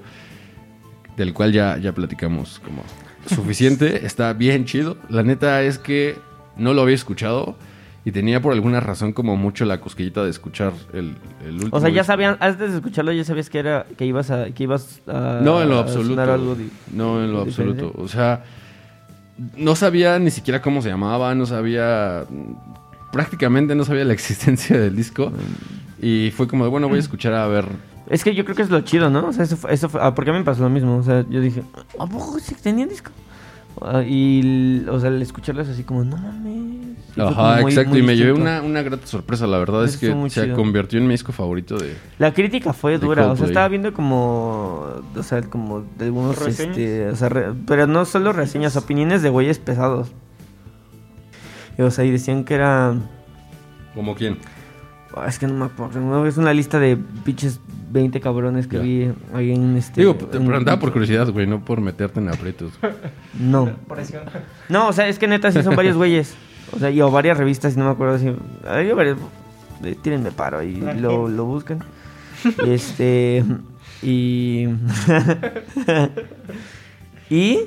del 1.18 1.34
cual 1.34 1.51
ya, 1.51 1.78
ya 1.78 1.93
platicamos 1.93 2.59
como 2.63 2.84
suficiente. 3.28 4.05
Está 4.05 4.34
bien 4.34 4.66
chido. 4.66 4.97
La 5.09 5.24
neta 5.24 5.61
es 5.63 5.80
que 5.80 6.18
no 6.57 6.74
lo 6.74 6.82
había 6.84 6.95
escuchado 6.95 7.55
y 8.03 8.11
tenía 8.11 8.39
por 8.39 8.53
alguna 8.53 8.80
razón 8.82 9.13
como 9.13 9.36
mucho 9.36 9.66
la 9.66 9.82
cosquillita 9.82 10.24
de 10.24 10.30
escuchar 10.30 10.74
el, 10.93 11.16
el 11.43 11.53
último. 11.55 11.70
O 11.76 11.80
sea, 11.80 11.89
ya 11.89 12.01
disco. 12.01 12.05
sabían, 12.05 12.38
antes 12.39 12.70
de 12.70 12.76
escucharlo 12.76 13.11
ya 13.13 13.24
sabías 13.24 13.49
que 13.49 13.57
era 13.59 13.88
que 13.97 14.05
ibas 14.05 14.30
a 14.30 14.51
que 14.51 14.63
ibas 14.63 15.01
a 15.07 15.39
No, 15.41 15.59
en 15.63 15.70
lo 15.70 15.78
a 15.78 15.82
absoluto. 15.82 16.22
algo 16.22 16.55
No, 16.93 17.24
en 17.24 17.34
lo 17.34 17.45
diferente. 17.45 17.82
absoluto. 17.82 18.03
O 18.03 18.07
sea, 18.07 18.43
no 19.58 19.76
sabía 19.76 20.18
ni 20.20 20.32
siquiera 20.32 20.62
cómo 20.62 20.82
se 20.82 20.90
llamaba, 20.90 21.34
no 21.36 21.46
sabía. 21.46 22.26
Prácticamente 23.12 23.76
no 23.76 23.86
sabía 23.86 24.04
la 24.06 24.14
existencia 24.20 24.80
del 24.80 24.96
disco. 24.96 25.32
Y 26.02 26.32
fue 26.36 26.48
como 26.48 26.70
bueno, 26.70 26.88
voy 26.90 26.98
a 26.98 27.02
escuchar 27.02 27.34
a 27.34 27.48
ver. 27.48 27.66
Es 28.10 28.24
que 28.24 28.36
yo 28.36 28.44
creo 28.44 28.56
que 28.56 28.62
es 28.62 28.70
lo 28.70 28.82
chido, 28.82 29.10
¿no? 29.10 29.28
O 29.28 29.34
sea, 29.34 29.44
eso 29.46 29.58
fue, 29.58 29.74
eso 29.74 29.90
fue- 29.90 30.00
ah, 30.04 30.14
porque 30.14 30.30
a 30.30 30.34
mí 30.34 30.40
me 30.40 30.46
pasó 30.46 30.62
lo 30.62 30.70
mismo, 30.70 30.98
o 30.98 31.04
sea, 31.04 31.26
yo 31.28 31.42
dije, 31.42 31.64
¿a 31.98 32.06
poco 32.06 32.38
tenía 32.62 32.86
disco? 32.86 33.10
Ah, 33.82 34.04
y, 34.08 34.86
o 34.90 35.00
sea, 35.00 35.10
al 35.10 35.22
escucharlo 35.22 35.62
es 35.62 35.70
así 35.70 35.84
como, 35.84 36.04
no 36.04 36.16
mames. 36.18 36.96
Y 37.18 37.22
Ajá, 37.22 37.62
muy- 37.62 37.72
exacto. 37.72 37.92
muy 37.92 38.00
y 38.00 38.04
me 38.04 38.16
llevé 38.18 38.34
una, 38.34 38.62
una 38.62 38.82
grata 38.82 39.08
sorpresa. 39.08 39.48
La 39.48 39.58
verdad 39.58 39.86
es 39.86 39.98
que 39.98 40.14
se 40.30 40.44
chido. 40.44 40.56
convirtió 40.56 41.00
en 41.00 41.08
mi 41.08 41.14
disco 41.14 41.32
favorito 41.32 41.78
de. 41.78 41.96
La 42.20 42.34
crítica 42.34 42.74
fue 42.74 42.98
dura, 42.98 43.28
o 43.32 43.36
sea, 43.38 43.48
estaba 43.48 43.68
viendo 43.70 43.94
como, 43.94 44.86
o 45.16 45.24
sea, 45.24 45.42
como 45.44 45.86
de 45.98 46.06
algunos, 46.06 46.38
¿Reseñas? 46.38 46.78
este, 46.78 47.08
o 47.10 47.16
sea, 47.16 47.30
re- 47.30 47.54
pero 47.68 47.88
no 47.88 48.04
solo 48.06 48.34
reseñas, 48.34 48.76
opiniones 48.76 49.22
de 49.22 49.30
güeyes 49.30 49.60
pesados. 49.60 50.12
Y, 51.78 51.82
o 51.82 51.92
sea, 51.92 52.04
y 52.06 52.12
decían 52.12 52.44
que 52.44 52.56
era, 52.56 52.96
¿Como 53.94 54.16
quién? 54.16 54.38
Ah, 55.16 55.26
es 55.28 55.39
que 55.39 55.47
no 55.47 55.53
me 55.53 55.66
acuerdo, 55.66 55.99
¿no? 55.99 56.26
es 56.26 56.38
una 56.38 56.53
lista 56.53 56.80
de 56.80 56.97
pinches 57.24 57.59
20 57.91 58.20
cabrones 58.22 58.68
que 58.68 58.78
Ya. 58.78 58.84
vi 58.84 59.11
ahí 59.34 59.51
en 59.51 59.78
este... 59.78 60.01
Digo, 60.01 60.16
te 60.16 60.38
en- 60.38 60.47
preguntaba 60.47 60.80
por 60.80 60.91
curiosidad, 60.91 61.30
güey, 61.32 61.47
no 61.47 61.63
por 61.63 61.82
meterte 61.82 62.20
en 62.20 62.30
aprietos. 62.30 62.74
No, 63.39 63.70
no, 64.70 64.88
o 64.88 64.93
sea, 64.93 65.07
es 65.09 65.20
que 65.20 65.28
neta 65.28 65.51
sí 65.51 65.61
son 65.61 65.76
varios 65.76 65.97
güeyes, 65.97 66.34
o 66.72 66.80
sea, 66.80 66.89
y 66.89 67.01
o 67.01 67.11
varias 67.11 67.38
revistas, 67.38 67.76
y 67.76 67.80
no 67.80 67.86
me 67.86 67.91
acuerdo 67.91 68.18
si, 68.18 68.34
hay 68.68 68.91
varios, 68.93 69.18
eh, 69.84 69.95
tírenme 70.01 70.32
paro 70.32 70.63
y 70.63 70.76
lo, 70.78 71.28
lo 71.28 71.45
buscan. 71.45 71.80
Este, 72.66 73.43
y... 74.01 74.68
y 77.30 77.59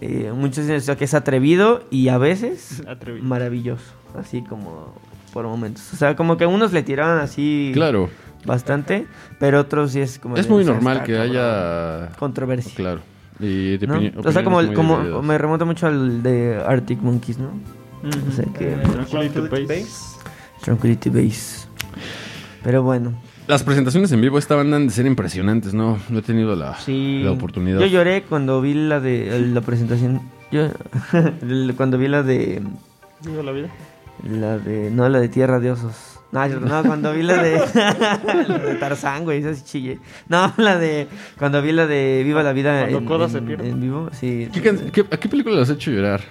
eh, 0.00 0.32
muchos 0.34 0.66
dicen 0.66 0.96
que 0.96 1.04
es 1.04 1.14
atrevido 1.14 1.84
y 1.90 2.08
a 2.08 2.18
veces 2.18 2.82
Atrevido. 2.88 3.24
maravilloso, 3.24 3.84
así 4.18 4.42
como 4.42 4.94
por 5.32 5.46
momentos. 5.46 5.92
O 5.92 5.96
sea, 5.96 6.14
como 6.16 6.36
que 6.36 6.46
unos 6.46 6.72
le 6.72 6.82
tiraban 6.82 7.18
así 7.18 7.70
Claro, 7.74 8.10
bastante, 8.44 9.06
pero 9.38 9.60
otros 9.60 9.92
sí 9.92 10.00
es 10.00 10.18
como... 10.18 10.36
es 10.36 10.46
de, 10.46 10.52
muy 10.52 10.62
o 10.62 10.64
sea, 10.64 10.74
normal 10.74 11.02
que 11.04 11.18
haya. 11.18 12.10
Controversia. 12.18 12.72
Claro. 12.74 13.00
Y 13.40 13.78
de 13.78 13.86
¿no? 13.86 14.00
O 14.22 14.30
sea, 14.32 14.44
como, 14.44 14.58
como 14.74 14.98
divididas. 14.98 15.24
me 15.24 15.38
remonta 15.38 15.64
mucho 15.64 15.86
al 15.86 16.22
de 16.22 16.62
Arctic 16.64 17.00
Monkeys, 17.00 17.38
¿no? 17.38 17.48
Ujú. 18.02 18.28
O 18.28 18.32
sea 18.32 18.44
que... 18.56 18.72
Eh, 18.72 18.76
Tranquility 18.76 19.34
Tranquility 19.34 19.66
Base. 19.66 19.82
Base. 19.82 20.18
Tranquility 20.62 21.10
Base. 21.10 21.66
Pero 22.62 22.82
bueno, 22.82 23.12
Las 23.48 23.64
presentaciones 23.64 24.12
en 24.12 24.20
vivo 24.20 24.36
de 24.36 24.40
esta 24.40 24.54
banda 24.54 24.76
han 24.76 24.86
de 24.86 24.92
ser 24.92 25.06
impresionantes, 25.06 25.74
¿no? 25.74 25.98
No 26.08 26.18
he 26.20 26.22
tenido 26.22 26.54
la, 26.54 26.76
sí. 26.76 27.22
la 27.24 27.32
oportunidad. 27.32 27.80
Yo 27.80 27.86
lloré 27.86 28.22
cuando 28.22 28.60
vi 28.60 28.74
la 28.74 29.00
de 29.00 29.40
la 29.52 29.60
presentación. 29.62 30.20
Yo 30.52 30.68
cuando 31.76 31.98
vi 31.98 32.08
la 32.08 32.22
de 32.22 32.62
Viva 33.24 33.42
la 33.42 33.52
vida. 33.52 33.68
La 34.24 34.58
de 34.58 34.90
no 34.90 35.08
la 35.08 35.20
de 35.20 35.28
Tierra 35.28 35.58
de 35.60 35.70
Osos. 35.72 35.94
No, 36.32 36.46
no, 36.48 36.82
cuando 36.84 37.12
vi 37.12 37.22
la 37.22 37.42
de, 37.42 37.58
la 37.74 38.58
de 38.64 38.74
Tarzán, 38.76 39.24
güey, 39.24 39.40
esa 39.40 39.54
sí 39.54 39.62
chillé. 39.64 39.98
No, 40.28 40.50
la 40.56 40.78
de 40.78 41.06
cuando 41.38 41.60
vi 41.60 41.72
la 41.72 41.86
de 41.86 42.22
Viva 42.24 42.42
la 42.42 42.54
vida 42.54 42.80
Cuando 42.80 42.98
en, 42.98 43.04
Coda 43.04 43.24
en- 43.26 43.30
se 43.30 43.42
pierde. 43.42 43.68
en 43.68 43.80
vivo, 43.80 44.08
sí. 44.12 44.48
¿Qué 44.52 44.62
qué- 44.92 45.06
¿A 45.10 45.16
qué 45.18 45.28
película 45.28 45.56
los 45.56 45.68
has 45.68 45.76
hecho 45.76 45.90
llorar? 45.90 46.22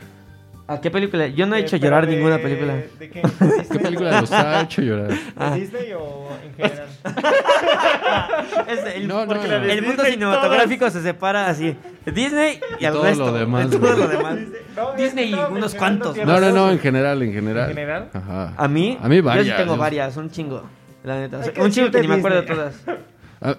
¿A 0.67 0.79
qué 0.79 0.89
película? 0.89 1.27
Yo 1.27 1.45
no 1.47 1.55
he 1.55 1.59
hecho 1.59 1.75
llorar 1.77 2.07
de- 2.07 2.15
ninguna 2.15 2.37
película. 2.37 2.75
¿De 2.75 3.09
qué? 3.09 3.21
¿Qué 3.21 3.45
¿Disney? 3.45 3.79
película 3.83 4.21
los 4.21 4.31
ha 4.31 4.61
hecho 4.61 4.81
llorar? 4.81 5.07
¿De 5.09 5.17
Ah. 5.37 5.55
Disney 5.55 5.91
o 5.93 6.27
en 6.45 6.53
general? 6.55 6.87
Es 8.67 8.95
el, 8.95 9.07
No, 9.07 9.25
no, 9.25 9.35
no. 9.35 9.41
el 9.43 9.81
mundo 9.81 10.03
Disney 10.03 10.11
cinematográfico 10.13 10.89
se 10.89 11.01
separa 11.01 11.47
así. 11.47 11.75
Disney 12.05 12.59
y, 12.79 12.83
Y 12.83 12.85
al 12.85 12.93
todo 12.93 13.03
resto. 13.03 13.25
lo 13.25 13.33
demás, 13.33 13.69
Todo 13.69 13.95
lo 13.97 14.07
demás. 14.07 14.37
No, 14.75 14.93
Disney 14.93 15.31
y 15.31 15.33
unos 15.33 15.75
cuantos. 15.75 16.15
No, 16.17 16.25
no, 16.25 16.39
de 16.41 16.53
no, 16.53 16.71
en 16.71 16.79
general, 16.79 17.21
en 17.21 17.33
general. 17.33 17.69
¿En 17.69 17.75
general? 17.75 18.09
Ajá. 18.13 18.53
A 18.57 18.67
mí, 18.67 18.97
A 19.01 19.09
mí 19.09 19.19
varias. 19.21 19.45
Yo 19.47 19.51
sí 19.53 19.57
tengo 19.57 19.77
varias, 19.77 20.15
un 20.17 20.29
chingo. 20.29 20.63
La 21.03 21.19
neta. 21.19 21.39
O 21.39 21.43
sea, 21.43 21.53
un 21.63 21.71
chingo 21.71 21.91
que 21.91 21.97
decir 21.97 22.09
ni 22.09 22.15
de 22.15 22.21
me 22.21 22.27
acuerdo 22.27 22.41
de 22.41 22.47
Disney. 22.47 22.57
todas. 22.85 23.01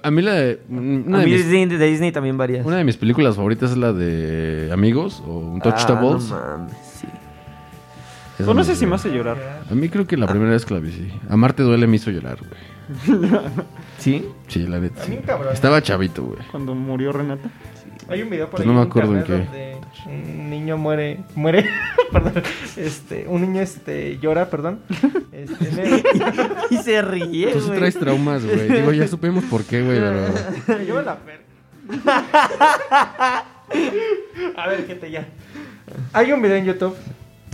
A, 0.02 0.06
a 0.08 0.10
mí 0.12 0.22
la 0.22 0.32
de... 0.34 0.60
Una 0.68 1.18
a 1.18 1.20
de, 1.20 1.26
mí 1.26 1.32
mis, 1.32 1.44
Disney, 1.48 1.66
de 1.66 1.86
Disney 1.86 2.12
también 2.12 2.38
varias. 2.38 2.64
una 2.64 2.76
de 2.76 2.84
mis 2.84 2.96
películas 2.96 3.34
favoritas 3.36 3.72
es 3.72 3.76
la 3.76 3.92
de 3.92 4.70
Amigos 4.72 5.22
o 5.26 5.38
Untouchables. 5.38 6.30
Ah, 6.32 6.56
no 6.56 6.58
mames. 6.58 6.91
Eso 8.38 8.50
O 8.50 8.54
no 8.54 8.64
sé 8.64 8.74
si 8.76 8.86
me 8.86 8.94
hace 8.94 9.10
llorar. 9.10 9.36
A 9.70 9.74
mí 9.74 9.88
creo 9.88 10.06
que 10.06 10.16
la 10.16 10.26
primera 10.26 10.50
vez 10.52 10.64
que 10.64 10.74
la 10.74 10.80
vi, 10.80 10.90
sí. 10.92 11.12
Amarte 11.28 11.62
duele 11.62 11.86
me 11.86 11.96
hizo 11.96 12.10
llorar, 12.10 12.38
güey. 12.38 13.30
¿Sí? 13.98 14.26
Sí, 14.48 14.66
la 14.66 14.80
neta. 14.80 15.02
A 15.02 15.04
sí. 15.04 15.18
cabrón. 15.24 15.52
Estaba 15.52 15.82
chavito, 15.82 16.24
güey. 16.24 16.38
Cuando 16.50 16.74
murió 16.74 17.12
Renata. 17.12 17.48
Hay 18.08 18.22
un 18.22 18.30
video 18.30 18.46
por 18.46 18.56
Pues 18.56 18.62
ahí 18.62 18.66
no 18.74 18.80
me 18.80 18.86
acuerdo 18.86 19.16
en 19.16 19.22
qué. 19.24 19.32
donde 19.32 19.76
un 20.06 20.50
niño 20.50 20.76
muere, 20.76 21.20
muere, 21.36 21.70
perdón, 22.12 22.42
este, 22.76 23.26
un 23.28 23.42
niño 23.42 23.60
este 23.60 24.18
llora, 24.18 24.50
perdón. 24.50 24.80
Este, 25.32 25.72
ne- 25.72 26.02
Y 26.70 26.76
se 26.78 27.00
ríe, 27.02 27.52
Tú 27.52 27.60
sí 27.60 27.70
traes 27.70 27.98
traumas, 27.98 28.44
güey. 28.44 28.68
Digo, 28.68 28.92
ya 28.92 29.08
supimos 29.08 29.44
por 29.44 29.64
qué, 29.64 29.82
güey, 29.82 29.98
pero... 29.98 30.78
Lleva 30.84 31.02
la 31.02 31.16
fer. 31.16 31.40
A 34.56 34.68
ver, 34.68 34.86
gente, 34.86 35.10
ya. 35.10 35.26
Hay 36.12 36.32
un 36.32 36.42
video 36.42 36.56
en 36.56 36.64
YouTube, 36.66 36.94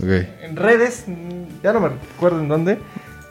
En 0.01 0.55
redes, 0.55 1.05
ya 1.63 1.73
no 1.73 1.81
me 1.81 1.89
recuerdo 1.89 2.39
en 2.39 2.47
dónde, 2.47 2.77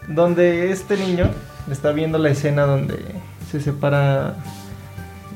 donde 0.08 0.70
este 0.70 0.96
niño 0.96 1.30
está 1.70 1.92
viendo 1.92 2.18
la 2.18 2.30
escena 2.30 2.62
donde 2.62 2.98
se 3.50 3.60
separa 3.60 4.36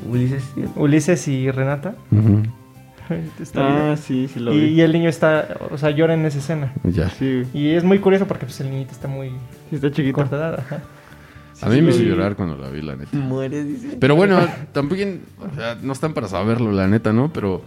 Ulises, 0.09 0.43
sí. 0.55 0.65
Ulises 0.77 1.29
y 1.29 1.51
Renata. 1.51 1.95
Ujú. 2.11 2.43
Está 3.41 3.67
bien. 3.67 3.79
Ah, 3.83 3.97
sí, 3.97 4.29
sí 4.33 4.41
lo 4.41 4.53
y, 4.55 4.61
vi. 4.61 4.67
y 4.75 4.81
el 4.81 4.93
niño 4.93 5.09
está, 5.09 5.57
o 5.71 5.77
sea, 5.77 5.91
llora 5.91 6.15
en 6.15 6.25
esa 6.25 6.39
escena. 6.39 6.73
Ya. 6.85 7.11
Sí, 7.11 7.43
Y 7.53 7.71
es 7.71 7.85
muy 7.85 7.99
curioso 7.99 8.27
porque 8.27 8.47
pues 8.47 8.59
el 8.61 8.71
niñito 8.71 8.93
está 8.93 9.09
muy 9.09 9.31
sí 9.71 9.77
está 9.77 9.91
chiquito. 9.91 10.15
corta 10.15 10.37
edad, 10.37 10.61
ajá. 10.61 10.81
A 11.61 11.69
mí 11.69 11.77
sí 11.77 11.83
me 11.83 11.91
hizo 11.91 12.03
llorar 12.03 12.35
cuando 12.37 12.57
la 12.57 12.69
vi, 12.71 12.83
la 12.83 12.97
neta. 12.97 13.17
Muere, 13.17 13.63
dice. 13.65 13.97
Pero 14.01 14.17
bueno, 14.17 14.39
también, 14.73 15.23
o 15.39 15.55
sea, 15.55 15.77
no 15.81 15.93
están 15.93 16.13
para 16.15 16.27
saberlo, 16.27 16.73
la 16.73 16.89
neta, 16.89 17.13
¿no? 17.13 17.33
Pero 17.33 17.63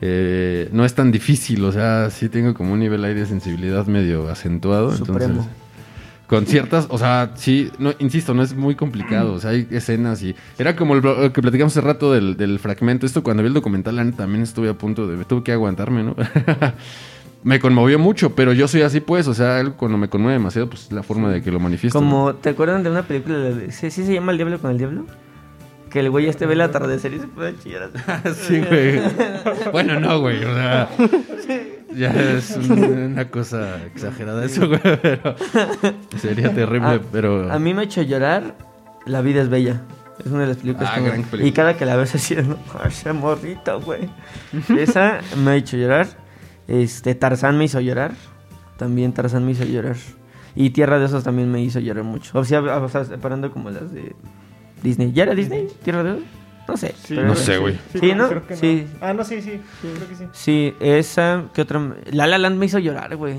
eh, 0.00 0.68
no 0.72 0.84
es 0.84 0.94
tan 0.94 1.10
difícil, 1.12 1.64
o 1.64 1.72
sea, 1.72 2.10
sí 2.10 2.28
tengo 2.28 2.54
como 2.54 2.72
un 2.72 2.80
nivel 2.80 3.04
ahí 3.04 3.14
de 3.14 3.26
sensibilidad 3.26 3.86
medio 3.86 4.28
acentuado. 4.28 4.92
Supremo. 4.94 5.24
Entonces, 5.24 5.52
con 6.26 6.44
ciertas, 6.44 6.86
o 6.90 6.98
sea, 6.98 7.30
sí, 7.36 7.70
no, 7.78 7.92
insisto, 8.00 8.34
no 8.34 8.42
es 8.42 8.52
muy 8.54 8.74
complicado, 8.74 9.34
o 9.34 9.38
sea, 9.38 9.50
hay 9.50 9.68
escenas 9.70 10.22
y... 10.24 10.34
Era 10.58 10.74
como 10.74 10.94
el, 10.96 11.00
lo 11.00 11.32
que 11.32 11.40
platicamos 11.40 11.76
hace 11.76 11.86
rato 11.86 12.12
del, 12.12 12.36
del 12.36 12.58
fragmento, 12.58 13.06
esto 13.06 13.22
cuando 13.22 13.44
vi 13.44 13.46
el 13.46 13.54
documental, 13.54 13.94
la 13.94 14.02
neta, 14.02 14.18
también 14.18 14.42
estuve 14.42 14.68
a 14.68 14.74
punto 14.74 15.06
de... 15.06 15.24
Tuve 15.24 15.44
que 15.44 15.52
aguantarme, 15.52 16.02
¿no? 16.02 16.16
me 17.44 17.60
conmovió 17.60 18.00
mucho, 18.00 18.34
pero 18.34 18.52
yo 18.52 18.66
soy 18.66 18.82
así, 18.82 18.98
pues, 19.00 19.28
o 19.28 19.34
sea, 19.34 19.58
algo 19.60 19.76
cuando 19.76 19.98
me 19.98 20.08
conmueve 20.08 20.32
demasiado, 20.38 20.68
pues 20.68 20.86
es 20.86 20.92
la 20.92 21.04
forma 21.04 21.30
de 21.30 21.42
que 21.42 21.52
lo 21.52 21.60
manifiesto. 21.60 21.96
Como, 21.96 22.34
¿te 22.34 22.48
acuerdan 22.48 22.82
de 22.82 22.90
una 22.90 23.02
película? 23.04 23.38
de- 23.38 23.70
¿Sí, 23.70 23.92
sí 23.92 24.04
se 24.04 24.12
llama 24.12 24.32
El 24.32 24.38
Diablo 24.38 24.58
con 24.58 24.72
el 24.72 24.78
Diablo? 24.78 25.06
Que 25.96 26.00
el 26.00 26.10
güey 26.10 26.26
este 26.28 26.44
ve 26.44 26.52
el 26.52 26.60
atardecer 26.60 27.14
y 27.14 27.20
se 27.20 27.26
puede 27.26 27.58
chillar 27.58 27.90
así. 28.22 28.34
Sí, 28.34 28.60
güey. 28.60 29.00
Bueno, 29.72 29.98
no, 29.98 30.20
güey. 30.20 30.44
O 30.44 30.54
sea, 30.54 30.90
ya 31.94 32.10
es 32.10 32.54
un- 32.54 32.82
una 33.12 33.30
cosa 33.30 33.82
exagerada 33.86 34.44
eso, 34.44 34.68
güey. 34.68 34.78
Pero 34.82 35.34
sería 36.18 36.52
terrible, 36.52 36.86
A- 36.86 37.00
pero. 37.10 37.50
A 37.50 37.58
mí 37.58 37.72
me 37.72 37.80
ha 37.80 37.84
hecho 37.84 38.02
llorar 38.02 38.56
La 39.06 39.22
vida 39.22 39.40
es 39.40 39.48
bella. 39.48 39.80
Es 40.22 40.26
una 40.30 40.42
de 40.42 40.48
las 40.48 40.58
películas 40.58 40.90
Ah, 40.92 40.96
que 40.96 41.00
me- 41.00 41.06
gran 41.08 41.22
película. 41.22 41.48
Y 41.48 41.52
cada 41.52 41.76
que 41.78 41.86
la 41.86 41.96
ves 41.96 42.14
así, 42.14 42.36
¿no? 42.46 42.58
Ese 42.86 43.14
morrito, 43.14 43.80
güey. 43.80 44.10
Esa 44.78 45.20
me 45.42 45.52
ha 45.52 45.56
hecho 45.56 45.78
llorar. 45.78 46.08
Este, 46.68 47.14
Tarzán 47.14 47.56
me 47.56 47.64
hizo 47.64 47.80
llorar. 47.80 48.12
También 48.76 49.14
Tarzán 49.14 49.46
me 49.46 49.52
hizo 49.52 49.64
llorar. 49.64 49.96
Y 50.54 50.68
Tierra 50.70 50.98
de 50.98 51.06
Osos 51.06 51.24
también 51.24 51.50
me 51.50 51.62
hizo 51.62 51.80
llorar 51.80 52.04
mucho. 52.04 52.38
O 52.38 52.44
sea, 52.44 52.60
o 52.60 52.88
sea, 52.90 53.06
separando 53.06 53.50
como 53.50 53.70
las 53.70 53.90
de 53.94 54.14
Disney. 54.82 55.12
¿Ya 55.12 55.24
era 55.24 55.34
Disney? 55.34 55.68
¿Tierra 55.82 56.02
de 56.02 56.10
Osos? 56.12 56.24
No 56.68 56.76
sé. 56.76 56.88
Sí, 57.02 57.14
pero- 57.14 57.28
No 57.28 57.34
sé, 57.36 57.58
güey. 57.58 57.78
Sí, 57.92 58.12
¿no? 58.14 58.28
Creo 58.28 58.46
que 58.46 58.54
no. 58.54 58.60
Sí. 58.60 58.86
Ah, 59.00 59.12
no, 59.12 59.24
sí, 59.24 59.40
sí. 59.40 59.60
Creo 59.80 60.08
que 60.08 60.14
sí. 60.16 60.24
Sí, 60.32 60.74
esa, 60.80 61.44
¿qué 61.54 61.62
otra? 61.62 61.80
La 62.12 62.26
La 62.26 62.38
Land 62.38 62.56
me 62.58 62.66
hizo 62.66 62.78
llorar, 62.78 63.14
güey. 63.16 63.36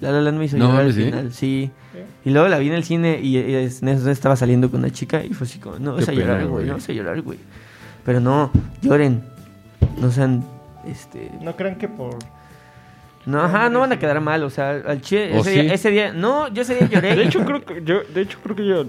La 0.00 0.12
La 0.12 0.20
Land 0.22 0.38
me 0.38 0.44
hizo 0.46 0.56
No 0.56 0.68
llorar 0.68 0.86
al 0.86 0.92
¿sí? 0.94 1.04
final, 1.04 1.32
sí. 1.32 1.70
¿Sí? 1.92 1.98
Y 2.24 2.30
luego 2.30 2.48
la 2.48 2.58
vi 2.58 2.68
en 2.68 2.74
el 2.74 2.84
cine 2.84 3.20
y, 3.20 3.36
en 3.36 3.88
eso 3.88 4.10
estaba 4.10 4.36
saliendo 4.36 4.70
con 4.70 4.80
una 4.80 4.90
chica 4.90 5.24
y 5.24 5.34
fue 5.34 5.46
así 5.46 5.58
como, 5.58 5.78
no 5.78 5.94
vas 5.96 6.08
a 6.08 6.12
llorar, 6.12 6.46
güey, 6.46 6.66
no 6.66 6.74
vas 6.74 6.88
a 6.88 6.92
llorar, 6.92 7.20
güey. 7.22 7.38
Pero 8.04 8.20
no, 8.20 8.50
lloren. 8.80 9.22
No 10.00 10.10
sean, 10.10 10.44
este... 10.86 11.30
No 11.42 11.56
crean 11.56 11.76
que 11.76 11.88
por. 11.88 12.16
No, 13.26 13.42
ajá, 13.42 13.68
no 13.68 13.80
van 13.80 13.92
a 13.92 13.98
quedar 13.98 14.20
mal, 14.20 14.42
o 14.44 14.48
sea, 14.48 14.70
al 14.86 15.02
chile, 15.02 15.32
¿O 15.34 15.40
ese, 15.40 15.52
sí? 15.52 15.60
día, 15.60 15.74
ese 15.74 15.90
día, 15.90 16.12
no, 16.12 16.48
yo 16.48 16.62
ese 16.62 16.76
día 16.76 16.88
lloré. 16.88 17.14
De 17.16 17.24
hecho, 17.24 17.44
creo 17.44 17.62
que 17.64 17.82
yo, 17.84 18.00
de 18.14 18.22
hecho, 18.22 18.38
creo 18.42 18.56
que 18.56 18.64
yo 18.66 18.86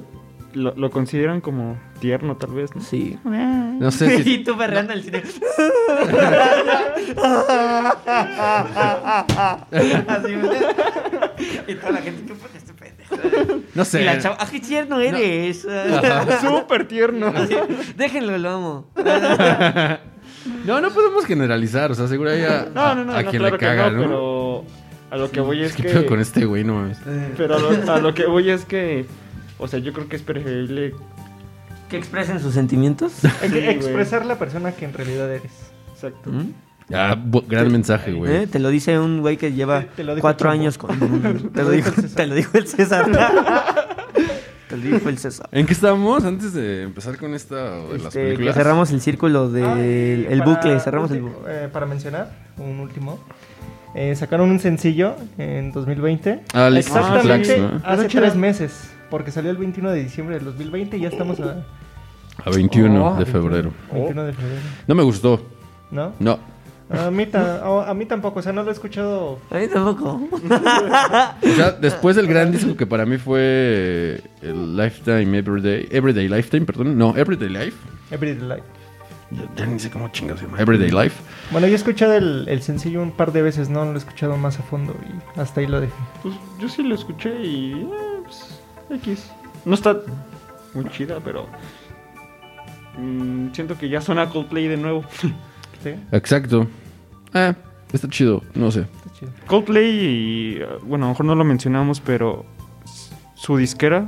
lo, 0.54 0.74
lo 0.76 0.90
consideran 0.90 1.42
como 1.42 1.78
tierno, 2.00 2.38
tal 2.38 2.52
vez, 2.52 2.76
¿no? 2.76 2.82
Sí. 2.82 3.18
No 3.24 3.92
sé 3.92 4.24
si. 4.24 4.34
y 4.34 4.44
tú 4.44 4.56
berreando 4.56 4.94
en 4.94 5.00
el 5.00 5.06
cine. 5.06 5.24
Así, 10.08 10.36
y 11.68 11.76
toda 11.76 11.92
la 11.92 12.02
gente, 12.02 12.24
¿qué 12.26 12.36
fue 12.36 12.50
este 12.56 12.74
pendejo? 12.74 13.62
No 13.76 13.86
sé. 13.86 14.02
Y 14.02 14.06
la 14.06 14.20
chava, 14.20 14.38
¡ah, 14.40 14.48
qué 14.50 14.60
tierno 14.60 15.00
eres! 15.00 15.66
Súper 16.42 16.88
tierno. 16.88 17.28
Así, 17.36 17.56
déjenlo, 17.96 18.38
lo 18.38 18.50
amo. 18.50 18.88
No, 20.66 20.80
no 20.80 20.90
podemos 20.90 21.26
generalizar. 21.26 21.92
O 21.92 21.96
sea, 21.96 22.08
seguro 22.08 22.32
hay 22.32 22.42
a, 22.44 22.70
No, 22.74 22.96
no, 22.96 23.04
no, 23.04 23.14
a 23.14 23.22
no, 23.22 23.30
quien 23.30 23.42
claro 23.42 23.58
le 23.58 23.60
caga, 23.60 23.90
que 23.90 23.92
no, 23.92 23.98
¿no? 23.98 24.04
pero 24.04 24.66
a 25.12 25.18
lo 25.18 25.32
que 25.32 25.42
voy 25.42 25.64
es 25.64 25.76
¿Qué 25.76 25.84
que... 25.84 26.06
con 26.06 26.20
este 26.20 26.46
güey? 26.46 26.64
No 26.64 26.76
mames. 26.76 26.98
Pero 27.36 27.56
a 27.56 27.60
lo, 27.60 27.94
a 27.94 28.00
lo 28.00 28.14
que 28.14 28.26
voy 28.26 28.50
es 28.50 28.64
que... 28.64 29.06
O 29.60 29.68
sea, 29.68 29.80
yo 29.80 29.94
creo 29.94 30.08
que 30.08 30.16
es 30.16 30.22
preferible... 30.22 30.94
Que 31.90 31.98
expresen 31.98 32.40
sus 32.40 32.54
sentimientos. 32.54 33.12
Sí, 33.42 33.58
expresar 33.58 34.26
la 34.26 34.38
persona 34.40 34.72
que 34.74 34.86
en 34.86 34.94
realidad 34.94 35.32
eres. 35.34 35.52
Exacto. 35.94 36.30
¿Mm? 36.32 36.54
Ah, 36.94 37.16
gran 37.48 37.72
mensaje, 37.72 38.14
güey. 38.14 38.34
¿Eh? 38.36 38.48
Te 38.48 38.58
lo 38.60 38.70
dice 38.70 38.98
un 38.98 39.22
güey 39.22 39.38
que 39.38 39.52
lleva 39.54 39.86
cuatro 40.22 40.50
años 40.50 40.78
con... 40.78 40.98
Te 41.54 41.64
lo 41.64 41.70
dijo, 41.72 41.92
te 42.16 42.26
lo 42.28 42.36
dijo 42.36 42.58
el 42.58 42.68
César. 42.68 43.06
te 44.70 44.78
lo 44.78 44.84
dijo 44.84 45.10
el 45.10 45.18
César. 45.18 45.48
¿En 45.52 45.66
qué 45.66 45.74
estábamos 45.74 46.24
antes 46.26 46.54
de 46.54 46.84
empezar 46.84 47.18
con 47.18 47.34
esta 47.34 47.80
o 47.80 47.90
de 47.94 47.98
las 47.98 48.08
Este, 48.08 48.20
que 48.20 48.26
películas? 48.30 48.56
cerramos 48.56 48.92
el 48.92 49.02
círculo 49.02 49.50
del 49.50 49.66
Ah, 49.66 49.76
y 49.80 50.34
el 50.34 50.40
para 50.40 50.52
bucle, 50.52 50.80
cerramos 50.80 51.12
el 51.12 51.22
bucle. 51.22 51.38
eh, 51.48 51.70
para 51.72 51.86
mencionar, 51.86 52.32
un 52.58 52.80
último. 52.80 53.20
Eh, 53.96 54.16
sacaron 54.16 54.50
un 54.52 54.60
sencillo 54.60 55.16
en 55.40 55.72
2020. 55.72 56.42
Ah, 56.54 56.70
Exactamente 56.76 57.56
Flags, 57.56 57.58
¿no? 57.60 57.82
hace 57.84 58.08
tres 58.08 58.36
meses. 58.36 58.92
Porque 59.10 59.32
salió 59.32 59.52
el 59.52 59.58
21 59.58 59.92
de 59.92 60.04
diciembre 60.04 60.36
del 60.36 60.46
2020 60.46 60.98
y 60.98 61.02
ya 61.02 61.10
estamos 61.10 61.40
a 61.40 61.64
A 62.46 62.50
21 62.52 63.06
Oh, 63.08 63.16
de 63.20 63.26
febrero. 63.26 63.72
21 63.92 64.24
de 64.26 64.34
febrero. 64.34 64.62
No 64.88 64.96
me 64.96 65.04
gustó. 65.04 65.42
¿No? 65.92 66.14
No. 66.20 66.40
A 66.92 67.12
mí, 67.12 67.28
ta- 67.28 67.62
a 67.88 67.94
mí 67.94 68.06
tampoco, 68.08 68.40
o 68.40 68.42
sea, 68.42 68.52
no 68.52 68.64
lo 68.64 68.70
he 68.70 68.74
escuchado. 68.74 69.38
A 69.52 69.58
mí 69.60 69.68
tampoco. 69.68 70.20
O 70.42 71.56
sea, 71.56 71.72
después 71.72 72.16
del 72.16 72.26
gran 72.28 72.52
disco 72.52 72.76
que 72.76 72.88
para 72.88 73.06
mí 73.06 73.18
fue 73.18 74.22
el 74.42 74.76
Lifetime 74.76 75.38
Everyday, 75.38 75.88
Everyday 75.92 76.28
Lifetime, 76.28 76.66
perdón, 76.66 76.98
no, 76.98 77.16
Everyday 77.16 77.50
Life. 77.50 77.78
Everyday 78.10 78.48
Life. 78.48 78.64
Ya, 79.32 79.44
ya 79.56 79.66
ni 79.68 79.78
sé 79.80 79.92
cómo 79.92 80.08
chingados 80.10 80.40
se 80.40 80.48
llama. 80.48 80.60
Everyday 80.60 80.90
Life. 80.90 81.22
Bueno, 81.52 81.68
yo 81.68 81.74
he 81.74 81.76
escuchado 81.76 82.14
el, 82.16 82.48
el 82.50 82.62
sencillo 82.64 83.04
un 83.04 83.12
par 83.12 83.32
de 83.34 83.44
veces, 83.44 83.70
no 83.70 83.86
lo 83.86 83.94
he 83.94 83.98
escuchado 83.98 84.36
más 84.38 84.58
a 84.60 84.64
fondo 84.64 84.96
y 85.36 85.40
hasta 85.40 85.62
ahí 85.62 85.68
lo 85.68 85.80
dejé. 85.82 85.94
Pues 86.24 86.34
yo 86.60 86.68
sí 86.70 86.82
lo 86.82 86.96
escuché 86.96 87.30
y... 87.44 87.88
X. 88.90 89.32
No 89.66 89.74
está 89.74 89.98
muy 90.74 90.86
chida, 90.90 91.20
pero... 91.24 91.48
mm, 92.98 93.52
siento 93.54 93.78
que 93.78 93.90
ya 93.90 94.02
suena 94.02 94.30
Coldplay 94.30 94.68
de 94.68 94.78
nuevo. 94.78 95.04
¿Sí? 95.84 95.96
Exacto. 96.12 96.68
Ah, 97.34 97.56
está 97.94 98.10
chido, 98.10 98.44
no 98.56 98.72
sé. 98.72 98.82
Está 98.82 99.14
chido. 99.14 99.32
Coldplay 99.48 99.86
y... 99.86 100.60
Bueno, 100.84 101.06
a 101.06 101.08
lo 101.08 101.14
mejor 101.14 101.26
no 101.26 101.36
lo 101.36 101.44
mencionamos, 101.44 102.00
pero... 102.00 102.46
Su 103.36 103.56
disquera 103.56 104.06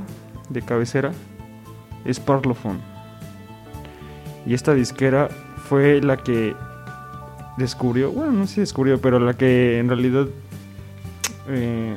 de 0.50 0.60
cabecera 0.60 1.12
es 2.04 2.20
Parlophone. 2.20 2.80
Y 4.44 4.52
esta 4.52 4.74
disquera 4.74 5.28
fue 5.68 6.02
la 6.02 6.18
que 6.18 6.54
descubrió, 7.56 8.10
bueno, 8.12 8.32
no 8.32 8.46
sé 8.46 8.54
si 8.54 8.60
descubrió, 8.60 9.00
pero 9.00 9.18
la 9.18 9.34
que 9.34 9.78
en 9.78 9.88
realidad... 9.88 10.26
eh, 11.48 11.96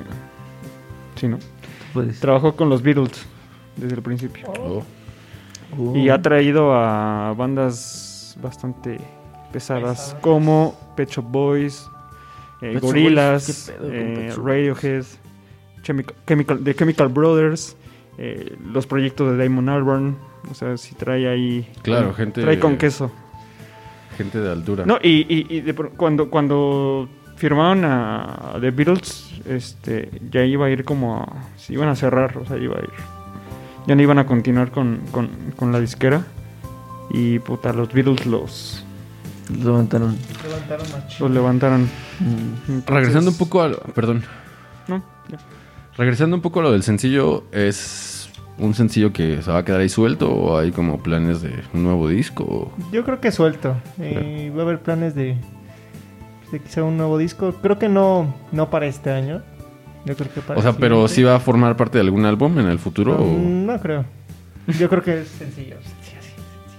sí, 1.15 1.27
¿no? 1.27 1.39
Pues, 1.95 2.19
Trabajó 2.19 2.55
con 2.55 2.69
los 2.69 2.84
Beatles 2.84 3.26
desde 3.76 3.95
el 3.95 4.01
principio. 4.03 4.47
Oh. 4.59 4.84
uh, 5.77 5.95
Y 5.97 6.09
ha 6.09 6.22
traído 6.22 6.73
a 6.76 7.34
bandas 7.35 8.38
bastante 8.41 8.99
pesadas 9.51 9.97
Pesadas. 10.11 10.17
como 10.22 10.77
Pet 10.95 11.09
Shop 11.09 11.26
Boys, 11.26 11.88
eh, 12.61 12.73
Pet 12.73 12.73
Shop 12.76 12.81
Gorillaz, 12.84 13.45
Boys, 13.47 13.65
¿qué 13.65 13.72
pedo 13.73 13.88
con 13.88 13.97
eh, 13.97 14.34
Radiohead, 14.38 15.05
Chemical, 15.81 16.15
Chemical- 16.27 16.63
The 16.63 16.76
Chemical 16.76 17.07
Brothers, 17.07 17.76
eh, 18.17 18.57
los 18.72 18.85
proyectos 18.88 19.31
de 19.38 19.43
Damon 19.43 19.69
Albarn. 19.69 20.17
O 20.51 20.53
sea, 20.53 20.77
si 20.77 20.93
trae 20.95 21.27
ahí. 21.27 21.67
Claro, 21.81 22.13
gente- 22.13 22.41
Trae 22.41 22.59
con 22.59 22.77
queso. 22.77 23.11
Gente 24.17 24.39
de 24.39 24.51
altura. 24.51 24.85
No, 24.85 24.97
y, 25.01 25.26
y- 25.27 25.47
y 25.49 25.61
de 25.61 25.73
pro- 25.73 25.91
cuando, 25.91 26.30
cuando 26.30 27.09
firmaron 27.36 27.86
a, 27.86 28.53
a 28.56 28.60
The 28.60 28.72
Beatles, 28.72 29.41
este, 29.48 30.10
ya 30.32 30.44
iba 30.44 30.66
a 30.68 30.70
ir 30.70 30.84
como. 30.84 31.18
a- 31.22 31.57
se 31.57 31.74
iban 31.74 31.90
a 31.90 31.95
cerrar, 31.95 32.38
o 32.38 32.45
sea, 32.45 32.57
iba 32.57 32.76
a 32.76 32.80
ir. 32.80 32.90
Ya 33.88 33.95
no 33.95 34.02
iban 34.02 34.18
a 34.20 34.26
continuar 34.26 34.72
con, 34.72 35.02
con, 35.12 35.30
con 35.56 35.72
la 35.72 35.80
disquera. 35.80 36.24
Y 37.12 37.38
puta, 37.40 37.72
los 37.72 37.94
Beatles 37.94 38.26
los, 38.26 38.84
levantaron. 39.64 40.18
Levantaron 40.44 40.86
los 41.20 41.32
levantaron. 41.32 41.82
Mm. 42.20 42.72
Entonces- 42.72 42.86
Regresando 42.88 43.32
un 43.32 43.38
poco 43.38 43.62
al... 43.62 43.76
Perdón. 43.94 44.24
No, 44.88 45.03
ya. 45.30 45.38
Regresando 45.98 46.36
un 46.36 46.41
poco 46.41 46.60
a 46.62 46.64
lo 46.64 46.72
del 46.72 46.82
sencillo, 46.84 47.44
¿es 47.52 48.30
un 48.57 48.74
sencillo 48.74 49.14
que 49.14 49.41
se 49.44 49.52
va 49.52 49.60
a 49.60 49.66
quedar 49.66 49.82
ahí 49.82 49.90
suelto 49.90 50.32
o 50.32 50.57
hay 50.57 50.72
como 50.72 51.02
planes 51.03 51.41
de 51.41 51.53
un 51.74 51.84
nuevo 51.84 52.07
disco? 52.10 52.74
Yo 52.91 53.03
creo 53.06 53.22
que 53.22 53.32
suelto. 53.32 53.76
Eh, 53.99 54.52
va 54.56 54.62
a 54.62 54.66
haber 54.66 54.80
planes 54.82 55.14
de, 55.16 55.38
de 56.51 56.59
quizá 56.59 56.84
un 56.84 56.97
nuevo 56.97 57.17
disco. 57.17 57.53
Creo 57.61 57.77
que 57.80 57.89
no, 57.89 58.34
no 58.51 58.69
para 58.69 58.85
este 58.88 59.11
año. 59.11 59.41
Yo 60.05 60.15
creo 60.15 60.31
que 60.34 60.41
para 60.41 60.59
O 60.59 60.61
sea, 60.61 60.72
el 60.72 60.77
pero 60.77 61.07
sí 61.07 61.23
va 61.23 61.35
a 61.35 61.39
formar 61.39 61.76
parte 61.76 61.97
de 61.97 62.03
algún 62.03 62.26
álbum 62.26 62.59
en 62.59 62.67
el 62.67 62.77
futuro 62.80 63.15
o 63.19 63.26
Mm, 63.26 63.65
No 63.65 63.80
creo. 63.80 64.05
Yo 64.80 64.89
creo 64.89 65.01
que 65.03 65.22
es 65.22 65.27
sencillo. 65.27 65.76
sencillo, 65.81 66.22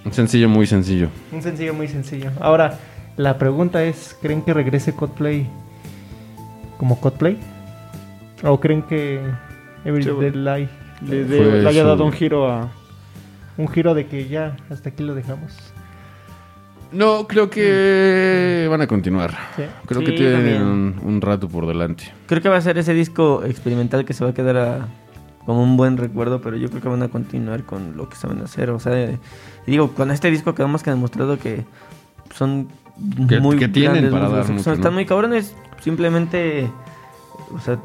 un 0.05 0.12
sencillo 0.12 0.48
muy 0.48 0.66
sencillo. 0.66 1.09
Un 1.32 1.43
sencillo 1.43 1.74
muy 1.74 1.88
sencillo. 1.88 2.30
Ahora, 2.40 2.78
la 3.16 3.38
pregunta 3.38 3.82
es, 3.84 4.16
¿creen 4.22 4.43
que 4.43 4.52
regrese 4.55 4.93
Coldplay 4.94 5.48
como 6.78 7.01
Coldplay? 7.01 7.38
¿O 8.44 8.60
creen 8.60 8.82
que 8.82 9.20
Everyday. 9.84 10.30
Life 10.32 10.72
Le, 11.02 11.24
de- 11.24 11.62
le 11.62 11.68
haya 11.68 11.84
dado 11.84 12.05
un 12.05 12.12
giro 12.12 12.51
a. 12.51 12.70
un 13.56 13.66
giro 13.68 13.94
de 13.94 14.06
que 14.06 14.28
ya 14.28 14.56
hasta 14.70 14.90
aquí 14.90 15.02
lo 15.02 15.14
dejamos? 15.14 15.52
No, 16.92 17.26
creo 17.26 17.50
que 17.50 18.66
van 18.70 18.80
a 18.80 18.86
continuar. 18.86 19.30
¿Sí? 19.56 19.62
Creo 19.86 20.00
Sí, 20.00 20.06
que 20.06 20.12
tienen 20.12 20.62
un, 20.62 21.00
un 21.04 21.20
rato 21.20 21.48
por 21.48 21.66
delante. 21.66 22.12
Creo 22.26 22.40
que 22.40 22.48
va 22.48 22.56
a 22.56 22.60
ser 22.60 22.78
ese 22.78 22.94
disco 22.94 23.42
experimental 23.44 24.04
que 24.04 24.12
se 24.14 24.24
va 24.24 24.30
a 24.30 24.34
quedar 24.34 24.56
a- 24.56 24.88
como 25.44 25.62
un 25.62 25.76
buen 25.76 25.96
recuerdo, 25.96 26.40
pero 26.40 26.56
yo 26.56 26.68
creo 26.70 26.82
que 26.82 26.88
van 26.88 27.02
a 27.02 27.08
continuar 27.08 27.64
con 27.64 27.96
lo 27.96 28.08
que 28.08 28.16
saben 28.16 28.40
hacer. 28.42 28.70
O 28.70 28.80
sea, 28.80 28.98
eh, 28.98 29.18
digo, 29.66 29.92
con 29.94 30.10
este 30.10 30.30
disco 30.30 30.54
quedamos 30.54 30.82
que 30.82 30.90
han 30.90 30.96
demostrado 30.96 31.38
que 31.38 31.64
son 32.34 32.68
Que- 33.28 33.40
muy 33.40 33.56
que 33.56 33.68
tienen 33.68 33.92
grandes 33.92 34.12
para 34.12 34.28
dar 34.28 34.48
mucho, 34.48 34.62
son- 34.64 34.72
¿no? 34.72 34.76
Están 34.76 34.94
muy 34.94 35.06
cabrones, 35.06 35.54
simplemente, 35.82 36.70
o 37.54 37.60
sea, 37.60 37.78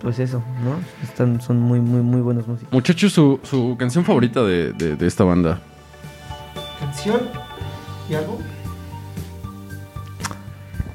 pues 0.00 0.18
eso, 0.18 0.42
¿no? 0.64 0.76
Están, 1.02 1.40
son 1.40 1.58
muy, 1.60 1.80
muy, 1.80 2.00
muy 2.00 2.20
buenos 2.20 2.46
músicos. 2.48 2.72
Muchachos, 2.72 3.12
su, 3.12 3.38
su 3.42 3.76
canción 3.78 4.04
favorita 4.04 4.42
de, 4.44 4.72
de- 4.72 4.96
de 4.96 5.06
esta 5.06 5.24
banda. 5.24 5.60
¿Canción? 6.80 7.20
¿Y 8.08 8.14
algo? 8.14 8.38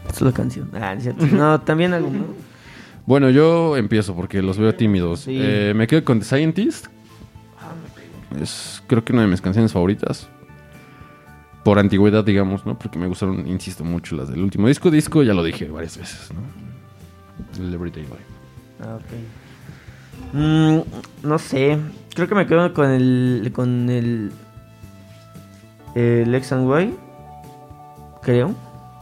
Es 0.10 0.22
la 0.22 0.32
canción. 0.32 0.70
Ah, 0.74 0.94
es 0.94 1.04
cierto. 1.04 1.26
No, 1.28 1.60
también 1.62 1.94
algo, 1.94 2.10
¿no? 2.10 2.26
Bueno, 3.06 3.30
yo 3.30 3.76
empiezo 3.78 4.16
porque 4.16 4.42
los 4.42 4.58
veo 4.58 4.74
tímidos. 4.76 5.22
Sí. 5.22 5.38
Eh, 5.40 5.74
me 5.76 5.88
quedo 5.88 6.04
con 6.06 6.20
The 6.20 6.26
Scientist. 6.26 6.88
Es 8.40 8.82
creo 8.88 9.04
que 9.04 9.14
una 9.14 9.24
de 9.24 9.28
mis 9.28 9.42
canciones 9.42 9.74
favoritas. 9.74 10.30
Por 11.64 11.78
antigüedad, 11.78 12.24
digamos, 12.24 12.66
¿no? 12.66 12.78
Porque 12.78 12.98
me 12.98 13.08
gustaron, 13.08 13.48
insisto, 13.48 13.84
mucho 13.84 14.16
las 14.16 14.30
del 14.30 14.42
último 14.42 14.68
disco. 14.68 14.90
Disco 14.90 15.22
ya 15.24 15.34
lo 15.34 15.44
dije 15.44 15.66
varias 15.66 15.98
veces, 15.98 16.30
¿no? 16.34 16.42
El 17.64 17.74
Everyday 17.74 18.04
Life. 18.04 18.16
Ah, 18.82 18.98
ok. 18.98 20.34
Mm, 20.34 21.28
no 21.28 21.40
sé. 21.40 21.78
Creo 22.16 22.28
que 22.28 22.36
me 22.36 22.48
quedo 22.48 22.74
con 22.74 22.90
el. 22.90 23.52
Con 23.54 23.90
el. 23.90 24.32
El 25.96 26.34
X 26.36 26.52
and 26.54 26.70
Y. 26.70 26.96
Creo. 28.22 28.54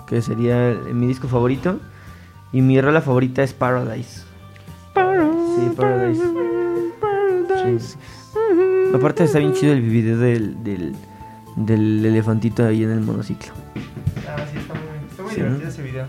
Que 0.07 0.21
sería 0.21 0.75
mi 0.93 1.07
disco 1.07 1.27
favorito. 1.27 1.79
Y 2.51 2.61
mi 2.61 2.79
rola 2.81 3.01
favorita 3.01 3.43
es 3.43 3.53
Paradise. 3.53 4.23
Sí, 4.95 5.71
Paradise. 5.75 6.23
Sí. 7.79 7.97
Aparte 8.93 9.23
está 9.23 9.39
bien 9.39 9.53
chido 9.53 9.73
el 9.73 9.81
video 9.81 10.17
del, 10.17 10.63
del, 10.63 10.95
del 11.55 12.05
elefantito 12.05 12.65
ahí 12.65 12.83
en 12.83 12.91
el 12.91 13.01
monociclo. 13.01 13.53
Ah, 14.27 14.35
sí, 14.51 14.57
está 14.57 14.73
muy, 14.73 14.83
está 15.09 15.23
muy 15.23 15.31
Sí, 15.31 15.35
divertido 15.41 15.63
¿no? 15.63 15.69
ese 15.69 15.81
video. 15.83 16.05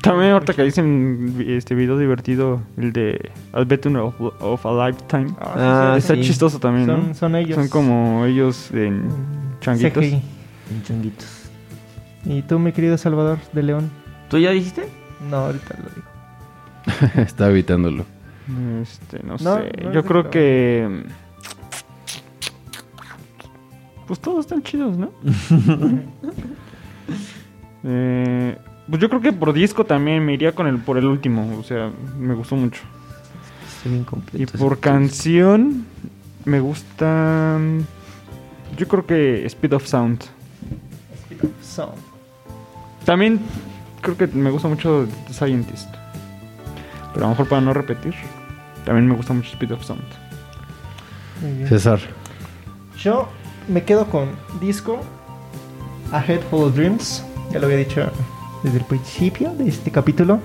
También 0.00 0.32
ahorita 0.32 0.54
que 0.54 0.62
dicen 0.64 1.44
este 1.46 1.74
video 1.74 1.96
divertido, 1.98 2.60
el 2.76 2.92
de 2.92 3.30
You 3.54 3.96
of, 3.96 4.14
of 4.40 4.66
a 4.66 4.88
Lifetime. 4.88 5.34
Ah, 5.40 5.94
Está 5.98 6.14
sí. 6.14 6.22
chistoso 6.22 6.58
también, 6.58 6.86
Son, 6.86 7.08
¿no? 7.08 7.14
son 7.14 7.36
ellos. 7.36 7.54
Son 7.56 7.68
como 7.68 8.24
ellos 8.24 8.70
en 8.72 9.02
changuitos. 9.62 10.04
CGI. 10.04 10.14
En 10.70 10.82
chonguitos. 10.84 11.28
¿Y 12.24 12.42
tú, 12.42 12.58
mi 12.58 12.72
querido 12.72 12.96
Salvador 12.98 13.38
de 13.52 13.62
León? 13.62 13.90
¿Tú 14.28 14.38
ya 14.38 14.50
dijiste? 14.50 14.86
No, 15.30 15.36
ahorita 15.38 15.76
lo 15.82 15.88
digo. 15.90 17.12
Está 17.22 17.48
evitándolo. 17.48 18.04
Este, 18.82 19.20
no, 19.22 19.32
No, 19.32 19.38
sé. 19.38 19.72
no 19.84 19.92
Yo 19.92 20.04
creo 20.04 20.24
que- 20.24 20.30
que. 20.30 21.22
Pues 24.06 24.20
todos 24.20 24.40
están 24.40 24.62
chidos, 24.62 24.96
¿no? 24.98 25.10
Eh, 27.84 28.56
pues 28.88 29.00
yo 29.02 29.08
creo 29.08 29.20
que 29.20 29.32
por 29.32 29.52
disco 29.52 29.84
también 29.84 30.24
me 30.24 30.34
iría 30.34 30.54
con 30.54 30.68
el 30.68 30.78
por 30.78 30.98
el 30.98 31.06
último. 31.06 31.56
O 31.58 31.64
sea, 31.64 31.90
me 32.16 32.32
gustó 32.34 32.54
mucho. 32.54 32.80
Estoy 33.76 33.90
bien 33.92 34.02
Y 34.02 34.06
completo. 34.06 34.58
por 34.58 34.78
canción, 34.78 35.84
me 36.44 36.60
gusta. 36.60 37.58
Yo 38.76 38.88
creo 38.88 39.06
que 39.06 39.44
Speed 39.46 39.72
of 39.74 39.86
Sound. 39.86 40.24
Son. 41.62 41.90
También 43.04 43.40
creo 44.00 44.16
que 44.16 44.26
me 44.28 44.50
gusta 44.50 44.68
mucho 44.68 45.06
The 45.26 45.32
Scientist. 45.34 45.88
Pero 47.12 47.26
a 47.26 47.28
lo 47.28 47.30
mejor 47.30 47.48
para 47.48 47.60
no 47.60 47.72
repetir, 47.74 48.14
también 48.84 49.06
me 49.08 49.14
gusta 49.14 49.32
mucho 49.32 49.50
Speed 49.52 49.72
of 49.72 49.84
Sound. 49.84 50.02
Muy 51.42 51.52
bien. 51.52 51.68
César. 51.68 52.00
Yo 52.98 53.28
me 53.68 53.82
quedo 53.84 54.06
con 54.06 54.30
disco 54.60 55.00
A 56.12 56.24
Head 56.24 56.40
Full 56.50 56.62
of 56.68 56.74
Dreams. 56.76 57.24
Ya 57.52 57.58
lo 57.58 57.66
había 57.66 57.78
dicho 57.78 58.10
desde 58.62 58.78
el 58.78 58.84
principio 58.84 59.50
de 59.54 59.68
este 59.68 59.90
capítulo. 59.90 60.40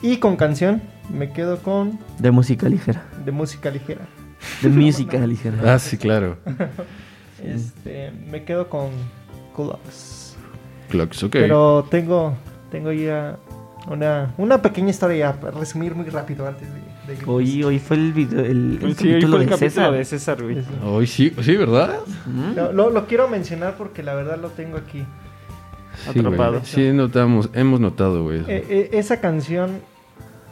Y 0.00 0.18
con 0.18 0.36
canción 0.36 0.82
me 1.12 1.32
quedo 1.32 1.58
con 1.62 1.98
De 2.18 2.30
música 2.30 2.68
ligera. 2.68 3.04
de 3.24 3.32
música 3.32 3.70
ligera. 3.70 4.06
De 4.62 4.68
música 4.68 5.18
ligera. 5.26 5.74
Ah, 5.74 5.78
sí, 5.78 5.96
claro. 5.98 6.36
Este, 7.46 8.10
me 8.30 8.44
quedo 8.44 8.68
con 8.68 8.90
Clocks. 9.54 10.36
Clocks, 10.88 11.22
ok. 11.24 11.32
Pero 11.32 11.86
tengo, 11.90 12.34
tengo 12.70 12.92
ya 12.92 13.36
una, 13.88 14.32
una 14.38 14.62
pequeña 14.62 14.90
historia 14.90 15.38
para 15.40 15.58
resumir 15.58 15.94
muy 15.94 16.06
rápido 16.08 16.46
antes 16.46 16.68
de, 17.06 17.14
de 17.14 17.24
Hoy, 17.26 17.62
hoy 17.64 17.78
fue 17.78 17.96
el, 17.96 18.12
video, 18.12 18.40
el, 18.40 18.78
el 18.82 18.96
Sí, 18.96 19.08
hoy 19.08 19.20
capítulo 19.20 19.36
fue 19.36 19.38
el 19.44 19.44
de 19.44 19.50
capítulo 19.50 19.56
César. 19.70 19.92
de 19.92 20.04
César. 20.04 20.38
Eso. 20.42 20.70
Hoy 20.90 21.06
sí, 21.06 21.32
sí, 21.42 21.56
¿verdad? 21.56 21.98
¿Mm? 22.26 22.54
Lo, 22.56 22.72
lo- 22.72 22.90
lo 22.90 23.06
quiero 23.06 23.28
mencionar 23.28 23.76
porque 23.76 24.02
la 24.02 24.14
verdad 24.14 24.38
lo 24.40 24.48
tengo 24.50 24.76
aquí. 24.78 25.04
Sí. 26.12 26.18
Atrapado. 26.18 26.60
Sí, 26.64 26.92
notamos, 26.92 27.50
hemos 27.54 27.78
notado, 27.80 28.24
güey. 28.24 28.40
eso. 28.40 28.50
Eh, 28.50 28.64
eh, 28.68 28.88
esa 28.94 29.20
canción 29.20 29.80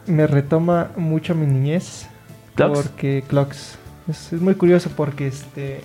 me 0.07 0.27
retoma 0.27 0.91
mucho 0.97 1.35
mi 1.35 1.47
niñez. 1.47 2.07
¿Clocks? 2.55 2.81
Porque 2.83 3.25
Clocks. 3.27 3.79
Es, 4.09 4.33
es 4.33 4.41
muy 4.41 4.55
curioso 4.55 4.91
porque 4.95 5.27
este. 5.27 5.81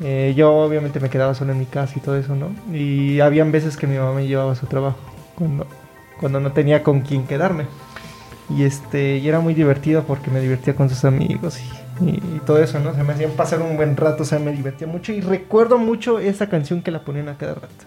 Eh, 0.00 0.34
yo 0.36 0.52
obviamente 0.54 1.00
me 1.00 1.08
quedaba 1.10 1.34
solo 1.34 1.52
en 1.52 1.58
mi 1.58 1.66
casa 1.66 1.94
y 1.96 2.00
todo 2.00 2.16
eso, 2.16 2.34
¿no? 2.34 2.50
Y 2.74 3.20
habían 3.20 3.52
veces 3.52 3.76
que 3.76 3.86
mi 3.86 3.96
mamá 3.96 4.12
me 4.14 4.26
llevaba 4.26 4.52
a 4.52 4.56
su 4.56 4.66
trabajo 4.66 4.98
cuando, 5.36 5.66
cuando 6.20 6.40
no 6.40 6.52
tenía 6.52 6.82
con 6.82 7.00
quién 7.00 7.26
quedarme. 7.26 7.66
Y 8.50 8.64
este, 8.64 9.16
y 9.18 9.28
era 9.28 9.40
muy 9.40 9.54
divertido 9.54 10.02
porque 10.04 10.30
me 10.30 10.40
divertía 10.40 10.74
con 10.76 10.90
sus 10.90 11.04
amigos 11.04 11.58
y, 12.00 12.04
y- 12.04 12.10
y 12.36 12.40
todo 12.44 12.62
eso, 12.62 12.78
¿no? 12.80 12.94
Se 12.94 13.02
me 13.02 13.12
hacían 13.14 13.30
pasar 13.32 13.62
un 13.62 13.76
buen 13.76 13.96
rato, 13.96 14.22
o 14.24 14.26
sea, 14.26 14.38
me 14.38 14.52
divertía 14.52 14.86
mucho. 14.86 15.12
Y 15.12 15.20
recuerdo 15.22 15.78
mucho 15.78 16.18
esa 16.18 16.48
canción 16.48 16.82
que 16.82 16.90
la 16.90 17.00
ponían 17.04 17.28
a 17.30 17.36
cada 17.38 17.54
rato. 17.54 17.84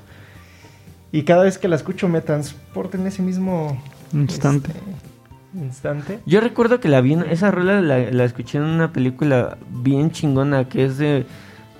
Y 1.11 1.23
cada 1.23 1.43
vez 1.43 1.57
que 1.57 1.67
la 1.67 1.75
escucho 1.75 2.09
me 2.09 2.21
transporta 2.21 2.97
en 2.97 3.05
ese 3.07 3.21
mismo 3.21 3.81
Instante. 4.13 4.71
este, 4.71 5.59
instante. 5.59 6.19
Yo 6.25 6.41
recuerdo 6.41 6.79
que 6.79 6.89
la 6.89 7.01
vi, 7.01 7.17
esa 7.29 7.51
rola 7.51 7.79
la, 7.81 7.99
la 8.11 8.23
escuché 8.25 8.57
en 8.57 8.65
una 8.65 8.91
película 8.91 9.57
bien 9.69 10.11
chingona 10.11 10.67
que 10.67 10.85
es 10.85 10.97
de, 10.97 11.25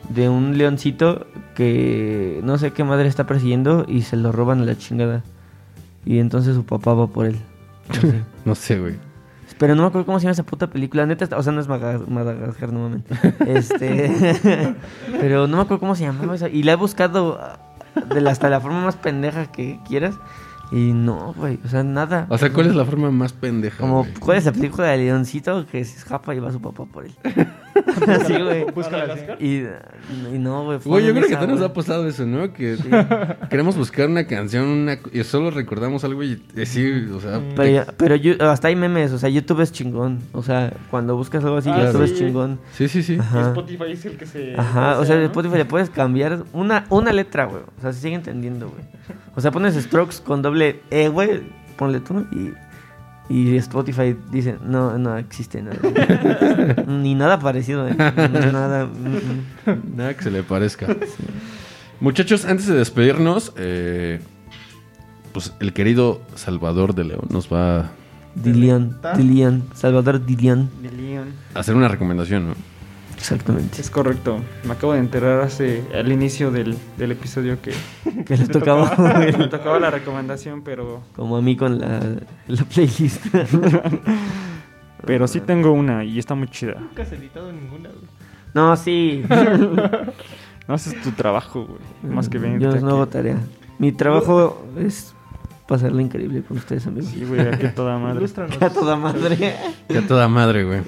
de 0.10 0.30
un 0.30 0.58
leoncito 0.58 1.28
que 1.56 2.40
no 2.44 2.58
sé 2.58 2.72
qué 2.72 2.84
madre 2.84 3.08
está 3.08 3.26
persiguiendo 3.26 3.86
y 3.88 4.04
se 4.04 4.16
lo 4.16 4.32
roban 4.32 4.62
a 4.62 4.66
la 4.66 4.78
chingada. 4.78 5.24
Y 6.06 6.20
entonces 6.20 6.56
su 6.56 6.66
papá 6.66 6.94
va 6.94 7.08
por 7.08 7.26
él. 7.26 7.38
No 8.46 8.56
sé, 8.56 8.80
güey. 8.80 8.96
Pero 9.58 9.76
no 9.76 9.82
me 9.82 9.88
acuerdo 9.88 10.06
cómo 10.06 10.20
se 10.20 10.24
llama 10.24 10.34
esa 10.34 10.44
puta 10.44 10.68
película. 10.68 11.06
Neta, 11.06 11.36
o 11.36 11.44
sea, 11.44 11.52
no 11.52 11.62
es 11.62 11.68
Madagascar, 11.68 12.72
no 12.72 12.82
mames. 12.82 13.02
Este. 13.48 14.12
pero 15.20 15.48
no 15.48 15.58
me 15.58 15.64
acuerdo 15.64 15.80
cómo 15.80 15.96
se 15.96 16.04
llamaba 16.04 16.36
esa. 16.36 16.50
Y 16.50 16.64
la 16.64 16.74
he 16.74 16.76
buscado 16.76 17.40
de 18.14 18.22
la, 18.22 18.32
hasta 18.32 18.50
la 18.50 18.60
forma 18.60 18.84
más 18.84 18.96
pendeja 18.96 19.52
que 19.52 19.80
quieras. 19.88 20.16
Y 20.72 20.92
no, 20.92 21.34
güey. 21.38 21.60
O 21.66 21.70
sea, 21.70 21.84
nada. 21.84 22.28
O 22.30 22.38
sea, 22.38 22.52
¿cuál 22.52 22.68
es 22.68 22.76
la 22.76 22.86
forma 22.86 23.10
más 23.10 23.34
pendeja? 23.34 23.78
Como, 23.80 24.04
güey? 24.04 24.14
¿cuál 24.16 24.38
es 24.38 24.46
la 24.46 24.52
película 24.52 24.88
de 24.88 24.98
Leoncito 24.98 25.66
que 25.66 25.84
se 25.86 25.98
escapa 25.98 26.36
y 26.36 26.40
va 26.40 26.52
su 26.52 26.62
papá 26.62 26.86
por 26.86 27.06
él? 27.06 27.16
Así, 28.08 28.34
güey. 28.34 28.66
Y, 29.40 29.64
y 30.36 30.40
no, 30.40 30.66
güey. 30.66 30.80
Güey, 30.84 31.06
yo 31.06 31.12
creo 31.14 31.28
que 31.28 31.34
esa, 31.34 31.40
todos 31.46 31.60
nos 31.60 31.70
ha 31.70 31.74
pasado 31.74 32.08
eso, 32.08 32.26
¿no? 32.26 32.54
Que 32.54 32.78
queremos 33.50 33.76
buscar 33.78 34.08
una 34.10 34.26
canción 34.26 34.66
una, 34.66 34.98
y 35.12 35.24
solo 35.24 35.52
recordamos 35.52 36.04
algo 36.04 36.24
y 36.24 36.42
decir, 36.54 37.10
o 37.14 37.20
sea... 37.20 37.42
Pero, 37.56 37.70
ya- 37.70 37.88
pero 37.98 38.16
yo- 38.16 38.36
hasta 38.50 38.70
hay 38.70 38.76
memes, 38.76 39.12
o 39.12 39.18
sea, 39.20 39.30
YouTube 39.30 39.62
es 39.62 39.72
chingón. 39.72 40.20
O 40.34 40.44
sea, 40.44 40.74
cuando 40.90 41.16
buscas 41.16 41.44
algo 41.44 41.58
así, 41.58 41.70
Ah, 41.70 41.86
YouTube 41.86 42.08
sí. 42.08 42.14
es 42.14 42.20
chingón. 42.20 42.60
Sí, 42.74 42.88
sí, 42.88 43.04
sí. 43.04 43.18
Ajá. 43.20 43.48
Spotify 43.50 43.92
es 43.92 44.06
el 44.06 44.18
que 44.18 44.26
se. 44.26 44.56
Ajá, 44.58 44.98
o 45.00 45.02
se 45.02 45.08
sea, 45.08 45.16
¿no? 45.18 45.24
Spotify 45.24 45.58
le 45.58 45.66
puedes 45.66 45.90
cambiar 45.90 46.44
una, 46.54 46.86
una 46.90 47.12
letra, 47.14 47.46
güey. 47.46 47.62
O 47.78 47.82
sea, 47.82 47.94
se 47.94 48.00
sigue 48.02 48.16
entendiendo, 48.16 48.70
güey. 48.70 48.84
O 49.36 49.42
sea, 49.42 49.52
pones 49.52 49.76
strokes 49.76 50.18
con 50.24 50.42
doble 50.42 50.82
E, 50.90 51.10
güey, 51.10 51.42
ponle 51.78 52.00
tú 52.00 52.26
y, 52.32 52.52
Y 53.30 53.58
Spotify 53.58 54.16
dice, 54.32 54.58
no, 54.64 54.98
no 54.98 55.18
existe 55.18 55.62
nada. 55.62 55.78
Ni 56.88 57.14
nada 57.14 57.40
parecido. 57.40 57.88
¿eh? 57.88 57.96
Nada. 57.98 58.86
mm, 58.86 59.70
mm. 59.70 59.96
Nada 59.98 60.16
que 60.16 60.24
se 60.24 60.32
le 60.32 60.44
parezca. 60.44 60.88
Muchachos, 62.00 62.46
antes 62.46 62.68
de 62.68 62.76
despedirnos, 62.76 63.54
eh, 63.58 64.22
pues 65.34 65.54
el 65.60 65.74
querido 65.74 66.22
Salvador 66.36 66.96
de 66.96 67.04
León 67.04 67.28
nos 67.30 67.52
va 67.52 67.92
Dilian, 68.36 68.98
Dilian, 69.16 69.64
Salvador 69.74 70.24
Dilian. 70.24 70.70
A 71.54 71.60
hacer 71.60 71.76
una 71.76 71.88
recomendación, 71.88 72.50
¿no? 72.50 72.77
Exactamente. 73.18 73.82
Es 73.82 73.90
correcto. 73.90 74.40
Me 74.64 74.74
acabo 74.74 74.94
de 74.94 75.00
enterar 75.00 75.42
hace 75.42 75.84
al 75.94 76.12
inicio 76.12 76.52
del, 76.52 76.78
del 76.98 77.12
episodio 77.12 77.60
que 77.62 77.74
Que 78.26 78.38
le 78.38 78.48
tocaba 78.48 78.96
me 79.38 79.48
tocaba 79.48 79.80
la 79.80 79.90
recomendación, 79.90 80.62
pero 80.62 81.02
como 81.16 81.36
a 81.38 81.42
mí 81.42 81.56
con 81.58 81.80
la, 81.80 82.00
la 82.48 82.64
playlist. 82.64 83.26
pero 85.06 85.28
sí 85.28 85.42
tengo 85.42 85.72
una 85.72 86.04
y 86.04 86.20
está 86.20 86.36
muy 86.36 86.48
chida. 86.48 86.76
Nunca 86.80 87.04
has 87.04 87.12
editado 87.12 87.52
ninguna, 87.52 87.90
güey. 87.90 88.06
No, 88.54 88.76
sí. 88.76 89.24
No 90.68 90.74
haces 90.74 91.00
tu 91.02 91.12
trabajo, 91.12 91.66
güey. 91.66 92.14
Más 92.16 92.28
que 92.30 92.38
venirte 92.40 92.66
Yo 92.66 92.72
aquí. 92.72 92.84
no 92.84 92.90
hago 92.92 93.08
tarea. 93.08 93.38
Mi 93.78 93.92
trabajo 93.92 94.64
es 94.80 95.14
pasarla 95.68 96.02
increíble 96.02 96.42
con 96.44 96.58
ustedes, 96.58 96.88
amigos. 96.88 97.10
Sí, 97.12 97.24
güey, 97.26 97.42
aquí 97.42 97.66
a 97.68 97.76
toda 97.76 97.98
madre. 98.00 98.20
Ilústranos. 98.20 98.58
A 98.62 98.70
toda 98.70 98.96
madre. 98.96 99.56
Que 99.88 99.98
a 99.98 100.08
toda 100.08 100.28
madre, 100.28 100.64
güey. 100.64 100.82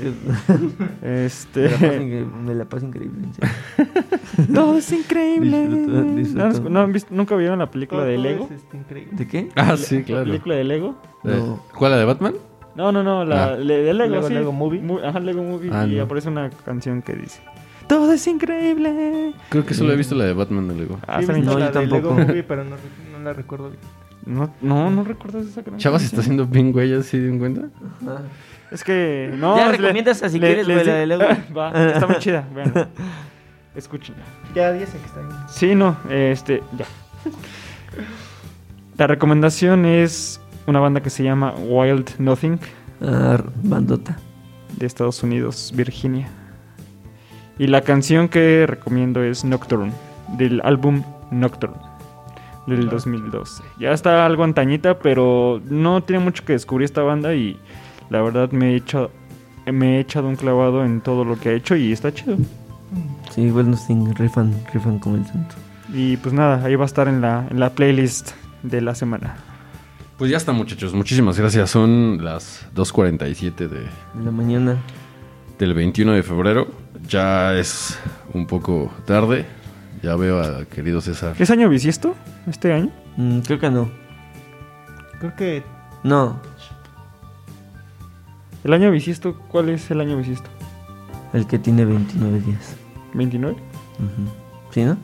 La 1.01 1.23
Este. 1.25 1.65
increíble, 1.65 2.25
me 2.25 2.55
la 2.55 2.65
paso 2.65 2.85
increíble. 2.85 3.19
en 3.27 3.33
serio. 3.33 3.53
Todo 4.53 4.77
es 4.77 4.91
increíble. 4.91 5.67
Disfruto- 5.69 6.15
disfruto. 6.15 6.63
¿No, 6.63 6.69
no 6.69 6.79
han 6.81 6.93
visto- 6.93 7.13
¿Nunca 7.13 7.35
vieron 7.35 7.59
la 7.59 7.69
película 7.69 8.03
de 8.03 8.17
Lego? 8.17 8.45
es, 8.45 8.51
este, 8.61 8.77
increíble. 8.77 9.11
¿De 9.17 9.27
qué? 9.27 9.49
Ah, 9.55 9.75
sí, 9.77 9.99
¿La 9.99 10.03
claro. 10.05 10.23
película 10.25 10.55
de 10.55 10.63
Lego? 10.63 10.95
No. 11.23 11.63
¿Cuál, 11.77 11.91
la 11.91 11.97
de 11.97 12.05
Batman? 12.05 12.33
No, 12.75 12.91
no, 12.91 13.03
no, 13.03 13.25
la 13.25 13.45
Ah. 13.45 13.55
le- 13.57 13.83
de 13.83 13.93
Lego, 13.93 14.15
Lego- 14.15 14.27
sí. 14.27 14.33
Lego 14.33 14.51
Movie. 14.53 14.79
Mu- 14.81 14.99
Ajá, 14.99 15.19
Lego 15.19 15.43
Movie. 15.43 15.69
Ah, 15.73 15.85
y 15.85 15.95
no. 15.95 16.03
aparece 16.03 16.29
una 16.29 16.49
canción 16.49 17.01
que 17.01 17.13
dice: 17.13 17.41
Todo 17.87 18.13
es 18.13 18.25
increíble. 18.27 19.33
Creo 19.49 19.65
que 19.65 19.73
solo 19.73 19.91
he 19.91 19.97
visto 19.97 20.15
la 20.15 20.23
de 20.25 20.33
Batman 20.33 20.67
de 20.69 20.75
Lego. 20.75 20.99
Ah, 21.07 21.19
Sí, 21.21 21.27
No, 21.27 21.57
la 21.59 21.71
yo 21.71 21.79
de 21.79 21.85
Lego 21.87 22.09
tampoco. 22.09 22.13
Movie, 22.27 22.43
pero 22.43 22.63
no, 22.63 22.75
no 23.11 23.19
la 23.23 23.33
recuerdo 23.33 23.69
bien. 23.71 23.81
No, 24.25 24.53
no, 24.61 24.89
no 24.91 25.03
recuerdas 25.03 25.43
esa 25.45 25.55
canción. 25.63 25.77
Chavas 25.79 26.03
está 26.03 26.21
haciendo 26.21 26.45
bien, 26.45 26.71
güey, 26.71 26.89
¿ya 26.89 27.01
se 27.03 27.19
dieron 27.19 27.39
cuenta? 27.39 27.69
Es 28.71 28.83
que. 28.83 29.33
No, 29.35 29.57
Ya 29.57 29.71
recomiendas 29.71 30.21
así 30.23 30.37
le- 30.39 30.47
quieres, 30.47 30.65
güey, 30.67 30.77
la 30.85 30.93
di- 30.93 30.99
de 30.99 31.07
Lego. 31.07 31.23
Va, 31.57 31.69
está 31.91 32.05
muy 32.07 32.17
chida. 32.17 32.47
Vean. 32.53 32.89
Escúchenla. 33.75 34.21
Ya 34.53 34.71
dicen 34.73 34.99
que 34.99 35.05
está 35.07 35.19
bien. 35.21 35.31
Sí, 35.47 35.75
no, 35.75 35.97
este, 36.09 36.61
ya. 36.77 36.85
La 38.97 39.07
recomendación 39.07 39.85
es 39.85 40.41
una 40.67 40.79
banda 40.79 41.01
que 41.01 41.09
se 41.09 41.23
llama 41.23 41.53
Wild 41.55 42.11
Nothing 42.19 42.59
Ah, 43.01 43.41
bandota. 43.63 44.17
de 44.77 44.85
Estados 44.85 45.23
Unidos, 45.23 45.71
Virginia. 45.75 46.27
Y 47.57 47.67
la 47.67 47.81
canción 47.81 48.27
que 48.27 48.65
recomiendo 48.67 49.23
es 49.23 49.43
Nocturne, 49.45 49.91
del 50.37 50.61
álbum 50.63 51.03
Nocturne, 51.31 51.77
del 52.67 52.89
2012. 52.89 53.63
Ya 53.79 53.91
está 53.91 54.25
algo 54.25 54.43
antañita, 54.43 54.99
pero 54.99 55.61
no 55.65 56.01
tiene 56.03 56.23
mucho 56.23 56.43
que 56.45 56.53
descubrir 56.53 56.85
esta 56.85 57.01
banda 57.01 57.33
y 57.33 57.59
la 58.09 58.21
verdad 58.21 58.51
me 58.51 58.73
he 58.73 58.75
echado, 58.75 59.11
me 59.65 59.97
he 59.97 59.99
echado 60.01 60.27
un 60.27 60.35
clavado 60.35 60.83
en 60.85 61.01
todo 61.01 61.23
lo 61.25 61.39
que 61.39 61.49
ha 61.49 61.53
hecho 61.53 61.75
y 61.75 61.91
está 61.91 62.13
chido. 62.13 62.37
Sí, 63.31 63.41
igual 63.41 63.69
no 63.71 63.77
sing, 63.77 64.13
rifan, 64.15 64.53
rifan 64.73 64.99
como 64.99 65.15
el 65.17 65.25
santo. 65.25 65.55
Y 65.93 66.17
pues 66.17 66.33
nada, 66.33 66.63
ahí 66.65 66.75
va 66.75 66.83
a 66.83 66.85
estar 66.87 67.07
en 67.07 67.21
la, 67.21 67.47
en 67.49 67.59
la 67.59 67.71
playlist 67.71 68.31
de 68.63 68.81
la 68.81 68.93
semana. 68.95 69.37
Pues 70.17 70.29
ya 70.29 70.37
está, 70.37 70.51
muchachos. 70.51 70.93
Muchísimas 70.93 71.39
gracias. 71.39 71.69
Son 71.69 72.23
las 72.23 72.67
2.47 72.75 73.67
de, 73.69 73.87
En 74.15 74.25
la 74.25 74.31
mañana. 74.31 74.77
del 75.57 75.73
21 75.73 76.11
de 76.13 76.23
febrero. 76.23 76.67
Ya 77.07 77.53
es 77.55 77.97
un 78.33 78.45
poco 78.45 78.91
tarde. 79.05 79.45
Ya 80.01 80.15
veo 80.15 80.41
a 80.41 80.65
querido 80.65 81.01
César. 81.01 81.35
¿Es 81.39 81.49
año 81.51 81.69
bisiesto? 81.69 82.15
¿Este 82.47 82.71
año? 82.71 82.89
Mm, 83.17 83.39
creo 83.39 83.59
que 83.59 83.69
no. 83.69 83.89
Creo 85.19 85.35
que 85.35 85.63
No, 86.03 86.39
¿El 88.63 88.73
año 88.73 88.91
bisiesto? 88.91 89.35
¿Cuál 89.49 89.69
es 89.69 89.89
el 89.91 90.01
año 90.01 90.17
bisiesto? 90.17 90.49
el 91.33 91.45
que 91.45 91.59
tiene 91.59 91.85
29 91.85 92.39
días. 92.39 92.75
¿29? 93.13 93.51
Ujú. 93.51 93.57
¿Sí, 94.71 94.83
no? 94.83 94.97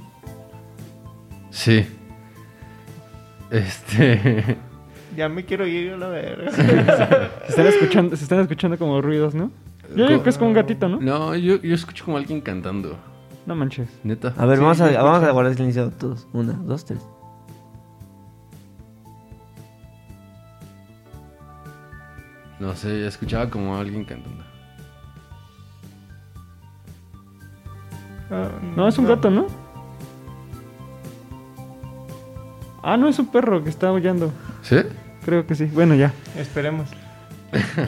Sí. 1.51 1.85
Este. 3.51 4.57
ya 5.15 5.29
me 5.29 5.45
quiero 5.45 5.67
ir 5.67 5.93
a 5.93 5.97
la 5.97 6.07
verga. 6.07 6.51
Se 6.51 7.49
están 7.49 7.67
escuchando, 7.67 8.15
se 8.15 8.23
están 8.23 8.39
escuchando 8.39 8.77
como 8.77 9.01
ruidos, 9.01 9.35
¿no? 9.35 9.51
Yo 9.95 10.07
digo 10.07 10.23
que 10.23 10.31
es 10.31 10.37
como 10.37 10.49
un 10.49 10.55
gatito, 10.55 10.89
¿no? 10.89 10.99
No, 10.99 11.35
yo, 11.35 11.61
yo 11.61 11.75
escucho 11.75 12.05
como 12.05 12.17
alguien 12.17 12.41
cantando. 12.41 12.97
No 13.45 13.55
manches. 13.55 13.87
Neta. 14.03 14.33
A 14.37 14.45
ver, 14.45 14.57
Sí, 14.57 14.63
vamos, 14.63 14.81
a, 14.81 14.89
sí, 14.89 14.95
vamos 14.95 15.19
sí. 15.21 15.25
a 15.25 15.31
guardar 15.31 15.53
silencio 15.55 15.91
todos. 15.91 16.27
Una, 16.33 16.53
dos, 16.53 16.85
tres. 16.85 16.99
No 22.59 22.73
sé, 22.75 23.05
escuchaba 23.05 23.49
como 23.49 23.77
alguien 23.77 24.05
cantando. 24.05 24.43
Ah, 28.31 28.49
No, 28.75 28.87
es 28.87 28.97
un 28.97 29.05
gato, 29.07 29.29
¿no? 29.29 29.47
Ah, 32.81 32.97
no, 32.97 33.09
es 33.09 33.19
un 33.19 33.27
perro 33.27 33.63
que 33.63 33.69
está 33.69 33.89
aullando. 33.89 34.31
¿Sí? 34.61 34.77
Creo 35.25 35.45
que 35.45 35.55
sí. 35.55 35.65
Bueno, 35.65 35.95
ya. 35.95 36.13
Esperemos. 36.37 36.87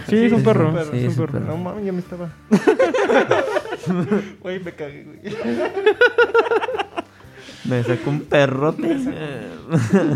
Sí, 0.08 0.16
es 0.26 0.32
un 0.34 0.44
perro. 0.44 0.74
Sí, 0.92 1.06
es 1.06 1.18
un 1.18 1.26
perro. 1.28 1.40
No 1.40 1.58
mames, 1.58 1.86
ya 1.86 1.92
me 1.92 2.00
estaba. 2.00 2.30
Güey, 4.42 4.60
me 4.64 4.72
cagué, 4.74 5.04
güey. 5.04 5.20
Me 7.66 7.84
sacó 7.84 8.10
un 8.12 8.22
perrote. 8.22 8.98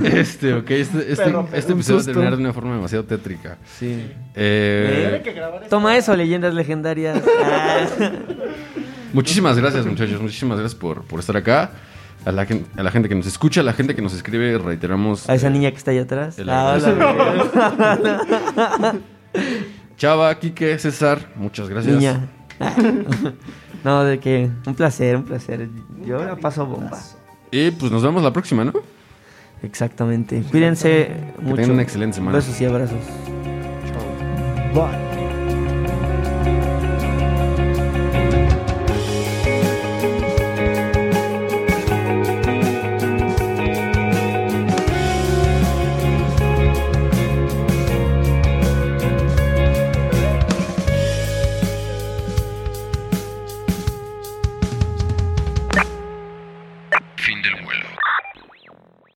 Este, 0.05 0.53
ok. 0.53 0.71
Este, 0.71 1.11
este, 1.11 1.25
Perro, 1.25 1.49
este 1.51 1.73
episodio 1.73 1.97
va 1.97 2.03
a 2.03 2.05
terminar 2.05 2.37
de 2.37 2.43
una 2.43 2.53
forma 2.53 2.73
demasiado 2.75 3.03
tétrica. 3.03 3.57
sí. 3.77 4.09
Eh. 4.35 5.21
Toma 5.69 5.97
eso, 5.97 6.15
leyendas 6.15 6.53
legendarias. 6.53 7.21
Muchísimas 9.11 9.57
gracias, 9.57 9.85
muchachos. 9.85 10.21
Muchísimas 10.21 10.59
gracias 10.59 10.79
por, 10.79 11.03
por 11.03 11.19
estar 11.19 11.35
acá. 11.35 11.71
A 12.23 12.31
la, 12.31 12.45
gen- 12.45 12.65
a 12.77 12.83
la 12.83 12.91
gente 12.91 13.09
que 13.09 13.15
nos 13.15 13.27
escucha, 13.27 13.59
a 13.59 13.63
la 13.65 13.73
gente 13.73 13.95
que 13.95 14.01
nos 14.01 14.13
escribe, 14.13 14.57
reiteramos. 14.57 15.27
A 15.29 15.35
esa 15.35 15.47
eh, 15.47 15.51
niña 15.51 15.71
que 15.71 15.77
está 15.77 15.91
allá 15.91 16.03
atrás. 16.03 16.39
el 16.39 16.49
Ah, 16.49 16.77
hola, 16.79 18.95
Chava, 19.97 20.33
Quique, 20.39 20.77
César, 20.79 21.31
muchas 21.35 21.67
gracias. 21.67 21.93
niña. 21.95 22.29
No, 23.83 24.03
de 24.03 24.19
que 24.19 24.49
un 24.67 24.75
placer, 24.75 25.15
un 25.15 25.23
placer. 25.23 25.67
Yo 26.05 26.23
la 26.23 26.35
paso 26.35 26.65
bomba. 26.67 26.99
Y 27.49 27.71
pues 27.71 27.91
nos 27.91 28.03
vemos 28.03 28.21
la 28.21 28.31
próxima, 28.31 28.63
¿no? 28.63 28.73
Exactamente. 29.63 30.43
Cuídense 30.51 31.11
mucho. 31.39 31.55
tengan 31.55 31.71
una 31.71 31.81
excelente 31.81 32.15
semana. 32.15 32.37
Besos 32.37 32.59
y 32.61 32.65
abrazos. 32.65 32.99
Bye. 34.73 35.10